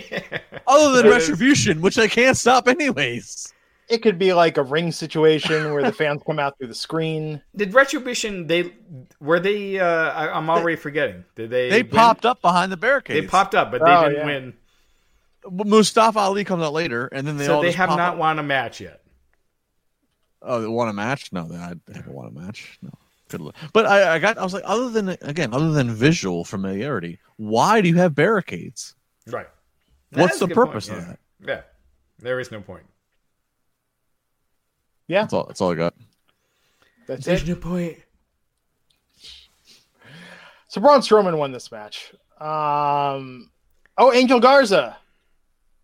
Other 0.67 0.95
than 0.95 1.09
That 1.09 1.17
is- 1.17 1.29
retribution, 1.29 1.81
which 1.81 1.95
they 1.95 2.07
can't 2.07 2.37
stop 2.37 2.67
anyways. 2.69 3.53
It 3.89 3.97
could 4.03 4.17
be 4.17 4.31
like 4.33 4.57
a 4.57 4.63
ring 4.63 4.91
situation 4.93 5.73
where 5.73 5.83
the 5.83 5.91
fans 5.91 6.21
come 6.25 6.39
out 6.39 6.57
through 6.57 6.67
the 6.67 6.75
screen. 6.75 7.41
Did 7.57 7.73
Retribution? 7.73 8.47
They 8.47 8.71
were 9.19 9.39
they? 9.41 9.79
Uh, 9.79 9.85
I, 9.85 10.29
I'm 10.31 10.49
already 10.49 10.77
forgetting. 10.77 11.25
Did 11.35 11.49
they? 11.49 11.69
They 11.69 11.81
win? 11.81 11.91
popped 11.91 12.25
up 12.25 12.41
behind 12.41 12.71
the 12.71 12.77
barricades. 12.77 13.19
They 13.19 13.27
popped 13.27 13.53
up, 13.55 13.69
but 13.71 13.83
they 13.83 13.91
Oh, 13.91 14.03
didn't 14.07 14.19
yeah. 14.19 14.25
win. 14.25 14.53
Mustafa 15.49 16.19
Ali 16.19 16.43
comes 16.43 16.63
out 16.63 16.73
later, 16.73 17.07
and 17.07 17.25
then 17.25 17.37
they 17.37 17.45
so 17.45 17.55
all 17.55 17.61
they 17.61 17.69
just 17.69 17.77
have 17.77 17.89
pop 17.89 17.97
not 17.97 18.13
up. 18.13 18.19
won 18.19 18.39
a 18.39 18.43
match 18.43 18.81
yet. 18.81 19.01
Oh, 20.41 20.61
they 20.61 20.67
won 20.67 20.87
a 20.87 20.93
match? 20.93 21.31
No, 21.31 21.43
they, 21.47 21.57
I 21.57 21.73
haven't 21.93 22.13
won 22.13 22.27
a 22.27 22.31
match. 22.31 22.77
No, 22.81 22.91
good. 23.29 23.41
luck. 23.41 23.55
But 23.73 23.85
I, 23.85 24.15
I 24.15 24.19
got. 24.19 24.37
I 24.37 24.43
was 24.43 24.53
like, 24.53 24.63
other 24.65 24.89
than 24.89 25.09
again, 25.21 25.53
other 25.53 25.71
than 25.71 25.91
visual 25.91 26.43
familiarity, 26.43 27.19
why 27.37 27.81
do 27.81 27.89
you 27.89 27.95
have 27.95 28.15
barricades? 28.15 28.95
Right. 29.27 29.47
What's 30.13 30.39
the 30.39 30.47
purpose 30.47 30.87
point, 30.89 30.99
of 30.99 31.07
yeah. 31.07 31.13
that? 31.13 31.19
Yeah, 31.47 31.61
there 32.19 32.39
is 32.39 32.51
no 32.51 32.61
point. 32.61 32.83
Yeah, 35.07 35.21
That's 35.21 35.33
all. 35.33 35.45
That's 35.45 35.61
all 35.61 35.71
I 35.71 35.75
got. 35.75 35.95
that's 37.07 37.21
it. 37.21 37.25
There's 37.25 37.43
it. 37.43 37.49
no 37.49 37.55
point. 37.55 37.97
So 40.67 40.79
Braun 40.81 41.01
Strowman 41.01 41.35
won 41.35 41.51
this 41.51 41.71
match. 41.71 42.13
Um, 42.39 43.49
oh, 43.97 44.13
Angel 44.13 44.39
Garza, 44.39 44.97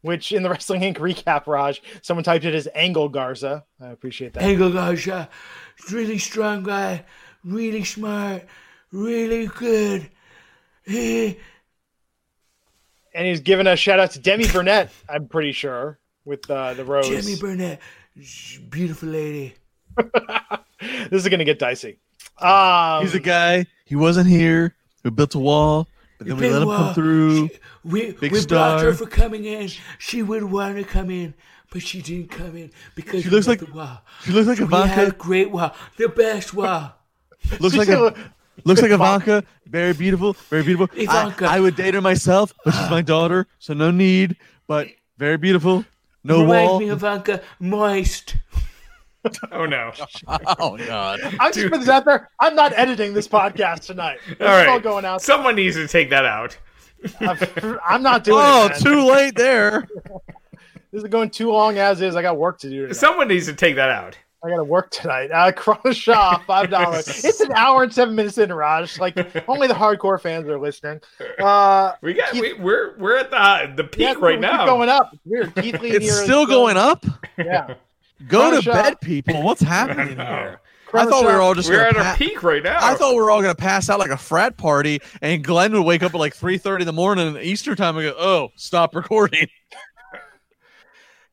which 0.05 0.31
in 0.31 0.43
the 0.43 0.49
Wrestling 0.51 0.81
Inc. 0.81 0.97
recap, 0.97 1.47
Raj, 1.47 1.81
someone 2.03 2.23
typed 2.23 2.45
it 2.45 2.53
as 2.53 2.67
Angle 2.75 3.09
Garza. 3.09 3.65
I 3.81 3.87
appreciate 3.87 4.33
that. 4.33 4.43
Angle 4.43 4.71
Garza, 4.71 5.29
really 5.91 6.19
strong 6.19 6.61
guy, 6.63 7.03
really 7.43 7.83
smart, 7.83 8.43
really 8.91 9.47
good. 9.47 10.09
Eh, 10.87 11.33
and 13.15 13.25
he's 13.27 13.39
giving 13.39 13.65
a 13.65 13.75
shout 13.75 13.99
out 13.99 14.11
to 14.11 14.19
Demi 14.19 14.47
Burnett, 14.47 14.91
I'm 15.09 15.27
pretty 15.27 15.53
sure, 15.53 15.99
with 16.23 16.49
uh, 16.51 16.75
the 16.75 16.85
rose. 16.85 17.07
Jimmy 17.07 17.35
Burnett, 17.39 17.79
sh- 18.21 18.57
beautiful 18.59 19.09
lady. 19.09 19.55
this 21.09 21.23
is 21.23 21.27
going 21.27 21.39
to 21.39 21.45
get 21.45 21.57
dicey. 21.57 21.97
Um, 22.37 23.01
He's 23.01 23.15
a 23.15 23.19
guy. 23.19 23.65
He 23.85 23.95
wasn't 23.95 24.27
here. 24.27 24.75
We 25.03 25.09
built 25.09 25.33
a 25.35 25.39
wall, 25.39 25.87
but 26.17 26.27
then 26.27 26.37
we 26.37 26.49
let 26.49 26.61
him 26.61 26.67
wall. 26.67 26.77
come 26.77 26.93
through. 26.93 27.47
She- 27.47 27.59
we 27.85 28.11
Big 28.13 28.31
we 28.31 28.45
blocked 28.45 28.81
her 28.83 28.93
star. 28.93 29.07
for 29.07 29.07
coming 29.07 29.45
in. 29.45 29.69
She 29.99 30.23
would 30.23 30.43
want 30.43 30.75
to 30.77 30.83
come 30.83 31.09
in, 31.09 31.33
but 31.71 31.81
she 31.81 32.01
didn't 32.01 32.29
come 32.31 32.57
in 32.57 32.71
because 32.95 33.23
She 33.23 33.29
we 33.29 33.35
looks 33.35 33.45
got 33.47 33.51
like- 33.61 33.69
the 33.69 33.73
wall. 33.75 34.01
She 34.23 34.31
looks 34.31 34.47
like 34.47 34.59
We 34.59 34.65
had 34.75 34.89
a 34.89 34.91
Ivanka. 35.01 35.17
great 35.17 35.51
wall, 35.51 35.73
the 35.97 36.09
best 36.09 36.53
wall. 36.53 36.93
Looks 37.59 37.75
like 37.77 37.89
a 37.89 38.13
looks 38.63 38.81
like 38.81 38.89
Ivanka. 38.91 39.43
Very 39.67 39.93
beautiful. 39.93 40.33
Very 40.49 40.63
beautiful. 40.63 40.89
I, 40.99 41.03
Ivanka. 41.03 41.45
I 41.45 41.59
would 41.59 41.75
date 41.75 41.93
her 41.93 42.01
myself, 42.01 42.53
but 42.65 42.73
she's 42.73 42.89
my 42.89 43.01
daughter, 43.03 43.45
so 43.59 43.73
no 43.75 43.91
need. 43.91 44.35
But 44.67 44.87
very 45.19 45.37
beautiful. 45.37 45.85
No 46.23 46.41
Reminds 46.41 46.69
wall. 46.71 46.79
me 46.79 46.89
of 46.89 46.97
Ivanka, 47.03 47.41
moist. 47.59 48.35
Oh 49.51 49.65
no! 49.65 49.91
oh 50.59 50.77
god. 50.77 51.19
I'm 51.39 51.51
just 51.51 51.65
putting 51.65 51.79
this 51.79 51.89
out 51.89 52.05
there. 52.05 52.29
I'm 52.39 52.53
not 52.55 52.73
editing 52.73 53.15
this 53.15 53.27
podcast 53.27 53.81
tonight. 53.87 54.19
This 54.27 54.37
all 54.39 54.45
is 54.45 54.51
right, 54.51 54.67
all 54.69 54.79
going 54.79 55.03
out. 55.03 55.19
Someone 55.23 55.55
needs 55.55 55.75
to 55.77 55.87
take 55.87 56.11
that 56.11 56.25
out. 56.25 56.55
I'm 57.19 58.01
not 58.03 58.23
doing 58.23 58.39
Oh, 58.41 58.67
it. 58.71 58.79
too 58.81 59.01
late 59.09 59.35
there. 59.35 59.87
This 60.91 61.03
is 61.03 61.09
going 61.09 61.29
too 61.29 61.51
long 61.51 61.77
as 61.77 61.99
is. 61.99 62.15
I 62.15 62.21
got 62.21 62.37
work 62.37 62.57
to 62.59 62.69
do 62.69 62.83
tonight. 62.83 62.95
Someone 62.95 63.27
needs 63.27 63.47
to 63.47 63.53
take 63.53 63.75
that 63.75 63.89
out. 63.89 64.17
I 64.41 64.49
got 64.49 64.55
to 64.57 64.63
work 64.63 64.89
tonight. 64.91 65.29
Uh, 65.29 65.51
Corona 65.51 65.93
Shaw, 65.93 66.37
five 66.47 66.69
dollars. 66.69 67.25
it's 67.25 67.41
an 67.41 67.51
hour 67.51 67.83
and 67.83 67.93
seven 67.93 68.15
minutes 68.15 68.37
in, 68.37 68.53
Raj. 68.53 68.97
Like 68.97 69.17
only 69.49 69.67
the 69.67 69.73
hardcore 69.73 70.21
fans 70.21 70.47
are 70.47 70.57
listening. 70.57 71.01
Uh, 71.37 71.91
We 72.01 72.13
got. 72.13 72.31
Keith- 72.31 72.41
We, 72.41 72.53
we're 72.53 72.95
we're 72.97 73.17
at 73.17 73.29
the 73.29 73.73
the 73.75 73.83
peak 73.83 73.99
yeah, 74.03 74.11
right 74.19 74.35
we 74.35 74.37
now. 74.37 74.59
Keep 74.59 74.67
going 74.67 74.87
up. 74.87 75.09
It's 75.11 75.21
weird. 75.25 75.55
Keith 75.55 75.81
Lee 75.81 75.89
It's 75.91 76.05
here 76.05 76.13
is 76.13 76.21
still 76.23 76.45
going 76.45 76.77
up. 76.77 77.05
Yeah. 77.37 77.73
Go 78.29 78.39
Corona 78.39 78.55
to 78.55 78.61
Shaw. 78.61 78.73
bed, 78.73 79.01
people. 79.01 79.43
What's 79.43 79.61
happening 79.61 80.15
here? 80.15 80.61
I 80.97 81.05
thought 81.05 81.25
we 81.25 81.33
were 81.33 81.41
all 81.41 81.53
just 81.53 81.69
We're 81.69 81.91
gonna 81.91 81.99
at 81.99 82.05
our 82.05 82.17
peak 82.17 82.43
right 82.43 82.63
now. 82.63 82.77
I 82.81 82.95
thought 82.95 83.13
we 83.13 83.21
were 83.21 83.31
all 83.31 83.41
gonna 83.41 83.55
pass 83.55 83.89
out 83.89 83.99
like 83.99 84.11
a 84.11 84.17
frat 84.17 84.57
party, 84.57 85.01
and 85.21 85.43
Glenn 85.43 85.73
would 85.73 85.83
wake 85.83 86.03
up 86.03 86.13
at 86.13 86.19
like 86.19 86.35
three 86.35 86.57
thirty 86.57 86.83
in 86.83 86.87
the 86.87 86.93
morning 86.93 87.37
Easter 87.37 87.75
time 87.75 87.97
and 87.97 88.11
go, 88.11 88.15
"Oh, 88.17 88.49
stop 88.55 88.95
recording." 88.95 89.47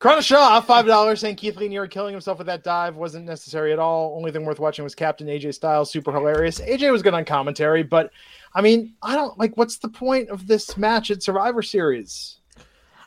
Corona 0.02 0.20
Shaw, 0.20 0.60
five 0.60 0.84
dollars, 0.86 1.20
saying 1.20 1.36
Keith 1.36 1.56
Lee 1.56 1.68
near 1.68 1.86
killing 1.86 2.12
himself 2.12 2.38
with 2.38 2.48
that 2.48 2.64
dive 2.64 2.96
wasn't 2.96 3.24
necessary 3.24 3.72
at 3.72 3.78
all. 3.78 4.16
Only 4.16 4.32
thing 4.32 4.44
worth 4.44 4.58
watching 4.58 4.82
was 4.82 4.96
Captain 4.96 5.28
AJ 5.28 5.54
Styles, 5.54 5.92
super 5.92 6.10
hilarious. 6.10 6.60
AJ 6.60 6.90
was 6.90 7.02
good 7.02 7.14
on 7.14 7.24
commentary, 7.24 7.84
but 7.84 8.10
I 8.52 8.62
mean, 8.62 8.94
I 9.00 9.14
don't 9.14 9.38
like. 9.38 9.56
What's 9.56 9.78
the 9.78 9.88
point 9.88 10.28
of 10.28 10.48
this 10.48 10.76
match 10.76 11.12
at 11.12 11.22
Survivor 11.22 11.62
Series? 11.62 12.40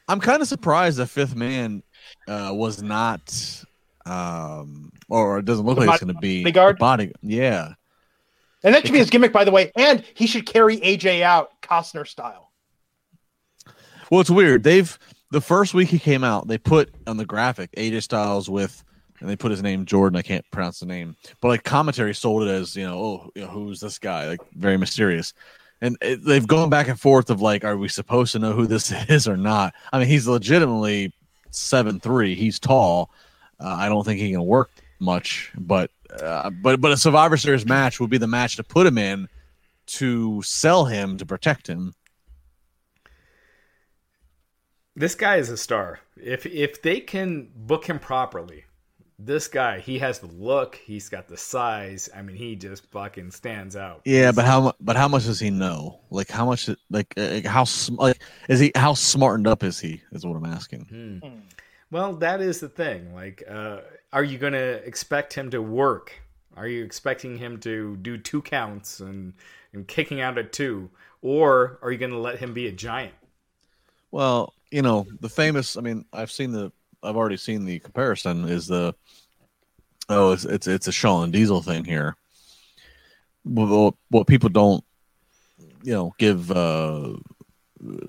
I'm 0.08 0.22
kind 0.22 0.42
of 0.42 0.48
surprised 0.48 0.98
that 0.98 1.08
Fifth 1.08 1.36
Man 1.36 1.84
uh, 2.30 2.52
was 2.54 2.82
not, 2.82 3.64
um, 4.06 4.92
or 5.10 5.40
it 5.40 5.46
doesn't 5.46 5.66
look 5.66 5.78
The 5.80 5.86
like 5.86 5.96
it's 5.96 6.04
going 6.04 6.14
to 6.16 6.20
be 6.22 6.44
bodyguard? 6.44 6.76
the 6.78 6.80
body. 6.80 7.12
Yeah, 7.22 7.74
And 8.64 8.74
that 8.76 8.84
should 8.86 8.94
be 8.94 9.00
his 9.00 9.10
gimmick, 9.10 9.34
by 9.34 9.44
the 9.44 9.52
way. 9.52 9.72
And 9.76 10.04
he 10.14 10.28
should 10.28 10.46
carry 10.46 10.78
AJ 10.78 11.22
out 11.22 11.50
Costner 11.62 12.08
style. 12.08 12.52
Well, 14.12 14.22
it's 14.22 14.30
weird. 14.30 14.64
They've 14.64 14.98
the 15.32 15.42
first 15.42 15.74
week 15.74 15.90
he 15.90 16.00
came 16.00 16.24
out, 16.24 16.48
they 16.48 16.58
put 16.58 16.94
on 17.08 17.18
the 17.18 17.26
graphic 17.26 17.72
AJ 17.76 18.04
Styles 18.04 18.50
with, 18.50 18.84
and 19.20 19.30
they 19.30 19.36
put 19.36 19.52
his 19.52 19.64
name 19.64 19.86
Jordan. 19.86 20.18
I 20.18 20.22
can't 20.22 20.46
pronounce 20.52 20.80
the 20.80 20.86
name, 20.86 21.16
but 21.42 21.48
like 21.48 21.64
commentary 21.64 22.14
sold 22.14 22.44
it 22.44 22.50
as 22.52 22.76
you 22.76 22.86
know, 22.86 22.98
oh, 22.98 23.32
you 23.36 23.42
know, 23.42 23.48
who's 23.48 23.80
this 23.80 23.98
guy? 24.00 24.28
Like 24.28 24.40
very 24.54 24.78
mysterious. 24.78 25.34
And 25.82 25.98
it, 26.02 26.24
they've 26.24 26.48
gone 26.48 26.70
back 26.70 26.88
and 26.88 27.00
forth 27.00 27.30
of 27.30 27.42
like, 27.42 27.66
are 27.66 27.76
we 27.76 27.90
supposed 27.90 28.32
to 28.32 28.40
know 28.40 28.54
who 28.54 28.66
this 28.68 28.92
is 29.10 29.28
or 29.28 29.38
not? 29.38 29.74
I 29.92 30.00
mean, 30.00 30.08
he's 30.08 30.28
legitimately 30.28 31.14
seven 31.52 32.00
three. 32.00 32.36
He's 32.36 32.60
tall. 32.60 33.10
Uh, 33.60 33.76
I 33.80 33.90
don't 33.90 34.04
think 34.04 34.20
he 34.20 34.32
can 34.32 34.46
work 34.46 34.72
much, 35.00 35.52
but 35.58 35.92
uh, 36.22 36.50
but 36.50 36.82
but 36.82 36.92
a 36.92 36.98
Survivor 36.98 37.38
Series 37.38 37.66
match 37.66 38.00
would 38.00 38.10
be 38.10 38.18
the 38.18 38.28
match 38.28 38.56
to 38.58 38.64
put 38.64 38.88
him 38.88 38.98
in 38.98 39.28
to 39.88 40.42
sell 40.42 40.86
him 40.86 41.18
to 41.18 41.26
protect 41.26 41.68
him. 41.68 41.94
this 44.96 45.16
guy 45.16 45.38
is 45.38 45.50
a 45.50 45.58
star. 45.58 46.00
If 46.16 46.46
if 46.46 46.82
they 46.82 47.00
can 47.00 47.50
book 47.56 47.86
him 47.86 48.00
properly, 48.00 48.64
this 49.20 49.48
guy, 49.48 49.80
he 49.80 50.00
has 50.00 50.20
the 50.20 50.28
look, 50.28 50.76
he's 50.76 51.10
got 51.10 51.28
the 51.28 51.38
size. 51.38 52.10
I 52.16 52.22
mean, 52.22 52.36
he 52.36 52.56
just 52.56 52.90
fucking 52.92 53.32
stands 53.32 53.76
out. 53.76 54.02
Yeah, 54.06 54.32
but 54.32 54.46
how 54.46 54.74
but 54.80 54.96
how 54.96 55.08
much 55.08 55.26
does 55.26 55.40
he 55.40 55.50
know? 55.50 56.00
Like 56.10 56.30
how 56.30 56.46
much 56.46 56.70
like 56.90 57.14
uh, 57.18 57.42
how 57.46 57.66
sm- 57.66 57.96
like 57.96 58.22
is 58.50 58.60
he 58.60 58.72
how 58.76 58.94
smartened 58.94 59.48
up 59.48 59.64
is 59.64 59.80
he? 59.80 60.02
Is 60.12 60.26
what 60.26 60.36
I'm 60.36 60.46
asking. 60.46 61.22
Hmm. 61.22 61.40
Well, 61.96 62.12
that 62.16 62.42
is 62.42 62.60
the 62.60 62.68
thing. 62.68 63.16
Like, 63.16 63.42
uh, 63.50 63.78
are 64.12 64.26
you 64.26 64.38
going 64.38 64.52
to 64.52 64.86
expect 64.86 65.32
him 65.32 65.50
to 65.52 65.62
work? 65.62 66.12
Are 66.58 66.68
you 66.68 66.84
expecting 66.84 67.38
him 67.38 67.58
to 67.62 67.96
do 67.96 68.18
two 68.18 68.42
counts 68.42 69.00
and 69.00 69.32
and 69.72 69.88
kicking 69.88 70.20
out 70.20 70.38
at 70.38 70.52
two, 70.52 70.90
or 71.22 71.80
are 71.82 71.94
you 71.94 71.98
going 71.98 72.12
to 72.12 72.18
let 72.18 72.38
him 72.38 72.54
be 72.54 72.68
a 72.68 72.72
giant? 72.74 73.14
Well, 74.12 74.54
you 74.72 74.82
know 74.82 75.08
the 75.22 75.30
famous. 75.30 75.78
I 75.78 75.82
mean, 75.82 76.04
I've 76.12 76.32
seen 76.32 76.52
the. 76.52 76.70
I've 77.02 77.16
already 77.16 77.38
seen 77.38 77.64
the 77.64 77.80
comparison. 77.80 78.50
Is 78.50 78.68
the 78.68 78.94
oh, 80.10 80.34
it's 80.34 80.44
it's, 80.44 80.68
it's 80.68 80.88
a 80.90 80.92
Shawn 80.92 81.32
Diesel 81.32 81.62
thing 81.62 81.86
here. 81.86 82.18
Well, 83.46 83.98
what- 84.10 84.28
people 84.28 84.50
don't, 84.50 84.84
you 85.82 85.94
know, 85.94 86.14
give 86.18 86.52
uh, 86.52 87.14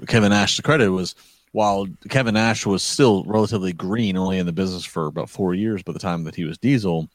Kevin 0.09 0.31
Nash 0.31 0.57
the 0.57 0.65
credit 0.65 0.91
was 0.91 1.15
while 1.57 1.87
Kevin 2.11 2.35
Nash 2.35 2.67
was 2.67 2.83
still 2.83 3.25
relatively 3.25 3.73
green, 3.73 4.15
only 4.19 4.37
in 4.39 4.45
the 4.45 4.53
business 4.53 4.85
for 4.85 5.07
about 5.07 5.31
four 5.31 5.55
years 5.55 5.83
by 5.83 5.93
the 5.93 5.99
time 5.99 6.25
that 6.25 6.35
he 6.35 6.45
was 6.45 6.59
Diesel. 6.59 7.09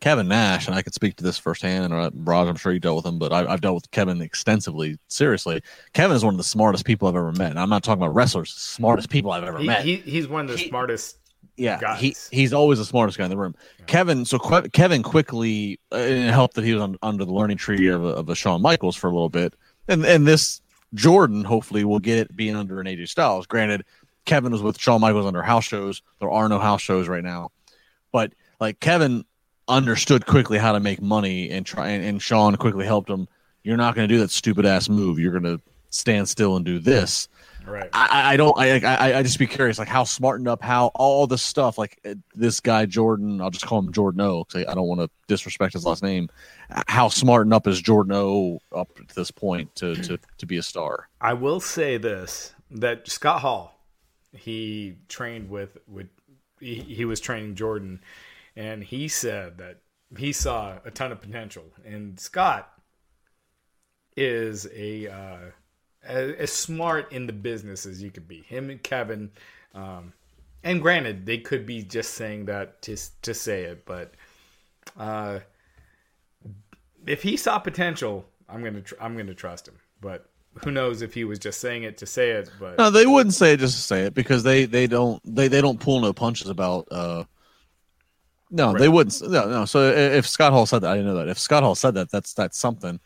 Kevin 0.00 0.26
Nash, 0.26 0.66
and 0.66 0.74
I 0.74 0.82
could 0.82 0.92
speak 0.92 1.14
to 1.18 1.22
this 1.22 1.38
firsthand, 1.38 1.84
and 1.84 1.94
uh, 1.94 2.10
Raj, 2.12 2.48
I'm 2.48 2.56
sure 2.56 2.72
you 2.72 2.80
dealt 2.80 2.96
with 2.96 3.06
him, 3.06 3.20
but 3.20 3.32
I, 3.32 3.46
I've 3.46 3.60
dealt 3.60 3.76
with 3.76 3.90
Kevin 3.92 4.20
extensively. 4.20 4.98
Seriously, 5.06 5.62
Kevin 5.92 6.16
is 6.16 6.24
one 6.24 6.34
of 6.34 6.38
the 6.38 6.42
smartest 6.42 6.84
people 6.84 7.06
I've 7.06 7.14
ever 7.14 7.30
met. 7.30 7.50
And 7.52 7.60
I'm 7.60 7.70
not 7.70 7.84
talking 7.84 8.02
about 8.02 8.12
wrestlers, 8.12 8.52
smartest 8.52 9.08
people 9.08 9.30
I've 9.30 9.44
ever 9.44 9.58
He, 9.58 9.66
met. 9.68 9.84
he, 9.84 9.96
he's 9.98 10.26
one 10.26 10.46
of 10.46 10.50
the 10.50 10.56
He- 10.56 10.68
smartest. 10.68 11.18
yeah, 11.56 11.76
he, 11.96 12.08
guys. 12.08 12.28
he's 12.32 12.52
always 12.52 12.80
the 12.80 12.84
smartest 12.84 13.16
guy 13.18 13.24
in 13.26 13.30
the 13.30 13.36
room. 13.36 13.54
Kevin, 13.86 14.24
so 14.24 14.40
Que- 14.40 14.68
Kevin 14.70 15.04
quickly, 15.04 15.78
uh, 15.92 15.98
it 15.98 16.32
helped 16.32 16.54
that 16.54 16.64
he 16.64 16.72
was 16.74 16.82
on, 16.82 16.96
under 17.02 17.24
the 17.24 17.32
learning 17.32 17.58
tree 17.58 17.86
of 17.86 18.04
a, 18.04 18.08
of 18.08 18.28
a 18.28 18.34
Shawn 18.34 18.60
Michaels 18.62 18.96
for 18.96 19.06
a 19.06 19.12
little 19.12 19.28
bit, 19.28 19.54
and 19.86 20.04
and 20.04 20.26
this 20.26 20.60
Jordan 20.94 21.44
hopefully 21.44 21.84
will 21.84 21.98
get 21.98 22.18
it 22.18 22.36
being 22.36 22.56
under 22.56 22.80
an 22.80 22.86
AJ 22.86 23.08
Styles. 23.08 23.46
Granted, 23.46 23.84
Kevin 24.24 24.52
was 24.52 24.62
with 24.62 24.78
Shawn 24.78 25.00
Michaels 25.00 25.26
under 25.26 25.42
house 25.42 25.64
shows. 25.64 26.02
There 26.20 26.30
are 26.30 26.48
no 26.48 26.58
house 26.58 26.80
shows 26.80 27.08
right 27.08 27.24
now, 27.24 27.50
but 28.12 28.32
like 28.60 28.80
Kevin 28.80 29.24
understood 29.68 30.26
quickly 30.26 30.58
how 30.58 30.72
to 30.72 30.80
make 30.80 31.00
money 31.00 31.50
and 31.50 31.64
try, 31.64 31.88
and, 31.88 32.04
and 32.04 32.22
Shawn 32.22 32.56
quickly 32.56 32.86
helped 32.86 33.10
him. 33.10 33.26
You're 33.64 33.76
not 33.76 33.94
going 33.94 34.08
to 34.08 34.14
do 34.14 34.20
that 34.20 34.30
stupid 34.30 34.66
ass 34.66 34.88
move. 34.88 35.18
You're 35.18 35.38
going 35.38 35.58
to 35.58 35.60
stand 35.90 36.28
still 36.28 36.56
and 36.56 36.64
do 36.64 36.78
this. 36.78 37.28
Right. 37.66 37.88
I, 37.92 38.32
I- 38.34 38.36
don't. 38.36 38.58
I, 38.58 38.78
I 38.80 39.18
I 39.18 39.22
just 39.22 39.38
be 39.38 39.46
curious, 39.46 39.78
like 39.78 39.88
how 39.88 40.04
smartened 40.04 40.48
up, 40.48 40.62
how 40.62 40.86
all 40.94 41.26
the 41.26 41.38
stuff, 41.38 41.78
like 41.78 41.98
uh, 42.04 42.14
this 42.34 42.60
guy 42.60 42.86
Jordan. 42.86 43.40
I'll 43.40 43.50
just 43.50 43.66
call 43.66 43.78
him 43.78 43.92
Jordan 43.92 44.20
O. 44.20 44.44
I 44.54 44.60
I 44.68 44.74
don't 44.74 44.88
want 44.88 45.00
to 45.00 45.10
disrespect 45.28 45.72
his 45.74 45.84
last 45.84 46.02
name. 46.02 46.28
How 46.88 47.08
smartened 47.08 47.52
up 47.54 47.66
is 47.66 47.80
Jordan 47.80 48.12
O. 48.14 48.58
up 48.74 48.94
to 48.96 49.14
this 49.14 49.30
point 49.30 49.74
to 49.76 49.94
to 49.94 50.18
to 50.38 50.46
be 50.46 50.56
a 50.56 50.62
star? 50.62 51.08
I 51.20 51.34
will 51.34 51.60
say 51.60 51.98
this: 51.98 52.54
that 52.70 53.08
Scott 53.08 53.40
Hall, 53.42 53.78
he 54.32 54.96
trained 55.08 55.48
with 55.50 55.78
with 55.86 56.08
he, 56.60 56.76
he 56.76 57.04
was 57.04 57.20
training 57.20 57.54
Jordan, 57.54 58.00
and 58.56 58.82
he 58.82 59.08
said 59.08 59.58
that 59.58 59.78
he 60.16 60.32
saw 60.32 60.78
a 60.84 60.90
ton 60.90 61.12
of 61.12 61.20
potential. 61.20 61.64
And 61.84 62.18
Scott 62.18 62.70
is 64.16 64.66
a 64.74 65.08
uh, 65.08 65.38
as, 66.04 66.34
as 66.36 66.52
smart 66.52 67.12
in 67.12 67.26
the 67.26 67.32
business 67.32 67.86
as 67.86 68.02
you 68.02 68.10
could 68.10 68.28
be. 68.28 68.42
Him 68.42 68.70
and 68.70 68.82
Kevin, 68.82 69.30
um, 69.74 70.12
and 70.64 70.80
granted, 70.80 71.26
they 71.26 71.38
could 71.38 71.66
be 71.66 71.82
just 71.82 72.14
saying 72.14 72.46
that 72.46 72.82
to 72.82 72.96
to 73.22 73.34
say 73.34 73.64
it, 73.64 73.84
but 73.84 74.14
uh, 74.96 75.40
if 77.06 77.22
he 77.22 77.36
saw 77.36 77.58
potential, 77.58 78.24
I'm 78.48 78.62
gonna 78.62 78.80
tr- 78.82 78.94
I'm 79.00 79.16
gonna 79.16 79.34
trust 79.34 79.66
him. 79.68 79.78
But 80.00 80.26
who 80.64 80.70
knows 80.70 81.02
if 81.02 81.14
he 81.14 81.24
was 81.24 81.38
just 81.38 81.60
saying 81.60 81.84
it 81.84 81.98
to 81.98 82.06
say 82.06 82.30
it? 82.30 82.50
But 82.60 82.78
No, 82.78 82.90
they 82.90 83.06
wouldn't 83.06 83.34
say 83.34 83.54
it 83.54 83.60
just 83.60 83.76
to 83.76 83.82
say 83.82 84.02
it 84.02 84.14
because 84.14 84.42
they 84.42 84.64
they 84.66 84.86
don't 84.86 85.20
they 85.24 85.48
they 85.48 85.60
don't 85.60 85.80
pull 85.80 86.00
no 86.00 86.12
punches 86.12 86.48
about. 86.48 86.86
uh 86.90 87.24
No, 88.50 88.72
they 88.74 88.88
wouldn't. 88.88 89.20
No, 89.22 89.48
no. 89.48 89.64
So 89.64 89.88
if 89.88 90.28
Scott 90.28 90.52
Hall 90.52 90.66
said 90.66 90.80
that, 90.80 90.90
I 90.90 90.96
didn't 90.96 91.06
know 91.06 91.16
that. 91.16 91.28
If 91.28 91.38
Scott 91.38 91.62
Hall 91.62 91.74
said 91.74 91.94
that, 91.94 92.10
that's 92.10 92.34
that's 92.34 92.58
something. 92.58 93.00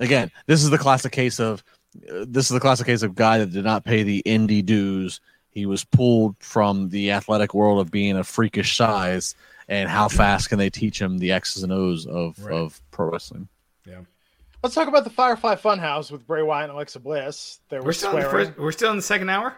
Again, 0.00 0.30
this 0.46 0.62
is 0.62 0.70
the 0.70 0.78
classic 0.78 1.12
case 1.12 1.40
of 1.40 1.62
this 1.94 2.50
is 2.50 2.54
the 2.54 2.60
classic 2.60 2.86
case 2.86 3.02
of 3.02 3.14
guy 3.14 3.38
that 3.38 3.52
did 3.52 3.64
not 3.64 3.84
pay 3.84 4.02
the 4.02 4.22
indie 4.26 4.64
dues. 4.64 5.20
He 5.50 5.66
was 5.66 5.84
pulled 5.84 6.36
from 6.38 6.88
the 6.90 7.10
athletic 7.10 7.54
world 7.54 7.80
of 7.80 7.90
being 7.90 8.16
a 8.16 8.24
freakish 8.24 8.76
size, 8.76 9.34
and 9.68 9.88
how 9.88 10.08
fast 10.08 10.48
can 10.48 10.58
they 10.58 10.70
teach 10.70 11.00
him 11.00 11.18
the 11.18 11.32
X's 11.32 11.62
and 11.62 11.72
O's 11.72 12.06
of 12.06 12.38
Right. 12.44 12.54
of 12.54 12.80
pro 12.90 13.10
wrestling? 13.10 13.48
yeah, 13.86 14.00
Let's 14.62 14.74
talk 14.74 14.88
about 14.88 15.04
the 15.04 15.10
Firefly 15.10 15.56
Funhouse 15.56 16.10
with 16.10 16.26
Bray 16.26 16.42
Wyatt 16.42 16.64
and 16.70 16.74
Alexa 16.74 17.00
Bliss. 17.00 17.60
They 17.68 17.78
were 17.78 17.86
we're 17.86 17.92
still 17.92 18.16
in 18.16 18.22
the 18.22 18.28
first, 18.28 18.58
we're 18.58 18.72
still 18.72 18.90
in 18.90 18.96
the 18.96 19.02
second 19.02 19.30
hour. 19.30 19.54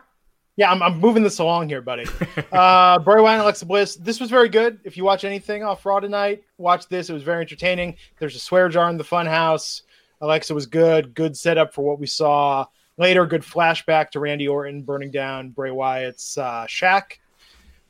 Yeah, 0.57 0.71
I'm, 0.71 0.83
I'm 0.83 0.99
moving 1.01 1.23
this 1.23 1.39
along 1.39 1.69
here, 1.71 1.81
buddy. 1.81 2.05
uh, 2.53 2.99
Bray 2.99 3.21
Wyatt 3.23 3.35
and 3.37 3.43
Alexa 3.43 3.65
Bliss. 3.67 3.97
This 3.97 4.21
was 4.21 4.29
very 4.31 4.49
good. 4.49 4.79
If 4.85 4.97
you 4.97 5.05
watch 5.05 5.25
anything 5.25 5.63
off 5.63 5.87
Raw 5.87 6.01
tonight, 6.01 6.45
watch 6.59 6.87
this. 6.89 7.09
It 7.09 7.15
was 7.15 7.23
very 7.23 7.41
entertaining. 7.43 7.97
There's 8.19 8.37
a 8.37 8.41
swear 8.41 8.69
jar 8.69 8.91
in 8.91 8.99
the 8.99 9.05
Funhouse. 9.05 9.83
Alexa 10.21 10.55
was 10.55 10.67
good. 10.67 11.15
Good 11.15 11.37
setup 11.37 11.73
for 11.75 11.83
what 11.83 11.99
we 11.99 12.07
saw 12.07 12.67
later. 12.97 13.27
Good 13.27 13.43
flashback 13.43 14.11
to 14.11 14.21
Randy 14.21 14.49
Orton 14.49 14.83
burning 14.83 15.11
down 15.11 15.51
Bray 15.51 15.71
Wyatt's 15.71 16.37
uh, 16.39 16.67
shack. 16.67 17.21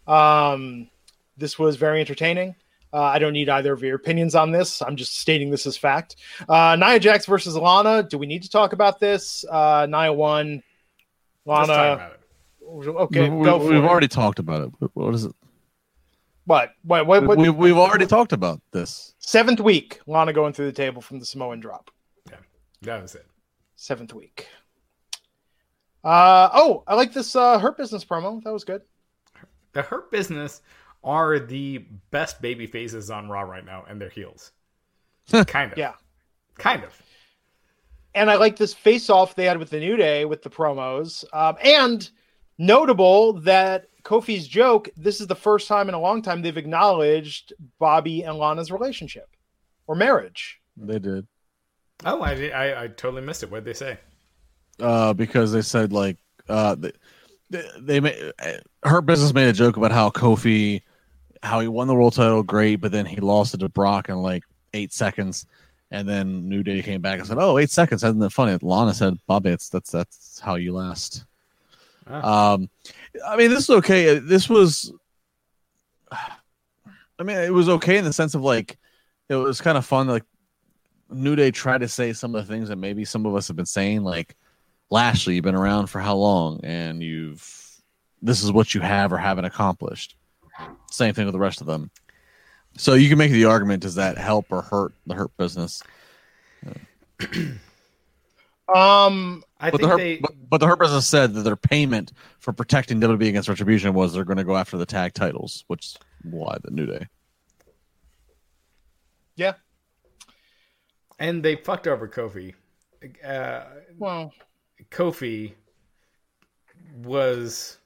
Um, 0.06 0.88
this 1.36 1.58
was 1.58 1.76
very 1.76 2.00
entertaining. 2.00 2.54
Uh, 2.92 3.02
I 3.02 3.18
don't 3.20 3.32
need 3.32 3.48
either 3.48 3.72
of 3.72 3.82
your 3.82 3.94
opinions 3.96 4.34
on 4.34 4.50
this. 4.50 4.82
I'm 4.82 4.96
just 4.96 5.18
stating 5.18 5.50
this 5.50 5.64
as 5.66 5.76
fact. 5.76 6.16
Uh, 6.48 6.76
Nia 6.78 6.98
Jax 6.98 7.24
versus 7.26 7.56
Lana. 7.56 8.02
Do 8.02 8.18
we 8.18 8.26
need 8.26 8.42
to 8.42 8.50
talk 8.50 8.72
about 8.72 8.98
this? 8.98 9.44
Uh, 9.48 9.86
Nia 9.88 10.12
won. 10.12 10.62
Let's 11.46 11.68
talk 11.68 11.76
Lana. 11.78 11.92
about 11.94 12.12
it. 12.12 12.16
Okay, 12.88 13.28
we, 13.28 13.44
go 13.44 13.58
for 13.60 13.72
have 13.74 13.84
it. 13.84 13.86
already 13.88 14.08
talked 14.08 14.38
about 14.38 14.62
it. 14.62 14.70
What- 14.78 14.90
What 14.94 15.14
is 15.14 15.24
it? 15.24 15.32
What? 16.46 16.72
What? 16.82 17.06
What? 17.06 17.24
what 17.26 17.38
we, 17.38 17.48
we've 17.50 17.76
already 17.76 18.06
talked 18.06 18.32
about 18.32 18.60
this. 18.72 19.14
Seventh 19.20 19.60
week, 19.60 20.00
Lana 20.06 20.32
going 20.32 20.52
through 20.52 20.66
the 20.66 20.72
table 20.72 21.00
from 21.00 21.20
the 21.20 21.24
Samoan 21.26 21.60
drop. 21.60 21.90
Yeah, 22.82 22.96
that 22.96 23.02
was 23.02 23.14
it. 23.14 23.26
Seventh 23.76 24.14
week. 24.14 24.48
Uh 26.02 26.48
oh, 26.52 26.82
I 26.86 26.94
like 26.94 27.12
this 27.12 27.36
uh 27.36 27.58
Hurt 27.58 27.76
Business 27.76 28.04
promo. 28.04 28.42
That 28.42 28.52
was 28.52 28.64
good. 28.64 28.82
The 29.72 29.82
Hurt 29.82 30.10
Business 30.10 30.62
are 31.04 31.38
the 31.38 31.78
best 32.10 32.40
baby 32.40 32.66
faces 32.66 33.10
on 33.10 33.28
Raw 33.28 33.42
right 33.42 33.64
now, 33.64 33.84
and 33.88 34.00
they're 34.00 34.08
heels. 34.08 34.52
kind 35.46 35.72
of. 35.72 35.78
Yeah. 35.78 35.94
Kind 36.56 36.84
of. 36.84 37.00
And 38.14 38.30
I 38.30 38.34
like 38.36 38.56
this 38.56 38.74
face 38.74 39.08
off 39.08 39.34
they 39.34 39.44
had 39.44 39.58
with 39.58 39.70
the 39.70 39.78
New 39.78 39.96
Day 39.96 40.24
with 40.24 40.42
the 40.42 40.50
promos. 40.50 41.24
Um, 41.32 41.56
and 41.62 42.10
notable 42.58 43.34
that 43.40 43.86
Kofi's 44.02 44.48
joke, 44.48 44.88
this 44.96 45.20
is 45.20 45.26
the 45.26 45.36
first 45.36 45.68
time 45.68 45.88
in 45.88 45.94
a 45.94 46.00
long 46.00 46.20
time 46.20 46.42
they've 46.42 46.56
acknowledged 46.56 47.52
Bobby 47.78 48.22
and 48.22 48.36
Lana's 48.36 48.72
relationship 48.72 49.28
or 49.86 49.94
marriage. 49.94 50.60
They 50.76 50.98
did. 50.98 51.26
Oh, 52.04 52.22
I, 52.22 52.48
I 52.48 52.84
I 52.84 52.88
totally 52.88 53.22
missed 53.22 53.42
it. 53.42 53.50
What 53.50 53.64
did 53.64 53.74
they 53.74 53.78
say? 53.78 53.98
uh, 54.80 55.12
because 55.12 55.52
they 55.52 55.62
said 55.62 55.92
like 55.92 56.16
uh, 56.48 56.74
they, 56.74 56.92
they, 57.50 57.64
they 57.78 58.00
made 58.00 58.32
Hurt 58.82 59.02
Business 59.02 59.34
made 59.34 59.48
a 59.48 59.52
joke 59.52 59.76
about 59.76 59.92
how 59.92 60.10
Kofi, 60.10 60.82
how 61.42 61.60
he 61.60 61.68
won 61.68 61.86
the 61.88 61.94
world 61.94 62.14
title, 62.14 62.42
great, 62.42 62.76
but 62.76 62.92
then 62.92 63.06
he 63.06 63.16
lost 63.16 63.54
it 63.54 63.58
to 63.58 63.68
Brock 63.68 64.08
in 64.08 64.16
like 64.16 64.44
eight 64.72 64.92
seconds, 64.92 65.46
and 65.90 66.08
then 66.08 66.48
New 66.48 66.62
Day 66.62 66.82
came 66.82 67.00
back 67.00 67.18
and 67.18 67.28
said, 67.28 67.38
"Oh, 67.38 67.58
eight 67.58 67.70
seconds, 67.70 68.02
isn't 68.02 68.18
that 68.20 68.30
funny?" 68.30 68.58
Lana 68.62 68.94
said, 68.94 69.18
"Bobby, 69.26 69.50
it's 69.50 69.68
that's 69.68 69.90
that's 69.90 70.40
how 70.40 70.54
you 70.54 70.72
last." 70.72 71.24
Um, 72.06 72.68
I 73.26 73.36
mean, 73.36 73.50
this 73.50 73.64
is 73.64 73.70
okay. 73.70 74.18
This 74.18 74.48
was, 74.48 74.92
I 76.10 77.22
mean, 77.22 77.36
it 77.36 77.52
was 77.52 77.68
okay 77.68 77.98
in 77.98 78.04
the 78.04 78.12
sense 78.12 78.34
of 78.34 78.42
like 78.42 78.78
it 79.28 79.36
was 79.36 79.60
kind 79.60 79.78
of 79.78 79.86
fun. 79.86 80.08
Like 80.08 80.24
New 81.10 81.36
Day 81.36 81.50
tried 81.50 81.80
to 81.82 81.88
say 81.88 82.12
some 82.12 82.34
of 82.34 82.46
the 82.46 82.52
things 82.52 82.68
that 82.68 82.76
maybe 82.76 83.04
some 83.04 83.26
of 83.26 83.34
us 83.34 83.48
have 83.48 83.56
been 83.56 83.66
saying, 83.66 84.02
like 84.02 84.36
Lashley, 84.90 85.34
you've 85.34 85.44
been 85.44 85.54
around 85.54 85.88
for 85.88 86.00
how 86.00 86.16
long, 86.16 86.60
and 86.64 87.02
you've 87.02 87.56
this 88.22 88.42
is 88.42 88.52
what 88.52 88.74
you 88.74 88.80
have 88.80 89.12
or 89.12 89.18
haven't 89.18 89.44
accomplished. 89.44 90.16
Same 90.90 91.14
thing 91.14 91.26
with 91.26 91.32
the 91.32 91.38
rest 91.38 91.60
of 91.60 91.66
them. 91.66 91.90
So 92.76 92.94
you 92.94 93.08
can 93.08 93.18
make 93.18 93.32
the 93.32 93.46
argument: 93.46 93.82
does 93.82 93.94
that 93.96 94.18
help 94.18 94.46
or 94.50 94.62
hurt 94.62 94.92
the 95.06 95.14
hurt 95.14 95.36
business? 95.36 95.82
Um 98.72 99.42
I 99.58 99.70
But 99.70 99.80
the, 99.80 99.88
think 99.88 99.90
hurt, 99.90 99.96
they. 99.98 100.16
but, 100.18 100.32
but 100.48 100.58
the 100.58 100.66
hurt 100.68 100.78
business 100.78 101.06
said 101.06 101.34
that 101.34 101.42
their 101.42 101.56
payment 101.56 102.12
for 102.38 102.52
protecting 102.52 103.00
WWE 103.00 103.28
against 103.28 103.48
retribution 103.48 103.94
was 103.94 104.12
they're 104.12 104.24
going 104.24 104.38
to 104.38 104.44
go 104.44 104.56
after 104.56 104.76
the 104.76 104.86
tag 104.86 105.12
titles, 105.12 105.64
which 105.66 105.86
is 105.86 105.98
why 106.22 106.56
the 106.62 106.70
New 106.70 106.86
Day. 106.86 107.06
yeah. 109.34 109.54
And 111.20 111.44
they 111.44 111.54
fucked 111.56 111.86
over 111.86 112.08
Kofi. 112.08 112.54
Uh, 113.24 113.64
Well, 113.98 114.32
Kofi 114.90 115.54
was 117.04 117.78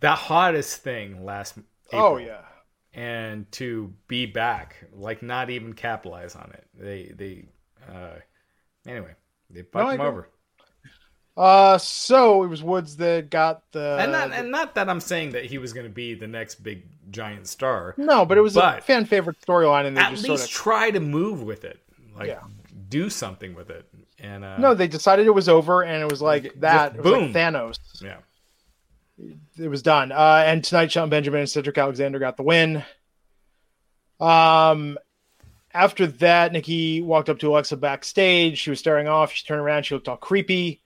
the 0.00 0.10
hottest 0.12 0.82
thing 0.82 1.24
last 1.24 1.58
Oh 1.92 2.16
yeah. 2.16 2.42
and 2.94 3.50
to 3.52 3.92
be 4.08 4.26
back, 4.26 4.76
like 4.92 5.22
not 5.22 5.50
even 5.50 5.72
capitalize 5.72 6.34
on 6.36 6.50
it. 6.54 6.66
They 6.78 7.12
they 7.16 7.44
uh 7.90 8.16
anyway, 8.86 9.14
they 9.50 9.62
fucked 9.62 9.76
I 9.90 9.94
him 9.94 10.00
over. 10.00 10.28
Uh, 11.34 11.78
so 11.78 12.42
it 12.42 12.48
was 12.48 12.62
Woods 12.62 12.96
that 12.98 13.30
got 13.30 13.72
the. 13.72 13.96
And 14.00 14.12
not 14.12 14.32
and 14.32 14.50
not 14.50 14.74
that 14.74 14.88
I'm 14.90 15.00
saying 15.00 15.30
that 15.32 15.46
he 15.46 15.56
was 15.58 15.72
going 15.72 15.86
to 15.86 15.92
be 15.92 16.14
the 16.14 16.26
next 16.26 16.56
big 16.62 16.84
giant 17.10 17.46
star. 17.46 17.94
no, 17.96 18.26
but 18.26 18.36
it 18.36 18.42
was 18.42 18.56
a 18.56 18.80
fan 18.82 19.06
favorite 19.06 19.40
storyline, 19.40 19.86
and 19.86 19.96
they 19.96 20.00
At 20.02 20.10
just 20.10 20.24
least 20.24 20.44
sort 20.44 20.50
of. 20.50 20.50
try 20.50 20.90
to 20.90 21.00
move 21.00 21.42
with 21.42 21.64
it. 21.64 21.81
Like 22.16 22.28
Yeah. 22.28 22.40
do 22.88 23.08
something 23.10 23.54
with 23.54 23.70
it. 23.70 23.86
And 24.18 24.44
uh 24.44 24.58
No, 24.58 24.74
they 24.74 24.88
decided 24.88 25.26
it 25.26 25.30
was 25.30 25.48
over, 25.48 25.82
and 25.82 26.02
it 26.02 26.10
was 26.10 26.22
like 26.22 26.44
Just 26.44 26.60
that. 26.60 26.94
It 26.96 27.02
was 27.02 27.12
like 27.12 27.20
boom. 27.20 27.32
Thanos. 27.32 27.78
yeah. 28.02 28.18
it 29.58 29.68
was 29.68 29.82
done. 29.82 30.10
Uh, 30.12 30.42
and 30.46 30.64
tonight, 30.64 30.90
Shelton 30.90 31.10
Benjamin 31.10 31.40
and 31.40 31.48
Cedric 31.50 31.76
Alexander 31.78 32.18
got 32.18 32.36
the 32.36 32.42
win. 32.42 32.82
Um, 34.20 34.98
after 35.74 36.06
that, 36.06 36.52
Nikki 36.52 37.00
walked 37.02 37.28
up 37.28 37.38
to 37.40 37.48
Alexa 37.48 37.76
backstage. 37.76 38.58
She 38.58 38.70
was 38.70 38.78
staring 38.78 39.08
off. 39.08 39.32
She 39.32 39.44
turned 39.46 39.60
around. 39.60 39.84
She 39.84 39.94
looked 39.94 40.08
all 40.08 40.16
creepy. 40.16 40.80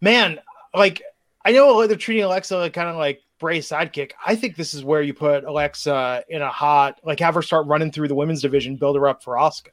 Man, 0.00 0.40
like 0.74 1.02
I 1.44 1.52
know 1.52 1.86
they're 1.86 1.96
treating 1.96 2.24
Alexa 2.24 2.56
like 2.56 2.72
kind 2.72 2.88
of 2.88 2.96
like 2.96 3.22
Bray's 3.38 3.68
sidekick. 3.68 4.12
I 4.24 4.34
think 4.36 4.56
this 4.56 4.74
is 4.74 4.82
where 4.84 5.02
you 5.02 5.14
put 5.14 5.44
Alexa 5.44 6.24
in 6.28 6.42
a 6.42 6.50
hot, 6.50 7.00
like 7.04 7.20
have 7.20 7.34
her 7.34 7.42
start 7.42 7.66
running 7.66 7.92
through 7.92 8.08
the 8.08 8.14
women's 8.14 8.42
division, 8.42 8.76
build 8.76 8.96
her 8.96 9.06
up 9.08 9.22
for 9.22 9.34
Asuka. 9.34 9.68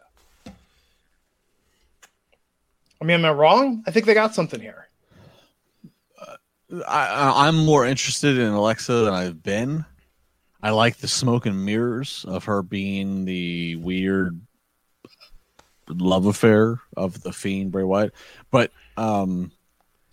I 3.02 3.04
mean, 3.06 3.16
am 3.16 3.26
I 3.26 3.32
wrong? 3.32 3.84
I 3.88 3.92
think 3.92 4.06
they 4.06 4.14
got 4.14 4.36
something 4.36 4.60
here. 4.62 4.88
I, 6.88 7.08
I- 7.08 7.48
I'm 7.48 7.66
more 7.66 7.86
interested 7.86 8.38
in 8.38 8.50
Alexa 8.50 8.94
than 8.94 9.14
I've 9.14 9.42
been. 9.44 9.86
I 10.64 10.70
like 10.70 10.98
the 10.98 11.08
smoke 11.08 11.48
and 11.48 11.66
mirrors 11.66 12.24
of 12.28 12.46
her 12.46 12.62
being 12.62 13.26
the 13.26 13.78
weird 13.78 14.40
love 15.90 16.28
affair 16.28 16.80
of 16.96 17.22
the 17.24 17.34
fiend 17.34 17.72
Bray 17.72 17.84
Wyatt, 17.84 18.14
but 18.52 18.72
um, 18.96 19.52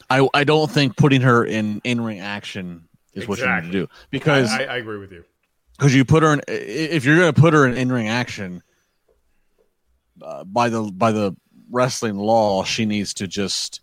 I 0.08 0.26
I 0.32 0.44
don't 0.44 0.70
think 0.70 0.96
putting 0.96 1.20
her 1.20 1.44
in 1.44 1.82
in 1.84 2.00
ring 2.00 2.20
action 2.20 2.88
is 3.12 3.28
what 3.28 3.38
you 3.38 3.46
need 3.46 3.64
to 3.64 3.70
do 3.70 3.88
because 4.10 4.50
I, 4.50 4.64
I 4.64 4.76
agree 4.78 4.96
with 4.96 5.12
you. 5.12 5.22
because 5.76 5.94
you 5.94 6.06
put 6.06 6.22
her 6.22 6.32
in 6.32 6.40
if 6.48 7.04
you're 7.04 7.16
going 7.18 7.32
to 7.34 7.38
put 7.38 7.52
her 7.52 7.66
in 7.66 7.76
in 7.76 7.92
ring 7.92 8.08
action 8.08 8.62
uh, 10.22 10.44
by 10.44 10.70
the 10.70 10.82
by 10.82 11.12
the 11.12 11.36
wrestling 11.70 12.16
law, 12.16 12.64
she 12.64 12.84
needs 12.86 13.14
to 13.14 13.26
just 13.26 13.80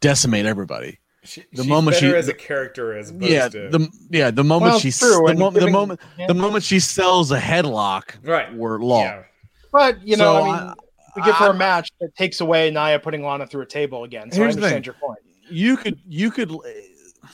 decimate 0.00 0.46
everybody. 0.46 0.98
She, 1.22 1.42
The 1.52 1.62
she's 1.62 1.66
moment 1.66 1.96
she- 1.98 2.14
as 2.14 2.28
a 2.28 2.34
character 2.34 2.96
as 2.96 3.10
opposed 3.10 3.30
Yeah, 3.30 3.48
to 3.48 3.68
the 3.68 3.88
yeah 4.10 4.30
the 4.30 4.42
moment 4.44 4.72
Well, 4.72 4.80
she 4.80 4.90
true, 4.90 5.22
the, 5.24 5.24
and 5.26 5.38
mo- 5.38 5.50
the 5.50 5.70
moment 5.70 6.00
yeah. 6.18 6.26
the 6.26 6.34
moment 6.34 6.64
she 6.64 6.80
sells 6.80 7.30
a 7.30 7.38
headlock 7.38 8.14
right. 8.24 8.54
were 8.54 8.78
law. 8.80 9.02
Yeah. 9.02 9.22
But 9.70 10.06
you 10.06 10.16
know, 10.16 10.24
So, 10.24 10.42
I 10.42 10.44
mean, 10.44 10.54
I- 10.54 10.74
we 11.16 11.22
give 11.22 11.34
her 11.34 11.46
I- 11.46 11.50
a 11.50 11.54
match 11.54 11.90
that 12.00 12.14
takes 12.16 12.40
away 12.40 12.70
Nia 12.70 12.98
putting 13.00 13.22
Lana 13.22 13.46
through 13.46 13.62
a 13.62 13.66
table 13.66 14.04
again. 14.04 14.30
So 14.30 14.38
Here's 14.40 14.56
I 14.56 14.60
the 14.60 14.66
understand 14.66 14.84
thing. 14.86 14.94
your 14.94 15.08
point. 15.08 15.18
you 15.50 15.76
could 15.76 15.98
you 16.08 16.30
could 16.30 16.50
eh, 16.52 17.28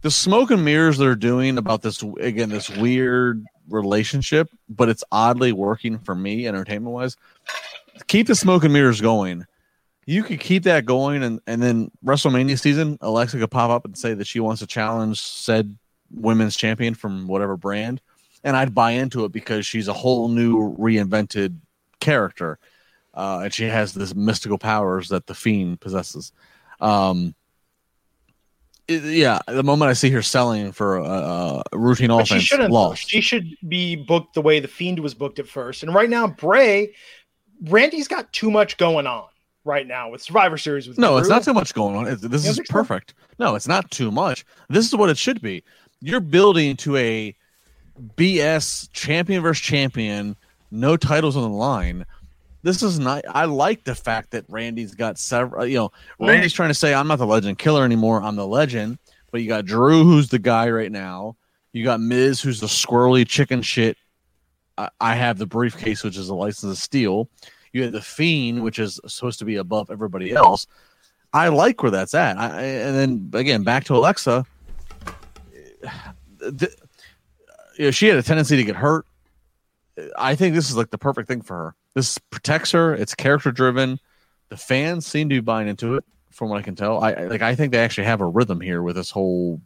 the 0.00 0.10
smoke 0.10 0.50
and 0.50 0.64
mirrors 0.64 0.96
they're 0.96 1.14
doing 1.14 1.58
about 1.58 1.82
this 1.82 2.02
again 2.20 2.48
this 2.48 2.70
weird 2.70 3.44
relationship 3.68 4.48
but 4.68 4.88
it's 4.88 5.02
oddly 5.10 5.50
working 5.52 5.98
for 5.98 6.14
me 6.14 6.46
entertainment 6.46 6.94
wise 6.94 7.16
keep 8.08 8.26
the 8.26 8.34
smoke 8.34 8.64
and 8.64 8.72
mirrors 8.72 9.00
going 9.00 9.44
you 10.06 10.22
could 10.22 10.38
keep 10.40 10.62
that 10.64 10.84
going 10.86 11.22
and 11.22 11.40
and 11.46 11.62
then 11.62 11.90
wrestlemania 12.04 12.58
season 12.58 12.96
alexa 13.00 13.38
could 13.38 13.50
pop 13.50 13.70
up 13.70 13.84
and 13.84 13.96
say 13.98 14.14
that 14.14 14.26
she 14.26 14.40
wants 14.40 14.60
to 14.60 14.66
challenge 14.66 15.20
said 15.20 15.76
women's 16.10 16.56
champion 16.56 16.94
from 16.94 17.26
whatever 17.26 17.56
brand 17.56 18.00
and 18.44 18.56
i'd 18.56 18.74
buy 18.74 18.92
into 18.92 19.24
it 19.24 19.32
because 19.32 19.66
she's 19.66 19.88
a 19.88 19.92
whole 19.92 20.28
new 20.28 20.74
reinvented 20.76 21.56
character 22.00 22.58
uh, 23.14 23.40
and 23.44 23.54
she 23.54 23.64
has 23.64 23.94
this 23.94 24.14
mystical 24.14 24.58
powers 24.58 25.08
that 25.08 25.26
the 25.26 25.34
fiend 25.34 25.80
possesses 25.80 26.32
um 26.80 27.34
it- 28.88 29.02
yeah, 29.02 29.40
the 29.48 29.64
moment 29.64 29.88
I 29.90 29.94
see 29.94 30.10
her 30.10 30.22
selling 30.22 30.70
for 30.72 30.98
a, 30.98 31.02
a 31.02 31.62
routine 31.72 32.08
But 32.10 32.28
she 32.28 32.34
offense, 32.34 32.44
shouldn't. 32.44 32.70
lost. 32.70 33.10
She 33.10 33.20
should 33.20 33.56
be 33.66 33.96
booked 33.96 34.34
the 34.34 34.42
way 34.42 34.60
the 34.60 34.68
Fiend 34.68 35.00
was 35.00 35.14
booked 35.14 35.38
at 35.40 35.48
first. 35.48 35.82
And 35.82 35.92
right 35.92 36.08
now, 36.08 36.28
Bray, 36.28 36.94
Randy's 37.64 38.08
got 38.08 38.32
too 38.32 38.50
much 38.50 38.76
going 38.76 39.06
on 39.06 39.24
right 39.64 39.86
now 39.86 40.10
with 40.10 40.22
Survivor 40.22 40.58
Series. 40.58 40.88
With 40.88 40.98
no, 40.98 41.16
it's 41.18 41.28
not 41.28 41.42
too 41.44 41.54
much 41.54 41.74
going 41.74 41.96
on. 41.96 42.04
This 42.04 42.44
You 42.44 42.50
is 42.50 42.56
think 42.56 42.68
perfect. 42.68 43.14
No, 43.38 43.54
it's 43.54 43.68
not 43.68 43.90
too 43.90 44.10
much. 44.10 44.44
This 44.68 44.86
is 44.86 44.94
what 44.94 45.10
it 45.10 45.18
should 45.18 45.40
be. 45.40 45.62
You're 46.00 46.20
building 46.20 46.76
to 46.78 46.96
a 46.96 47.34
BS 48.16 48.88
champion 48.92 49.42
versus 49.42 49.62
champion, 49.62 50.36
no 50.70 50.96
titles 50.96 51.36
on 51.36 51.42
the 51.42 51.56
line. 51.56 52.04
This 52.62 52.82
is 52.82 52.98
not. 52.98 53.24
I 53.28 53.44
like 53.44 53.84
the 53.84 53.94
fact 53.94 54.32
that 54.32 54.44
Randy's 54.48 54.94
got 54.94 55.18
several. 55.18 55.66
You 55.66 55.76
know, 55.76 55.92
Randy's 56.18 56.52
trying 56.52 56.70
to 56.70 56.74
say, 56.74 56.92
"I'm 56.94 57.06
not 57.06 57.16
the 57.16 57.26
legend 57.26 57.58
killer 57.58 57.84
anymore. 57.84 58.22
I'm 58.22 58.36
the 58.36 58.46
legend." 58.46 58.98
But 59.30 59.42
you 59.42 59.48
got 59.48 59.66
Drew, 59.66 60.04
who's 60.04 60.28
the 60.28 60.38
guy 60.38 60.68
right 60.70 60.90
now. 60.90 61.36
You 61.72 61.84
got 61.84 62.00
Miz, 62.00 62.40
who's 62.40 62.60
the 62.60 62.66
squirrely 62.66 63.26
chicken 63.26 63.62
shit. 63.62 63.96
I, 65.00 65.14
have 65.14 65.38
the 65.38 65.46
briefcase, 65.46 66.04
which 66.04 66.16
is 66.16 66.28
a 66.28 66.34
license 66.34 66.76
to 66.76 66.82
steal. 66.82 67.28
You 67.72 67.84
have 67.84 67.92
the 67.92 68.02
Fiend, 68.02 68.62
which 68.62 68.78
is 68.78 69.00
supposed 69.06 69.38
to 69.38 69.44
be 69.44 69.56
above 69.56 69.90
everybody 69.90 70.32
else. 70.32 70.66
I 71.32 71.48
like 71.48 71.82
where 71.82 71.90
that's 71.90 72.14
at. 72.14 72.38
I, 72.38 72.62
and 72.62 72.96
then 72.96 73.40
again, 73.40 73.62
back 73.62 73.84
to 73.84 73.94
Alexa. 73.94 74.44
The, 76.38 76.70
you 77.78 77.86
know, 77.86 77.90
she 77.90 78.06
had 78.06 78.18
a 78.18 78.22
tendency 78.22 78.56
to 78.56 78.62
get 78.62 78.76
hurt. 78.76 79.06
I 80.16 80.34
think 80.34 80.54
this 80.54 80.68
is 80.70 80.76
like 80.76 80.90
the 80.90 80.98
perfect 80.98 81.28
thing 81.28 81.40
for 81.40 81.56
her. 81.56 81.74
This 81.94 82.18
protects 82.18 82.72
her. 82.72 82.94
It's 82.94 83.14
character 83.14 83.50
driven. 83.50 83.98
The 84.50 84.56
fans 84.56 85.06
seem 85.06 85.28
to 85.30 85.34
be 85.34 85.40
buying 85.40 85.66
into 85.66 85.94
it, 85.94 86.04
from 86.30 86.50
what 86.50 86.58
I 86.58 86.62
can 86.62 86.76
tell. 86.76 87.02
I- 87.02 87.14
like. 87.24 87.42
I 87.42 87.54
think 87.54 87.72
they 87.72 87.78
actually 87.78 88.04
have 88.04 88.20
a 88.20 88.26
rhythm 88.26 88.60
here 88.60 88.82
with 88.82 88.96
this 88.96 89.10
whole, 89.10 89.60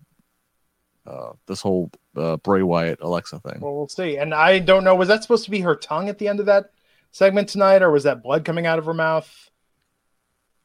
uh, 1.10 1.32
this 1.46 1.60
whole 1.60 1.90
uh, 2.16 2.36
Bray 2.36 2.62
Wyatt 2.62 3.00
Alexa 3.00 3.40
thing. 3.40 3.60
Well, 3.60 3.74
we'll 3.74 3.88
see. 3.88 4.16
And 4.16 4.32
I 4.32 4.58
don't 4.60 4.84
know. 4.84 4.94
Was 4.94 5.08
that 5.08 5.22
supposed 5.22 5.44
to 5.44 5.50
be 5.50 5.60
her 5.60 5.74
tongue 5.74 6.08
at 6.08 6.18
the 6.18 6.28
end 6.28 6.40
of 6.40 6.46
that 6.46 6.70
segment 7.10 7.48
tonight, 7.48 7.82
or 7.82 7.90
was 7.90 8.04
that 8.04 8.22
blood 8.22 8.44
coming 8.44 8.66
out 8.66 8.78
of 8.78 8.86
her 8.86 8.94
mouth? 8.94 9.50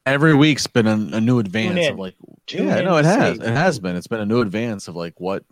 Every 0.04 0.34
week's 0.34 0.68
been 0.68 0.86
a, 0.86 1.16
a 1.16 1.20
new 1.20 1.40
advance 1.40 1.88
of 1.88 1.98
like. 1.98 2.14
Tune 2.46 2.68
yeah, 2.68 2.80
no, 2.82 2.96
it 2.96 3.04
has. 3.04 3.38
see. 3.38 3.42
It 3.42 3.48
has 3.48 3.80
been. 3.80 3.96
It's 3.96 4.06
been 4.06 4.20
a 4.20 4.26
new 4.26 4.40
advance 4.40 4.86
of 4.86 4.94
like 4.94 5.18
what 5.18 5.44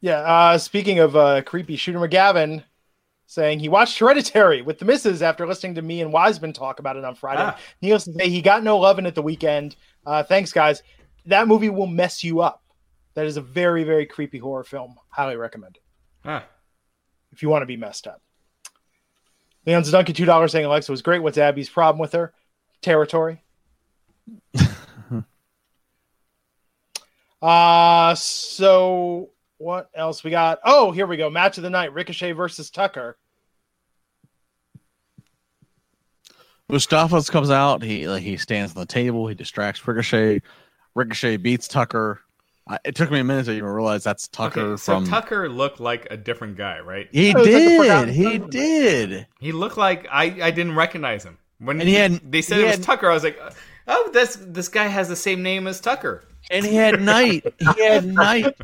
Yeah. 0.00 0.18
Uh, 0.18 0.58
speaking 0.58 0.98
of 0.98 1.16
uh, 1.16 1.40
creepy, 1.42 1.76
Shooter 1.76 1.98
McGavin 1.98 2.62
saying 3.26 3.60
he 3.60 3.68
watched 3.68 3.98
Hereditary 3.98 4.62
with 4.62 4.78
the 4.78 4.84
misses 4.84 5.22
after 5.22 5.46
listening 5.46 5.74
to 5.76 5.82
me 5.82 6.00
and 6.00 6.12
Wiseman 6.12 6.52
talk 6.52 6.80
about 6.80 6.96
it 6.96 7.04
on 7.04 7.14
Friday. 7.14 7.42
Ah. 7.42 7.58
Needless 7.80 8.04
to 8.04 8.12
say, 8.12 8.28
he 8.28 8.42
got 8.42 8.62
no 8.62 8.78
loving 8.78 9.06
at 9.06 9.14
the 9.14 9.22
weekend. 9.22 9.76
Uh, 10.06 10.22
thanks, 10.22 10.52
guys. 10.52 10.82
That 11.26 11.46
movie 11.46 11.68
will 11.68 11.86
mess 11.86 12.24
you 12.24 12.40
up. 12.40 12.62
That 13.18 13.26
is 13.26 13.36
a 13.36 13.40
very, 13.40 13.82
very 13.82 14.06
creepy 14.06 14.38
horror 14.38 14.62
film. 14.62 14.94
Highly 15.08 15.34
recommend 15.34 15.74
it 15.74 15.82
Huh. 16.22 16.42
if 17.32 17.42
you 17.42 17.48
want 17.48 17.62
to 17.62 17.66
be 17.66 17.76
messed 17.76 18.06
up. 18.06 18.22
Leon's 19.66 19.90
Duncan 19.90 20.14
two 20.14 20.24
dollars 20.24 20.52
saying 20.52 20.64
Alexa 20.64 20.92
was 20.92 21.02
great. 21.02 21.20
What's 21.20 21.36
Abby's 21.36 21.68
problem 21.68 21.98
with 21.98 22.12
her? 22.12 22.32
Territory. 22.80 23.42
uh 27.42 28.14
so 28.14 29.30
what 29.56 29.90
else 29.96 30.22
we 30.22 30.30
got? 30.30 30.60
Oh, 30.64 30.92
here 30.92 31.08
we 31.08 31.16
go. 31.16 31.28
Match 31.28 31.58
of 31.58 31.64
the 31.64 31.70
night: 31.70 31.92
Ricochet 31.92 32.30
versus 32.30 32.70
Tucker. 32.70 33.18
Mustafa 36.68 37.20
comes 37.24 37.50
out. 37.50 37.82
He 37.82 38.06
like 38.06 38.22
he 38.22 38.36
stands 38.36 38.76
on 38.76 38.80
the 38.80 38.86
table. 38.86 39.26
He 39.26 39.34
distracts 39.34 39.84
Ricochet. 39.88 40.40
Ricochet 40.94 41.38
beats 41.38 41.66
Tucker. 41.66 42.20
I, 42.68 42.78
it 42.84 42.94
took 42.94 43.10
me 43.10 43.18
a 43.20 43.24
minute 43.24 43.46
to 43.46 43.52
even 43.52 43.68
realize 43.68 44.04
that's 44.04 44.28
Tucker 44.28 44.60
Okay, 44.60 44.76
so 44.80 44.94
from. 44.96 45.06
Tucker 45.06 45.48
looked 45.48 45.80
like 45.80 46.06
a 46.10 46.16
different 46.16 46.56
guy, 46.56 46.80
right? 46.80 47.08
he 47.12 47.30
It 47.30 47.36
was 47.36 47.46
like 47.46 48.06
did. 48.06 48.08
He 48.14 48.38
Son. 48.38 48.50
did. 48.50 49.26
He 49.40 49.52
looked 49.52 49.76
like 49.78 50.06
I, 50.10 50.24
I 50.42 50.50
didn't 50.50 50.74
recognize 50.76 51.24
him 51.24 51.38
when 51.58 51.80
And 51.80 51.88
he 51.88 51.94
had- 51.94 52.20
they 52.30 52.42
said 52.42 52.56
he 52.58 52.62
it 52.62 52.66
was 52.66 52.74
had- 52.76 52.84
Tucker. 52.84 53.10
I 53.10 53.14
was 53.14 53.24
like, 53.24 53.40
oh, 53.86 54.10
this 54.12 54.36
this 54.40 54.68
guy 54.68 54.86
has 54.86 55.08
the 55.08 55.16
same 55.16 55.42
name 55.42 55.66
as 55.66 55.80
Tucker. 55.80 56.24
And 56.50 56.64
he 56.64 56.76
had 56.76 57.02
night. 57.02 57.44
He 57.76 57.82
had 57.84 58.06
night. 58.06 58.54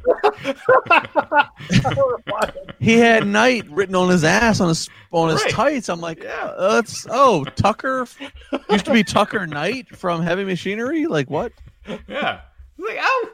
He 2.81 2.99
had 2.99 3.27
night 3.27 3.69
written 3.71 3.95
on 3.95 4.09
his 4.11 4.25
ass 4.25 4.61
on 4.61 4.69
his 4.69 4.89
on 5.13 5.31
his 5.31 5.43
Right. 5.43 5.51
tights. 5.53 5.89
I'm 5.89 6.01
like, 6.01 6.23
Yeah. 6.23 6.45
uh, 6.57 6.75
that's 6.75 7.07
oh 7.11 7.45
Tucker 7.57 8.07
used 8.71 8.85
to 8.87 8.93
be 8.93 9.03
Tucker 9.05 9.47
Knight 9.47 9.95
from 9.97 10.23
Heavy 10.23 10.45
Machinery. 10.45 11.07
Like 11.07 11.31
what? 11.31 11.53
Yeah, 11.87 12.41
I 12.41 12.41
was 12.79 12.89
like, 12.89 12.99
oh, 13.01 13.29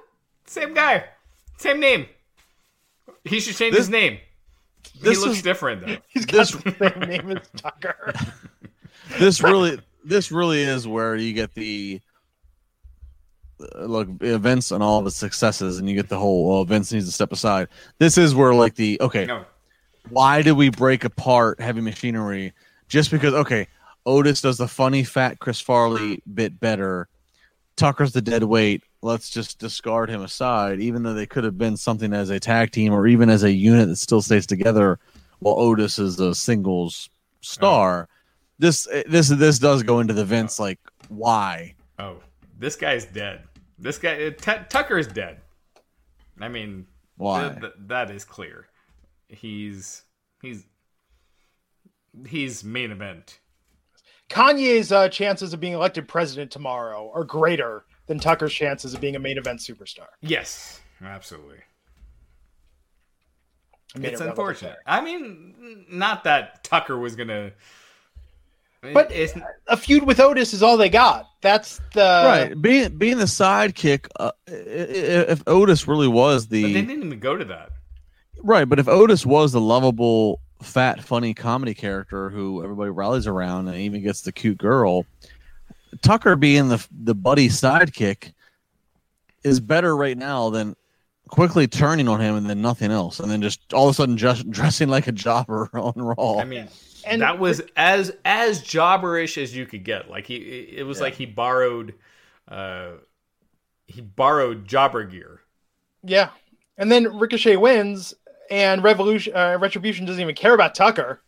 same 0.51 0.75
guy, 0.75 1.05
same 1.59 1.79
name. 1.81 2.07
He 3.25 3.39
should 3.41 3.57
change 3.57 3.73
This- 3.73 3.83
his 3.87 3.89
name. 3.91 4.19
He 4.95 5.09
looks 5.11 5.37
is- 5.39 5.43
different 5.43 5.87
though. 5.87 5.97
He's 6.09 6.27
got 6.27 6.49
the 6.49 6.75
same 6.79 7.09
name 7.09 7.37
as 7.37 7.49
Tucker. 7.57 8.13
This 9.19 9.43
really 9.43 9.79
this 10.05 10.31
really 10.31 10.63
is 10.63 10.87
where 10.87 11.17
you 11.17 11.33
get 11.33 11.53
the 11.55 12.01
uh, 13.61 13.85
look 13.85 14.09
Vince 14.09 14.71
and 14.71 14.83
all 14.85 15.01
of 15.01 15.05
his 15.05 15.17
successes, 15.17 15.79
and 15.79 15.89
you 15.89 15.97
get 15.97 16.09
the 16.09 16.19
whole 16.19 16.49
well, 16.49 16.65
Vince 16.65 16.93
needs 16.93 17.07
to 17.07 17.13
step 17.13 17.33
aside. 17.33 17.67
This 17.99 18.17
is 18.17 18.35
where 18.35 18.55
like 18.55 18.77
the 18.77 18.99
okay, 19.01 19.27
No, 19.27 19.45
why 20.11 20.43
did 20.43 20.53
we 20.53 20.71
break 20.71 21.05
apart 21.05 21.61
heavy 21.61 21.81
machinery 21.81 22.53
just 22.89 23.11
because 23.11 23.35
okay 23.35 23.67
otis 24.07 24.41
does 24.43 24.59
the 24.59 24.69
funny 24.69 25.05
fat 25.05 25.39
chris 25.41 25.61
farley 25.61 26.23
bit 26.33 26.59
better 26.61 27.09
tucker's 27.77 28.13
the 28.13 28.21
dead 28.21 28.45
weight 28.45 28.83
let's 29.03 29.31
just 29.31 29.59
discard 29.59 30.11
him 30.11 30.23
aside 30.23 30.81
even 30.81 31.03
though 31.03 31.15
they 31.15 31.27
could 31.27 31.45
have 31.45 31.57
been 31.57 31.77
something 31.77 32.13
as 32.13 32.29
a 32.31 32.39
tag 32.39 32.71
team 32.71 32.93
or 32.93 33.07
even 33.07 33.31
as 33.31 33.43
a 33.43 33.53
unit 33.53 33.89
that 33.89 33.97
still 33.97 34.21
stays 34.21 34.47
together 34.47 34.99
while 35.39 35.55
otis 35.59 35.99
is 35.99 36.21
a 36.21 36.35
singles 36.35 37.09
star 37.41 38.09
this 38.59 38.87
this 39.07 39.29
this 39.29 39.59
does 39.59 39.83
go 39.83 40.01
into 40.01 40.13
the 40.13 40.25
vince 40.25 40.61
like 40.61 40.79
why 41.09 41.75
oh, 42.01 42.17
this 42.59 42.77
guy's 42.77 43.05
dead. 43.05 43.43
This 43.79 43.99
guy 43.99 44.27
uh, 44.27 44.31
T- 44.31 44.65
Tucker 44.69 44.99
is 44.99 45.07
dead. 45.07 45.41
I 46.41 46.49
mean, 46.49 46.87
why 47.17 47.49
th- 47.49 47.61
th- 47.61 47.73
that 47.87 48.11
is 48.11 48.25
clear. 48.25 48.67
He's 49.29 50.03
he's 50.43 50.65
he's 52.27 52.65
main 52.65 52.91
event. 52.91 53.40
Kanye's 54.31 54.93
uh, 54.93 55.09
chances 55.09 55.53
of 55.53 55.61
being 55.61 55.73
elected 55.75 56.09
president 56.09 56.51
tomorrow 56.51 57.11
are 57.15 57.25
greater 57.25 57.85
than 58.07 58.19
Tucker's 58.19 58.53
chances 58.55 58.95
of 58.95 59.01
being 59.01 59.17
a 59.17 59.19
main 59.19 59.37
event 59.37 59.61
superstar. 59.61 60.07
Yes, 60.23 60.81
absolutely. 61.05 61.59
It's 63.97 64.21
it 64.21 64.27
unfortunate. 64.27 64.77
I 64.87 65.01
mean, 65.01 65.85
not 65.91 66.25
that 66.25 66.63
Tucker 66.65 66.97
was 66.97 67.17
gonna. 67.17 67.51
But 68.83 69.11
it's 69.13 69.35
A 69.67 69.77
feud 69.77 70.05
with 70.05 70.21
Otis 70.21 70.55
is 70.55 70.63
all 70.63 70.77
they 70.79 70.89
got. 70.89 71.27
That's 71.43 71.81
the 71.93 72.23
right 72.25 72.63
being 72.63 72.97
being 72.97 73.19
the 73.19 73.25
sidekick 73.25 74.07
uh, 74.19 74.31
i- 74.49 74.53
i- 74.53 74.55
if 74.55 75.43
otis 75.47 75.87
really 75.87 76.09
was 76.09 76.47
the 76.49 76.63
but 76.63 76.69
they 76.73 76.81
didn't 76.83 77.05
even 77.05 77.19
go 77.19 77.37
to 77.37 77.45
that. 77.47 77.73
Right, 78.43 78.67
but 78.67 78.79
if 78.79 78.89
Otis 78.89 79.27
was 79.27 79.53
the 79.53 79.61
lovable, 79.61 80.41
fat, 80.63 81.03
funny 81.03 81.35
comedy 81.35 81.75
character 81.75 82.31
who 82.31 82.63
everybody 82.63 82.91
rallies 82.91 83.27
around 83.27 83.69
and 83.69 83.77
even 83.77 84.03
gets 84.03 84.21
the 84.23 84.33
cute 84.33 84.59
girl, 84.59 85.07
Tucker 86.03 86.37
being 86.37 86.69
the 86.69 86.87
the 87.03 87.15
buddy 87.15 87.49
sidekick 87.49 88.33
is 89.43 89.59
better 89.61 89.97
right 89.97 90.17
now 90.19 90.51
than 90.51 90.77
quickly 91.29 91.67
turning 91.67 92.09
on 92.09 92.21
him 92.21 92.35
and 92.37 92.49
then 92.49 92.61
nothing 92.61 92.91
else, 92.91 93.21
and 93.21 93.31
then 93.31 93.41
just 93.43 93.73
all 93.73 93.89
of 93.89 93.93
a 93.93 93.95
sudden 93.95 94.17
just 94.17 94.51
dressing 94.51 94.89
like 94.89 95.07
a 95.07 95.13
jobber 95.13 95.71
on 95.75 95.93
Raw. 95.97 96.39
I 96.39 96.45
mean, 96.45 96.69
And- 97.05 97.23
that 97.23 97.39
was 97.39 97.63
as 97.77 98.13
as 98.25 98.63
jobberish 98.63 99.39
as 99.39 99.55
you 99.55 99.67
could 99.67 99.85
get. 99.85 100.11
Like 100.11 100.27
he, 100.27 100.37
it 100.37 100.85
was 100.85 101.01
like 101.01 101.15
he 101.15 101.27
borrowed, 101.27 101.95
uh, 102.49 102.91
he 103.87 104.01
borrowed 104.01 104.67
jobber 104.69 105.05
gear. 105.05 105.41
yeah. 106.05 106.31
And 106.79 106.91
then 106.91 107.19
Ricochet 107.19 107.57
wins, 107.57 108.15
and 108.51 108.83
Revolution 108.83 109.35
uh, 109.35 109.59
Retribution 109.61 110.07
doesn't 110.07 110.21
even 110.21 110.35
care 110.35 110.55
about 110.55 110.75
Tucker. 110.75 111.23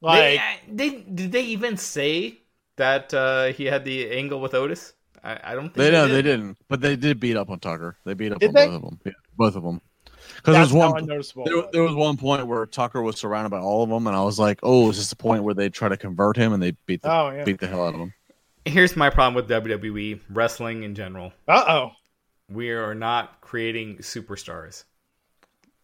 Like 0.00 0.20
They, 0.20 0.38
uh, 0.38 0.42
they 0.68 0.90
did 1.02 1.32
they 1.32 1.42
even 1.42 1.76
say 1.76 2.38
that 2.76 3.12
uh, 3.12 3.46
he 3.46 3.64
had 3.64 3.84
the 3.84 4.10
angle 4.10 4.40
with 4.40 4.54
Otis? 4.54 4.94
I, 5.24 5.38
I 5.42 5.54
don't 5.54 5.64
think 5.64 5.74
they 5.74 5.90
no, 5.90 6.06
did. 6.06 6.14
they 6.14 6.22
didn't, 6.22 6.58
but 6.68 6.80
they 6.80 6.94
did 6.96 7.18
beat 7.18 7.36
up 7.36 7.50
on 7.50 7.58
Tucker. 7.58 7.96
They 8.04 8.14
beat 8.14 8.32
up 8.32 8.38
Did 8.38 8.48
on 8.48 8.54
they? 8.54 8.66
both 8.66 8.74
of 8.76 8.82
them. 8.82 9.00
Yeah, 9.04 9.12
both 9.36 9.56
of 9.56 9.62
them. 9.64 9.80
Because 10.36 10.54
that's 10.54 10.70
there's 10.70 10.72
one. 10.72 11.06
There, 11.06 11.56
was. 11.56 11.66
there 11.72 11.82
was 11.82 11.94
one 11.94 12.16
point 12.16 12.46
where 12.46 12.64
Tucker 12.66 13.02
was 13.02 13.18
surrounded 13.18 13.50
by 13.50 13.58
all 13.58 13.82
of 13.82 13.90
them, 13.90 14.06
and 14.06 14.14
I 14.16 14.22
was 14.22 14.38
like, 14.38 14.60
"Oh, 14.62 14.88
is 14.90 14.96
this 14.98 15.10
the 15.10 15.16
point 15.16 15.42
where 15.42 15.54
they 15.54 15.68
try 15.68 15.88
to 15.88 15.96
convert 15.96 16.36
him 16.36 16.52
and 16.52 16.62
they 16.62 16.72
beat 16.86 17.02
the 17.02 17.12
Oh, 17.12 17.30
yeah. 17.30 17.44
beat 17.44 17.58
the 17.58 17.66
hell 17.66 17.84
out 17.84 17.94
of 17.94 18.00
him?" 18.00 18.14
Here's 18.64 18.96
my 18.96 19.10
problem 19.10 19.34
with 19.34 19.48
WWE 19.48 20.20
wrestling 20.30 20.84
in 20.84 20.94
general. 20.94 21.32
Uh 21.48 21.64
oh. 21.66 21.90
We 22.50 22.70
are 22.70 22.94
not 22.94 23.40
creating 23.40 23.98
superstars, 23.98 24.84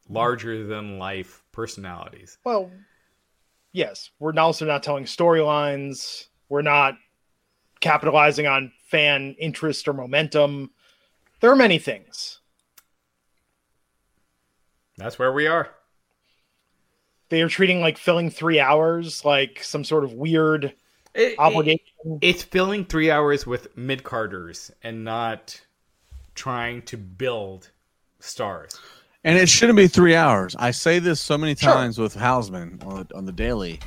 larger 0.09 0.66
than 0.66 0.98
life 0.98 1.43
personalities. 1.52 2.39
Well, 2.44 2.70
yes, 3.72 4.10
we're 4.18 4.39
also 4.39 4.64
not 4.66 4.82
telling 4.82 5.05
storylines. 5.05 6.26
We're 6.48 6.62
not 6.62 6.94
capitalizing 7.81 8.47
on 8.47 8.72
fan 8.89 9.35
interest 9.39 9.89
or 9.89 9.93
momentum. 9.93 10.70
There 11.40 11.51
are 11.51 11.56
many 11.56 11.78
things. 11.78 12.40
That's 14.97 15.18
where 15.18 15.32
we 15.32 15.47
are. 15.47 15.70
They 17.31 17.43
are 17.43 17.48
treating 17.48 17.81
like 17.81 17.98
filling 17.98 18.31
three 18.31 18.60
hours 18.60 19.24
like 19.24 19.62
some 19.62 19.82
sort 19.85 20.05
of 20.05 20.12
weird 20.12 20.66
It- 21.14 21.32
it- 21.32 21.39
obligation. 21.39 22.18
it's 22.20 22.43
filling 22.43 22.85
three 22.85 23.10
hours 23.10 23.47
with 23.47 23.76
mid 23.76 24.05
carders 24.05 24.70
and 24.82 25.05
not 25.05 25.60
trying 26.35 26.82
to 26.82 26.97
build 26.97 27.70
stars. 28.20 28.78
And 29.24 29.38
it 29.38 29.48
shouldn't 29.48 29.76
be 29.78 29.88
three 29.88 30.14
hours. 30.14 30.55
I 30.59 30.70
say 30.70 30.98
this 30.98 31.20
so 31.20 31.38
many 31.38 31.55
Sure. 31.55 31.72
times 31.72 31.98
with 31.98 32.14
Hausman 32.14 32.84
on 32.86 33.06
the, 33.09 33.16
on 33.16 33.24
the 33.24 33.32
daily. 33.32 33.80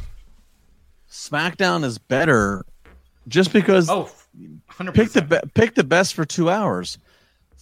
SmackDown 1.11 1.83
is 1.83 1.97
better, 1.97 2.65
just 3.27 3.53
because 3.53 3.89
Oh, 3.89 4.09
100%. 4.79 4.93
pick 4.93 5.11
the 5.11 5.21
be- 5.21 5.49
pick 5.53 5.75
the 5.75 5.83
best 5.83 6.13
for 6.13 6.25
two 6.25 6.49
hours. 6.49 6.97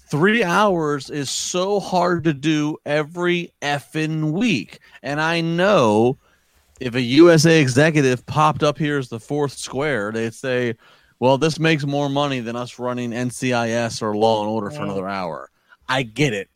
Three 0.09 0.43
hours 0.43 1.09
is 1.09 1.29
so 1.29 1.79
hard 1.79 2.23
to 2.25 2.33
do 2.33 2.77
every 2.85 3.51
effing 3.61 4.31
week, 4.31 4.79
and 5.03 5.19
I 5.19 5.41
know 5.41 6.17
if 6.79 6.93
a 6.95 7.01
USA 7.01 7.59
executive 7.59 8.25
popped 8.25 8.63
up 8.63 8.77
here 8.77 8.97
as 8.99 9.09
the 9.09 9.19
fourth 9.19 9.53
square, 9.57 10.11
they'd 10.11 10.33
say, 10.33 10.75
"Well, 11.19 11.37
this 11.37 11.59
makes 11.59 11.85
more 11.85 12.09
money 12.09 12.39
than 12.39 12.55
us 12.55 12.77
running 12.77 13.11
NCIS 13.13 14.01
or 14.01 14.15
Law 14.15 14.41
and 14.41 14.49
Order 14.49 14.69
for 14.71 14.83
another 14.83 15.07
hour." 15.07 15.49
I 15.89 16.03
get 16.03 16.33
it, 16.33 16.49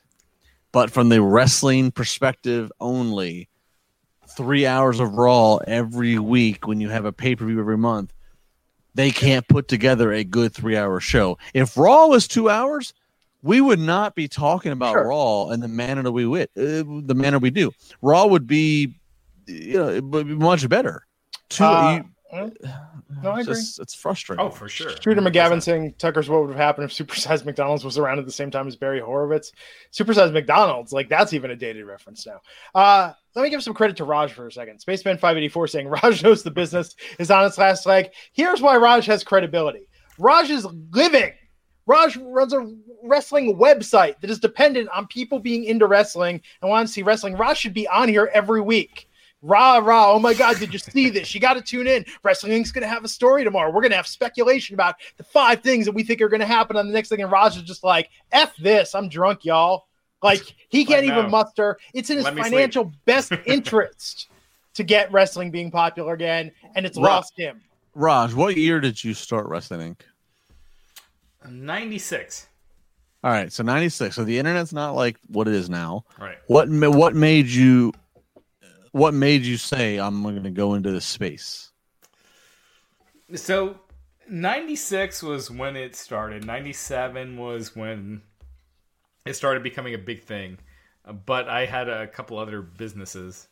but 0.72 0.92
from 0.92 1.10
the 1.10 1.22
wrestling 1.22 1.92
perspective 1.92 2.72
only, 2.80 3.50
three 4.28 4.66
hours 4.66 5.00
of 5.00 5.14
Raw 5.14 5.58
every 5.68 6.20
week 6.20 6.68
when 6.68 6.80
you 6.80 6.90
have 6.90 7.06
a 7.06 7.12
pay 7.12 7.36
per 7.36 7.46
view 7.46 7.60
every 7.60 7.78
month 7.78 8.14
they 8.96 9.12
can't 9.12 9.48
put 9.48 9.68
together 9.68 10.12
a 10.12 10.24
good 10.24 10.54
three 10.54 10.76
hour 10.76 11.00
show. 11.00 11.38
If 11.54 11.78
Raw 11.78 12.08
was 12.08 12.28
two 12.28 12.50
hours, 12.50 12.94
we 13.42 13.62
would 13.62 13.80
not 13.80 14.16
be 14.16 14.28
talking 14.28 14.72
about 14.72 14.94
Sure. 14.94 15.08
Raw 15.08 15.50
in 15.52 15.60
the 15.62 15.68
manner 15.68 16.04
that 16.04 16.12
we 16.12 16.26
would, 16.26 16.50
uh, 16.58 16.84
the 16.84 17.16
manner 17.16 17.40
we 17.40 17.50
do. 17.50 17.72
Raw 18.02 18.26
would 18.26 18.48
be, 18.48 18.94
you 19.46 19.74
know, 19.78 19.90
it 19.90 20.04
would 20.04 20.28
be 20.28 20.34
much 20.36 20.68
better. 20.68 21.06
Two, 21.50 21.64
Uh, 21.64 21.98
you, 21.98 22.10
no, 22.32 22.52
I 23.32 23.40
it's, 23.40 23.48
agree. 23.48 23.56
just- 23.56 23.80
it's 23.80 23.96
frustrating. 23.96 24.46
Oh, 24.46 24.50
for 24.50 24.70
sure. 24.70 24.92
Shooter 25.02 25.22
McGavin 25.22 25.62
saying 25.62 25.96
Tucker's 25.98 26.30
what 26.30 26.42
would 26.42 26.50
have 26.50 26.58
happened 26.58 26.86
if 26.86 26.92
Supersized 26.92 27.46
McDonald's 27.46 27.84
was 27.84 27.98
around 27.98 28.20
at 28.20 28.26
the 28.26 28.32
same 28.32 28.52
time 28.52 28.68
as 28.68 28.76
Barry 28.76 29.00
Horowitz. 29.00 29.52
Supersized 29.92 30.34
McDonald's, 30.34 30.92
like 30.94 31.10
that's 31.10 31.34
even 31.34 31.52
a 31.52 31.56
dated 31.56 31.86
reference 31.86 32.26
now. 32.26 32.40
Uh, 32.76 33.14
let 33.36 33.44
me 33.44 33.50
give 33.50 33.64
some 33.64 33.74
credit 33.74 33.98
to 33.98 34.04
Raj 34.04 34.32
for 34.32 34.48
a 34.48 34.52
second. 34.52 34.80
Spaceman 34.80 35.18
584 35.18 35.68
saying 35.68 35.88
Raj 36.04 36.24
knows 36.24 36.44
the 36.44 36.52
business 36.52 36.96
is 37.18 37.32
on 37.32 37.46
its 37.46 37.58
last 37.58 37.86
leg. 37.86 38.10
Here's 38.34 38.62
why 38.62 38.78
Raj 38.78 39.06
has 39.08 39.24
credibility. 39.24 39.88
Raj 40.18 40.50
is 40.50 40.66
living. 40.92 41.32
Raj 41.86 42.16
runs 42.18 42.54
a 42.54 42.72
wrestling 43.04 43.56
website 43.58 44.20
that 44.20 44.30
is 44.30 44.38
dependent 44.40 44.90
on 44.94 45.08
people 45.08 45.40
being 45.40 45.64
into 45.64 45.88
wrestling 45.88 46.40
and 46.62 46.70
want 46.70 46.88
to 46.88 46.94
see 46.94 47.02
wrestling. 47.02 47.36
Raj 47.36 47.58
should 47.58 47.74
be 47.74 47.88
on 47.88 48.08
here 48.08 48.30
every 48.34 48.62
week. 48.62 49.09
Rah 49.42 49.78
rah! 49.78 50.12
Oh 50.12 50.20
my 50.20 50.34
God! 50.34 50.58
Did 50.58 50.74
you 50.74 50.80
see 50.80 51.10
this? 51.10 51.34
You 51.34 51.40
got 51.40 51.54
to 51.54 51.62
tune 51.62 51.88
in. 51.88 52.06
Wrestling 52.24 52.52
Inc.'s 52.52 52.74
going 52.74 52.82
to 52.82 52.90
have 52.90 53.06
a 53.06 53.08
story 53.08 53.46
tomorrow. 53.46 53.70
We're 53.70 53.82
going 53.82 53.92
to 53.92 53.98
have 53.98 54.08
speculation 54.08 54.74
about 54.74 54.96
the 55.16 55.24
five 55.24 55.62
things 55.62 55.86
that 55.86 55.94
we 55.94 56.04
think 56.04 56.22
are 56.22 56.28
going 56.28 56.42
to 56.42 56.46
happen 56.46 56.76
on 56.76 56.88
the 56.88 56.94
next 56.94 57.08
thing. 57.08 57.22
And 57.22 57.32
Raj 57.32 57.56
is 57.56 57.64
just 57.64 57.84
like, 57.84 58.10
"F 58.34 58.56
this! 58.58 58.94
I'm 58.94 59.08
drunk, 59.08 59.46
y'all." 59.46 59.86
Like 60.22 60.42
he 60.68 60.84
can't 60.84 61.06
I 61.06 61.08
even 61.08 61.32
muster. 61.32 61.78
It's 61.94 62.10
in 62.10 62.18
his 62.18 62.26
Let 62.26 62.36
me 62.36 62.42
financial 62.42 62.92
best 63.06 63.32
interest 63.46 64.28
to 64.74 64.84
get 64.84 65.10
wrestling 65.12 65.52
being 65.52 65.72
popular 65.72 66.14
again, 66.14 66.52
and 66.76 66.86
it's 66.86 66.98
Right. 66.98 67.12
lost 67.12 67.34
him. 67.38 67.62
Raj, 67.96 68.34
what 68.34 68.58
year 68.58 68.82
did 68.82 69.02
you 69.02 69.14
start 69.14 69.48
Wrestling 69.48 69.96
Inc.? 69.96 70.02
96. 71.50 72.48
All 73.24 73.32
right, 73.32 73.52
so 73.52 73.64
ninety 73.64 73.90
six. 73.90 74.16
So 74.16 74.24
the 74.24 74.38
internet's 74.40 74.72
not 74.72 74.96
like 74.96 75.18
what 75.28 75.48
it 75.48 75.54
is 75.54 75.70
now. 75.70 76.06
Right. 76.18 76.38
What 76.48 76.70
what 76.70 77.16
made 77.16 77.48
you 77.48 77.92
what 78.92 79.14
made 79.14 79.44
you 79.44 79.58
say 79.58 79.98
I'm 79.98 80.24
going 80.24 80.44
to 80.44 80.50
go 80.52 80.74
into 80.74 80.92
this 80.92 81.06
space? 81.06 81.72
So 83.36 83.80
96 84.30 85.24
was 85.24 85.52
when 85.52 85.76
it 85.76 85.96
started. 85.96 86.46
97 86.46 87.38
was 87.38 87.76
when 87.76 88.22
it 89.26 89.34
started 89.34 89.64
becoming 89.64 89.94
a 89.94 90.00
big 90.00 90.24
thing. 90.24 90.58
But 91.26 91.48
I 91.48 91.66
had 91.66 91.90
a 91.90 92.08
couple 92.08 92.38
other 92.38 92.62
businesses. 92.62 93.48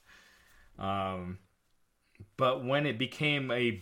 Um, 0.77 1.39
but 2.35 2.63
when 2.63 2.85
it 2.85 2.97
became 2.97 3.51
a 3.51 3.81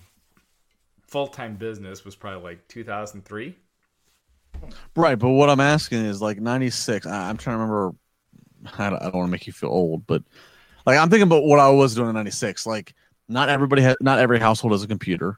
full 1.07 1.27
time 1.27 1.55
business 1.55 2.05
was 2.05 2.15
probably 2.15 2.43
like 2.43 2.67
2003. 2.67 3.55
Right, 4.95 5.19
but 5.19 5.29
what 5.29 5.49
I'm 5.49 5.59
asking 5.59 6.05
is 6.05 6.21
like 6.21 6.39
96. 6.39 7.05
I, 7.05 7.29
I'm 7.29 7.37
trying 7.37 7.57
to 7.57 7.63
remember. 7.63 7.95
I 8.77 8.89
don't, 8.89 9.01
I 9.01 9.05
don't 9.05 9.15
want 9.15 9.27
to 9.27 9.31
make 9.31 9.47
you 9.47 9.53
feel 9.53 9.69
old, 9.69 10.07
but 10.07 10.23
like 10.85 10.97
I'm 10.97 11.09
thinking 11.09 11.27
about 11.27 11.43
what 11.43 11.59
I 11.59 11.69
was 11.69 11.95
doing 11.95 12.09
in 12.09 12.15
96. 12.15 12.65
Like 12.65 12.93
not 13.27 13.49
everybody 13.49 13.81
has, 13.81 13.95
not 14.01 14.19
every 14.19 14.39
household 14.39 14.73
has 14.73 14.83
a 14.83 14.87
computer 14.87 15.37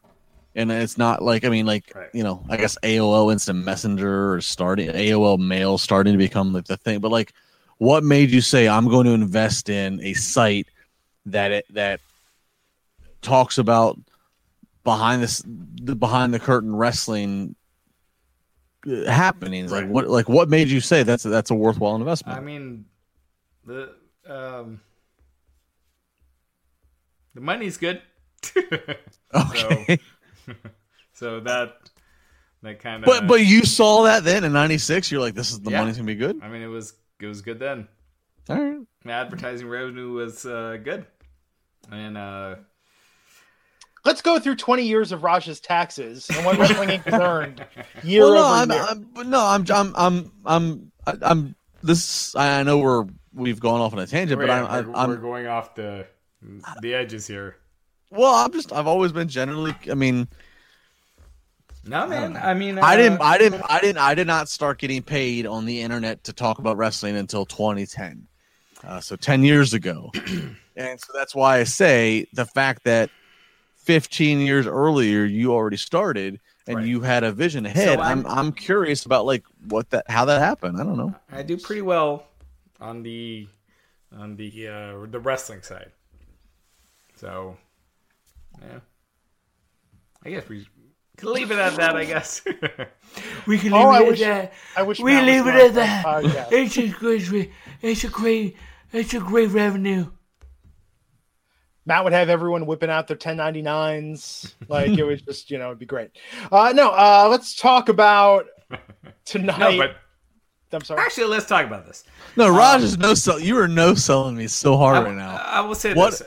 and 0.56 0.72
it's 0.72 0.98
not 0.98 1.22
like 1.22 1.46
I 1.46 1.50
mean, 1.50 1.66
like 1.66 1.92
Right. 1.96 2.10
you 2.14 2.24
know, 2.24 2.44
I 2.50 2.58
guess 2.58 2.78
AOL 2.84 3.32
Instant 3.32 3.64
Messenger 3.64 4.34
or 4.34 4.42
starting 4.42 4.90
AOL 4.90 5.38
Mail 5.38 5.78
starting 5.78 6.14
to 6.14 6.18
become 6.18 6.52
like 6.54 6.66
the 6.66 6.78
thing. 6.78 7.00
But 7.00 7.12
like, 7.12 7.34
what 7.78 8.04
made 8.04 8.32
you 8.32 8.42
say 8.42 8.68
I'm 8.68 8.90
going 8.90 9.06
to 9.06 9.14
invest 9.14 9.70
in 9.70 10.02
a 10.02 10.14
site 10.14 10.68
that 11.28 11.52
it 11.52 11.66
that 11.74 12.00
talks 13.22 13.58
about 13.58 14.00
behind 14.84 15.22
this 15.22 15.44
the 15.46 15.96
behind 15.96 16.34
the 16.34 16.40
curtain 16.40 16.76
wrestling 16.76 17.56
uh, 18.88 19.06
happenings? 19.06 19.72
Like 19.72 19.84
Right. 19.84 19.90
what 19.92 20.08
like 20.10 20.28
what 20.28 20.50
made 20.50 20.70
you 20.70 20.82
say 20.82 21.04
that's 21.04 21.24
that's 21.24 21.52
a 21.52 21.56
worthwhile 21.56 21.96
investment? 21.96 22.38
I 22.38 22.42
mean, 22.42 22.86
the 23.64 23.94
um, 24.28 24.82
the 27.38 27.42
money's 27.42 27.78
good. 27.78 28.02
okay, 29.36 30.00
so 31.14 31.40
that 31.42 31.76
that 32.64 32.80
kind 32.80 33.04
of. 33.04 33.06
but 33.06 33.28
but 33.28 33.46
you 33.46 33.64
saw 33.64 34.06
that 34.06 34.24
then 34.24 34.44
in 34.44 34.54
'96. 34.54 35.12
You're 35.12 35.22
like, 35.22 35.36
this 35.36 35.52
is 35.52 35.60
the 35.60 35.70
Yeah. 35.70 35.82
money's 35.82 35.98
gonna 35.98 36.08
be 36.08 36.16
good. 36.16 36.40
I 36.42 36.50
mean, 36.50 36.64
it 36.64 36.68
was 36.68 36.96
it 37.20 37.28
was 37.28 37.44
good 37.44 37.60
then. 37.60 37.88
All 38.50 38.60
right. 38.60 38.80
Advertising 39.06 39.68
revenue 39.68 40.14
was 40.14 40.48
uh, 40.48 40.78
good, 40.84 41.06
and 41.92 42.18
uh, 42.18 42.56
Let's 44.04 44.24
go 44.24 44.40
through 44.40 44.56
20 44.56 44.84
years 44.84 45.12
of 45.12 45.22
Raj's 45.22 45.60
taxes 45.60 46.28
and 46.32 46.44
what 46.44 46.58
Wrestling 46.58 46.90
Inc. 46.90 47.04
has 47.04 47.22
earned 47.22 47.64
year 48.04 48.24
well, 48.24 48.34
no, 48.34 48.40
over 48.40 48.50
I'm, 48.56 48.72
year. 48.72 48.86
I'm, 48.90 49.30
no, 49.30 49.46
I'm, 49.46 49.66
I'm, 49.70 49.94
I'm, 49.96 50.32
I'm, 50.46 50.92
I- 51.06 51.30
I'm. 51.30 51.56
This, 51.84 52.36
I 52.36 52.64
know 52.64 52.80
we're 52.80 53.06
we've 53.36 53.60
gone 53.60 53.80
off 53.82 53.94
on 53.94 54.00
a 54.00 54.08
tangent, 54.08 54.40
but 54.40 54.48
yeah, 54.48 54.64
I'm, 54.64 54.88
we're, 54.88 54.96
I'm, 54.96 55.10
we're 55.10 55.16
I'm, 55.16 55.22
going 55.22 55.48
off 55.48 55.76
the 55.76 56.08
the 56.82 56.94
edges 56.94 57.28
here. 57.28 57.58
well, 58.12 58.34
I'm 58.34 58.52
just, 58.52 58.72
I've 58.74 58.88
always 58.88 59.12
been 59.12 59.28
generally. 59.28 59.76
I 59.90 59.94
mean, 59.96 60.28
No, 61.86 62.08
man. 62.08 62.36
I 62.38 62.54
mean, 62.54 62.80
I 62.80 62.96
didn't, 62.98 63.22
uh, 63.22 63.24
I 63.26 63.38
didn't, 63.38 63.62
I 63.70 63.80
didn't, 63.80 63.98
I 63.98 64.14
did 64.16 64.28
not 64.28 64.50
start 64.50 64.78
getting 64.80 65.02
paid 65.02 65.46
on 65.46 65.66
the 65.66 65.82
internet 65.82 66.24
to 66.26 66.34
talk 66.34 66.60
about 66.60 66.78
wrestling 66.78 67.16
until 67.16 67.46
2010. 67.46 68.28
Uh, 68.84 69.00
so 69.00 69.16
10 69.16 69.44
years 69.44 69.74
ago, 69.74 70.12
and 70.76 71.00
so 71.00 71.14
that's 71.14 71.34
why 71.34 71.58
I 71.60 71.64
say 71.64 72.28
the 72.34 72.46
fact 72.46 72.84
that 72.84 73.10
15 73.78 74.40
years 74.42 74.68
earlier 74.68 75.24
you 75.26 75.54
already 75.54 75.78
started 75.78 76.40
and 76.68 76.78
Right. 76.78 76.86
you 76.86 77.00
had 77.02 77.24
a 77.24 77.32
vision 77.32 77.66
ahead. 77.66 78.00
I'm- 78.00 78.26
I'm, 78.28 78.38
I'm 78.38 78.52
curious 78.52 79.06
about 79.06 79.26
like 79.26 79.44
what 79.70 79.90
that, 79.92 80.10
how 80.10 80.26
that 80.26 80.40
happened. 80.42 80.80
I 80.80 80.84
don't 80.84 80.98
know. 80.98 81.16
I 81.32 81.42
do 81.42 81.58
pretty 81.58 81.82
well 81.82 82.28
on 82.80 83.02
the 83.04 83.48
on 84.16 84.36
the 84.36 84.68
uh, 84.68 85.06
the 85.10 85.20
wrestling 85.20 85.62
side. 85.64 85.92
So, 87.18 87.58
yeah. 88.62 88.80
I 90.26 90.30
guess 90.30 90.48
we 90.50 90.68
can 91.18 91.34
leave 91.34 91.52
it 91.52 91.58
at 91.60 91.76
that. 91.76 91.96
I 91.96 92.06
guess. 92.06 92.42
We 93.48 93.58
can 93.58 93.72
Oh, 93.74 93.78
leave 93.78 93.88
I 93.88 94.02
at 94.04 94.08
wish- 94.10 94.20
that. 94.20 94.54
I 94.76 94.84
wish 94.84 95.00
we 95.00 95.14
Matt 95.14 95.26
leave 95.26 95.48
it 95.48 95.56
at 95.56 95.74
that. 95.76 96.06
podcast. 96.06 96.52
It's 96.52 96.78
a 96.78 96.88
great, 96.90 97.52
it's 97.82 98.04
a 98.04 98.10
great, 98.10 98.56
it's 98.92 99.14
a 99.14 99.20
great 99.20 99.50
revenue. 99.52 100.12
Matt 101.86 102.04
would 102.04 102.12
have 102.14 102.30
everyone 102.30 102.66
whipping 102.66 102.90
out 102.90 103.08
their 103.08 103.16
1099s. 103.16 104.54
Like 104.68 104.90
it 104.98 105.04
was 105.06 105.22
just, 105.22 105.50
you 105.50 105.58
know, 105.58 105.68
it'd 105.68 105.80
be 105.80 105.86
great. 105.86 106.12
Uh, 106.52 106.74
no, 106.76 106.90
uh, 106.92 107.28
let's 107.32 107.56
talk 107.56 107.88
about 107.88 108.46
tonight. 109.26 109.58
no, 109.58 109.78
but 109.78 109.96
I'm 110.74 110.84
sorry. 110.84 111.00
actually, 111.02 111.28
let's 111.28 111.46
talk 111.46 111.66
about 111.66 111.88
this. 111.88 112.04
No, 112.36 112.50
Raj 112.50 112.84
is 112.84 112.98
no 112.98 113.14
sell. 113.14 113.40
You 113.40 113.58
are 113.60 113.70
no 113.70 113.94
selling 113.94 114.36
me 114.36 114.48
so 114.48 114.76
hard 114.76 114.98
I, 114.98 115.04
right 115.06 115.16
now. 115.16 115.38
I 115.38 115.62
will 115.62 115.76
say 115.76 115.94
What- 115.94 116.12
this. 116.12 116.24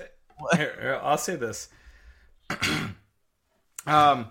Here, 0.56 0.76
here, 0.80 1.00
I'll 1.02 1.18
say 1.18 1.36
this. 1.36 1.68
um, 3.86 4.30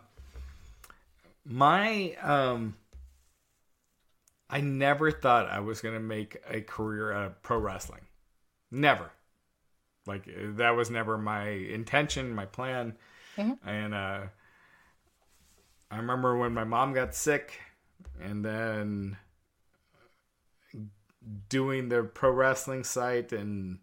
my 1.45 2.15
um, 2.21 2.75
I 4.49 4.61
never 4.61 5.11
thought 5.11 5.49
I 5.49 5.59
was 5.59 5.81
gonna 5.81 5.99
make 5.99 6.37
a 6.49 6.61
career 6.61 7.11
out 7.11 7.25
of 7.25 7.43
pro 7.43 7.57
wrestling. 7.57 8.01
Never. 8.71 9.11
Like 10.05 10.27
that 10.57 10.71
was 10.71 10.89
never 10.89 11.17
my 11.17 11.49
intention, 11.49 12.33
my 12.33 12.45
plan. 12.45 12.95
And 13.65 13.93
uh, 13.93 14.21
I 15.91 15.97
remember 15.97 16.37
when 16.37 16.53
my 16.53 16.63
mom 16.63 16.93
got 16.93 17.15
sick, 17.15 17.59
and 18.21 18.43
then 18.43 19.17
doing 21.47 21.89
the 21.89 22.03
pro 22.03 22.31
wrestling 22.31 22.83
site 22.83 23.31
and 23.31 23.79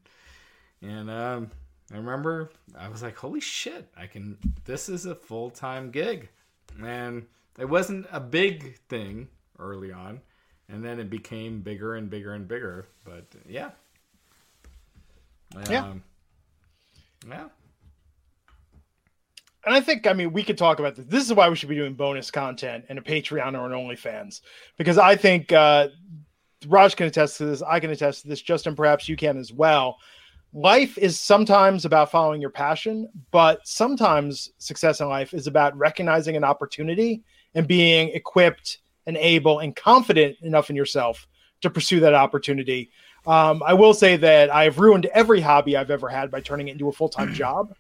and 0.83 1.11
um 1.11 1.51
I 1.93 1.97
remember 1.97 2.51
I 2.77 2.89
was 2.89 3.03
like, 3.03 3.17
holy 3.17 3.41
shit, 3.41 3.89
I 3.97 4.07
can 4.07 4.37
this 4.65 4.89
is 4.89 5.07
a 5.07 5.15
full 5.15 5.51
time 5.51 5.91
gig. 5.91 6.29
And 6.83 7.27
it 7.59 7.69
wasn't 7.69 8.07
a 8.13 8.21
big 8.21 8.79
thing 8.89 9.29
early 9.59 9.93
on. 9.93 10.21
And 10.69 10.85
then 10.85 10.99
it 10.99 11.09
became 11.09 11.61
bigger 11.61 11.95
and 11.95 12.11
bigger 12.11 12.35
and 12.35 12.49
bigger. 12.49 12.89
But 13.05 13.25
yeah. 13.49 13.71
Yeah. 15.71 15.85
Um, 15.85 16.03
yeah. 17.29 17.49
And 19.65 19.75
I 19.75 19.81
think, 19.81 20.07
I 20.07 20.13
mean, 20.13 20.33
we 20.33 20.45
could 20.45 20.59
talk 20.59 20.79
about 20.79 20.95
this. 20.95 21.07
This 21.07 21.25
is 21.25 21.35
why 21.35 21.49
we 21.49 21.57
should 21.57 21.69
be 21.69 21.75
doing 21.75 21.95
bonus 21.95 22.31
content 22.31 22.85
and 22.89 22.99
a 22.99 23.03
Patreon 23.03 23.59
or 23.59 23.67
an 23.67 23.73
OnlyFans. 23.73 24.41
Because 24.77 24.97
I 24.97 25.17
think 25.17 25.53
uh, 25.53 25.89
Raj 26.69 26.95
can 26.95 27.07
attest 27.07 27.39
to 27.39 27.47
this. 27.47 27.63
I 27.63 27.81
can 27.81 27.91
attest 27.91 28.23
to 28.23 28.29
this. 28.29 28.41
Justin, 28.41 28.77
perhaps 28.77 29.09
you 29.09 29.17
can 29.17 29.37
as 29.37 29.53
well. 29.53 29.99
Life 30.57 30.97
is 30.97 31.21
sometimes 31.21 31.85
about 31.85 32.11
following 32.11 32.41
your 32.41 32.49
passion, 32.49 33.11
but 33.31 33.61
sometimes 33.69 34.53
success 34.57 35.03
in 35.03 35.09
life 35.11 35.35
is 35.35 35.47
about 35.47 35.77
recognizing 35.77 36.35
an 36.35 36.45
opportunity 36.45 37.23
and 37.55 37.69
being 37.69 38.09
equipped 38.15 38.79
and 39.07 39.19
able 39.19 39.59
and 39.59 39.77
confident 39.77 40.39
enough 40.41 40.71
in 40.71 40.75
yourself 40.75 41.29
to 41.61 41.69
pursue 41.69 42.01
that 42.01 42.15
opportunity. 42.15 42.91
Um, 43.27 43.63
I 43.67 43.75
will 43.75 43.93
say 43.93 44.17
that 44.17 44.49
I've 44.49 44.79
ruined 44.79 45.05
every 45.13 45.43
hobby 45.43 45.77
I've 45.77 45.91
ever 45.91 46.09
had 46.09 46.31
by 46.31 46.41
turning 46.41 46.69
it 46.69 46.73
into 46.73 46.89
a 46.89 46.93
full 46.93 47.11
time 47.11 47.35
job 47.35 47.77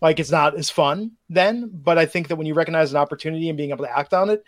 like 0.00 0.18
it's 0.18 0.30
not 0.30 0.56
as 0.56 0.68
fun 0.68 1.10
then 1.30 1.70
but 1.72 1.96
i 1.96 2.04
think 2.04 2.28
that 2.28 2.36
when 2.36 2.46
you 2.46 2.52
recognize 2.52 2.90
an 2.90 2.98
opportunity 2.98 3.48
and 3.48 3.56
being 3.56 3.70
able 3.70 3.84
to 3.84 3.98
act 3.98 4.12
on 4.12 4.28
it 4.28 4.44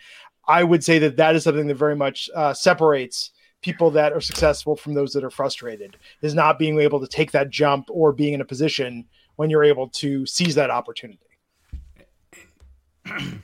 i 0.47 0.63
would 0.63 0.83
say 0.83 0.99
that 0.99 1.17
that 1.17 1.35
is 1.35 1.43
something 1.43 1.65
that 1.65 1.73
very 1.73 1.95
much 1.95 2.29
uh, 2.35 2.53
separates 2.53 3.31
people 3.61 3.91
that 3.91 4.13
are 4.13 4.21
successful 4.21 4.75
from 4.75 4.93
those 4.93 5.13
that 5.13 5.23
are 5.23 5.29
frustrated 5.29 5.97
is 6.21 6.33
not 6.33 6.57
being 6.59 6.79
able 6.79 6.99
to 6.99 7.07
take 7.07 7.31
that 7.31 7.49
jump 7.49 7.87
or 7.91 8.11
being 8.11 8.33
in 8.33 8.41
a 8.41 8.45
position 8.45 9.05
when 9.35 9.49
you're 9.49 9.63
able 9.63 9.87
to 9.89 10.25
seize 10.25 10.55
that 10.55 10.69
opportunity 10.69 11.19
and 13.05 13.41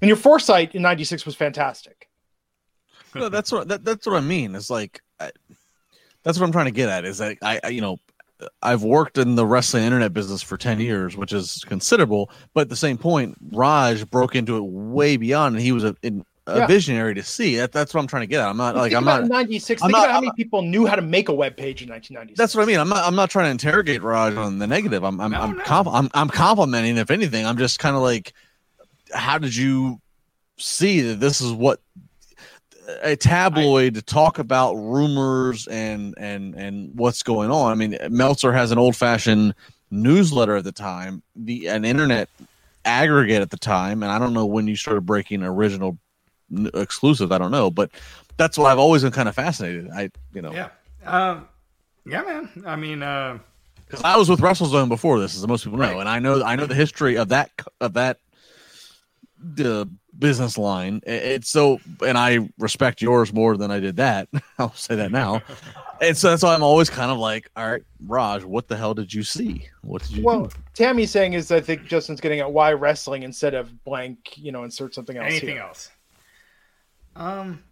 your 0.00 0.16
foresight 0.16 0.74
in 0.74 0.82
96 0.82 1.26
was 1.26 1.34
fantastic 1.34 2.08
no, 3.14 3.28
that's 3.28 3.52
what 3.52 3.68
that, 3.68 3.84
that's 3.84 4.06
what 4.06 4.16
I 4.16 4.20
mean. 4.20 4.54
It's 4.54 4.70
like 4.70 5.00
I, 5.20 5.30
that's 6.22 6.38
what 6.38 6.46
I'm 6.46 6.52
trying 6.52 6.66
to 6.66 6.70
get 6.72 6.88
at. 6.88 7.04
Is 7.04 7.18
that 7.18 7.36
I, 7.42 7.60
I 7.62 7.68
you 7.68 7.80
know 7.80 7.98
I've 8.62 8.82
worked 8.82 9.18
in 9.18 9.36
the 9.36 9.46
wrestling 9.46 9.84
internet 9.84 10.12
business 10.12 10.42
for 10.42 10.56
ten 10.56 10.80
years, 10.80 11.16
which 11.16 11.32
is 11.32 11.64
considerable. 11.66 12.30
But 12.52 12.62
at 12.62 12.68
the 12.68 12.76
same 12.76 12.98
point, 12.98 13.36
Raj 13.52 14.08
broke 14.10 14.34
into 14.34 14.56
it 14.56 14.64
way 14.64 15.16
beyond, 15.16 15.56
and 15.56 15.64
he 15.64 15.72
was 15.72 15.84
a, 15.84 15.94
in, 16.02 16.24
a 16.46 16.58
Yeah. 16.58 16.66
visionary 16.66 17.14
to 17.14 17.22
see. 17.22 17.56
That, 17.56 17.72
that's 17.72 17.94
what 17.94 18.00
I'm 18.00 18.06
trying 18.06 18.22
to 18.22 18.26
get 18.26 18.40
at. 18.40 18.48
I'm 18.48 18.56
not 18.56 18.76
like 18.76 18.92
I'm 18.92 19.04
not. 19.04 19.24
96 19.26 19.82
I'm 19.82 19.88
think 19.88 19.92
not- 19.96 20.04
about 20.04 20.12
how 20.14 20.20
many 20.20 20.32
people 20.36 20.62
knew 20.62 20.84
how 20.86 20.94
to 20.94 21.02
make 21.02 21.28
a 21.28 21.34
web 21.34 21.56
page 21.56 21.82
in 21.82 21.88
1996 21.88 22.36
That's 22.38 22.54
what 22.54 22.62
I 22.62 22.66
mean. 22.66 22.78
I'm 22.78 22.88
not. 22.88 23.04
I'm 23.06 23.14
not 23.14 23.30
trying 23.30 23.46
to 23.46 23.50
interrogate 23.50 24.02
Raj 24.02 24.34
on 24.34 24.58
the 24.58 24.66
negative. 24.66 25.04
I'm. 25.04 25.20
I'm. 25.20 25.30
No, 25.30 25.40
I'm, 25.40 25.56
no. 25.56 25.90
I'm, 25.92 26.10
I'm 26.12 26.28
complimenting. 26.28 26.98
If 26.98 27.10
anything, 27.10 27.46
I'm 27.46 27.56
just 27.56 27.78
kind 27.78 27.96
of 27.96 28.02
like, 28.02 28.34
how 29.12 29.38
did 29.38 29.56
you 29.56 30.00
see 30.58 31.00
that 31.00 31.20
this 31.20 31.40
is 31.40 31.50
what 31.52 31.80
a 33.02 33.16
tabloid 33.16 33.94
to 33.94 34.02
talk 34.02 34.38
about 34.38 34.74
rumors 34.74 35.66
and 35.68 36.14
and 36.18 36.54
and 36.54 36.94
what's 36.94 37.22
going 37.22 37.50
on? 37.50 37.72
I 37.72 37.74
mean, 37.74 37.96
Meltzer 38.10 38.52
has 38.52 38.70
an 38.70 38.76
old 38.78 38.96
fashioned 38.96 39.54
newsletter 39.90 40.56
at 40.56 40.64
the 40.64 40.72
time, 40.72 41.22
the 41.34 41.68
an 41.68 41.84
internet 41.86 42.28
aggregate 42.84 43.40
at 43.40 43.48
the 43.50 43.56
time, 43.56 44.02
and 44.02 44.12
I 44.12 44.18
don't 44.18 44.34
know 44.34 44.44
when 44.44 44.66
you 44.68 44.76
started 44.76 45.06
breaking 45.06 45.42
original 45.42 45.96
exclusive. 46.74 47.32
I 47.32 47.38
don't 47.38 47.50
know, 47.50 47.70
but 47.70 47.90
that's 48.36 48.56
why 48.58 48.70
I've 48.72 48.78
always 48.78 49.02
been 49.02 49.12
kind 49.12 49.28
of 49.28 49.34
fascinated. 49.34 49.90
I 49.90 50.10
you 50.32 50.42
know. 50.42 50.52
Yeah. 50.52 50.68
Um, 51.04 51.48
yeah, 52.06 52.22
man. 52.22 52.64
I 52.66 52.76
mean, 52.76 53.02
uh, 53.02 53.38
because 53.86 54.02
I 54.02 54.16
was 54.16 54.28
with 54.28 54.40
WrestleZone 54.40 54.88
before 54.88 55.20
this, 55.20 55.36
as 55.36 55.46
most 55.46 55.64
people 55.64 55.78
know, 55.78 55.84
Right. 55.92 55.96
and 56.00 56.08
I 56.08 56.18
know 56.18 56.42
I 56.42 56.56
know 56.56 56.66
the 56.66 56.74
history 56.74 57.16
of 57.16 57.28
that 57.28 57.50
of 57.80 57.94
that 57.94 58.18
the 59.38 59.88
business 60.18 60.56
line. 60.56 61.00
It- 61.06 61.22
It's 61.22 61.50
so, 61.50 61.80
and 62.06 62.16
I 62.16 62.48
respect 62.58 63.02
yours 63.02 63.32
more 63.32 63.56
than 63.56 63.70
I 63.70 63.80
did 63.80 63.96
that. 63.96 64.28
I'll 64.58 64.72
say 64.74 64.96
that 64.96 65.10
now, 65.12 65.42
and 66.00 66.16
so 66.16 66.30
that's 66.30 66.42
why 66.42 66.54
I'm 66.54 66.62
always 66.62 66.88
kind 66.88 67.10
of 67.10 67.18
like, 67.18 67.50
all 67.56 67.70
right, 67.70 67.82
Raj, 68.06 68.42
what 68.44 68.68
the 68.68 68.76
hell 68.76 68.94
did 68.94 69.12
you 69.12 69.22
see? 69.22 69.68
What 69.82 70.02
did 70.02 70.12
you? 70.12 70.24
well 70.24 70.46
do? 70.46 70.56
tammy's 70.74 71.10
saying 71.10 71.34
is 71.34 71.52
i 71.52 71.60
think 71.60 71.84
justin's 71.84 72.20
getting 72.20 72.40
at 72.40 72.50
why 72.50 72.72
wrestling 72.72 73.22
instead 73.22 73.54
of 73.54 73.84
blank 73.84 74.36
you 74.36 74.50
know 74.50 74.64
insert 74.64 74.92
something 74.94 75.16
else 75.16 75.26
anything 75.26 75.50
here. 75.50 75.60
else? 75.62 75.90
Um, 77.16 77.62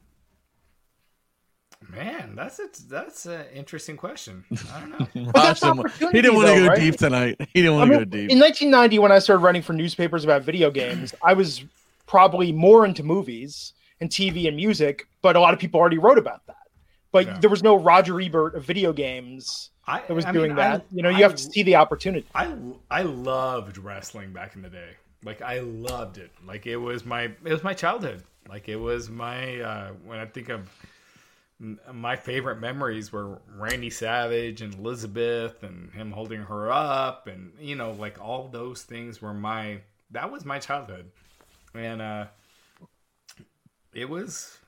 Man, 1.90 2.35
that's 2.36 2.59
a, 2.60 2.69
that's 2.89 3.27
an 3.27 3.44
interesting 3.52 3.97
question. 3.97 4.44
I 4.73 4.81
don't 4.81 4.90
know. 5.16 5.32
that's 5.35 5.60
Raj 5.60 5.60
didn't 5.60 5.77
wa- 5.77 5.81
opportunity, 5.85 6.19
he 6.19 6.23
didn't 6.23 6.36
want 6.36 6.48
to 6.48 6.55
go 6.60 6.66
right? 6.69 6.78
deep 6.78 6.97
tonight. 6.97 7.36
He 7.52 7.60
didn't 7.60 7.74
I 7.74 7.78
want 7.81 7.90
to 7.90 7.98
go 7.98 8.05
deep. 8.05 8.31
in 8.31 8.39
1990, 8.39 8.98
when 9.01 9.10
I 9.12 9.19
started 9.19 9.43
writing 9.43 9.62
for 9.62 9.73
newspapers 9.73 10.23
about 10.24 10.43
video 10.43 10.70
games, 10.70 11.12
I 11.24 11.32
was 11.35 11.64
probably 12.06 12.52
more 12.52 12.86
into 12.86 13.02
movies 13.02 13.73
and 14.01 14.09
TV 14.09 14.47
and 14.47 14.56
music, 14.56 15.06
but 15.23 15.35
a 15.35 15.40
lot 15.40 15.52
of 15.55 15.60
people 15.60 15.81
already 15.81 15.98
wrote 15.98 16.19
about 16.19 16.47
that. 16.47 16.56
But 17.10 17.27
Yeah. 17.27 17.39
there 17.40 17.51
was 17.51 17.62
no 17.64 17.74
Roger 17.77 18.20
Ebert 18.20 18.55
of 18.55 18.64
video 18.64 18.93
games 18.93 19.70
I 19.86 20.02
that 20.06 20.14
was 20.14 20.24
I 20.24 20.32
doing 20.32 20.51
mean, 20.51 20.56
that. 20.59 20.81
I- 20.82 20.85
you 20.93 21.02
know, 21.02 21.09
you 21.10 21.16
I- 21.16 21.23
have 21.23 21.35
to 21.35 21.43
see 21.43 21.62
the 21.64 21.77
opportunity. 21.77 22.27
I 22.35 22.55
I 22.90 23.02
loved 23.02 23.77
wrestling 23.77 24.32
back 24.32 24.55
in 24.55 24.62
the 24.62 24.70
day. 24.70 24.90
Like 25.24 25.43
I 25.43 25.61
loved 25.61 26.19
it. 26.19 26.31
Like 26.47 26.66
it 26.66 26.77
was 26.77 27.05
my 27.05 27.24
it 27.24 27.44
was 27.44 27.62
my 27.62 27.74
childhood. 27.74 28.23
Like 28.49 28.69
it 28.69 28.77
was 28.77 29.09
my 29.09 29.61
uh, 29.61 29.93
when 30.05 30.19
I 30.19 30.27
think 30.27 30.49
of 30.49 30.69
my 31.93 32.16
favorite 32.16 32.61
memories 32.61 33.12
were 33.12 33.39
Randy 33.57 33.90
Savage 33.90 34.62
and 34.62 34.74
Elizabeth 34.74 35.62
and 35.62 35.93
him 35.93 36.11
holding 36.11 36.43
her 36.43 36.73
up 36.73 37.28
and 37.28 37.53
you 37.61 37.77
know 37.77 37.93
like 37.93 38.20
all 38.20 38.49
those 38.49 38.82
things 38.82 39.23
were 39.23 39.35
my 39.35 39.81
that 40.11 40.31
was 40.31 40.44
my 40.44 40.59
childhood. 40.59 41.11
And 41.74 42.03
uh 42.03 42.27
it 43.94 44.09
was 44.09 44.59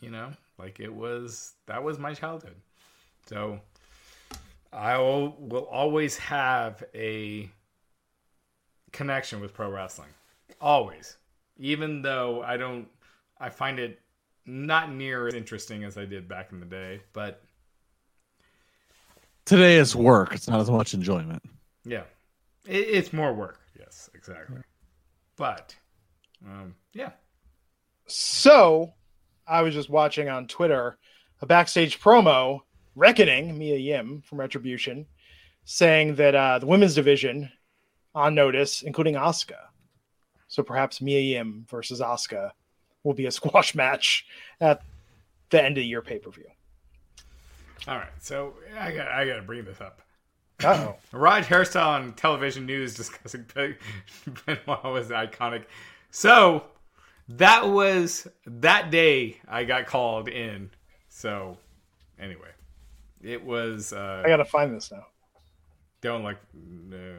you 0.00 0.10
know 0.10 0.30
like 0.58 0.78
it 0.78 0.94
was 0.94 1.54
that 1.66 1.82
was 1.82 1.98
my 1.98 2.14
childhood. 2.14 2.56
So 3.26 3.58
I 4.72 4.98
will, 4.98 5.36
will 5.38 5.66
always 5.66 6.16
have 6.18 6.82
a 6.94 7.48
connection 8.94 9.40
with 9.40 9.52
pro 9.52 9.70
wrestling. 9.70 10.08
Always. 10.60 11.18
Even 11.58 12.00
though 12.00 12.42
I 12.42 12.56
don't, 12.56 12.88
I 13.38 13.50
find 13.50 13.78
it 13.78 14.00
not 14.46 14.90
near 14.90 15.28
as 15.28 15.34
interesting 15.34 15.84
as 15.84 15.98
I 15.98 16.04
did 16.06 16.26
back 16.28 16.52
in 16.52 16.60
the 16.60 16.66
day. 16.66 17.00
But 17.12 17.42
Today 19.44 19.76
is 19.76 19.94
work. 19.94 20.34
It's 20.34 20.48
not 20.48 20.60
as 20.60 20.70
much 20.70 20.94
enjoyment. 20.94 21.42
yeah, 21.84 22.04
it, 22.66 22.76
it's 22.78 23.12
more 23.12 23.34
work. 23.34 23.60
Yes, 23.78 24.08
exactly. 24.14 24.62
But 25.36 25.74
um, 26.46 26.74
yeah. 26.94 27.10
So 28.06 28.94
I 29.46 29.60
was 29.62 29.74
just 29.74 29.90
watching 29.90 30.28
on 30.30 30.46
Twitter 30.46 30.96
a 31.42 31.46
backstage 31.46 32.00
promo 32.00 32.60
reckoning 32.94 33.58
Mia 33.58 33.76
Yim 33.76 34.22
from 34.22 34.40
Retribution 34.40 35.06
saying 35.64 36.14
that 36.16 36.34
uh, 36.34 36.58
the 36.58 36.66
women's 36.66 36.94
division 36.94 37.50
on 38.14 38.34
notice, 38.34 38.82
including 38.82 39.14
Asuka. 39.14 39.56
So 40.48 40.62
perhaps 40.62 41.00
Mia 41.00 41.20
Yim 41.20 41.66
versus 41.68 42.00
Asuka 42.00 42.50
will 43.02 43.14
be 43.14 43.26
a 43.26 43.30
squash 43.32 43.74
match 43.74 44.26
at 44.60 44.82
the 45.50 45.62
end 45.62 45.76
of 45.78 45.82
the 45.82 45.86
year 45.86 46.02
pay 46.02 46.18
per 46.18 46.30
view. 46.30 46.46
All 47.86 47.96
right. 47.96 48.08
So 48.20 48.54
I 48.78 48.92
got 48.92 49.08
I 49.08 49.26
got 49.26 49.36
to 49.36 49.42
bring 49.42 49.64
this 49.64 49.80
up. 49.80 50.00
Oh. 50.62 50.96
Raj 51.12 51.44
hairstyle 51.46 51.86
on 51.86 52.12
television 52.14 52.66
news 52.66 52.94
discussing 52.96 53.44
Be- 53.54 53.76
Benoit 54.46 54.84
was 54.84 55.08
iconic. 55.08 55.64
So 56.10 56.64
that 57.28 57.68
was 57.68 58.28
that 58.46 58.90
day 58.90 59.38
I 59.48 59.64
got 59.64 59.86
called 59.86 60.28
in. 60.28 60.70
So 61.08 61.58
anyway, 62.18 62.50
it 63.22 63.44
was. 63.44 63.92
Uh, 63.92 64.22
I 64.24 64.28
gotta 64.28 64.44
find 64.44 64.74
this 64.74 64.90
now. 64.90 65.06
don't 66.00 66.22
like. 66.22 66.38
No. 66.54 67.16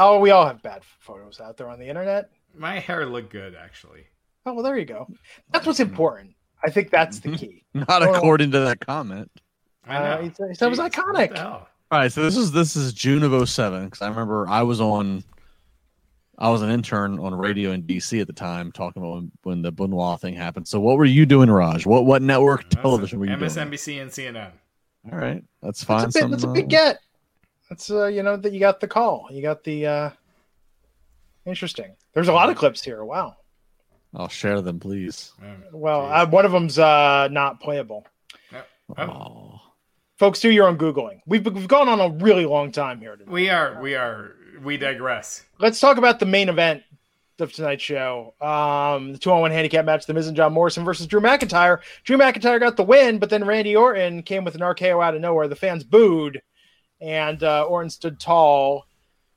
Oh, 0.00 0.18
we 0.20 0.30
all 0.30 0.46
have 0.46 0.62
bad 0.62 0.82
photos 1.00 1.40
out 1.40 1.56
there 1.56 1.68
on 1.68 1.78
the 1.78 1.86
internet. 1.88 2.30
My 2.56 2.78
hair 2.78 3.06
looked 3.06 3.30
good 3.30 3.54
actually. 3.54 4.04
Oh 4.46 4.54
well, 4.54 4.62
there 4.62 4.78
you 4.78 4.84
go. 4.84 5.08
That's 5.52 5.66
what's 5.66 5.80
important. 5.80 6.34
I 6.64 6.70
think 6.70 6.90
that's 6.90 7.20
the 7.20 7.36
key. 7.36 7.64
Not 7.74 8.02
Oh. 8.02 8.14
according 8.14 8.50
to 8.52 8.60
that 8.60 8.80
comment. 8.80 9.30
I 9.86 9.96
Uh, 9.96 10.16
know. 10.16 10.22
he 10.22 10.54
said- 10.54 10.66
it 10.66 10.70
was 10.70 10.78
iconic. 10.78 11.30
what? 11.30 11.40
All 11.90 11.98
right, 11.98 12.12
so 12.12 12.22
this 12.22 12.36
is 12.36 12.52
this 12.52 12.76
is 12.76 12.92
June 12.92 13.22
of 13.22 13.48
07 13.48 13.86
because 13.86 14.02
I 14.02 14.08
remember 14.08 14.46
I 14.48 14.62
was 14.62 14.78
on, 14.80 15.24
I 16.38 16.50
was 16.50 16.60
an 16.62 16.68
intern 16.70 17.18
on 17.18 17.34
radio 17.34 17.70
in 17.72 17.82
DC 17.84 18.20
at 18.20 18.26
the 18.26 18.32
time 18.34 18.70
talking 18.72 19.02
about 19.02 19.14
when, 19.14 19.32
when 19.42 19.62
the 19.62 19.72
Benoit 19.72 20.20
thing 20.20 20.34
happened. 20.34 20.68
So 20.68 20.80
what 20.80 20.98
were 20.98 21.06
you 21.06 21.24
doing, 21.24 21.50
Raj? 21.50 21.86
What 21.86 22.04
what 22.04 22.20
network 22.22 22.68
television 22.68 23.18
were 23.18 23.24
you 23.26 23.36
doing? 23.36 23.50
MSNBC 23.50 24.02
and 24.02 24.10
CNN. 24.10 24.50
All 25.10 25.18
right, 25.18 25.42
that's 25.62 25.82
fine. 25.82 26.02
That's 26.02 26.16
a, 26.16 26.20
big, 26.22 26.30
that's 26.30 26.44
a 26.44 26.48
big 26.48 26.68
get. 26.68 26.98
That's 27.68 27.90
uh, 27.90 28.06
you 28.06 28.22
know 28.22 28.36
that 28.36 28.52
you 28.52 28.60
got 28.60 28.80
the 28.80 28.88
call. 28.88 29.28
You 29.30 29.42
got 29.42 29.64
the 29.64 29.86
uh 29.86 30.10
interesting. 31.46 31.94
There's 32.14 32.28
a 32.28 32.32
lot 32.32 32.50
of 32.50 32.56
clips 32.56 32.82
here. 32.82 33.04
Wow. 33.04 33.36
I'll 34.14 34.28
share 34.28 34.60
them, 34.62 34.80
please. 34.80 35.32
Well, 35.72 36.02
Jeez. 36.02 36.26
uh, 36.26 36.30
one 36.30 36.44
of 36.46 36.52
them's 36.52 36.78
uh 36.78 37.28
not 37.30 37.60
playable. 37.60 38.06
Oh, 38.52 38.94
Oh, 38.98 39.60
Folks, 40.18 40.40
do 40.40 40.50
your 40.50 40.66
own 40.66 40.78
googling. 40.78 41.20
We've 41.26 41.44
we've 41.44 41.68
gone 41.68 41.88
on 41.88 42.00
a 42.00 42.08
really 42.24 42.46
long 42.46 42.72
time 42.72 43.00
here. 43.00 43.16
Today. 43.16 43.30
we 43.30 43.50
are. 43.50 43.80
We 43.82 43.94
are. 43.94 44.34
We 44.62 44.76
digress. 44.76 45.44
Let's 45.60 45.78
talk 45.78 45.98
about 45.98 46.18
the 46.18 46.26
main 46.26 46.48
event 46.48 46.82
of 47.38 47.52
tonight's 47.52 47.84
show. 47.84 48.34
Um, 48.40 49.12
the 49.12 49.18
two 49.18 49.30
on 49.30 49.42
one 49.42 49.50
handicap 49.52 49.84
match: 49.84 50.06
The 50.06 50.14
Miz 50.14 50.26
and 50.26 50.36
John 50.36 50.52
Morrison 50.54 50.84
versus 50.84 51.06
Drew 51.06 51.20
McIntyre. 51.20 51.78
Drew 52.02 52.16
McIntyre 52.16 52.58
got 52.58 52.76
the 52.76 52.82
win, 52.82 53.18
but 53.18 53.30
then 53.30 53.44
Randy 53.44 53.76
Orton 53.76 54.22
came 54.24 54.42
with 54.42 54.54
an 54.56 54.62
RKO 54.62 55.04
out 55.04 55.14
of 55.14 55.20
nowhere. 55.20 55.46
The 55.46 55.54
fans 55.54 55.84
booed, 55.84 56.42
and 57.00 57.42
uh, 57.42 57.64
Orton 57.64 57.90
stood 57.90 58.18
tall 58.18 58.86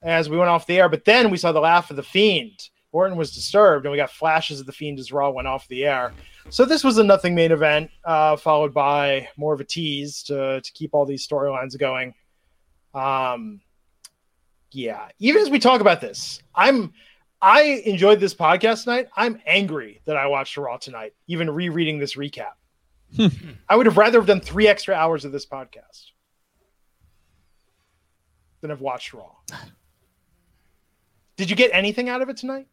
as 0.02 0.30
we 0.30 0.38
went 0.38 0.50
off 0.50 0.66
the 0.66 0.80
air. 0.80 0.90
But 0.90 1.06
then 1.06 1.30
we 1.30 1.38
saw 1.38 1.52
the 1.52 1.60
laugh 1.60 1.90
of 1.90 1.96
the 1.96 2.04
Fiend. 2.04 2.70
Orton 2.92 3.18
was 3.18 3.34
disturbed, 3.34 3.86
and 3.86 3.92
we 3.92 3.98
got 3.98 4.12
flashes 4.12 4.60
of 4.60 4.66
the 4.66 4.72
Fiend 4.72 5.00
as 5.00 5.12
Raw 5.12 5.30
went 5.30 5.48
off 5.48 5.68
the 5.68 5.86
air. 5.86 6.14
So 6.50 6.66
this 6.66 6.84
was 6.84 6.98
a 6.98 7.04
nothing 7.04 7.36
main 7.36 7.52
event, 7.52 7.90
uh, 8.04 8.36
followed 8.36 8.74
by 8.74 9.30
more 9.38 9.54
of 9.54 9.62
a 9.62 9.64
tease 9.64 10.24
to 10.24 10.60
to 10.62 10.72
keep 10.74 10.94
all 10.94 11.06
these 11.06 11.26
storylines 11.26 11.78
going. 11.78 12.14
Um, 12.94 13.62
yeah. 14.72 15.08
Even 15.20 15.42
as 15.42 15.50
we 15.50 15.60
talk 15.60 15.82
about 15.82 16.02
this, 16.02 16.42
I'm 16.54 16.94
I 17.42 17.82
enjoyed 17.86 18.20
this 18.20 18.34
podcast 18.34 18.84
tonight. 18.84 19.08
I'm 19.16 19.42
angry 19.46 20.02
that 20.06 20.18
I 20.18 20.28
watched 20.28 20.58
Raw 20.58 20.78
tonight, 20.78 21.14
even 21.28 21.50
rereading 21.50 22.00
this 22.00 22.16
recap. 22.16 22.54
I 23.70 23.76
would 23.76 23.86
have 23.86 23.98
rather 23.98 24.20
have 24.20 24.28
done 24.28 24.42
three 24.42 24.68
extra 24.68 24.96
hours 24.96 25.26
of 25.26 25.32
this 25.32 25.46
podcast 25.46 26.12
than 28.62 28.70
have 28.70 28.82
watched 28.82 29.14
Raw. 29.14 29.32
Did 31.36 31.50
you 31.50 31.56
get 31.56 31.72
anything 31.74 32.08
out 32.10 32.22
of 32.22 32.30
it 32.30 32.38
tonight? 32.38 32.68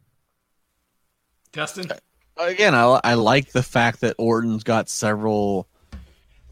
Justin. 1.51 1.91
Uh, 1.91 1.95
again, 2.43 2.75
I 2.75 2.99
I 3.03 3.13
like 3.15 3.51
the 3.51 3.63
fact 3.63 4.01
that 4.01 4.15
Orton's 4.17 4.63
got 4.63 4.89
several. 4.89 5.67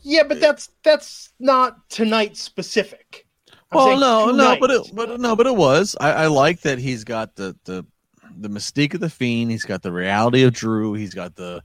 Yeah, 0.02 0.24
but 0.24 0.40
that's 0.40 0.70
that's 0.84 1.34
not 1.40 1.90
tonight 1.90 2.36
specific. 2.36 3.28
I'm 3.72 3.76
well, 3.76 3.88
saying 3.88 4.00
no, 4.00 4.32
no, 4.32 4.58
but 4.60 4.72
it, 4.72 4.92
but 4.94 5.20
no, 5.20 5.36
but 5.36 5.46
it 5.46 5.56
was. 5.56 5.96
I, 6.00 6.12
I 6.12 6.28
like 6.28 6.62
that 6.62 6.80
he's 6.80 7.04
got 7.04 7.36
the 7.36 7.56
the 7.66 7.86
the 8.38 8.50
mystique 8.50 8.94
of 8.94 9.00
the 9.00 9.10
Fiend. 9.10 9.52
He's 9.52 9.66
got 9.66 9.82
the 9.82 9.92
reality 9.92 10.44
of 10.44 10.54
Drew. 10.54 10.94
He's 10.94 11.14
got 11.14 11.36
the 11.36 11.62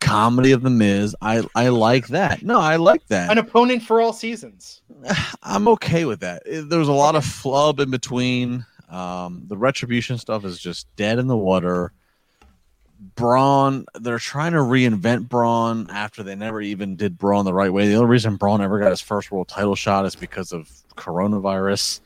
comedy 0.00 0.52
of 0.52 0.62
the 0.62 0.70
Miz. 0.70 1.14
I 1.20 1.42
I 1.54 1.68
like 1.68 2.08
that. 2.08 2.42
No, 2.42 2.60
I 2.60 2.76
like 2.76 3.06
that. 3.08 3.30
an 3.30 3.38
opponent 3.38 3.82
for 3.82 4.00
all 4.00 4.12
seasons. 4.12 4.82
I'm 5.42 5.68
okay 5.68 6.04
with 6.04 6.20
that. 6.20 6.42
It- 6.46 6.68
There's 6.68 6.88
a 6.88 6.92
lot 6.92 7.14
of 7.16 7.24
flub 7.24 7.80
in 7.80 7.90
between. 7.90 8.64
Um, 8.90 9.44
the 9.48 9.56
retribution 9.56 10.18
stuff 10.18 10.44
is 10.44 10.58
just 10.58 10.86
dead 10.96 11.18
in 11.18 11.26
the 11.26 11.36
water. 11.36 11.92
Braun, 13.16 13.84
they're 14.00 14.18
trying 14.18 14.52
to 14.52 14.58
reinvent 14.58 15.28
Braun 15.28 15.88
after 15.90 16.22
they 16.22 16.34
never 16.34 16.60
even 16.60 16.96
did 16.96 17.18
Braun 17.18 17.44
the 17.44 17.52
right 17.52 17.72
way. 17.72 17.88
The 17.88 17.94
only 17.96 18.06
reason 18.08 18.36
Braun 18.36 18.60
ever 18.62 18.78
got 18.78 18.90
his 18.90 19.00
first 19.00 19.30
world 19.30 19.48
title 19.48 19.74
shot 19.74 20.06
is 20.06 20.14
because 20.16 20.52
of 20.52 20.70
coronavirus. 20.96 22.00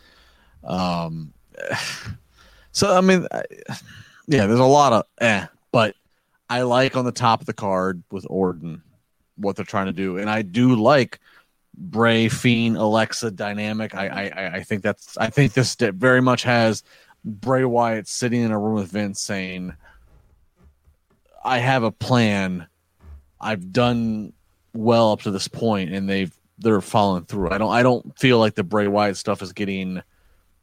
Um, 0.65 1.33
so 2.73 2.97
I 2.97 3.01
mean, 3.01 3.27
I- 3.31 3.45
yeah, 4.27 4.47
there's 4.47 4.61
a 4.61 4.65
lot 4.65 4.93
of 4.93 5.05
eh, 5.21 5.47
I 6.49 6.63
like 6.63 6.97
on 6.97 7.05
the 7.05 7.13
top 7.13 7.41
of 7.41 7.47
the 7.47 7.53
card 7.53 8.03
with 8.11 8.27
Orton 8.29 8.83
what 9.37 9.57
they're 9.57 9.65
trying 9.65 9.87
to 9.87 9.93
do, 9.93 10.19
and 10.19 10.29
I 10.29 10.43
do 10.43 10.75
like 10.75 11.21
Bray 11.77 12.29
Fiend 12.29 12.77
Alexa 12.77 13.31
dynamic. 13.33 13.95
I 13.95 14.09
I 14.09 14.47
I 14.57 14.63
think 14.63 14.83
that's 14.83 15.17
I 15.19 15.31
think 15.31 15.53
this 15.53 15.77
very 15.77 16.21
much 16.21 16.43
has 16.43 16.83
Bray 17.25 17.65
Wyatt 17.65 18.09
sitting 18.09 18.43
in 18.43 18.51
a 18.51 18.59
room 18.59 18.77
with 18.77 18.91
Vince 18.91 19.21
saying, 19.21 19.75
"I 21.45 21.59
have 21.59 21.83
a 21.83 21.93
plan. 21.93 22.67
I've 23.41 23.73
done 23.73 24.33
well 24.75 25.13
up 25.13 25.23
to 25.23 25.31
this 25.31 25.49
point, 25.49 25.93
and 25.93 26.09
they've 26.09 26.35
they're 26.59 26.81
following 26.81 27.25
through. 27.25 27.51
I 27.51 27.59
don't 27.59 27.73
I 27.73 27.83
don't 27.83 28.19
feel 28.19 28.39
like 28.39 28.55
the 28.55 28.65
Bray 28.65 28.89
Wyatt 28.89 29.17
stuff 29.17 29.43
is 29.43 29.53
getting." 29.53 30.03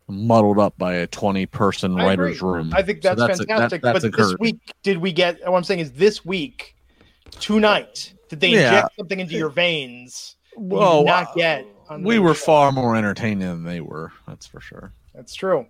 Muddled 0.07 0.59
up 0.59 0.77
by 0.77 0.93
a 0.93 1.07
20 1.07 1.45
person 1.47 1.99
I 1.99 2.05
writer's 2.05 2.37
agree. 2.37 2.49
room 2.51 2.71
I 2.73 2.81
think 2.83 3.01
So 3.01 3.15
that's, 3.15 3.39
a- 3.39 3.43
that- 3.43 3.47
fantastic. 3.47 3.81
that's 3.81 4.03
but 4.03 4.15
this 4.15 4.35
week, 4.39 4.57
did 4.83 4.97
we 4.99 5.11
get? 5.11 5.39
What 5.49 5.57
I'm 5.57 5.63
saying 5.63 5.79
is, 5.79 5.91
this 5.93 6.23
week, 6.23 6.75
tonight, 7.39 8.13
did 8.29 8.39
they 8.39 8.49
Yeah. 8.49 8.67
inject 8.75 8.95
something 8.97 9.19
into 9.19 9.33
your 9.35 9.49
veins? 9.49 10.35
that 10.57 10.61
you 10.63 11.03
not 11.05 11.27
yet. 11.35 11.65
we 11.99 12.17
were 12.19 12.33
show? 12.33 12.45
far 12.45 12.71
more 12.71 12.95
entertaining 12.95 13.39
than 13.39 13.63
they 13.65 13.81
were 13.81 14.11
that's 14.27 14.47
for 14.47 14.61
sure 14.61 14.93
That's 15.13 15.35
true. 15.35 15.65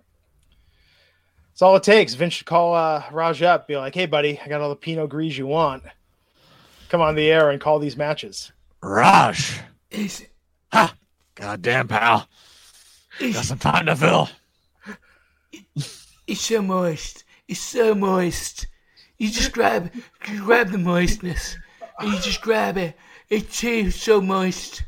That's 1.50 1.62
all 1.62 1.74
it 1.76 1.82
takes. 1.82 2.14
Vince 2.14 2.34
should 2.34 2.46
call 2.46 2.74
uh, 2.74 3.02
Raj 3.10 3.42
up, 3.42 3.66
be 3.66 3.76
like, 3.76 3.94
"Hey, 3.94 4.06
buddy, 4.06 4.38
I 4.44 4.46
got 4.48 4.60
all 4.60 4.68
the 4.68 4.76
Pinot 4.76 5.08
Gris 5.08 5.36
you 5.38 5.46
want. 5.46 5.82
Come 6.90 7.00
on 7.00 7.14
the 7.14 7.30
air 7.30 7.50
and 7.50 7.60
call 7.60 7.78
these 7.78 7.96
matches." 7.96 8.52
Raj. 8.82 9.58
It's, 9.90 10.22
Ha! 10.72 10.94
Goddamn, 11.34 11.88
pal. 11.88 12.28
Got 13.18 13.28
it's, 13.28 13.48
some 13.48 13.58
time 13.58 13.86
to 13.86 13.96
fill. 13.96 14.28
it's 16.26 16.40
so 16.40 16.62
moist. 16.62 17.24
It's 17.48 17.60
so 17.60 17.94
moist. 17.94 18.66
You 19.18 19.30
just 19.30 19.52
grab, 19.52 19.90
you 20.28 20.42
grab 20.42 20.70
the 20.70 20.78
moistness, 20.78 21.56
and 21.98 22.12
you 22.12 22.18
just 22.20 22.42
grab 22.42 22.76
it. 22.76 22.96
It's 23.30 23.60
too 23.60 23.90
so 23.90 24.20
moist. 24.20 24.84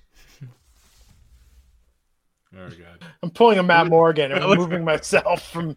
Oh 2.56 2.68
god. 2.68 3.04
I'm 3.22 3.30
pulling 3.30 3.58
a 3.58 3.62
Matt 3.62 3.86
Morgan 3.88 4.32
and 4.32 4.44
removing 4.50 4.84
myself 4.84 5.48
from 5.50 5.76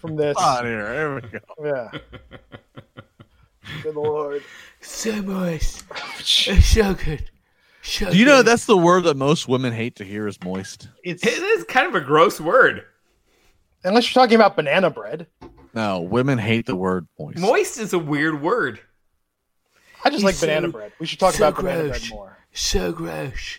from 0.00 0.16
this. 0.16 0.36
On 0.36 0.64
here. 0.64 0.84
There 0.84 1.14
we 1.14 1.20
go. 1.20 1.38
Yeah. 1.62 1.98
Good 3.82 3.94
lord. 3.94 4.42
So 4.80 5.22
moist. 5.22 5.84
It's 6.18 6.66
so 6.66 6.94
good. 6.94 7.30
So 7.86 8.10
Do 8.10 8.16
you 8.16 8.24
know 8.24 8.38
good. 8.38 8.46
that's 8.46 8.64
the 8.64 8.76
word 8.78 9.04
that 9.04 9.16
most 9.16 9.46
women 9.46 9.72
hate 9.72 9.96
to 9.96 10.04
hear 10.04 10.26
is 10.26 10.42
moist? 10.42 10.88
It's 11.04 11.22
It 11.24 11.34
is 11.34 11.64
kind 11.64 11.86
of 11.86 11.94
a 11.94 12.00
gross 12.00 12.40
word. 12.40 12.84
unless 13.84 14.06
you're 14.14 14.20
talking 14.22 14.36
about 14.36 14.56
banana 14.56 14.88
bread. 14.88 15.26
No, 15.74 16.00
women 16.00 16.38
hate 16.38 16.64
the 16.66 16.76
word 16.76 17.06
moist. 17.18 17.38
Moist 17.38 17.78
is 17.78 17.92
a 17.92 17.98
weird 17.98 18.40
word. 18.40 18.80
I 20.02 20.08
just 20.08 20.16
It's 20.16 20.24
like 20.24 20.34
so- 20.36 20.46
banana 20.46 20.68
bread. 20.68 20.92
We 20.98 21.06
should 21.06 21.20
talk 21.20 21.34
so 21.34 21.48
about 21.48 21.62
banana 21.62 21.88
bread 21.90 22.02
more. 22.10 22.38
so 22.52 22.90
gross. 22.92 23.58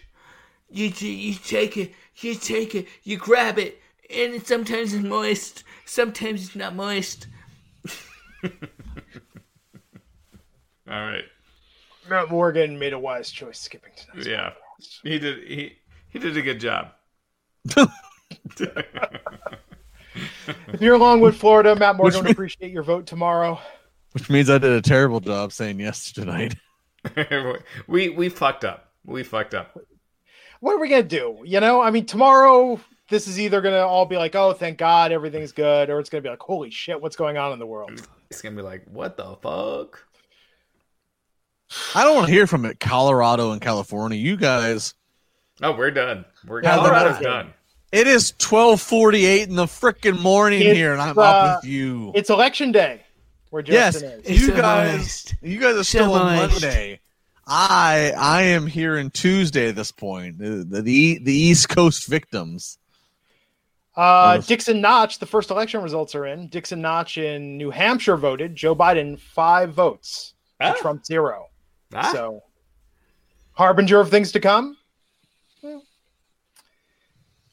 You 0.72 0.90
t- 0.90 1.14
you 1.14 1.36
take 1.36 1.78
it, 1.78 1.94
you 2.18 2.34
take 2.34 2.74
it, 2.74 2.88
you 3.04 3.18
grab 3.18 3.60
it, 3.60 3.80
and 4.10 4.44
sometimes 4.46 4.94
it's 4.94 5.04
moist, 5.04 5.64
sometimes 5.86 6.46
it's 6.48 6.56
not 6.56 6.74
moist. 6.76 7.28
All 8.44 8.50
right. 10.88 11.24
Matt 12.10 12.30
Morgan 12.30 12.78
made 12.78 12.94
a 12.94 13.00
wise 13.00 13.32
choice 13.32 13.60
skipping 13.60 13.92
tonight. 13.96 14.28
Yeah. 14.28 14.54
He 15.04 15.20
did 15.20 15.48
he 15.48 15.78
he 16.10 16.20
did 16.20 16.36
a 16.38 16.42
good 16.42 16.60
job. 16.60 16.92
If 20.68 20.82
you're 20.82 20.96
in 20.96 21.02
Longwood, 21.02 21.36
Florida, 21.36 21.76
Matt 21.76 21.98
Morgan 21.98 22.24
would 22.24 22.32
appreciate 22.32 22.72
your 22.72 22.84
vote 22.84 23.06
tomorrow. 23.06 23.60
Which 24.14 24.30
means 24.30 24.50
I 24.50 24.58
did 24.58 24.72
a 24.72 24.82
terrible 24.82 25.20
job 25.20 25.52
saying 25.52 25.80
yes 25.80 26.12
tonight. 26.12 26.56
we 27.88 28.10
we 28.10 28.30
fucked 28.30 28.64
up. 28.64 28.94
We 29.06 29.24
fucked 29.24 29.54
up. 29.54 29.78
What 30.60 30.74
are 30.74 30.80
we 30.80 30.88
gonna 30.90 31.04
do? 31.04 31.42
You 31.44 31.60
know, 31.60 31.82
I 31.82 31.92
mean, 31.92 32.06
tomorrow 32.06 32.80
this 33.10 33.28
is 33.28 33.40
either 33.40 33.62
gonna 33.62 33.86
all 33.86 34.06
be 34.06 34.18
like, 34.18 34.36
"Oh, 34.36 34.54
thank 34.54 34.78
God, 34.78 35.12
everything's 35.12 35.52
good," 35.52 35.90
or 35.90 36.00
it's 36.00 36.10
gonna 36.10 36.22
be 36.22 36.30
like, 36.30 36.42
"Holy 36.42 36.70
shit, 36.70 37.02
what's 37.02 37.16
going 37.16 37.38
on 37.38 37.52
in 37.52 37.60
the 37.60 37.68
world?" 37.68 38.08
It's 38.30 38.42
gonna 38.42 38.56
be 38.56 38.62
like, 38.62 38.86
what 38.92 39.18
the 39.18 39.36
fuck? 39.42 40.06
I 41.94 42.04
don't 42.04 42.16
want 42.16 42.28
to 42.28 42.34
hear 42.34 42.48
from 42.48 42.66
it. 42.66 42.80
Colorado 42.80 43.52
and 43.52 43.62
California, 43.62 44.18
you 44.18 44.38
guys. 44.38 44.94
Oh, 45.62 45.72
we're 45.76 45.92
done. 45.92 46.26
We're 46.46 46.62
Yeah, 46.62 46.76
Colorado's 46.76 47.20
they're 47.20 47.24
done. 47.32 47.54
It 47.92 48.08
is 48.08 48.34
twelve 48.38 48.82
forty 48.82 49.26
eight 49.26 49.48
in 49.48 49.56
the 49.56 49.66
freaking 49.66 50.22
morning 50.22 50.62
It's, 50.62 50.76
here, 50.76 50.92
and 50.94 51.02
I'm 51.02 51.18
uh, 51.18 51.22
up 51.22 51.64
with 51.64 51.72
you. 51.72 52.12
It's 52.14 52.30
election 52.30 52.72
day. 52.72 53.02
Where 53.52 53.64
Yes, 53.66 54.02
Justin 54.02 54.22
is. 54.26 54.42
You 54.48 54.54
guys. 54.54 55.34
You 55.42 55.60
guys 55.60 55.76
are 55.76 55.84
still 55.84 56.14
on 56.14 56.36
moist. 56.36 56.62
Monday. 56.62 57.00
I 57.48 58.12
I 58.18 58.42
am 58.44 58.68
here 58.68 58.98
in 58.98 59.12
Tuesday 59.12 59.70
at 59.70 59.76
this 59.76 59.92
point. 59.92 60.40
The 60.40 60.66
the, 60.68 60.82
the, 60.82 61.20
the 61.24 61.34
East 61.34 61.70
Coast 61.70 62.08
victims. 62.08 62.78
Uh, 63.96 64.40
Dixon 64.40 64.82
Notch, 64.82 65.20
the 65.20 65.26
first 65.26 65.50
election 65.52 65.82
results 65.82 66.16
are 66.16 66.26
in. 66.26 66.48
Dixon 66.50 66.82
Notch 66.82 67.18
in 67.18 67.56
New 67.58 67.72
Hampshire 67.72 68.18
voted. 68.18 68.56
Joe 68.56 68.76
Biden 68.76 69.18
five 69.18 69.74
votes. 69.74 70.34
to 70.60 70.68
Ah. 70.68 70.74
Trump 70.74 71.06
zero. 71.06 71.48
Ah. 71.94 72.12
So, 72.12 72.44
harbinger 73.54 74.00
of 74.00 74.10
things 74.10 74.32
to 74.34 74.40
come. 74.40 74.78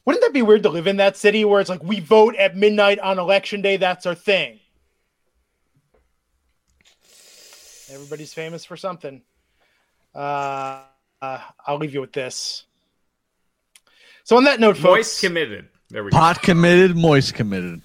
Wouldn't 0.05 0.21
that 0.21 0.33
be 0.33 0.41
weird 0.41 0.63
to 0.63 0.69
live 0.69 0.87
in 0.87 0.97
that 0.97 1.15
city 1.15 1.45
where 1.45 1.61
it's 1.61 1.69
like 1.69 1.81
we 1.81 2.01
vote 2.01 2.35
at 2.35 2.57
midnight 2.57 2.99
on 2.99 3.19
election 3.19 3.61
day? 3.61 3.77
That's 3.77 4.05
our 4.05 4.15
thing. 4.15 4.59
Everybody's 7.89 8.33
famous 8.33 8.65
for 8.65 8.75
something. 8.75 9.21
Uh, 10.13 10.81
uh, 11.21 11.39
I'll 11.65 11.77
leave 11.77 11.93
you 11.93 12.01
with 12.01 12.11
this. 12.11 12.65
So, 14.25 14.35
on 14.35 14.43
that 14.45 14.59
note, 14.59 14.77
folks, 14.77 14.97
Moist 14.97 15.21
committed. 15.21 15.69
There 15.89 16.03
we 16.03 16.11
go. 16.11 16.17
Pot 16.17 16.41
committed, 16.41 16.97
moist 16.97 17.33
committed. 17.33 17.81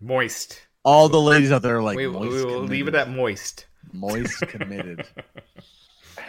Moist. 0.00 0.60
All 0.84 1.08
the 1.08 1.20
ladies 1.20 1.52
out 1.52 1.62
there 1.62 1.78
are 1.78 1.82
like 1.82 1.96
we, 1.96 2.06
moist 2.06 2.32
we 2.32 2.44
will 2.44 2.62
leave 2.62 2.88
it 2.88 2.94
at 2.94 3.10
moist. 3.10 3.66
moist 3.92 4.40
committed. 4.48 5.06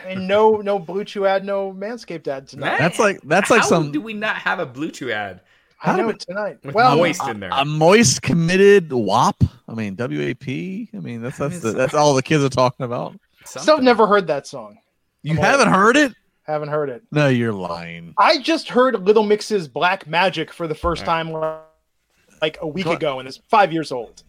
and 0.05 0.27
no, 0.27 0.57
no 0.57 0.79
Blue 0.79 1.03
Chew 1.03 1.25
ad, 1.25 1.45
no 1.45 1.71
Manscaped 1.73 2.27
ad 2.27 2.47
tonight. 2.47 2.77
That's 2.79 2.99
like 2.99 3.21
that's 3.23 3.49
like 3.49 3.61
How 3.61 3.67
some 3.67 3.91
do 3.91 4.01
we 4.01 4.13
not 4.13 4.35
have 4.37 4.59
a 4.59 4.65
Blue 4.65 4.91
Chew 4.91 5.11
ad 5.11 5.41
I 5.81 5.97
know 5.97 6.09
it 6.09 6.19
tonight. 6.21 6.59
with 6.63 6.73
Well, 6.75 6.95
moist 6.95 7.27
in 7.27 7.39
there? 7.41 7.49
a 7.51 7.65
moist 7.65 8.21
committed 8.21 8.91
WAP. 8.93 9.43
I 9.67 9.73
mean 9.73 9.95
WAP. 9.97 10.47
I 10.47 10.87
mean 10.99 11.21
that's 11.21 11.37
that's 11.37 11.59
the, 11.59 11.71
that's 11.71 11.93
all 11.93 12.13
the 12.13 12.23
kids 12.23 12.43
are 12.43 12.49
talking 12.49 12.85
about. 12.85 13.15
still 13.45 13.79
never 13.81 14.07
heard 14.07 14.27
that 14.27 14.47
song. 14.47 14.77
You 15.23 15.31
I'm 15.31 15.37
haven't 15.37 15.69
heard 15.73 15.97
it? 15.97 16.13
Haven't 16.43 16.69
heard 16.69 16.89
it. 16.89 17.03
No, 17.11 17.27
you're 17.29 17.53
lying. 17.53 18.13
I 18.17 18.39
just 18.39 18.67
heard 18.69 18.95
Little 19.05 19.23
Mix's 19.23 19.67
Black 19.69 20.07
Magic 20.07 20.51
for 20.51 20.67
the 20.67 20.75
first 20.75 21.01
Right. 21.07 21.23
time 21.23 21.57
like 22.41 22.57
a 22.61 22.67
week 22.67 22.85
Gl- 22.85 22.95
ago, 22.95 23.19
and 23.19 23.27
it's 23.29 23.39
five 23.49 23.71
years 23.71 23.91
old. 23.93 24.23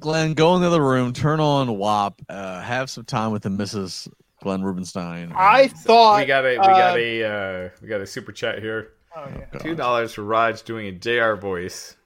Glenn, 0.00 0.34
go 0.34 0.54
in 0.56 0.62
the 0.62 0.66
other 0.66 0.82
room, 0.82 1.12
turn 1.12 1.38
on 1.40 1.76
WAP, 1.78 2.20
uh, 2.28 2.60
have 2.60 2.90
some 2.90 3.04
time 3.04 3.30
with 3.32 3.42
the 3.42 3.48
Mrs. 3.50 4.08
Glenn 4.42 4.62
Rubenstein. 4.62 5.32
I 5.36 5.68
thought 5.68 6.20
we 6.20 6.26
got 6.26 6.44
a 6.44 6.50
we 6.50 6.56
uh, 6.58 6.66
got 6.66 6.98
a 6.98 7.24
uh, 7.24 7.68
we 7.82 7.88
got 7.88 8.00
a 8.00 8.06
super 8.06 8.32
chat 8.32 8.58
here. 8.60 8.92
oh, 9.16 9.26
yeah. 9.28 9.58
Two 9.58 9.74
dollars 9.74 10.14
for 10.14 10.22
Raj 10.22 10.62
doing 10.62 10.86
a 10.86 10.92
JR 10.92 11.34
voice. 11.34 11.96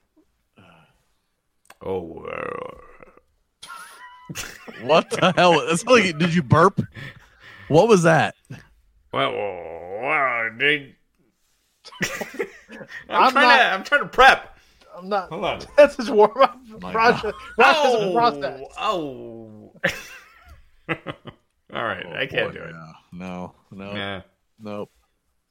Oh, 1.85 2.25
uh, 2.25 3.67
What 4.83 5.09
the 5.11 5.33
hell? 5.35 5.65
That's 5.67 5.85
like, 5.85 6.17
did 6.17 6.33
you 6.33 6.41
burp? 6.41 6.81
What 7.67 7.87
was 7.87 8.03
that? 8.03 8.35
well, 9.13 9.31
wow, 9.33 10.49
dude. 10.57 10.95
I'm, 12.03 12.47
I'm 13.09 13.31
trying 13.31 13.47
not- 13.47 13.57
to 13.57 13.63
I'm 13.73 13.83
trying 13.83 14.01
to 14.01 14.07
prep. 14.07 14.57
I'm 14.97 15.09
not. 15.09 15.29
Hold 15.29 15.45
on. 15.45 15.59
That's 15.77 15.95
his 15.97 16.09
warm 16.09 16.41
up. 16.41 16.57
My 16.81 16.93
Raj, 16.93 17.21
God. 17.21 17.33
Raj 17.57 17.75
doesn't 17.75 18.13
process. 18.13 18.61
oh. 18.79 19.73
All 21.75 21.83
right, 21.83 22.05
I 22.05 22.25
can't 22.25 22.53
do 22.53 22.59
it. 22.61 22.71
Yeah. 22.73 22.91
No, 23.11 23.53
no, 23.71 23.93
Yeah. 23.93 24.21
nope. 24.59 24.89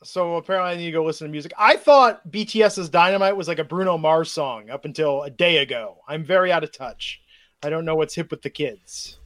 So 0.02 0.36
apparently, 0.36 0.72
I 0.72 0.76
need 0.76 0.86
to 0.86 0.92
go 0.92 1.04
listen 1.04 1.26
to 1.26 1.30
music. 1.30 1.52
I 1.56 1.76
thought 1.76 2.30
BTS's 2.30 2.88
Dynamite 2.90 3.36
was 3.36 3.48
like 3.48 3.58
a 3.58 3.64
Bruno 3.64 3.96
Mars 3.96 4.30
song 4.32 4.68
up 4.70 4.84
until 4.84 5.22
a 5.22 5.30
day 5.30 5.58
ago. 5.58 5.98
I'm 6.08 6.24
very 6.24 6.50
out 6.52 6.62
of 6.64 6.72
touch. 6.72 7.20
I 7.62 7.70
don't 7.70 7.84
know 7.86 7.94
what's 7.94 8.14
hip 8.14 8.30
with 8.30 8.42
the 8.42 8.50
kids. 8.50 9.18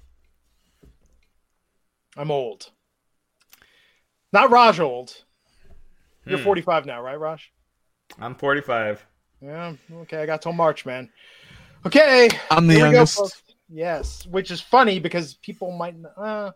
I'm 2.17 2.31
old. 2.31 2.71
Not 4.33 4.51
Raj 4.51 4.79
old. 4.81 5.25
You're 6.27 6.39
Hmm. 6.39 6.45
45 6.45 6.87
now, 6.87 7.01
right, 7.03 7.19
Raj? 7.19 7.53
I'm 8.19 8.35
45. 8.35 9.05
Yeah. 9.41 9.75
Okay, 9.93 10.23
I 10.23 10.27
got 10.27 10.43
till 10.43 10.53
March, 10.53 10.85
man. 10.85 11.11
Okay. 11.87 12.29
I'm 12.51 12.67
the 12.67 12.75
here 12.75 12.85
we 12.87 12.91
go, 12.91 12.97
youngest. 12.99 13.55
yes, 13.69 14.27
which 14.27 14.51
is 14.51 14.61
funny 14.61 14.99
because 14.99 15.35
people 15.35 15.71
might. 15.73 15.95
Uh, 16.17 16.51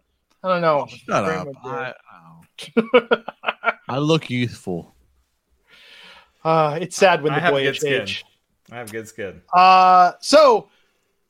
I 0.45 0.49
don't 0.49 0.61
know. 0.61 0.87
Shut 0.89 1.25
up. 1.25 1.47
would 1.47 1.57
do 1.63 1.69
I, 1.71 1.95
oh. 2.13 3.23
I 3.89 3.99
look 3.99 4.29
youthful. 4.31 4.95
Uh, 6.45 6.79
it's 6.81 6.97
sad 6.97 7.23
when 7.23 7.33
the 7.35 7.41
have 7.41 7.53
boy 7.53 7.63
good 7.63 7.77
skin. 7.77 8.03
age. 8.03 8.25
I 8.71 8.77
have 8.79 8.91
good 8.91 9.07
skin. 9.07 9.43
Uh, 9.55 10.13
so 10.21 10.69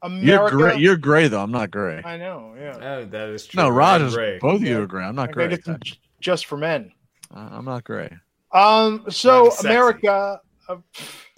You're 0.04 0.10
America. 0.46 0.56
gray. 0.56 0.76
You're 0.78 0.96
gray 0.96 1.28
though. 1.28 1.42
I'm 1.42 1.50
not 1.52 1.70
gray. 1.70 2.00
I 2.04 2.16
know. 2.16 2.54
Yeah. 2.58 2.78
Oh, 2.80 3.04
that 3.04 3.28
is 3.28 3.46
true. 3.46 3.62
No, 3.62 3.68
Raj 3.68 4.00
I'm 4.00 4.06
is 4.08 4.14
gray. 4.14 4.38
both 4.38 4.56
of 4.56 4.62
you 4.62 4.80
are 4.82 4.86
gray. 4.86 5.04
I'm 5.04 5.14
not 5.16 5.28
I 5.30 5.32
gray. 5.32 5.48
get 5.48 5.64
some 5.64 5.78
just 6.20 6.46
for 6.46 6.56
men. 6.56 6.92
I- 7.34 7.48
I'm 7.56 7.64
not 7.64 7.84
gray. 7.84 8.10
Um. 8.52 9.04
So 9.10 9.50
sexy. 9.50 9.68
America, 9.68 10.40
uh, 10.68 10.76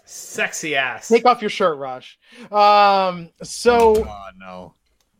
Sexy 0.04 0.76
ass. 0.76 1.08
take 1.08 1.24
off 1.24 1.40
your 1.40 1.50
shirt, 1.50 1.78
Raj. 1.78 2.18
Um. 2.52 3.30
So 3.42 4.04
God 4.04 4.34
no. 4.38 4.74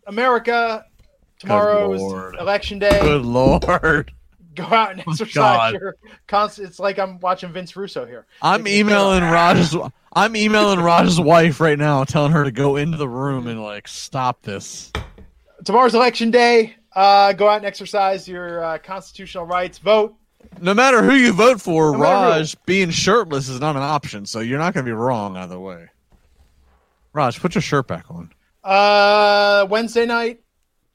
America, 0.06 0.84
tomorrow's 1.44 2.34
election 2.40 2.78
day. 2.78 3.00
Good 3.00 3.22
lord. 3.24 4.12
Go 4.54 4.64
out 4.64 4.92
and 4.92 5.00
exercise 5.00 5.34
God. 5.34 5.74
your. 5.74 5.96
Const- 6.28 6.60
it's 6.60 6.78
like 6.78 6.98
I'm 6.98 7.18
watching 7.18 7.52
Vince 7.52 7.74
Russo 7.74 8.06
here. 8.06 8.26
I'm 8.40 8.68
emailing. 8.68 9.22
Raj's. 9.24 9.76
I'm 10.12 10.36
emailing 10.36 10.78
Raj's 10.78 11.20
wife 11.20 11.60
right 11.60 11.78
now, 11.78 12.04
telling 12.04 12.30
her 12.30 12.44
to 12.44 12.52
go 12.52 12.76
into 12.76 12.96
the 12.96 13.08
room 13.08 13.48
and 13.48 13.62
like 13.62 13.88
stop 13.88 14.42
this. 14.42 14.92
Tomorrow's 15.64 15.94
election 15.94 16.30
day. 16.30 16.76
Uh, 16.94 17.32
go 17.32 17.48
out 17.48 17.56
and 17.56 17.66
exercise 17.66 18.28
your 18.28 18.62
uh, 18.62 18.78
constitutional 18.78 19.44
rights. 19.44 19.78
Vote. 19.78 20.14
No 20.60 20.72
matter 20.72 21.02
who 21.02 21.14
you 21.14 21.32
vote 21.32 21.60
for, 21.60 21.90
No 21.90 21.98
matter 21.98 22.34
who. 22.34 22.38
Raj 22.38 22.56
being 22.66 22.90
shirtless 22.90 23.48
is 23.48 23.58
not 23.60 23.74
an 23.74 23.82
option, 23.82 24.24
so 24.26 24.38
you're 24.38 24.60
not 24.60 24.72
going 24.74 24.86
to 24.86 24.88
be 24.88 24.94
wrong 24.94 25.36
either 25.36 25.58
way. 25.58 25.88
Raj, 27.12 27.40
put 27.40 27.56
your 27.56 27.62
shirt 27.62 27.88
back 27.88 28.04
on. 28.08 28.30
Uh, 28.62 29.66
Wednesday 29.68 30.06
night. 30.06 30.43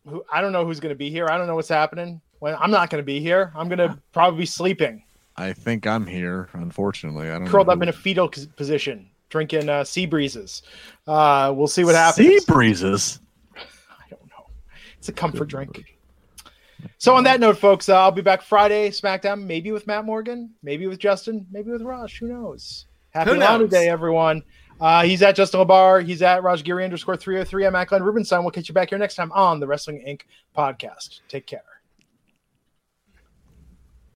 Who 0.10 0.24
I 0.32 0.42
don't 0.42 0.52
know 0.52 0.66
who's 0.66 0.80
going 0.80 0.94
to 0.94 0.98
be 0.98 1.10
here. 1.10 1.28
I 1.30 1.38
don't 1.38 1.48
know 1.48 1.56
what's 1.56 1.70
happening. 1.70 2.22
when 2.40 2.56
I'm 2.56 2.72
not 2.72 2.90
going 2.90 3.02
to 3.02 3.06
be 3.06 3.20
here. 3.20 3.52
I'm 3.56 3.68
going 3.70 3.80
to 3.80 3.98
probably 4.12 4.40
be 4.40 4.46
sleeping, 4.46 5.04
I 5.40 5.54
think 5.54 5.88
I'm 5.88 6.06
here. 6.06 6.50
Unfortunately, 6.54 7.30
I 7.30 7.40
don't 7.40 7.48
curled 7.48 7.68
know 7.68 7.74
up 7.74 7.82
in 7.82 7.90
a 7.90 7.94
fetal 7.94 8.28
position, 8.28 9.10
drinking 9.30 9.70
uh, 9.70 9.86
sea 9.86 10.06
breezes. 10.06 10.64
Uh, 11.08 11.54
we'll 11.56 11.68
see 11.68 11.86
what 11.86 11.96
happens. 11.96 12.28
Sea 12.28 12.40
breezes. 12.46 13.20
I 13.56 14.10
don't 14.10 14.26
know. 14.28 14.48
It's 14.98 15.08
a 15.08 15.14
comfort 15.14 15.48
drink. 15.48 15.96
So 16.98 17.16
on 17.16 17.24
that 17.24 17.40
note, 17.40 17.58
folks, 17.58 17.90
uh, 17.90 17.98
I'll 17.98 18.12
be 18.12 18.22
back 18.22 18.42
Friday 18.42 18.90
SmackDown, 18.90 19.44
maybe 19.44 19.72
with 19.72 19.88
Matt 19.88 20.06
Morgan, 20.06 20.52
maybe 20.62 20.88
with 20.88 21.00
Justin, 21.00 21.46
maybe 21.52 21.72
with 21.72 21.82
Raj. 21.82 22.18
Who 22.20 22.28
knows? 22.28 22.86
Happy 23.12 23.32
Who 23.32 23.38
knows? 23.38 23.70
Day, 23.70 23.90
everyone. 23.90 24.44
Uh, 24.80 25.04
he's 25.04 25.22
at 25.22 25.36
Justin 25.36 25.60
LaBar. 25.62 26.04
He's 26.04 26.22
at 26.22 26.42
Rajgiri 26.42 26.84
underscore 26.84 27.18
303. 27.18 27.66
I'm 27.66 27.76
at 27.76 27.88
Glenn 27.88 28.04
Rubenstein. 28.04 28.42
We'll 28.44 28.52
catch 28.52 28.70
you 28.70 28.74
back 28.74 28.90
here 28.90 28.98
next 28.98 29.16
time 29.16 29.32
on 29.34 29.60
the 29.60 29.68
Wrestling 29.68 30.04
Inc. 30.08 30.22
podcast. 30.58 31.22
Take 31.28 31.46
care. 31.46 31.79